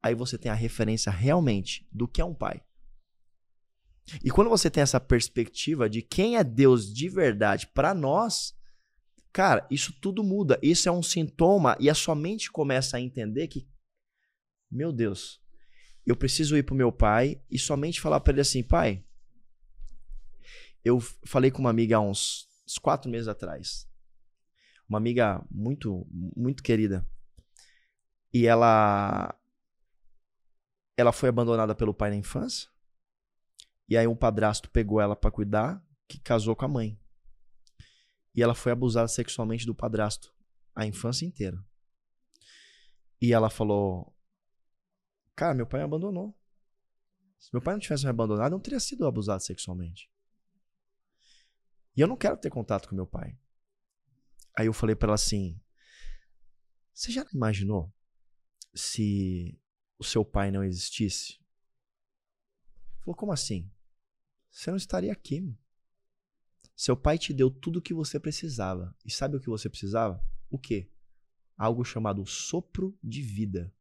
aí 0.01 0.13
você 0.15 0.37
tem 0.37 0.51
a 0.51 0.55
referência 0.55 1.11
realmente 1.11 1.87
do 1.91 2.07
que 2.07 2.21
é 2.21 2.25
um 2.25 2.33
pai. 2.33 2.61
E 4.23 4.29
quando 4.29 4.49
você 4.49 4.69
tem 4.69 4.83
essa 4.83 4.99
perspectiva 4.99 5.89
de 5.89 6.01
quem 6.01 6.37
é 6.37 6.43
Deus 6.43 6.93
de 6.93 7.07
verdade 7.09 7.67
para 7.67 7.93
nós, 7.93 8.55
cara, 9.31 9.65
isso 9.71 9.93
tudo 9.99 10.23
muda. 10.23 10.59
Isso 10.61 10.89
é 10.89 10.91
um 10.91 11.03
sintoma 11.03 11.77
e 11.79 11.89
a 11.89 11.95
sua 11.95 12.15
mente 12.15 12.51
começa 12.51 12.97
a 12.97 13.01
entender 13.01 13.47
que, 13.47 13.67
meu 14.69 14.91
Deus, 14.91 15.41
eu 16.05 16.15
preciso 16.15 16.57
ir 16.57 16.63
pro 16.63 16.75
meu 16.75 16.91
pai 16.91 17.41
e 17.49 17.57
somente 17.57 18.01
falar 18.01 18.19
para 18.19 18.33
ele 18.33 18.41
assim, 18.41 18.61
pai. 18.61 19.03
Eu 20.83 20.99
falei 21.25 21.49
com 21.49 21.59
uma 21.59 21.69
amiga 21.69 21.97
há 21.97 22.01
uns, 22.01 22.47
uns 22.67 22.77
quatro 22.77 23.09
meses 23.09 23.29
atrás, 23.29 23.87
uma 24.87 24.97
amiga 24.97 25.41
muito, 25.49 26.05
muito 26.11 26.61
querida, 26.61 27.07
e 28.33 28.45
ela, 28.45 29.33
ela 30.97 31.13
foi 31.13 31.29
abandonada 31.29 31.73
pelo 31.73 31.93
pai 31.93 32.09
na 32.09 32.17
infância. 32.17 32.72
E 33.87 33.97
aí 33.97 34.07
um 34.07 34.15
padrasto 34.15 34.69
pegou 34.69 35.01
ela 35.01 35.15
para 35.15 35.31
cuidar, 35.31 35.83
que 36.07 36.19
casou 36.19 36.55
com 36.55 36.65
a 36.65 36.67
mãe. 36.67 36.99
E 38.35 38.41
ela 38.41 38.55
foi 38.55 38.71
abusada 38.71 39.07
sexualmente 39.07 39.65
do 39.65 39.75
padrasto 39.75 40.33
a 40.75 40.85
infância 40.85 41.25
inteira. 41.25 41.63
E 43.21 43.31
ela 43.31 43.49
falou: 43.49 44.15
Cara, 45.35 45.53
meu 45.53 45.67
pai 45.67 45.79
me 45.79 45.85
abandonou. 45.85 46.37
Se 47.39 47.49
meu 47.53 47.61
pai 47.61 47.73
não 47.73 47.79
tivesse 47.79 48.03
me 48.03 48.09
abandonado, 48.09 48.47
eu 48.47 48.57
não 48.57 48.59
teria 48.59 48.79
sido 48.79 49.05
abusado 49.05 49.43
sexualmente. 49.43 50.09
E 51.95 52.01
eu 52.01 52.07
não 52.07 52.17
quero 52.17 52.37
ter 52.37 52.49
contato 52.49 52.89
com 52.89 52.95
meu 52.95 53.05
pai. 53.05 53.37
Aí 54.57 54.67
eu 54.67 54.73
falei 54.73 54.95
para 54.95 55.09
ela 55.09 55.15
assim: 55.15 55.59
Você 56.93 57.11
já 57.11 57.25
imaginou 57.33 57.93
se 58.73 59.59
o 59.99 60.03
seu 60.03 60.23
pai 60.25 60.51
não 60.51 60.63
existisse? 60.63 61.42
Falou, 63.03 63.15
como 63.15 63.33
assim? 63.33 63.69
Você 64.49 64.69
não 64.69 64.77
estaria 64.77 65.11
aqui. 65.11 65.53
Seu 66.75 66.95
pai 66.95 67.17
te 67.17 67.33
deu 67.33 67.51
tudo 67.51 67.79
o 67.79 67.81
que 67.81 67.93
você 67.93 68.19
precisava. 68.19 68.95
E 69.05 69.11
sabe 69.11 69.35
o 69.35 69.39
que 69.39 69.49
você 69.49 69.69
precisava? 69.69 70.23
O 70.49 70.57
quê? 70.57 70.89
Algo 71.57 71.83
chamado 71.83 72.25
sopro 72.25 72.97
de 73.03 73.21
vida. 73.21 73.73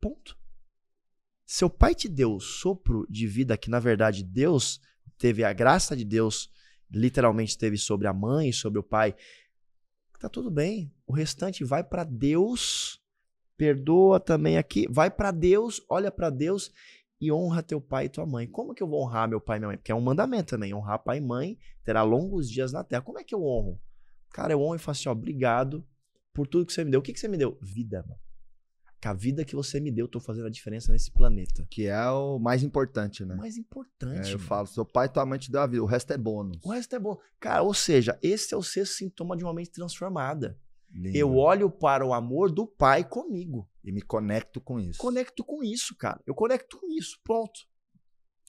Ponto. 0.00 0.38
Seu 1.44 1.68
pai 1.68 1.94
te 1.94 2.08
deu 2.08 2.40
sopro 2.40 3.06
de 3.08 3.26
vida 3.26 3.56
que, 3.56 3.70
na 3.70 3.78
verdade, 3.78 4.22
Deus 4.22 4.80
teve 5.18 5.44
a 5.44 5.52
graça 5.52 5.96
de 5.96 6.04
Deus, 6.04 6.50
literalmente 6.90 7.56
teve 7.56 7.76
sobre 7.76 8.06
a 8.06 8.12
mãe, 8.12 8.52
sobre 8.52 8.78
o 8.78 8.82
pai. 8.82 9.14
Tá 10.18 10.28
tudo 10.28 10.50
bem. 10.50 10.92
O 11.06 11.12
restante 11.12 11.64
vai 11.64 11.84
para 11.84 12.02
Deus. 12.02 13.00
Perdoa 13.56 14.18
também 14.18 14.56
aqui. 14.56 14.86
Vai 14.90 15.10
para 15.10 15.30
Deus, 15.30 15.82
olha 15.88 16.10
para 16.10 16.30
Deus 16.30 16.72
e 17.20 17.32
honra 17.32 17.62
teu 17.62 17.80
pai 17.80 18.06
e 18.06 18.08
tua 18.08 18.26
mãe. 18.26 18.46
Como 18.46 18.74
que 18.74 18.82
eu 18.82 18.86
vou 18.86 19.02
honrar 19.02 19.28
meu 19.28 19.40
pai 19.40 19.56
e 19.56 19.60
minha 19.60 19.68
mãe? 19.68 19.76
Porque 19.76 19.92
é 19.92 19.94
um 19.94 20.00
mandamento 20.00 20.50
também. 20.50 20.72
Honrar 20.72 21.02
pai 21.02 21.18
e 21.18 21.20
mãe 21.20 21.58
terá 21.84 22.02
longos 22.02 22.50
dias 22.50 22.72
na 22.72 22.84
terra. 22.84 23.02
Como 23.02 23.18
é 23.18 23.24
que 23.24 23.34
eu 23.34 23.44
honro? 23.44 23.80
Cara, 24.30 24.52
eu 24.52 24.60
honro 24.62 24.76
e 24.76 24.78
faço 24.78 25.00
assim, 25.00 25.08
ó, 25.08 25.12
obrigado 25.12 25.86
por 26.32 26.46
tudo 26.46 26.66
que 26.66 26.72
você 26.72 26.84
me 26.84 26.90
deu. 26.90 27.00
O 27.00 27.02
que, 27.02 27.12
que 27.12 27.20
você 27.20 27.28
me 27.28 27.36
deu? 27.36 27.58
Vida, 27.60 28.04
mano. 28.06 28.20
Com 29.00 29.08
a 29.08 29.14
vida 29.14 29.44
que 29.44 29.54
você 29.54 29.78
me 29.78 29.92
deu, 29.92 30.04
eu 30.04 30.10
tô 30.10 30.18
fazendo 30.18 30.46
a 30.46 30.50
diferença 30.50 30.92
nesse 30.92 31.10
planeta. 31.12 31.64
Que 31.70 31.86
é 31.86 32.10
o 32.10 32.38
mais 32.38 32.64
importante, 32.64 33.24
né? 33.24 33.34
O 33.34 33.38
mais 33.38 33.56
importante. 33.56 34.30
É, 34.30 34.34
eu 34.34 34.38
falo, 34.38 34.66
seu 34.66 34.84
pai 34.84 35.06
e 35.06 35.08
tua 35.08 35.24
mãe 35.24 35.38
te 35.38 35.52
deu 35.52 35.60
a 35.60 35.66
vida, 35.66 35.82
o 35.82 35.86
resto 35.86 36.12
é 36.12 36.18
bônus. 36.18 36.58
O 36.64 36.70
resto 36.70 36.96
é 36.96 36.98
bom. 36.98 37.16
Cara, 37.38 37.62
ou 37.62 37.72
seja, 37.72 38.18
esse 38.20 38.52
é 38.52 38.56
o 38.56 38.62
sexto 38.62 38.94
sintoma 38.94 39.36
de 39.36 39.44
uma 39.44 39.54
mente 39.54 39.70
transformada. 39.70 40.58
Lindo. 40.90 41.16
Eu 41.16 41.36
olho 41.36 41.70
para 41.70 42.04
o 42.04 42.12
amor 42.12 42.50
do 42.50 42.66
pai 42.66 43.04
comigo. 43.04 43.68
E 43.84 43.92
me 43.92 44.02
conecto 44.02 44.60
com 44.60 44.80
isso. 44.80 44.98
Conecto 44.98 45.44
com 45.44 45.62
isso, 45.62 45.94
cara. 45.96 46.20
Eu 46.26 46.34
conecto 46.34 46.78
com 46.78 46.90
isso. 46.90 47.18
Pronto. 47.22 47.60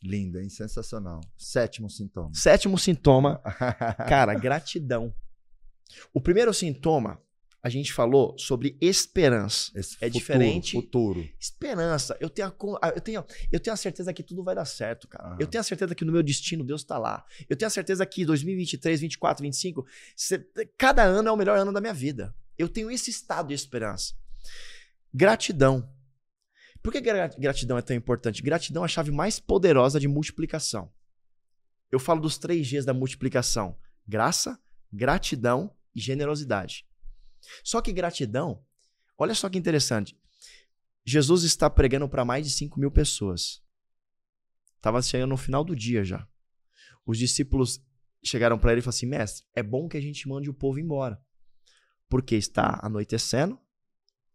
Lindo, 0.04 0.40
hein? 0.40 0.50
Sensacional. 0.50 1.22
Sétimo 1.38 1.90
sintoma. 1.90 2.32
Sétimo 2.34 2.78
sintoma. 2.78 3.42
cara, 4.08 4.34
gratidão. 4.34 5.14
O 6.14 6.22
primeiro 6.22 6.54
sintoma 6.54 7.22
a 7.62 7.70
gente 7.70 7.92
falou 7.92 8.38
sobre 8.38 8.78
esperança. 8.80 9.72
Esse 9.76 9.96
é 9.96 10.08
futuro, 10.08 10.12
diferente. 10.12 10.72
Futuro. 10.72 11.30
Esperança. 11.38 12.18
Eu 12.20 12.30
tenho, 12.30 12.48
a, 12.82 12.88
eu, 12.90 13.02
tenho, 13.02 13.26
eu 13.52 13.60
tenho 13.60 13.74
a 13.74 13.78
certeza 13.78 14.14
que 14.14 14.24
tudo 14.24 14.44
vai 14.44 14.56
dar 14.56 14.66
certo, 14.66 15.08
cara. 15.08 15.36
Eu 15.40 15.46
tenho 15.46 15.60
a 15.60 15.64
certeza 15.64 15.94
que 15.94 16.06
no 16.06 16.12
meu 16.12 16.24
destino 16.24 16.64
Deus 16.64 16.82
está 16.82 16.98
lá. 16.98 17.26
Eu 17.50 17.58
tenho 17.58 17.68
a 17.68 17.72
certeza 17.72 18.06
que 18.06 18.24
2023, 18.26 19.02
2024, 19.02 19.44
2025, 19.44 19.86
cada 20.78 21.04
ano 21.04 21.28
é 21.28 21.32
o 21.32 21.36
melhor 21.36 21.58
ano 21.58 21.74
da 21.74 21.82
minha 21.82 21.94
vida. 21.94 22.34
Eu 22.58 22.70
tenho 22.70 22.90
esse 22.90 23.10
estado 23.10 23.50
de 23.50 23.54
esperança. 23.54 24.14
Gratidão. 25.14 25.90
Por 26.82 26.94
que 26.94 27.02
gratidão 27.02 27.78
é 27.78 27.82
tão 27.82 27.96
importante? 27.96 28.42
Gratidão 28.42 28.84
é 28.84 28.86
a 28.86 28.90
chave 28.90 29.12
mais 29.12 29.38
poderosa 29.38 30.00
de 30.00 30.08
multiplicação. 30.08 30.90
Eu 31.92 32.00
falo 32.00 32.22
dos 32.22 32.38
três 32.38 32.70
Gs 32.70 32.86
da 32.86 32.94
multiplicação: 32.94 33.76
graça, 34.08 34.58
gratidão 34.94 35.76
e 35.94 36.00
generosidade. 36.00 36.86
Só 37.64 37.82
que 37.82 37.92
gratidão, 37.92 38.64
olha 39.18 39.34
só 39.34 39.50
que 39.50 39.58
interessante. 39.58 40.18
Jesus 41.06 41.44
está 41.44 41.70
pregando 41.70 42.08
para 42.08 42.26
mais 42.26 42.46
de 42.46 42.54
5 42.54 42.80
mil 42.80 42.92
pessoas. 42.92 43.64
Estava 44.76 45.02
chegando 45.02 45.32
no 45.32 45.38
final 45.38 45.64
do 45.64 45.76
dia 45.76 46.04
já. 46.04 46.28
Os 47.06 47.18
discípulos 47.18 47.84
chegaram 48.24 48.58
para 48.58 48.72
ele 48.72 48.80
e 48.80 48.82
falaram 48.82 48.96
assim: 48.96 49.06
Mestre, 49.06 49.46
é 49.54 49.64
bom 49.64 49.88
que 49.88 49.98
a 49.98 50.02
gente 50.02 50.28
mande 50.28 50.50
o 50.50 50.54
povo 50.54 50.80
embora. 50.80 51.22
Porque 52.08 52.36
está 52.36 52.80
anoitecendo 52.84 53.60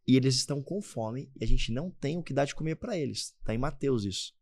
e 0.06 0.16
eles 0.16 0.34
estão 0.34 0.62
com 0.62 0.82
fome 0.82 1.30
e 1.34 1.44
a 1.44 1.46
gente 1.46 1.72
não 1.72 1.90
tem 1.90 2.18
o 2.18 2.22
que 2.22 2.34
dar 2.34 2.44
de 2.44 2.54
comer 2.54 2.76
para 2.76 2.96
eles. 2.96 3.34
Está 3.38 3.54
em 3.54 3.58
Mateus 3.58 4.04
isso. 4.04 4.34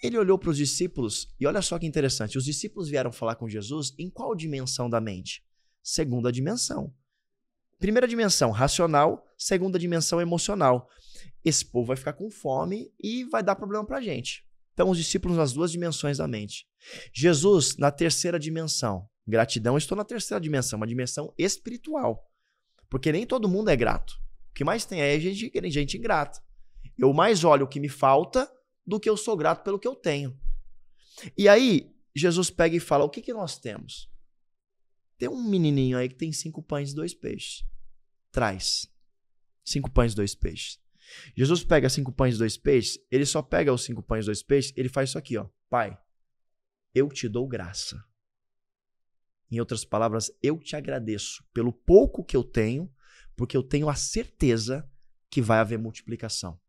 Ele 0.00 0.16
olhou 0.16 0.38
para 0.38 0.50
os 0.50 0.56
discípulos 0.56 1.34
e 1.40 1.46
olha 1.46 1.60
só 1.60 1.78
que 1.78 1.86
interessante. 1.86 2.38
Os 2.38 2.44
discípulos 2.44 2.88
vieram 2.88 3.10
falar 3.10 3.34
com 3.34 3.48
Jesus 3.48 3.94
em 3.98 4.08
qual 4.08 4.34
dimensão 4.34 4.88
da 4.88 5.00
mente? 5.00 5.44
segunda 5.88 6.30
dimensão. 6.30 6.94
Primeira 7.78 8.08
dimensão, 8.08 8.50
racional. 8.50 9.24
Segunda 9.36 9.78
dimensão, 9.78 10.20
emocional. 10.20 10.88
Esse 11.44 11.64
povo 11.64 11.86
vai 11.86 11.96
ficar 11.96 12.12
com 12.12 12.30
fome 12.30 12.92
e 13.00 13.24
vai 13.24 13.42
dar 13.42 13.54
problema 13.54 13.86
pra 13.86 14.00
gente. 14.00 14.44
Então, 14.72 14.90
os 14.90 14.98
discípulos 14.98 15.36
nas 15.36 15.52
duas 15.52 15.70
dimensões 15.70 16.18
da 16.18 16.28
mente. 16.28 16.66
Jesus 17.12 17.76
na 17.76 17.90
terceira 17.90 18.38
dimensão. 18.38 19.08
Gratidão, 19.26 19.76
estou 19.76 19.96
na 19.96 20.04
terceira 20.04 20.40
dimensão, 20.40 20.76
uma 20.76 20.86
dimensão 20.86 21.32
espiritual. 21.36 22.24
Porque 22.88 23.12
nem 23.12 23.26
todo 23.26 23.48
mundo 23.48 23.70
é 23.70 23.76
grato. 23.76 24.12
O 24.50 24.54
que 24.54 24.64
mais 24.64 24.84
tem 24.84 25.00
é 25.00 25.18
gente, 25.20 25.70
gente 25.70 25.98
ingrata. 25.98 26.40
Eu 26.98 27.12
mais 27.12 27.44
olho 27.44 27.64
o 27.64 27.68
que 27.68 27.78
me 27.78 27.88
falta 27.88 28.50
do 28.86 28.98
que 28.98 29.08
eu 29.08 29.16
sou 29.16 29.36
grato 29.36 29.62
pelo 29.62 29.78
que 29.78 29.86
eu 29.86 29.94
tenho. 29.94 30.36
E 31.36 31.48
aí, 31.48 31.92
Jesus 32.14 32.50
pega 32.50 32.76
e 32.76 32.80
fala: 32.80 33.04
o 33.04 33.10
que, 33.10 33.20
que 33.20 33.32
nós 33.32 33.58
temos? 33.58 34.10
Tem 35.18 35.28
um 35.28 35.42
menininho 35.42 35.98
aí 35.98 36.08
que 36.08 36.14
tem 36.14 36.32
cinco 36.32 36.62
pães 36.62 36.92
e 36.92 36.94
dois 36.94 37.12
peixes. 37.12 37.64
Traz. 38.30 38.88
Cinco 39.64 39.90
pães 39.90 40.12
e 40.12 40.16
dois 40.16 40.34
peixes. 40.34 40.80
Jesus 41.36 41.64
pega 41.64 41.88
cinco 41.88 42.12
pães 42.12 42.36
e 42.36 42.38
dois 42.38 42.56
peixes, 42.56 42.98
ele 43.10 43.26
só 43.26 43.42
pega 43.42 43.72
os 43.72 43.82
cinco 43.82 44.02
pães 44.02 44.24
e 44.24 44.26
dois 44.26 44.42
peixes, 44.42 44.72
ele 44.76 44.88
faz 44.88 45.10
isso 45.10 45.18
aqui, 45.18 45.36
ó. 45.36 45.48
Pai, 45.68 45.98
eu 46.94 47.08
te 47.08 47.28
dou 47.28 47.46
graça. 47.48 48.02
Em 49.50 49.58
outras 49.58 49.84
palavras, 49.84 50.30
eu 50.42 50.58
te 50.58 50.76
agradeço 50.76 51.42
pelo 51.52 51.72
pouco 51.72 52.22
que 52.22 52.36
eu 52.36 52.44
tenho, 52.44 52.92
porque 53.34 53.56
eu 53.56 53.62
tenho 53.62 53.88
a 53.88 53.94
certeza 53.94 54.88
que 55.30 55.40
vai 55.40 55.58
haver 55.58 55.78
multiplicação. 55.78 56.60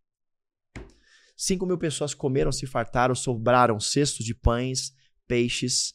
Cinco 1.35 1.65
mil 1.65 1.77
pessoas 1.77 2.13
comeram, 2.13 2.51
se 2.51 2.65
fartaram, 2.65 3.15
sobraram 3.15 3.79
cestos 3.79 4.25
de 4.25 4.33
pães, 4.33 4.93
peixes. 5.27 5.93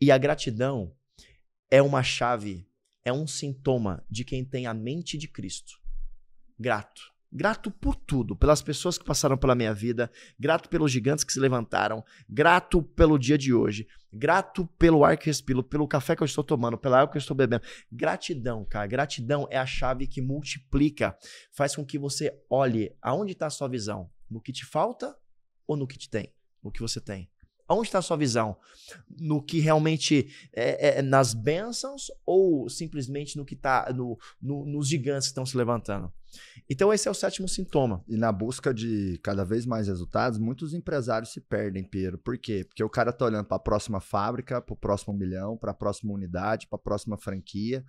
E 0.00 0.10
a 0.10 0.18
gratidão 0.18 0.94
é 1.70 1.82
uma 1.82 2.02
chave, 2.02 2.66
é 3.04 3.12
um 3.12 3.26
sintoma 3.26 4.04
de 4.10 4.24
quem 4.24 4.44
tem 4.44 4.66
a 4.66 4.74
mente 4.74 5.18
de 5.18 5.28
Cristo. 5.28 5.78
Grato. 6.58 7.02
Grato 7.30 7.70
por 7.70 7.94
tudo, 7.94 8.34
pelas 8.34 8.62
pessoas 8.62 8.96
que 8.96 9.04
passaram 9.04 9.36
pela 9.36 9.54
minha 9.54 9.74
vida, 9.74 10.10
grato 10.40 10.70
pelos 10.70 10.90
gigantes 10.90 11.24
que 11.24 11.32
se 11.32 11.38
levantaram, 11.38 12.02
grato 12.26 12.82
pelo 12.82 13.18
dia 13.18 13.36
de 13.36 13.52
hoje, 13.52 13.86
grato 14.10 14.66
pelo 14.78 15.04
ar 15.04 15.18
que 15.18 15.26
respiro, 15.26 15.62
pelo 15.62 15.86
café 15.86 16.16
que 16.16 16.22
eu 16.22 16.26
estou 16.26 16.42
tomando, 16.42 16.78
pela 16.78 17.00
água 17.00 17.12
que 17.12 17.18
eu 17.18 17.20
estou 17.20 17.36
bebendo. 17.36 17.62
Gratidão, 17.92 18.64
cara. 18.64 18.86
Gratidão 18.86 19.46
é 19.50 19.58
a 19.58 19.66
chave 19.66 20.06
que 20.06 20.22
multiplica, 20.22 21.18
faz 21.52 21.76
com 21.76 21.84
que 21.84 21.98
você 21.98 22.32
olhe 22.48 22.96
aonde 23.02 23.32
está 23.32 23.46
a 23.46 23.50
sua 23.50 23.68
visão, 23.68 24.10
no 24.30 24.40
que 24.40 24.50
te 24.50 24.64
falta 24.64 25.14
ou 25.66 25.76
no 25.76 25.86
que 25.86 25.98
te 25.98 26.08
tem, 26.08 26.32
no 26.64 26.72
que 26.72 26.80
você 26.80 26.98
tem. 26.98 27.30
Onde 27.68 27.88
está 27.88 27.98
a 27.98 28.02
sua 28.02 28.16
visão? 28.16 28.56
No 29.20 29.42
que 29.42 29.60
realmente 29.60 30.32
é, 30.52 30.98
é 30.98 31.02
nas 31.02 31.34
bênçãos 31.34 32.10
ou 32.24 32.68
simplesmente 32.68 33.36
no 33.36 33.44
que 33.44 33.54
está 33.54 33.92
no, 33.94 34.18
no, 34.40 34.64
nos 34.64 34.88
gigantes 34.88 35.28
que 35.28 35.32
estão 35.32 35.44
se 35.44 35.56
levantando? 35.56 36.12
Então 36.68 36.92
esse 36.92 37.08
é 37.08 37.10
o 37.10 37.14
sétimo 37.14 37.48
sintoma. 37.48 38.02
E 38.08 38.16
na 38.16 38.32
busca 38.32 38.72
de 38.72 39.18
cada 39.22 39.44
vez 39.44 39.66
mais 39.66 39.88
resultados, 39.88 40.38
muitos 40.38 40.74
empresários 40.74 41.32
se 41.32 41.40
perdem, 41.40 41.84
Pedro. 41.84 42.18
Por 42.18 42.38
quê? 42.38 42.64
Porque 42.64 42.82
o 42.82 42.90
cara 42.90 43.12
tá 43.12 43.24
olhando 43.24 43.46
para 43.46 43.56
a 43.56 43.60
próxima 43.60 44.00
fábrica, 44.00 44.60
para 44.60 44.72
o 44.72 44.76
próximo 44.76 45.14
milhão, 45.14 45.56
para 45.56 45.72
a 45.72 45.74
próxima 45.74 46.12
unidade, 46.12 46.66
para 46.66 46.76
a 46.76 46.82
próxima 46.82 47.16
franquia, 47.16 47.84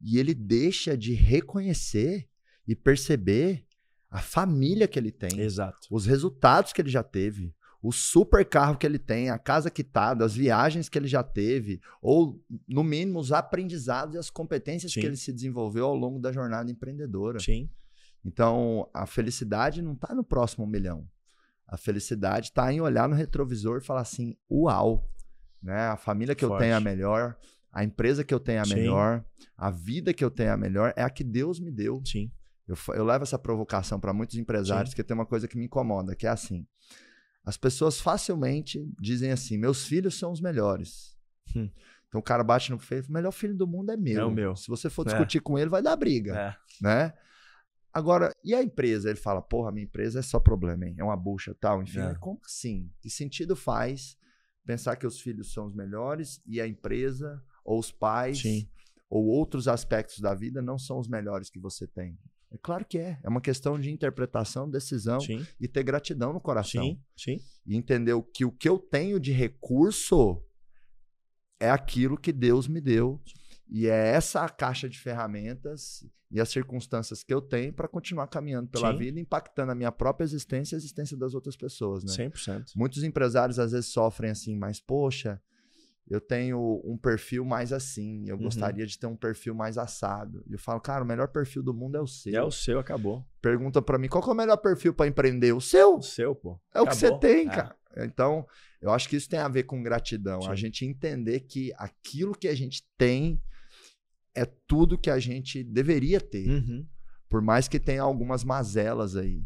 e 0.00 0.18
ele 0.18 0.34
deixa 0.34 0.96
de 0.96 1.14
reconhecer 1.14 2.28
e 2.66 2.74
perceber 2.74 3.64
a 4.10 4.20
família 4.20 4.86
que 4.86 4.98
ele 4.98 5.10
tem, 5.10 5.40
Exato. 5.40 5.88
os 5.90 6.04
resultados 6.04 6.72
que 6.72 6.82
ele 6.82 6.90
já 6.90 7.02
teve, 7.02 7.54
o 7.82 7.90
super 7.90 8.44
carro 8.44 8.76
que 8.76 8.86
ele 8.86 8.98
tem, 8.98 9.28
a 9.28 9.38
casa 9.38 9.68
quitada, 9.68 10.24
as 10.24 10.34
viagens 10.34 10.88
que 10.88 10.96
ele 10.96 11.08
já 11.08 11.22
teve, 11.22 11.80
ou, 12.00 12.40
no 12.68 12.84
mínimo, 12.84 13.18
os 13.18 13.32
aprendizados 13.32 14.14
e 14.14 14.18
as 14.18 14.30
competências 14.30 14.92
Sim. 14.92 15.00
que 15.00 15.06
ele 15.06 15.16
se 15.16 15.32
desenvolveu 15.32 15.86
ao 15.86 15.96
longo 15.96 16.20
da 16.20 16.30
jornada 16.30 16.70
empreendedora. 16.70 17.40
Sim. 17.40 17.68
Então, 18.24 18.88
a 18.94 19.04
felicidade 19.04 19.82
não 19.82 19.94
está 19.94 20.14
no 20.14 20.22
próximo 20.22 20.64
milhão. 20.64 21.08
A 21.66 21.76
felicidade 21.76 22.46
está 22.46 22.72
em 22.72 22.80
olhar 22.80 23.08
no 23.08 23.16
retrovisor 23.16 23.78
e 23.78 23.84
falar 23.84 24.02
assim: 24.02 24.36
uau, 24.48 25.10
né? 25.60 25.88
a 25.88 25.96
família 25.96 26.34
que 26.36 26.46
Forte. 26.46 26.54
eu 26.54 26.58
tenho 26.60 26.74
é 26.74 26.76
a 26.76 26.80
melhor, 26.80 27.36
a 27.72 27.82
empresa 27.82 28.22
que 28.22 28.32
eu 28.32 28.38
tenho 28.38 28.58
é 28.58 28.60
a 28.60 28.64
Sim. 28.64 28.74
melhor, 28.74 29.24
a 29.56 29.70
vida 29.70 30.14
que 30.14 30.24
eu 30.24 30.30
tenho 30.30 30.50
é 30.50 30.52
a 30.52 30.56
melhor, 30.56 30.92
é 30.96 31.02
a 31.02 31.10
que 31.10 31.24
Deus 31.24 31.58
me 31.58 31.72
deu. 31.72 32.00
Sim. 32.04 32.30
Eu, 32.68 32.76
eu 32.94 33.04
levo 33.04 33.24
essa 33.24 33.38
provocação 33.38 33.98
para 33.98 34.12
muitos 34.12 34.36
empresários, 34.36 34.90
Sim. 34.90 34.96
que 34.96 35.02
tem 35.02 35.14
uma 35.16 35.26
coisa 35.26 35.48
que 35.48 35.58
me 35.58 35.64
incomoda, 35.64 36.14
que 36.14 36.26
é 36.26 36.30
assim: 36.30 36.64
as 37.44 37.56
pessoas 37.56 38.00
facilmente 38.00 38.86
dizem 39.00 39.32
assim: 39.32 39.58
meus 39.58 39.86
filhos 39.86 40.18
são 40.18 40.32
os 40.32 40.40
melhores. 40.40 41.16
Hum. 41.56 41.68
Então 42.08 42.20
o 42.20 42.22
cara 42.22 42.44
bate 42.44 42.70
no 42.70 42.78
peito, 42.78 43.08
o 43.08 43.12
melhor 43.12 43.32
filho 43.32 43.54
do 43.54 43.66
mundo 43.66 43.90
é 43.90 43.96
meu. 43.96 44.28
É 44.28 44.30
meu. 44.30 44.54
Se 44.54 44.68
você 44.68 44.90
for 44.90 45.06
é. 45.06 45.10
discutir 45.10 45.38
é. 45.38 45.40
com 45.40 45.58
ele, 45.58 45.70
vai 45.70 45.82
dar 45.82 45.96
briga. 45.96 46.36
É. 46.38 46.56
Né? 46.80 47.12
Agora, 47.92 48.34
e 48.44 48.54
a 48.54 48.62
empresa? 48.62 49.10
Ele 49.10 49.18
fala, 49.18 49.42
porra, 49.42 49.72
minha 49.72 49.84
empresa 49.84 50.20
é 50.20 50.22
só 50.22 50.38
problema, 50.38 50.86
hein? 50.86 50.94
É 50.98 51.04
uma 51.04 51.16
bucha 51.16 51.54
tal, 51.58 51.82
enfim. 51.82 52.00
É. 52.00 52.14
Como 52.14 52.40
assim? 52.44 52.90
Que 53.00 53.10
sentido 53.10 53.56
faz 53.56 54.16
pensar 54.64 54.96
que 54.96 55.06
os 55.06 55.20
filhos 55.20 55.52
são 55.52 55.66
os 55.66 55.74
melhores 55.74 56.40
e 56.46 56.60
a 56.60 56.66
empresa, 56.66 57.42
ou 57.64 57.78
os 57.78 57.90
pais, 57.90 58.40
Sim. 58.42 58.68
ou 59.10 59.26
outros 59.26 59.66
aspectos 59.66 60.20
da 60.20 60.34
vida 60.34 60.62
não 60.62 60.78
são 60.78 60.98
os 60.98 61.08
melhores 61.08 61.50
que 61.50 61.58
você 61.58 61.86
tem? 61.86 62.18
É 62.52 62.58
claro 62.62 62.84
que 62.84 62.98
é. 62.98 63.18
É 63.22 63.28
uma 63.28 63.40
questão 63.40 63.80
de 63.80 63.90
interpretação, 63.90 64.68
decisão 64.68 65.20
sim. 65.20 65.44
e 65.58 65.66
ter 65.66 65.82
gratidão 65.82 66.32
no 66.32 66.40
coração. 66.40 66.84
Sim, 66.84 67.00
sim. 67.16 67.40
E 67.66 67.76
entender 67.76 68.14
que 68.34 68.44
o 68.44 68.52
que 68.52 68.68
eu 68.68 68.78
tenho 68.78 69.18
de 69.18 69.32
recurso 69.32 70.42
é 71.58 71.70
aquilo 71.70 72.18
que 72.18 72.32
Deus 72.32 72.68
me 72.68 72.80
deu. 72.80 73.20
E 73.68 73.86
é 73.86 74.08
essa 74.08 74.42
a 74.42 74.48
caixa 74.50 74.88
de 74.88 74.98
ferramentas 74.98 76.04
e 76.30 76.40
as 76.40 76.48
circunstâncias 76.48 77.22
que 77.22 77.32
eu 77.32 77.40
tenho 77.40 77.72
para 77.72 77.86
continuar 77.86 78.26
caminhando 78.26 78.68
pela 78.68 78.92
Sim. 78.92 78.98
vida, 78.98 79.20
impactando 79.20 79.72
a 79.72 79.74
minha 79.74 79.92
própria 79.92 80.24
existência 80.24 80.74
e 80.74 80.76
a 80.76 80.78
existência 80.78 81.16
das 81.16 81.34
outras 81.34 81.56
pessoas, 81.56 82.04
né? 82.04 82.12
100%. 82.12 82.72
Muitos 82.74 83.02
empresários 83.02 83.58
às 83.58 83.72
vezes 83.72 83.90
sofrem 83.90 84.30
assim, 84.30 84.56
mas 84.56 84.80
poxa, 84.80 85.40
eu 86.12 86.20
tenho 86.20 86.82
um 86.84 86.94
perfil 86.94 87.42
mais 87.42 87.72
assim, 87.72 88.28
eu 88.28 88.36
uhum. 88.36 88.42
gostaria 88.42 88.86
de 88.86 88.98
ter 88.98 89.06
um 89.06 89.16
perfil 89.16 89.54
mais 89.54 89.78
assado. 89.78 90.44
E 90.46 90.52
eu 90.52 90.58
falo, 90.58 90.78
cara, 90.78 91.02
o 91.02 91.06
melhor 91.06 91.28
perfil 91.28 91.62
do 91.62 91.72
mundo 91.72 91.96
é 91.96 92.00
o 92.02 92.06
seu. 92.06 92.34
É 92.34 92.42
o 92.42 92.50
seu, 92.50 92.78
acabou. 92.78 93.26
Pergunta 93.40 93.80
para 93.80 93.96
mim, 93.96 94.08
qual 94.08 94.22
é 94.22 94.30
o 94.30 94.34
melhor 94.34 94.58
perfil 94.58 94.92
para 94.92 95.06
empreender? 95.06 95.54
O 95.54 95.60
seu? 95.60 95.96
O 95.96 96.02
seu, 96.02 96.34
pô. 96.34 96.60
É 96.74 96.80
acabou. 96.80 96.86
o 96.86 96.90
que 96.90 96.96
você 96.96 97.18
tem, 97.18 97.48
é. 97.48 97.50
cara. 97.50 97.76
Então, 97.96 98.46
eu 98.82 98.90
acho 98.90 99.08
que 99.08 99.16
isso 99.16 99.26
tem 99.26 99.38
a 99.38 99.48
ver 99.48 99.62
com 99.62 99.82
gratidão. 99.82 100.42
Sim. 100.42 100.50
A 100.50 100.54
gente 100.54 100.84
entender 100.84 101.40
que 101.40 101.72
aquilo 101.78 102.36
que 102.36 102.48
a 102.48 102.54
gente 102.54 102.86
tem 102.98 103.40
é 104.34 104.44
tudo 104.44 104.98
que 104.98 105.08
a 105.10 105.18
gente 105.18 105.64
deveria 105.64 106.20
ter. 106.20 106.46
Uhum. 106.46 106.86
Por 107.26 107.40
mais 107.40 107.68
que 107.68 107.80
tenha 107.80 108.02
algumas 108.02 108.44
mazelas 108.44 109.16
aí. 109.16 109.42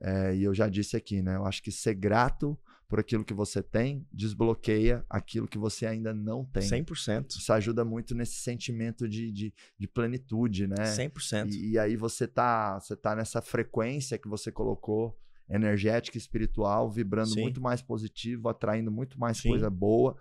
É, 0.00 0.34
e 0.34 0.42
eu 0.42 0.52
já 0.52 0.68
disse 0.68 0.96
aqui, 0.96 1.22
né? 1.22 1.36
Eu 1.36 1.46
acho 1.46 1.62
que 1.62 1.70
ser 1.70 1.94
grato 1.94 2.58
por 2.88 2.98
aquilo 2.98 3.24
que 3.24 3.34
você 3.34 3.62
tem, 3.62 4.06
desbloqueia 4.10 5.04
aquilo 5.10 5.46
que 5.46 5.58
você 5.58 5.84
ainda 5.84 6.14
não 6.14 6.42
tem. 6.42 6.62
100%. 6.62 7.36
Isso 7.36 7.52
ajuda 7.52 7.84
muito 7.84 8.14
nesse 8.14 8.36
sentimento 8.36 9.06
de, 9.06 9.30
de, 9.30 9.54
de 9.78 9.86
plenitude, 9.86 10.66
né? 10.66 10.76
100%. 10.84 11.52
E, 11.52 11.72
e 11.72 11.78
aí 11.78 11.96
você 11.96 12.26
tá, 12.26 12.80
você 12.80 12.96
tá 12.96 13.14
nessa 13.14 13.42
frequência 13.42 14.16
que 14.16 14.26
você 14.26 14.50
colocou, 14.50 15.16
energética 15.50 16.16
e 16.16 16.20
espiritual, 16.20 16.90
vibrando 16.90 17.30
Sim. 17.30 17.42
muito 17.42 17.60
mais 17.60 17.82
positivo, 17.82 18.48
atraindo 18.48 18.90
muito 18.90 19.18
mais 19.18 19.38
Sim. 19.38 19.50
coisa 19.50 19.70
boa 19.70 20.16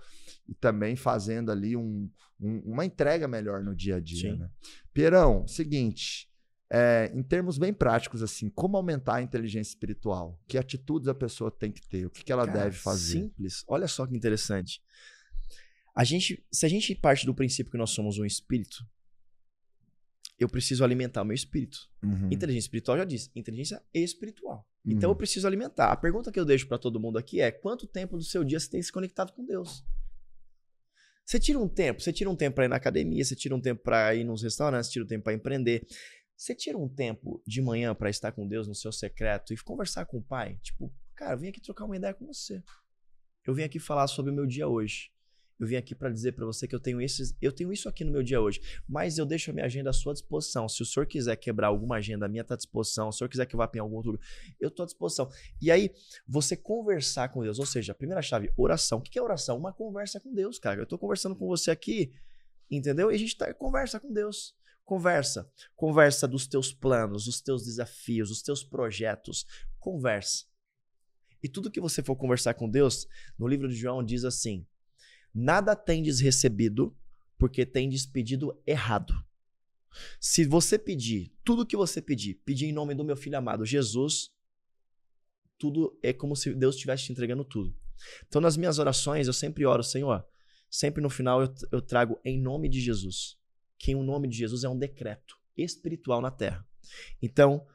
e 0.48 0.54
também 0.54 0.96
fazendo 0.96 1.52
ali 1.52 1.76
um, 1.76 2.10
um, 2.40 2.60
uma 2.66 2.86
entrega 2.86 3.28
melhor 3.28 3.64
no 3.64 3.76
dia 3.76 3.96
a 3.96 4.00
dia, 4.00 4.32
Sim. 4.32 4.38
né? 4.38 4.50
Pierão, 4.94 5.48
seguinte, 5.48 6.30
é, 6.70 7.12
em 7.14 7.24
termos 7.24 7.58
bem 7.58 7.74
práticos, 7.74 8.22
assim, 8.22 8.50
como 8.50 8.76
aumentar 8.76 9.16
a 9.16 9.22
inteligência 9.22 9.72
espiritual? 9.72 10.40
Que 10.48 10.58
atitudes 10.58 11.08
a 11.08 11.14
pessoa 11.14 11.50
tem 11.50 11.72
que 11.72 11.82
ter? 11.88 12.06
O 12.06 12.10
que, 12.10 12.24
que 12.24 12.32
ela 12.32 12.46
Cara, 12.46 12.66
deve 12.66 12.78
fazer? 12.78 13.22
Simples. 13.22 13.64
Olha 13.68 13.88
só 13.88 14.06
que 14.06 14.16
interessante. 14.16 14.82
A 15.96 16.04
gente, 16.04 16.46
se 16.52 16.66
a 16.66 16.70
gente 16.70 16.94
parte 16.94 17.26
do 17.26 17.34
princípio 17.34 17.72
que 17.72 17.78
nós 17.78 17.92
somos 17.92 18.20
um 18.20 18.26
espírito, 18.26 18.86
eu 20.40 20.48
preciso 20.48 20.84
alimentar 20.84 21.24
o 21.24 21.26
meu 21.26 21.34
espírito. 21.34 21.90
Uhum. 22.04 22.30
Inteligência 22.32 22.68
espiritual 22.68 22.98
já 22.98 23.06
diz, 23.06 23.32
inteligência 23.36 23.82
espiritual. 23.94 24.68
Uhum. 24.86 24.94
Então 24.94 25.10
eu 25.10 25.14
uhum. 25.14 25.18
preciso 25.18 25.48
alimentar. 25.48 25.92
A 25.92 25.96
pergunta 25.96 26.32
que 26.32 26.40
eu 26.40 26.46
deixo 26.46 26.68
para 26.68 26.78
todo 26.78 27.00
mundo 27.00 27.18
aqui 27.18 27.42
é: 27.42 27.50
quanto 27.50 27.88
tempo 27.88 28.18
do 28.18 28.24
seu 28.24 28.44
dia 28.44 28.60
você 28.60 28.70
tem 28.70 28.82
se 28.82 28.92
conectado 28.92 29.34
com 29.34 29.44
Deus? 29.44 29.84
Você 31.26 31.40
tira 31.40 31.60
um 31.60 31.68
tempo, 31.68 32.02
você 32.02 32.14
tira 32.14 32.30
um 32.30 32.36
tempo 32.36 32.56
para 32.56 32.66
ir 32.66 32.68
na 32.70 32.78
academia, 32.78 33.22
você 33.22 33.36
tira 33.36 33.54
um 33.54 33.60
tempo 33.60 33.84
para 33.84 34.16
ir 34.16 34.24
nos 34.24 34.44
restaurantes, 34.44 34.88
você 34.88 34.94
tira 34.94 35.04
um 35.04 35.08
tempo 35.10 35.24
para 35.26 35.34
empreender. 35.34 35.86
Você 36.38 36.54
tira 36.54 36.78
um 36.78 36.88
tempo 36.88 37.42
de 37.48 37.64
manhã 37.64 37.96
para 37.96 38.12
estar 38.12 38.32
com 38.32 38.48
Deus 38.48 38.68
no 38.68 38.76
seu 38.76 38.92
secreto 38.92 39.52
e 39.52 39.58
conversar 39.58 40.06
com 40.06 40.20
o 40.20 40.24
Pai? 40.24 40.60
Tipo, 40.62 40.94
cara, 41.16 41.34
eu 41.34 41.38
vim 41.40 41.48
aqui 41.48 41.60
trocar 41.60 41.86
uma 41.86 41.98
ideia 41.98 42.14
com 42.14 42.28
você. 42.28 42.64
Eu 43.44 43.56
vim 43.56 43.64
aqui 43.64 43.80
falar 43.80 44.06
sobre 44.06 44.32
o 44.32 44.36
meu 44.36 44.46
dia 44.46 44.68
hoje. 44.68 45.12
Eu 45.60 45.66
vim 45.66 45.78
aqui 45.78 45.96
para 45.96 46.12
dizer 46.12 46.34
para 46.34 46.46
você 46.46 46.68
que 46.68 46.76
eu 46.76 46.80
tenho, 46.80 47.02
esses, 47.02 47.36
eu 47.42 47.52
tenho 47.52 47.74
isso 47.74 47.90
aqui 47.90 48.04
no 48.04 48.12
meu 48.12 48.22
dia 48.22 48.40
hoje, 48.40 48.62
mas 48.88 49.18
eu 49.18 49.26
deixo 49.26 49.50
a 49.50 49.54
minha 49.54 49.66
agenda 49.66 49.90
à 49.90 49.94
sua 49.94 50.14
disposição. 50.14 50.70
Se 50.70 50.84
o 50.84 50.86
senhor 50.86 51.08
quiser 51.08 51.36
quebrar 51.38 51.70
alguma 51.70 51.96
agenda, 51.96 52.28
a 52.28 52.30
minha 52.30 52.44
está 52.44 52.54
à 52.54 52.58
disposição. 52.58 53.12
Se 53.12 53.16
o 53.16 53.18
senhor 53.18 53.30
quiser 53.30 53.48
que 53.48 53.56
eu 53.56 53.58
vá 53.58 53.68
para 53.68 53.82
algum 53.82 53.96
outro 53.96 54.20
eu 54.60 54.68
estou 54.68 54.84
à 54.84 54.86
disposição. 54.86 55.32
E 55.60 55.72
aí, 55.72 55.92
você 56.28 56.56
conversar 56.56 57.30
com 57.30 57.42
Deus, 57.42 57.58
ou 57.58 57.66
seja, 57.66 57.94
a 57.94 57.96
primeira 57.96 58.22
chave, 58.22 58.54
oração. 58.56 59.00
O 59.00 59.02
que 59.02 59.18
é 59.18 59.22
oração? 59.22 59.58
Uma 59.58 59.74
conversa 59.74 60.20
com 60.20 60.32
Deus, 60.32 60.60
cara. 60.60 60.80
Eu 60.82 60.84
estou 60.84 61.00
conversando 61.00 61.36
com 61.36 61.48
você 61.48 61.72
aqui, 61.72 62.14
entendeu? 62.70 63.12
E 63.12 63.16
a 63.16 63.18
gente 63.18 63.36
tá, 63.36 63.52
conversa 63.56 64.00
com 64.00 64.14
Deus. 64.14 64.56
Conversa. 64.88 65.52
Conversa 65.76 66.26
dos 66.26 66.48
teus 66.48 66.72
planos, 66.72 67.26
dos 67.26 67.42
teus 67.42 67.66
desafios, 67.66 68.30
dos 68.30 68.42
teus 68.42 68.64
projetos. 68.64 69.46
Conversa. 69.78 70.46
E 71.44 71.50
tudo 71.50 71.70
que 71.70 71.82
você 71.82 72.02
for 72.02 72.16
conversar 72.16 72.54
com 72.54 72.70
Deus, 72.70 73.06
no 73.38 73.50
livro 73.50 73.68
de 73.68 73.76
João 73.76 74.02
diz 74.02 74.24
assim: 74.24 74.66
Nada 75.34 75.76
tendes 75.76 76.22
recebido 76.22 76.96
porque 77.38 77.66
tendes 77.66 78.06
pedido 78.06 78.58
errado. 78.66 79.14
Se 80.22 80.46
você 80.46 80.80
pedir, 80.80 81.34
tudo 81.44 81.66
que 81.66 81.76
você 81.76 82.02
pedir, 82.02 82.36
pedir 82.46 82.68
em 82.68 82.72
nome 82.72 82.96
do 82.96 83.04
meu 83.04 83.18
filho 83.18 83.38
amado 83.38 83.66
Jesus, 83.66 84.32
tudo 85.58 86.00
é 86.02 86.14
como 86.14 86.34
se 86.34 86.56
Deus 86.56 86.76
estivesse 86.76 87.04
te 87.04 87.12
entregando 87.12 87.44
tudo. 87.44 87.76
Então, 88.26 88.40
nas 88.40 88.56
minhas 88.56 88.80
orações, 88.80 89.28
eu 89.28 89.34
sempre 89.34 89.66
oro, 89.66 89.84
Senhor, 89.84 90.26
sempre 90.72 91.04
no 91.04 91.10
final 91.10 91.42
eu, 91.42 91.54
eu 91.74 91.82
trago 91.82 92.18
em 92.24 92.42
nome 92.42 92.70
de 92.70 92.80
Jesus 92.80 93.38
que 93.78 93.96
o 93.96 94.04
nome 94.04 94.28
de 94.28 94.38
Jesus 94.38 94.64
é 94.64 94.70
um 94.70 94.78
decreto 94.78 95.38
espiritual 95.56 96.22
na 96.22 96.32
terra. 96.32 96.66
Então, 97.22 97.66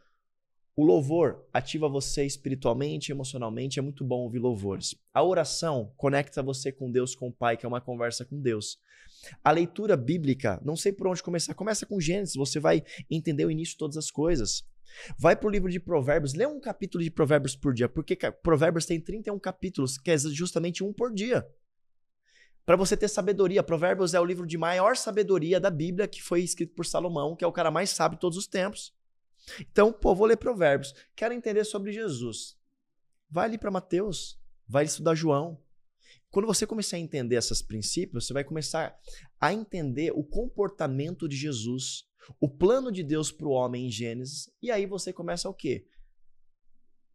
o 0.75 0.85
louvor 0.85 1.47
ativa 1.53 1.89
você 1.89 2.25
espiritualmente, 2.25 3.13
emocionalmente, 3.13 3.79
é 3.79 3.83
muito 3.83 4.03
bom 4.03 4.21
ouvir 4.21 4.39
louvores. 4.39 4.95
A 5.13 5.23
oração 5.23 5.93
conecta 5.97 6.43
você 6.43 6.73
com 6.73 6.91
Deus, 6.91 7.15
com 7.15 7.29
o 7.29 7.33
Pai, 7.33 7.57
que 7.57 7.67
é 7.67 7.69
uma 7.69 7.81
conversa 7.81 8.25
com 8.25 8.41
Deus. 8.41 8.79
A 9.45 9.51
leitura 9.51 9.97
bíblica, 9.97 10.61
não 10.65 10.75
sei 10.75 10.93
por 10.93 11.07
onde 11.07 11.23
começar, 11.23 11.55
começa 11.55 11.85
com 11.85 12.01
Gênesis, 12.01 12.35
você 12.35 12.59
vai 12.59 12.83
entender 13.11 13.45
o 13.45 13.51
início 13.51 13.75
de 13.75 13.79
todas 13.79 13.97
as 13.97 14.11
coisas. 14.11 14.65
Vai 15.19 15.37
para 15.37 15.47
o 15.47 15.51
livro 15.51 15.71
de 15.71 15.79
Provérbios, 15.79 16.35
lê 16.35 16.47
um 16.47 16.61
capítulo 16.61 17.05
de 17.05 17.11
Provérbios 17.11 17.55
por 17.55 17.75
dia, 17.75 17.89
porque 17.89 18.17
Provérbios 18.43 18.87
tem 18.87 19.01
31 19.01 19.39
capítulos, 19.39 19.99
que 19.99 20.11
é 20.11 20.19
justamente 20.19 20.83
um 20.83 20.93
por 20.93 21.13
dia 21.13 21.47
para 22.65 22.77
você 22.77 22.97
ter 22.97 23.09
sabedoria. 23.09 23.63
Provérbios 23.63 24.15
é 24.15 24.21
o 24.21 24.25
livro 24.25 24.47
de 24.47 24.57
maior 24.57 24.97
sabedoria 24.97 25.61
da 25.61 25.71
Bíblia 25.71 26.09
que 26.09 26.23
foi 26.23 26.43
escrito 26.43 26.75
por 26.75 26.87
Salomão, 26.87 27.37
que 27.37 27.45
é 27.45 27.47
o 27.47 27.53
cara 27.53 27.71
mais 27.71 27.91
sábio 27.91 28.17
de 28.17 28.21
todos 28.21 28.39
os 28.39 28.47
tempos. 28.47 28.95
Então, 29.61 29.93
pô, 29.93 30.15
vou 30.15 30.27
ler 30.27 30.37
Provérbios. 30.37 30.95
Quero 31.17 31.35
entender 31.35 31.65
sobre 31.65 31.93
Jesus. 31.93 32.57
Vai 33.31 33.47
ali 33.47 33.59
para 33.59 33.71
Mateus, 33.71 34.39
vai 34.69 34.85
estudar 34.85 35.15
João. 35.15 35.59
Quando 36.31 36.47
você 36.47 36.67
começar 36.67 36.97
a 36.97 37.01
entender 37.01 37.37
esses 37.37 37.61
princípios, 37.61 38.27
você 38.27 38.33
vai 38.33 38.45
começar 38.45 38.99
a 39.41 39.53
entender 39.53 40.13
o 40.15 40.25
comportamento 40.25 41.29
de 41.29 41.37
Jesus, 41.37 42.05
o 42.41 42.49
plano 42.49 42.91
de 42.91 43.03
Deus 43.03 43.31
para 43.31 43.47
o 43.47 43.51
homem 43.51 43.87
em 43.87 43.91
Gênesis, 43.91 44.51
e 44.63 44.71
aí 44.71 44.87
você 44.87 45.13
começa 45.13 45.49
o 45.49 45.55
quê? 45.55 45.87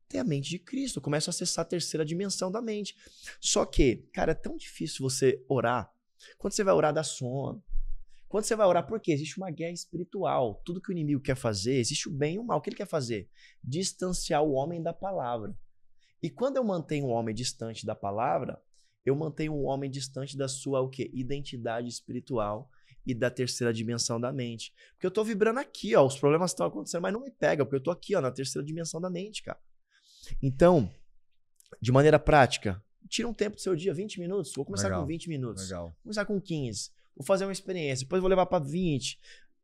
Ter 0.08 0.20
a 0.20 0.24
mente 0.24 0.50
de 0.50 0.60
Cristo. 0.60 0.98
Eu 0.98 1.04
começo 1.04 1.30
a 1.30 1.32
acessar 1.32 1.64
a 1.64 1.68
terceira 1.68 2.06
dimensão 2.06 2.52
da 2.52 2.62
mente. 2.62 2.96
Só 3.40 3.66
que, 3.66 4.08
cara, 4.14 4.32
é 4.32 4.36
tão 4.36 4.56
difícil 4.56 5.08
você 5.08 5.44
orar. 5.48 5.92
Quando 6.38 6.54
você 6.54 6.64
vai 6.64 6.74
orar, 6.74 6.94
dá 6.94 7.04
sono. 7.04 7.64
Quando 8.28 8.44
você 8.44 8.56
vai 8.56 8.68
orar, 8.68 8.86
por 8.86 9.00
quê? 9.00 9.14
Existe 9.14 9.38
uma 9.38 9.50
guerra 9.50 9.72
espiritual. 9.72 10.62
Tudo 10.66 10.82
que 10.82 10.90
o 10.90 10.92
inimigo 10.92 11.22
quer 11.22 11.36
fazer, 11.36 11.76
existe 11.76 12.10
o 12.10 12.12
bem 12.12 12.36
e 12.36 12.40
o 12.40 12.44
mal. 12.44 12.58
O 12.58 12.62
que 12.62 12.70
ele 12.70 12.76
quer 12.76 12.88
fazer? 12.88 13.30
Distanciar 13.64 14.44
o 14.44 14.52
homem 14.52 14.82
da 14.82 14.94
palavra. 14.94 15.58
E 16.22 16.30
quando 16.30 16.58
eu 16.58 16.64
mantenho 16.64 17.06
o 17.06 17.10
homem 17.10 17.34
distante 17.34 17.86
da 17.86 17.96
palavra, 17.96 18.62
eu 19.06 19.16
mantenho 19.16 19.54
o 19.54 19.64
homem 19.64 19.90
distante 19.90 20.36
da 20.36 20.48
sua 20.48 20.82
o 20.82 20.90
quê? 20.90 21.10
identidade 21.14 21.88
espiritual 21.88 22.70
e 23.06 23.14
da 23.14 23.30
terceira 23.30 23.74
dimensão 23.74 24.20
da 24.20 24.34
mente. 24.34 24.74
Porque 24.94 25.08
eu 25.08 25.12
tô 25.12 25.24
vibrando 25.24 25.60
aqui, 25.60 25.96
ó, 25.96 26.06
os 26.06 26.20
problemas 26.20 26.52
estão 26.52 26.66
acontecendo, 26.66 27.04
mas 27.04 27.14
não 27.14 27.22
me 27.22 27.32
pega, 27.32 27.64
porque 27.64 27.78
eu 27.78 27.84
tô 27.84 27.92
aqui, 27.92 28.14
ó, 28.16 28.20
na 28.20 28.32
terceira 28.32 28.66
dimensão 28.66 29.00
da 29.00 29.10
mente, 29.10 29.42
cara. 29.42 29.58
Então, 30.42 30.92
de 31.82 31.92
maneira 31.92 32.20
prática, 32.20 32.84
tira 33.08 33.28
um 33.28 33.34
tempo 33.34 33.56
do 33.56 33.62
seu 33.62 33.76
dia, 33.76 33.94
20 33.94 34.20
minutos. 34.20 34.54
Vou 34.56 34.66
começar 34.66 34.88
Legal. 34.88 35.02
com 35.02 35.08
20 35.08 35.30
minutos. 35.30 35.64
Legal. 35.64 35.86
Vou 35.86 35.96
começar 36.04 36.26
com 36.26 36.40
15. 36.40 36.92
Vou 37.16 37.26
fazer 37.26 37.46
uma 37.46 37.52
experiência. 37.52 38.06
Depois 38.06 38.22
vou 38.22 38.30
levar 38.30 38.46
para 38.46 38.64
20, 38.64 39.20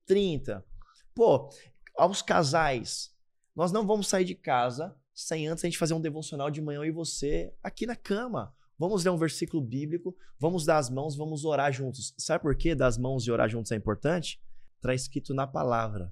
30. 0.06 0.66
Pô, 1.14 1.50
aos 1.96 2.22
casais, 2.22 3.14
nós 3.56 3.72
não 3.72 3.86
vamos 3.86 4.08
sair 4.08 4.26
de 4.26 4.36
casa 4.36 4.96
sem 5.14 5.48
antes 5.48 5.64
a 5.64 5.68
gente 5.68 5.78
fazer 5.78 5.94
um 5.94 6.02
devocional 6.02 6.50
de 6.50 6.62
manhã 6.62 6.84
e 6.86 6.92
você 6.92 7.54
aqui 7.62 7.86
na 7.86 7.96
cama. 7.96 8.54
Vamos 8.78 9.04
ler 9.04 9.12
um 9.12 9.18
versículo 9.18 9.62
bíblico, 9.62 10.16
vamos 10.40 10.66
dar 10.66 10.78
as 10.78 10.90
mãos, 10.90 11.16
vamos 11.16 11.46
orar 11.46 11.72
juntos. 11.72 12.14
Sabe 12.18 12.42
por 12.42 12.56
que 12.56 12.74
das 12.74 12.98
mãos 12.98 13.26
e 13.26 13.32
orar 13.32 13.48
juntos 13.48 13.72
é 13.72 13.76
importante? 13.76 14.42
Está 14.78 14.94
escrito 14.94 15.34
na 15.34 15.46
palavra. 15.46 16.12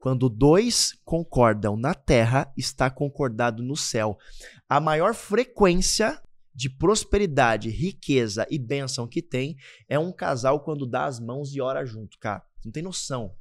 Quando 0.00 0.30
dois 0.30 0.98
concordam 1.04 1.76
na 1.76 1.94
terra, 1.94 2.50
está 2.56 2.90
concordado 2.90 3.62
no 3.62 3.76
céu. 3.76 4.18
A 4.66 4.80
maior 4.80 5.14
frequência 5.14 6.20
de 6.54 6.70
prosperidade, 6.70 7.68
riqueza 7.68 8.46
e 8.50 8.58
bênção 8.58 9.06
que 9.06 9.20
tem 9.20 9.56
é 9.86 9.98
um 9.98 10.10
casal 10.10 10.60
quando 10.60 10.86
dá 10.86 11.04
as 11.04 11.20
mãos 11.20 11.54
e 11.54 11.60
ora 11.60 11.84
junto, 11.84 12.18
cara. 12.18 12.42
Você 12.56 12.68
não 12.68 12.72
tem 12.72 12.82
noção. 12.82 13.36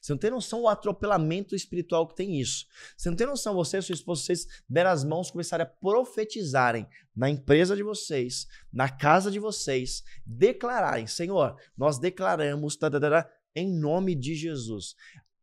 Você 0.00 0.12
não 0.12 0.18
tem 0.18 0.30
noção 0.30 0.62
o 0.62 0.68
atropelamento 0.68 1.54
espiritual 1.54 2.06
que 2.08 2.16
tem 2.16 2.40
isso. 2.40 2.66
Você 2.96 3.10
não 3.10 3.16
tem 3.16 3.26
noção, 3.26 3.54
você 3.54 3.76
e 3.76 3.82
sua 3.82 3.94
esposa, 3.94 4.22
vocês 4.22 4.46
deram 4.68 4.90
as 4.90 5.04
mãos, 5.04 5.30
começarem 5.30 5.66
a 5.66 5.68
profetizarem 5.68 6.86
na 7.14 7.28
empresa 7.28 7.76
de 7.76 7.82
vocês, 7.82 8.46
na 8.72 8.88
casa 8.88 9.30
de 9.30 9.38
vocês, 9.38 10.02
declararem, 10.24 11.06
Senhor, 11.06 11.56
nós 11.76 11.98
declaramos, 11.98 12.76
tadadara, 12.76 13.30
em 13.54 13.70
nome 13.72 14.14
de 14.14 14.34
Jesus. 14.34 14.94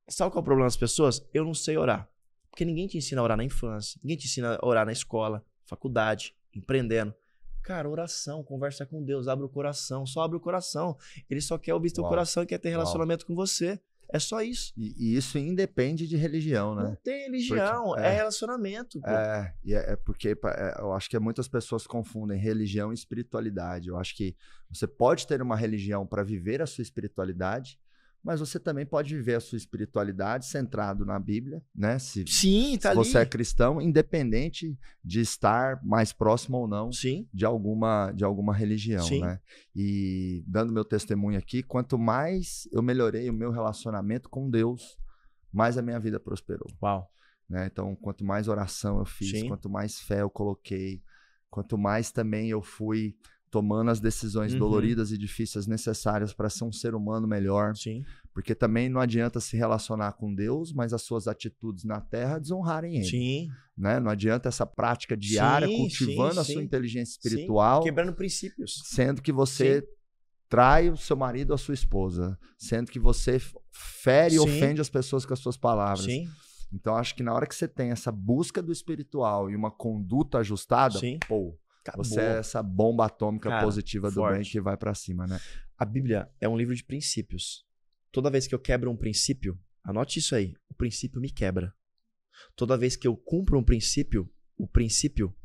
Sabe 0.07 0.31
qual 0.31 0.39
é 0.39 0.41
o 0.41 0.45
problema 0.45 0.67
das 0.67 0.77
pessoas? 0.77 1.25
Eu 1.33 1.43
não 1.43 1.53
sei 1.53 1.77
orar. 1.77 2.09
Porque 2.49 2.63
ninguém 2.63 2.87
te 2.87 2.97
ensina 2.97 3.21
a 3.21 3.23
orar 3.23 3.35
na 3.35 3.43
infância, 3.43 3.99
ninguém 4.01 4.17
te 4.17 4.27
ensina 4.27 4.57
a 4.61 4.65
orar 4.65 4.85
na 4.85 4.91
escola, 4.91 5.43
faculdade, 5.65 6.33
empreendendo. 6.55 7.13
Cara, 7.61 7.89
oração, 7.89 8.43
conversa 8.43 8.85
com 8.85 9.03
Deus, 9.03 9.27
abre 9.27 9.43
o 9.43 9.49
coração, 9.49 10.05
só 10.05 10.21
abre 10.21 10.37
o 10.37 10.39
coração. 10.39 10.95
Ele 11.29 11.41
só 11.41 11.57
quer 11.57 11.73
ouvir 11.73 11.91
teu 11.91 12.03
coração 12.03 12.43
e 12.43 12.45
quer 12.45 12.59
ter 12.59 12.69
relacionamento 12.69 13.23
Uau. 13.23 13.27
com 13.27 13.35
você. 13.35 13.79
É 14.07 14.19
só 14.19 14.41
isso. 14.41 14.71
E, 14.77 14.93
e, 14.97 15.17
isso 15.17 15.37
independe 15.37 16.07
de 16.07 16.15
religião, 16.15 16.75
né? 16.75 16.83
Não 16.83 16.95
tem 16.95 17.23
religião, 17.23 17.85
porque, 17.85 18.01
é, 18.01 18.07
é, 18.07 18.15
relacionamento. 18.15 19.01
Pô. 19.01 19.09
É, 19.09 19.53
é, 19.67 19.93
é 19.93 19.95
porque 19.95 20.29
é, 20.29 20.75
eu 20.79 20.93
acho 20.93 21.09
que 21.09 21.17
muitas 21.19 21.47
pessoas 21.47 21.87
confundem 21.87 22.39
religião 22.39 22.91
e 22.91 22.93
espiritualidade. 22.93 23.89
Eu 23.89 23.97
acho 23.97 24.15
que 24.15 24.35
você 24.69 24.85
pode 24.85 25.25
ter 25.25 25.41
uma 25.41 25.55
religião 25.55 26.05
para 26.05 26.23
viver 26.23 26.61
a 26.61 26.67
sua 26.67 26.83
espiritualidade, 26.83 27.79
mas 28.25 28.39
você 28.39 28.59
também 28.59 28.87
pode 28.87 29.15
viver 29.15 29.35
a 29.35 29.39
sua 29.39 29.55
espiritualidade 29.55 30.47
centrado 30.47 31.05
na 31.05 31.19
Bíblia, 31.19 31.61
né? 31.75 31.99
Se, 31.99 32.25
Sim, 32.27 32.75
tá 32.75 32.89
se 32.89 32.95
você 32.95 33.19
ali. 33.19 33.27
é 33.27 33.29
cristão, 33.29 33.79
independente 33.79 34.75
de 35.03 35.21
estar 35.21 35.79
mais 35.85 36.11
próximo 36.11 36.57
ou 36.57 36.67
não 36.67 36.91
Sim. 36.91 37.29
de 37.31 37.45
alguma 37.45 38.11
de 38.13 38.23
alguma 38.23 38.51
religião, 38.51 39.05
Sim. 39.05 39.21
né? 39.21 39.39
E 39.75 40.43
dando 40.47 40.73
meu 40.73 40.83
testemunho 40.83 41.37
aqui, 41.37 41.61
quanto 41.61 41.99
mais 41.99 42.67
eu 42.71 42.81
melhorei 42.81 43.29
o 43.29 43.33
meu 43.33 43.51
relacionamento 43.51 44.27
com 44.27 44.49
Deus, 44.49 44.97
mais 45.53 45.77
a 45.77 45.83
minha 45.83 45.99
vida 45.99 46.19
prosperou. 46.19 46.67
Uau. 46.81 47.07
Né? 47.47 47.67
Então, 47.71 47.95
quanto 47.95 48.25
mais 48.25 48.47
oração 48.47 48.97
eu 48.97 49.05
fiz, 49.05 49.39
Sim. 49.39 49.49
quanto 49.49 49.69
mais 49.69 49.99
fé 49.99 50.21
eu 50.21 50.31
coloquei, 50.31 50.99
quanto 51.47 51.77
mais 51.77 52.11
também 52.11 52.49
eu 52.49 52.63
fui 52.63 53.15
tomando 53.49 53.89
as 53.89 53.99
decisões 53.99 54.53
uhum. 54.53 54.59
doloridas 54.59 55.11
e 55.11 55.17
difíceis 55.17 55.67
necessárias 55.67 56.33
para 56.33 56.49
ser 56.49 56.65
um 56.65 56.71
ser 56.71 56.93
humano 56.93 57.27
melhor. 57.27 57.75
Sim. 57.75 58.03
Porque 58.33 58.53
também 58.53 58.89
não 58.89 58.99
adianta 58.99 59.39
se 59.39 59.55
relacionar 59.55 60.13
com 60.13 60.33
Deus, 60.33 60.73
mas 60.73 60.93
as 60.93 61.03
suas 61.03 61.27
atitudes 61.27 61.85
na 61.85 62.01
terra 62.01 62.37
desonrarem 62.37 62.97
Ele. 62.97 63.05
Sim. 63.05 63.47
Né? 63.77 63.99
Não 63.99 64.11
adianta 64.11 64.49
essa 64.49 64.65
prática 64.65 65.15
diária 65.15 65.67
sim, 65.67 65.77
cultivando 65.77 66.33
sim, 66.33 66.39
a 66.39 66.43
sua 66.43 66.63
inteligência 66.63 67.13
espiritual. 67.13 67.81
Quebrando 67.81 68.13
princípios. 68.13 68.81
Sendo 68.85 69.21
que 69.21 69.31
você 69.31 69.87
trai 70.49 70.89
o 70.89 70.97
seu 70.97 71.15
marido 71.15 71.51
ou 71.51 71.55
a 71.55 71.57
sua 71.57 71.73
esposa. 71.73 72.37
Sendo 72.57 72.91
que 72.91 72.99
você 72.99 73.39
fere 73.71 74.35
e 74.35 74.39
ofende 74.39 74.81
as 74.81 74.89
pessoas 74.89 75.25
com 75.25 75.33
as 75.33 75.39
suas 75.39 75.55
palavras. 75.55 76.05
Sim. 76.05 76.27
Então, 76.73 76.95
acho 76.95 77.15
que 77.15 77.23
na 77.23 77.33
hora 77.33 77.47
que 77.47 77.55
você 77.55 77.67
tem 77.67 77.91
essa 77.91 78.11
busca 78.11 78.61
do 78.61 78.71
espiritual 78.71 79.49
e 79.49 79.55
uma 79.55 79.71
conduta 79.71 80.39
ajustada, 80.39 80.99
pô, 81.27 81.57
Acabou. 81.85 82.03
Você 82.03 82.19
é 82.19 82.37
essa 82.39 82.63
bomba 82.63 83.05
atômica 83.05 83.49
Cara, 83.49 83.63
positiva 83.63 84.09
do 84.09 84.15
forte. 84.15 84.35
bem 84.35 84.43
que 84.43 84.59
vai 84.59 84.75
para 84.75 84.93
cima, 84.95 85.27
né? 85.27 85.39
A 85.77 85.85
Bíblia 85.85 86.29
é 86.41 86.49
um 86.49 86.57
livro 86.57 86.75
de 86.75 86.83
princípios. 86.83 87.63
Toda 88.11 88.31
vez 88.31 88.47
que 88.47 88.55
eu 88.55 88.59
quebro 88.59 88.89
um 88.89 88.97
princípio, 88.97 89.59
anote 89.83 90.19
isso 90.19 90.35
aí, 90.35 90.55
o 90.69 90.73
princípio 90.73 91.21
me 91.21 91.29
quebra. 91.29 91.73
Toda 92.55 92.77
vez 92.77 92.95
que 92.95 93.07
eu 93.07 93.15
cumpro 93.15 93.59
um 93.59 93.63
princípio, 93.63 94.29
o 94.57 94.67
princípio 94.67 95.35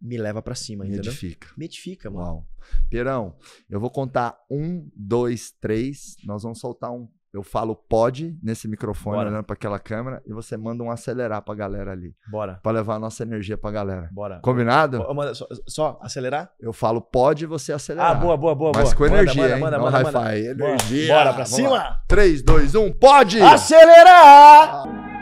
me 0.00 0.16
leva 0.16 0.42
para 0.42 0.54
cima, 0.54 0.84
me 0.84 0.90
entendeu? 0.90 1.12
edifica. 1.12 1.48
Me 1.56 1.64
edifica, 1.64 2.10
mano. 2.10 2.26
Uau. 2.26 2.48
Pierão, 2.88 3.38
eu 3.68 3.80
vou 3.80 3.90
contar 3.90 4.38
um, 4.50 4.88
dois, 4.94 5.52
três. 5.52 6.16
Nós 6.24 6.42
vamos 6.42 6.58
soltar 6.58 6.90
um 6.92 7.08
eu 7.32 7.42
falo 7.42 7.74
pode 7.76 8.36
nesse 8.42 8.66
microfone 8.66 9.16
Bora. 9.16 9.30
olhando 9.30 9.44
para 9.44 9.54
aquela 9.54 9.78
câmera 9.78 10.22
e 10.26 10.32
você 10.32 10.56
manda 10.56 10.82
um 10.82 10.90
acelerar 10.90 11.42
pra 11.42 11.54
galera 11.54 11.92
ali. 11.92 12.14
Bora. 12.30 12.58
Pra 12.62 12.72
levar 12.72 12.96
a 12.96 12.98
nossa 12.98 13.22
energia 13.22 13.56
pra 13.56 13.70
galera. 13.70 14.08
Bora. 14.12 14.40
Combinado? 14.42 15.04
Só, 15.34 15.46
só, 15.66 15.98
acelerar? 16.02 16.50
Eu 16.60 16.72
falo 16.72 17.00
pode 17.00 17.44
e 17.44 17.46
você 17.46 17.72
acelerar. 17.72 18.10
Ah, 18.10 18.14
boa, 18.14 18.36
boa, 18.36 18.54
boa. 18.54 18.72
Mas 18.74 18.92
com 18.92 19.06
energia, 19.06 19.42
manda, 19.42 19.54
hein? 19.54 19.60
Manda, 19.60 19.78
manda, 19.78 19.98
hi-fi. 19.98 20.46
Energia. 20.46 21.14
Bora 21.14 21.32
pra 21.32 21.44
Vamos 21.44 21.50
cima. 21.50 21.70
Lá. 21.70 22.02
3, 22.08 22.42
2, 22.42 22.74
1, 22.74 22.92
pode! 22.94 23.40
Acelerar! 23.40 25.19